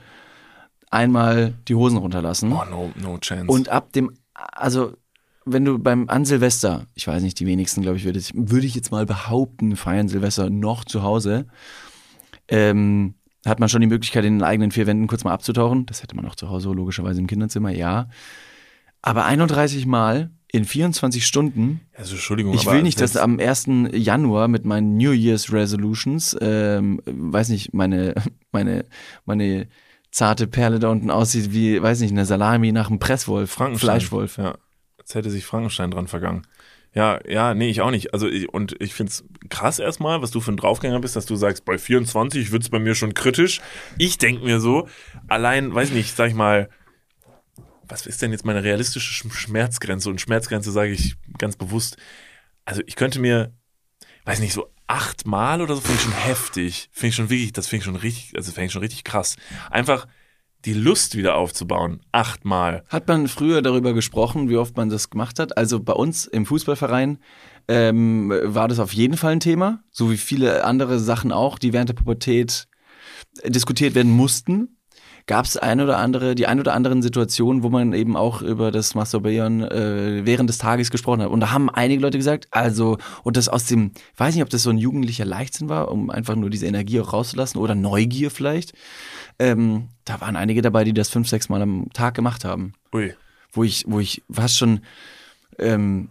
einmal 0.90 1.54
die 1.68 1.76
Hosen 1.76 1.98
runterlassen. 1.98 2.52
Oh, 2.52 2.64
no, 2.70 2.92
no 2.96 3.18
chance. 3.18 3.52
Und 3.52 3.70
ab 3.70 3.92
dem, 3.94 4.12
also 4.34 4.94
wenn 5.46 5.66
du 5.66 5.80
beim 5.80 6.08
an 6.10 6.26
Silvester, 6.26 6.86
ich 6.94 7.08
weiß 7.08 7.24
nicht, 7.24 7.40
die 7.40 7.48
wenigsten, 7.48 7.82
glaube 7.82 7.98
ich, 7.98 8.06
würde, 8.06 8.22
würde 8.34 8.66
ich 8.68 8.76
jetzt 8.76 8.92
mal 8.92 9.06
behaupten, 9.06 9.76
feiern 9.76 10.08
Silvester 10.08 10.50
noch 10.50 10.86
zu 10.86 11.02
Hause, 11.02 11.48
ähm, 12.48 13.16
hat 13.46 13.60
man 13.60 13.70
schon 13.70 13.82
die 13.82 13.88
Möglichkeit, 13.88 14.24
in 14.24 14.36
den 14.36 14.44
eigenen 14.44 14.72
vier 14.72 14.86
Wänden 14.86 15.08
kurz 15.08 15.24
mal 15.24 15.34
abzutauchen. 15.34 15.88
Das 15.88 16.04
hätte 16.04 16.16
man 16.16 16.28
auch 16.28 16.36
zu 16.36 16.50
Hause 16.50 16.72
logischerweise 16.72 17.20
im 17.20 17.28
Kinderzimmer, 17.28 17.72
ja. 17.72 18.08
Aber 19.02 19.26
31 19.26 19.88
Mal 19.88 20.30
in 20.52 20.66
24 20.66 21.26
Stunden. 21.26 21.82
Also 21.96 22.16
Entschuldigung, 22.16 22.54
ich 22.54 22.66
will 22.66 22.84
nicht, 22.84 23.00
dass 23.00 23.16
am 23.16 23.40
1. 23.40 23.68
Januar 23.94 24.48
mit 24.48 24.66
meinen 24.66 24.98
New 24.98 25.12
Year's 25.12 25.52
Resolutions, 25.52 26.36
ähm, 26.42 27.02
weiß 27.06 27.50
nicht, 27.50 27.74
meine, 27.74 28.16
meine, 28.52 28.86
meine 29.26 29.68
zarte 30.12 30.48
Perle 30.48 30.80
da 30.80 30.90
unten 30.90 31.10
aussieht 31.10 31.54
wie, 31.54 31.82
weiß 31.82 32.02
nicht, 32.02 32.12
eine 32.12 32.26
Salami 32.26 32.74
nach 32.74 32.90
einem 32.90 33.00
Presswolf, 33.00 33.52
Fleischwolf. 33.76 34.38
Ja. 34.38 34.58
Jetzt 34.98 35.16
hätte 35.16 35.32
sich 35.32 35.46
Frankenstein 35.46 35.92
dran 35.92 36.08
vergangen. 36.08 36.44
Ja, 36.94 37.20
ja, 37.26 37.54
nee, 37.54 37.70
ich 37.70 37.80
auch 37.80 37.92
nicht. 37.92 38.14
Also, 38.14 38.28
ich, 38.28 38.54
und 38.54 38.76
ich 38.82 38.94
finde 38.94 39.12
es 39.12 39.24
krass 39.48 39.80
erstmal, 39.80 40.22
was 40.22 40.32
du 40.32 40.42
für 40.42 40.52
ein 40.52 40.58
Draufgänger 40.58 41.00
bist, 41.00 41.16
dass 41.16 41.26
du 41.26 41.38
sagst, 41.38 41.64
bei 41.64 41.78
24 41.78 42.52
wird 42.52 42.64
es 42.64 42.70
bei 42.70 42.80
mir 42.80 42.96
schon 42.96 43.14
kritisch. 43.14 43.62
Ich 43.98 44.18
denke 44.18 44.44
mir 44.44 44.60
so, 44.60 44.90
allein, 45.30 45.74
weiß 45.74 45.92
nicht, 45.92 46.14
sag 46.14 46.28
ich 46.28 46.36
mal, 46.36 46.68
was 47.92 48.06
ist 48.06 48.22
denn 48.22 48.32
jetzt 48.32 48.46
meine 48.46 48.64
realistische 48.64 49.30
Schmerzgrenze? 49.30 50.10
Und 50.10 50.22
Schmerzgrenze 50.22 50.72
sage 50.72 50.92
ich 50.92 51.16
ganz 51.38 51.58
bewusst. 51.58 51.98
Also, 52.66 52.82
ich 52.86 52.96
könnte 52.96 53.20
mir, 53.20 53.54
weiß 54.26 54.40
nicht, 54.40 54.54
so 54.54 54.70
achtmal 54.88 55.62
oder 55.62 55.76
so, 55.76 55.82
finde 55.82 55.98
ich 55.98 56.04
schon 56.04 56.14
heftig. 56.14 56.90
Finde 56.94 57.08
ich 57.10 57.16
schon 57.16 57.30
wirklich, 57.30 57.54
das 57.54 57.68
finde 57.68 57.82
ich 57.82 57.86
schon 57.86 57.96
richtig, 57.98 58.34
also 58.36 58.52
finde 58.52 58.66
ich 58.68 58.72
schon 58.72 58.82
richtig 58.82 59.04
krass. 59.04 59.36
Einfach, 59.70 60.08
die 60.66 60.74
Lust 60.74 61.18
wieder 61.18 61.36
aufzubauen. 61.36 62.02
Achtmal. 62.12 62.84
Hat 62.88 63.08
man 63.08 63.28
früher 63.28 63.62
darüber 63.62 63.94
gesprochen, 63.94 64.48
wie 64.48 64.58
oft 64.58 64.78
man 64.78 64.90
das 64.90 65.10
gemacht 65.10 65.40
hat? 65.40 65.58
Also 65.58 65.82
bei 65.82 65.94
uns 65.94 66.28
im 66.28 66.46
Fußballverein 66.46 67.18
ähm, 67.68 68.32
war 68.44 68.68
das 68.68 68.80
auf 68.80 68.94
jeden 68.94 69.18
Fall 69.18 69.34
ein 69.34 69.40
Thema, 69.40 69.84
so 69.92 70.12
wie 70.12 70.18
viele 70.18 70.64
andere 70.64 71.00
Sachen 71.00 71.32
auch, 71.32 71.58
die 71.58 71.74
während 71.74 71.90
der 71.90 71.96
Pubertät 71.96 72.68
diskutiert 73.48 73.96
werden 73.96 74.12
mussten 74.12 74.78
gab 75.28 75.46
es 75.46 75.58
ein 75.58 75.82
oder 75.82 75.98
andere, 75.98 76.36
die 76.36 76.48
ein 76.48 76.60
oder 76.60 76.74
anderen 76.74 77.02
Situationen, 77.02 77.64
wo 77.64 77.70
man 77.70 77.94
eben 77.94 78.16
auch 78.16 78.42
über 78.42 78.72
das 78.72 78.96
Masturbieren 78.96 79.64
äh, 79.64 80.26
während 80.26 80.50
des 80.50 80.58
Tages 80.58 80.92
gesprochen 80.92 81.22
hat. 81.22 81.30
Und 81.30 81.40
da 81.40 81.52
haben 81.52 81.70
einige 81.70 82.02
Leute 82.02 82.18
gesagt, 82.18 82.48
also, 82.52 82.98
und 83.24 83.38
das 83.38 83.50
aus 83.50 83.66
dem, 83.66 83.92
ich 84.14 84.20
weiß 84.20 84.36
nicht, 84.36 84.44
ob 84.44 84.50
das 84.50 84.64
so 84.64 84.70
ein 84.70 84.78
jugendlicher 84.78 85.26
Leichtsinn 85.26 85.70
war, 85.70 85.92
um 85.92 86.10
einfach 86.10 86.36
nur 86.36 86.50
diese 86.50 86.66
Energie 86.66 87.00
auch 87.00 87.14
rauszulassen 87.14 87.60
oder 87.60 87.76
Neugier 87.76 88.32
vielleicht. 88.32 88.74
Ähm, 89.40 89.90
da 90.06 90.22
waren 90.22 90.36
einige 90.36 90.62
dabei, 90.62 90.84
die 90.84 90.94
das 90.94 91.10
fünf, 91.10 91.28
sechs 91.28 91.50
Mal 91.50 91.62
am 91.62 91.88
Tag 91.94 92.14
gemacht 92.14 92.46
haben. 92.46 92.74
Ui. 92.94 93.14
Wo 93.52 93.64
ich, 93.64 93.86
wo 93.88 94.00
ich 94.00 94.24
fast 94.32 94.58
schon 94.58 94.82
ähm, 95.60 96.10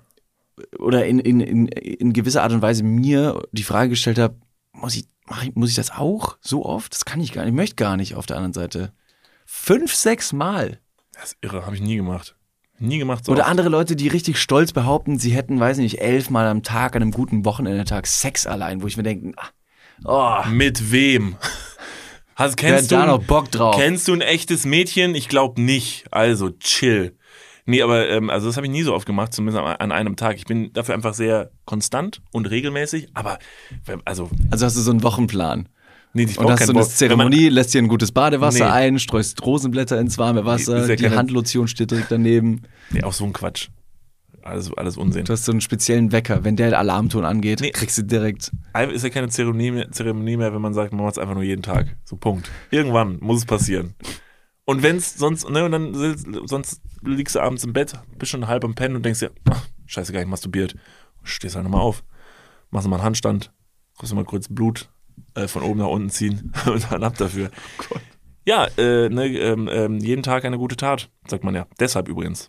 oder 0.78 1.06
in, 1.06 1.18
in, 1.18 1.40
in, 1.40 1.68
in 1.68 2.12
gewisser 2.12 2.42
Art 2.42 2.52
und 2.52 2.62
Weise 2.62 2.82
mir 2.82 3.42
die 3.52 3.62
Frage 3.62 3.90
gestellt 3.90 4.18
habe, 4.18 4.36
muss 4.72 4.96
ich, 4.96 5.06
ich, 5.42 5.54
muss 5.54 5.70
ich 5.70 5.76
das 5.76 5.90
auch 5.90 6.36
so 6.40 6.64
oft? 6.64 6.92
Das 6.94 7.04
kann 7.04 7.20
ich 7.20 7.32
gar 7.32 7.42
nicht. 7.42 7.50
Ich 7.50 7.56
möchte 7.56 7.76
gar 7.76 7.96
nicht 7.96 8.14
auf 8.14 8.26
der 8.26 8.36
anderen 8.36 8.52
Seite. 8.52 8.92
Fünf, 9.62 9.94
sechs 9.94 10.32
Mal. 10.32 10.80
Das 11.12 11.32
ist 11.32 11.36
irre, 11.42 11.66
habe 11.66 11.76
ich 11.76 11.82
nie 11.82 11.96
gemacht. 11.96 12.34
Nie 12.78 12.96
gemacht 12.96 13.26
so. 13.26 13.32
Oder 13.32 13.42
oft. 13.42 13.50
andere 13.50 13.68
Leute, 13.68 13.94
die 13.94 14.08
richtig 14.08 14.38
stolz 14.38 14.72
behaupten, 14.72 15.18
sie 15.18 15.32
hätten, 15.32 15.60
weiß 15.60 15.76
ich 15.76 15.82
nicht, 15.82 16.00
elf 16.00 16.30
Mal 16.30 16.48
am 16.48 16.62
Tag, 16.62 16.96
an 16.96 17.02
einem 17.02 17.10
guten 17.10 17.44
Wochenendtag 17.44 18.06
Sex 18.06 18.46
allein, 18.46 18.80
wo 18.80 18.86
ich 18.86 18.96
mir 18.96 19.02
denke, 19.02 19.34
oh. 20.04 20.38
Mit 20.50 20.90
wem? 20.90 21.36
Hast, 22.36 22.56
kennst, 22.56 22.90
du, 22.90 22.96
noch 22.96 23.22
Bock 23.22 23.50
drauf. 23.50 23.76
kennst 23.76 24.08
du 24.08 24.14
ein 24.14 24.22
echtes 24.22 24.64
Mädchen? 24.64 25.14
Ich 25.14 25.28
glaube 25.28 25.60
nicht. 25.60 26.06
Also 26.10 26.48
chill. 26.48 27.14
Nee, 27.66 27.82
aber 27.82 28.08
ähm, 28.08 28.30
also 28.30 28.46
das 28.46 28.56
habe 28.56 28.66
ich 28.66 28.72
nie 28.72 28.82
so 28.82 28.94
oft 28.94 29.04
gemacht, 29.04 29.34
zumindest 29.34 29.62
an 29.62 29.92
einem 29.92 30.16
Tag. 30.16 30.36
Ich 30.36 30.46
bin 30.46 30.72
dafür 30.72 30.94
einfach 30.94 31.12
sehr 31.12 31.50
konstant 31.66 32.22
und 32.32 32.48
regelmäßig, 32.48 33.10
aber 33.12 33.38
also. 34.06 34.30
Also 34.50 34.64
hast 34.64 34.78
du 34.78 34.80
so 34.80 34.90
einen 34.90 35.02
Wochenplan? 35.02 35.68
Nee, 36.12 36.24
ich 36.24 36.38
und 36.38 36.50
hast 36.50 36.66
so 36.66 36.72
eine 36.72 36.88
Zeremonie, 36.88 37.44
man, 37.44 37.52
lässt 37.54 37.72
dir 37.72 37.80
ein 37.80 37.88
gutes 37.88 38.10
Badewasser 38.10 38.64
nee. 38.64 38.70
ein, 38.70 38.98
streust 38.98 39.44
Rosenblätter 39.44 39.98
ins 40.00 40.18
warme 40.18 40.44
Wasser, 40.44 40.88
ja 40.88 40.96
die 40.96 41.10
Handlotion 41.10 41.68
steht 41.68 41.92
direkt 41.92 42.10
daneben. 42.10 42.62
Nee, 42.90 43.02
auch 43.04 43.12
so 43.12 43.24
ein 43.24 43.32
Quatsch. 43.32 43.68
Alles, 44.42 44.72
alles 44.76 44.96
Unsinn. 44.96 45.24
Du 45.24 45.32
hast 45.32 45.44
so 45.44 45.52
einen 45.52 45.60
speziellen 45.60 46.12
Wecker. 46.12 46.44
Wenn 46.44 46.56
der 46.56 46.76
Alarmton 46.78 47.24
angeht, 47.24 47.60
nee. 47.60 47.70
kriegst 47.70 47.98
du 47.98 48.02
direkt. 48.02 48.50
Ist 48.92 49.04
ja 49.04 49.10
keine 49.10 49.28
Zeremonie, 49.28 49.84
Zeremonie 49.90 50.36
mehr, 50.36 50.52
wenn 50.54 50.62
man 50.62 50.74
sagt, 50.74 50.92
man 50.92 51.04
macht 51.04 51.16
es 51.16 51.18
einfach 51.18 51.34
nur 51.34 51.42
jeden 51.42 51.62
Tag. 51.62 51.96
So 52.04 52.16
Punkt. 52.16 52.50
Irgendwann 52.70 53.18
muss 53.20 53.38
es 53.38 53.44
passieren. 53.44 53.94
Und 54.64 54.82
wenn 54.82 54.96
es 54.96 55.14
sonst, 55.16 55.48
ne, 55.48 55.64
und 55.64 55.72
dann 55.72 56.16
sonst 56.46 56.80
liegst 57.02 57.34
du 57.34 57.40
abends 57.40 57.64
im 57.64 57.72
Bett, 57.72 57.98
bist 58.18 58.30
schon 58.30 58.48
halb 58.48 58.64
am 58.64 58.74
Pennen 58.74 58.96
und 58.96 59.04
denkst 59.04 59.20
dir, 59.20 59.30
ach, 59.50 59.66
scheiße, 59.86 60.12
gar 60.12 60.20
nicht 60.20 60.30
masturbiert. 60.30 60.74
Stehst 61.22 61.54
halt 61.54 61.64
nochmal 61.64 61.82
auf, 61.82 62.02
machst 62.70 62.88
mal 62.88 62.96
einen 62.96 63.04
Handstand, 63.04 63.52
kriegst 63.98 64.14
mal 64.14 64.24
kurz 64.24 64.48
Blut 64.48 64.88
äh, 65.34 65.48
von 65.48 65.62
oben 65.62 65.78
nach 65.78 65.88
unten 65.88 66.10
ziehen 66.10 66.52
und 66.66 66.90
dann 66.90 67.02
ab 67.04 67.16
dafür. 67.16 67.50
Oh 67.92 67.98
ja, 68.46 68.66
äh, 68.78 69.08
ne, 69.08 69.26
ähm, 69.26 69.68
ähm, 69.70 69.98
jeden 69.98 70.22
Tag 70.22 70.44
eine 70.44 70.58
gute 70.58 70.76
Tat, 70.76 71.10
sagt 71.28 71.44
man 71.44 71.54
ja. 71.54 71.66
Deshalb 71.78 72.08
übrigens. 72.08 72.48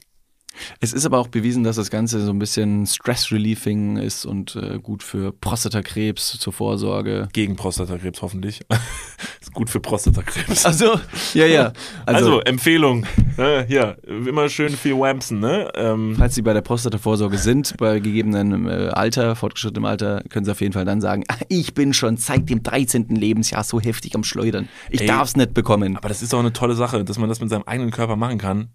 Es 0.80 0.94
ist 0.94 1.06
aber 1.06 1.20
auch 1.20 1.28
bewiesen, 1.28 1.64
dass 1.64 1.76
das 1.76 1.90
Ganze 1.90 2.24
so 2.24 2.32
ein 2.32 2.40
bisschen 2.40 2.86
Stress-Relieving 2.86 3.98
ist 3.98 4.26
und 4.26 4.56
äh, 4.56 4.80
gut 4.80 5.04
für 5.04 5.32
Prostatakrebs 5.32 6.38
zur 6.40 6.54
Vorsorge. 6.54 7.28
Gegen 7.34 7.56
Prostatakrebs 7.56 8.22
hoffentlich. 8.22 8.62
ist 9.42 9.54
gut 9.54 9.70
für 9.70 9.80
Prostatakrebs. 9.80 10.66
Also, 10.66 11.00
ja, 11.34 11.46
ja. 11.46 11.74
Also, 12.06 12.26
also 12.26 12.40
Empfehlung. 12.42 13.06
Äh, 13.38 13.72
ja, 13.72 13.92
immer 14.06 14.50
schön 14.50 14.70
viel 14.70 14.98
Wampsen, 14.98 15.40
ne? 15.40 15.72
Ähm. 15.76 16.16
Falls 16.18 16.36
Sie 16.36 16.42
bei 16.42 16.54
der 16.54 16.62
Prostatavorsorge 16.62 17.38
sind, 17.38 17.76
bei 17.78 18.00
gegebenem 18.00 18.68
äh, 18.68 18.90
Alter, 18.90 19.36
fortgeschrittenem 19.36 19.86
Alter, 19.86 20.24
können 20.30 20.46
Sie 20.46 20.52
auf 20.52 20.62
jeden 20.62 20.74
Fall 20.74 20.86
dann 20.86 21.02
sagen, 21.02 21.24
ich 21.48 21.74
bin 21.74 21.94
schon 21.94 22.18
seit 22.18 22.50
dem 22.50 22.64
13. 22.64 23.08
Lebensjahr 23.10 23.64
so 23.64 23.80
heftig 23.80 24.16
am 24.16 24.24
Schleudern. 24.24 24.68
Ich 24.90 25.06
darf 25.06 25.30
es 25.30 25.36
nicht 25.36 25.54
bekommen. 25.54 25.98
Aber 25.98 26.10
das 26.10 26.22
ist 26.22 26.34
doch 26.34 26.40
eine 26.40 26.54
tolle 26.54 26.76
Sache, 26.76 27.04
dass 27.04 27.18
man 27.18 27.30
das 27.30 27.40
mit 27.40 27.50
seinem 27.50 27.64
eigenen 27.64 27.92
Körper 27.92 28.16
machen 28.16 28.38
kann. 28.38 28.70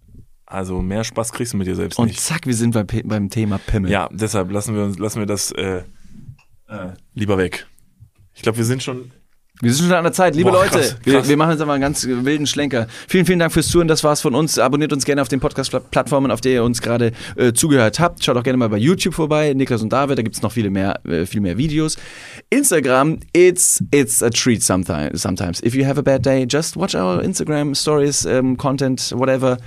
Also 0.49 0.81
mehr 0.81 1.03
Spaß 1.03 1.33
kriegst 1.33 1.51
du 1.51 1.57
mit 1.57 1.67
dir 1.67 1.75
selbst 1.75 1.99
Und 1.99 2.07
nicht. 2.07 2.17
Und 2.17 2.23
zack, 2.23 2.45
wir 2.47 2.53
sind 2.53 2.71
bei, 2.71 2.83
beim 2.83 3.29
Thema 3.29 3.57
Pimmel. 3.57 3.91
Ja, 3.91 4.09
deshalb 4.11 4.49
lassen 4.49 4.75
wir, 4.75 4.83
uns, 4.85 4.97
lassen 4.97 5.19
wir 5.19 5.25
das 5.25 5.51
äh, 5.51 5.83
äh, 6.69 6.93
lieber 7.13 7.37
weg. 7.37 7.67
Ich 8.33 8.43
glaube, 8.43 8.57
wir 8.57 8.63
sind 8.65 8.81
schon 8.81 9.11
wir 9.61 9.73
sind 9.73 9.87
schon 9.87 9.95
an 9.95 10.03
der 10.03 10.13
Zeit. 10.13 10.35
Liebe 10.35 10.51
Boah, 10.51 10.63
Leute, 10.63 10.77
krass, 10.77 10.89
krass. 10.89 10.99
Wir, 11.03 11.27
wir, 11.27 11.37
machen 11.37 11.51
jetzt 11.51 11.65
mal 11.65 11.73
einen 11.73 11.81
ganz 11.81 12.05
wilden 12.05 12.45
Schlenker. 12.45 12.87
Vielen, 13.07 13.25
vielen 13.25 13.39
Dank 13.39 13.51
fürs 13.51 13.67
Zuhören. 13.67 13.87
Das 13.87 14.03
war's 14.03 14.21
von 14.21 14.35
uns. 14.35 14.59
Abonniert 14.59 14.93
uns 14.93 15.03
gerne 15.03 15.21
auf 15.21 15.29
den 15.29 15.39
Podcast-Plattformen, 15.39 16.29
auf 16.29 16.41
der 16.41 16.53
ihr 16.53 16.63
uns 16.63 16.81
gerade 16.81 17.11
äh, 17.35 17.53
zugehört 17.53 17.99
habt. 17.99 18.23
Schaut 18.23 18.37
auch 18.37 18.43
gerne 18.43 18.57
mal 18.57 18.69
bei 18.69 18.77
YouTube 18.77 19.15
vorbei. 19.15 19.53
Niklas 19.53 19.81
und 19.81 19.91
David, 19.91 20.19
da 20.19 20.21
gibt's 20.21 20.41
noch 20.41 20.51
viele 20.51 20.69
mehr, 20.69 20.99
äh, 21.05 21.25
viel 21.25 21.41
mehr 21.41 21.57
Videos. 21.57 21.97
Instagram, 22.51 23.19
it's, 23.33 23.83
it's 23.91 24.21
a 24.21 24.29
treat 24.29 24.61
sometimes. 24.61 25.21
sometimes. 25.21 25.61
If 25.63 25.73
you 25.73 25.85
have 25.85 25.97
a 25.97 26.03
bad 26.03 26.23
day, 26.23 26.45
just 26.47 26.75
watch 26.77 26.93
our 26.93 27.23
Instagram 27.23 27.73
stories, 27.73 28.25
um, 28.25 28.57
content, 28.57 29.11
whatever. 29.15 29.57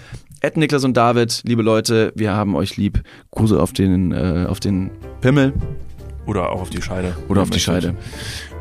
Ed 0.40 0.56
Niklas 0.56 0.84
und 0.84 0.96
David, 0.96 1.42
liebe 1.44 1.62
Leute, 1.62 2.12
wir 2.14 2.32
haben 2.32 2.54
euch 2.54 2.76
lieb. 2.76 3.02
Grüße 3.32 3.60
auf 3.60 3.72
den, 3.72 4.12
äh, 4.12 4.46
auf 4.48 4.60
den 4.60 4.90
Pimmel. 5.20 5.52
Oder 6.26 6.50
auch 6.50 6.62
auf 6.62 6.70
die 6.70 6.80
Scheide. 6.80 7.16
Oder 7.28 7.42
auf 7.42 7.50
die 7.50 7.60
Scheide. 7.60 7.96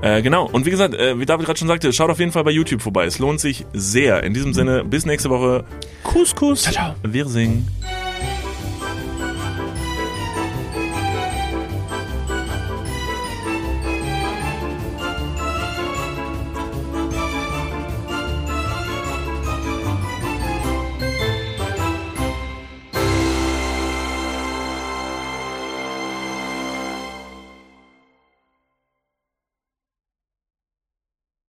Äh, 0.02 0.22
genau. 0.22 0.48
Und 0.50 0.66
wie 0.66 0.70
gesagt, 0.70 0.94
äh, 0.94 1.20
wie 1.20 1.26
David 1.26 1.46
gerade 1.46 1.60
schon 1.60 1.68
sagte, 1.68 1.92
schaut 1.92 2.10
auf 2.10 2.20
jeden 2.20 2.32
Fall 2.32 2.44
bei 2.44 2.52
YouTube 2.52 2.82
vorbei. 2.82 3.06
Es 3.06 3.20
lohnt 3.20 3.40
sich 3.40 3.66
sehr. 3.74 4.24
In 4.24 4.34
diesem 4.34 4.54
Sinne, 4.54 4.84
bis 4.84 5.06
nächste 5.06 5.30
Woche. 5.30 5.66
Kuss, 6.04 6.36
Kuss. 6.36 6.64
Ciao, 6.64 6.74
ciao. 6.74 6.96
Wir 7.04 7.26
singen. 7.26 7.68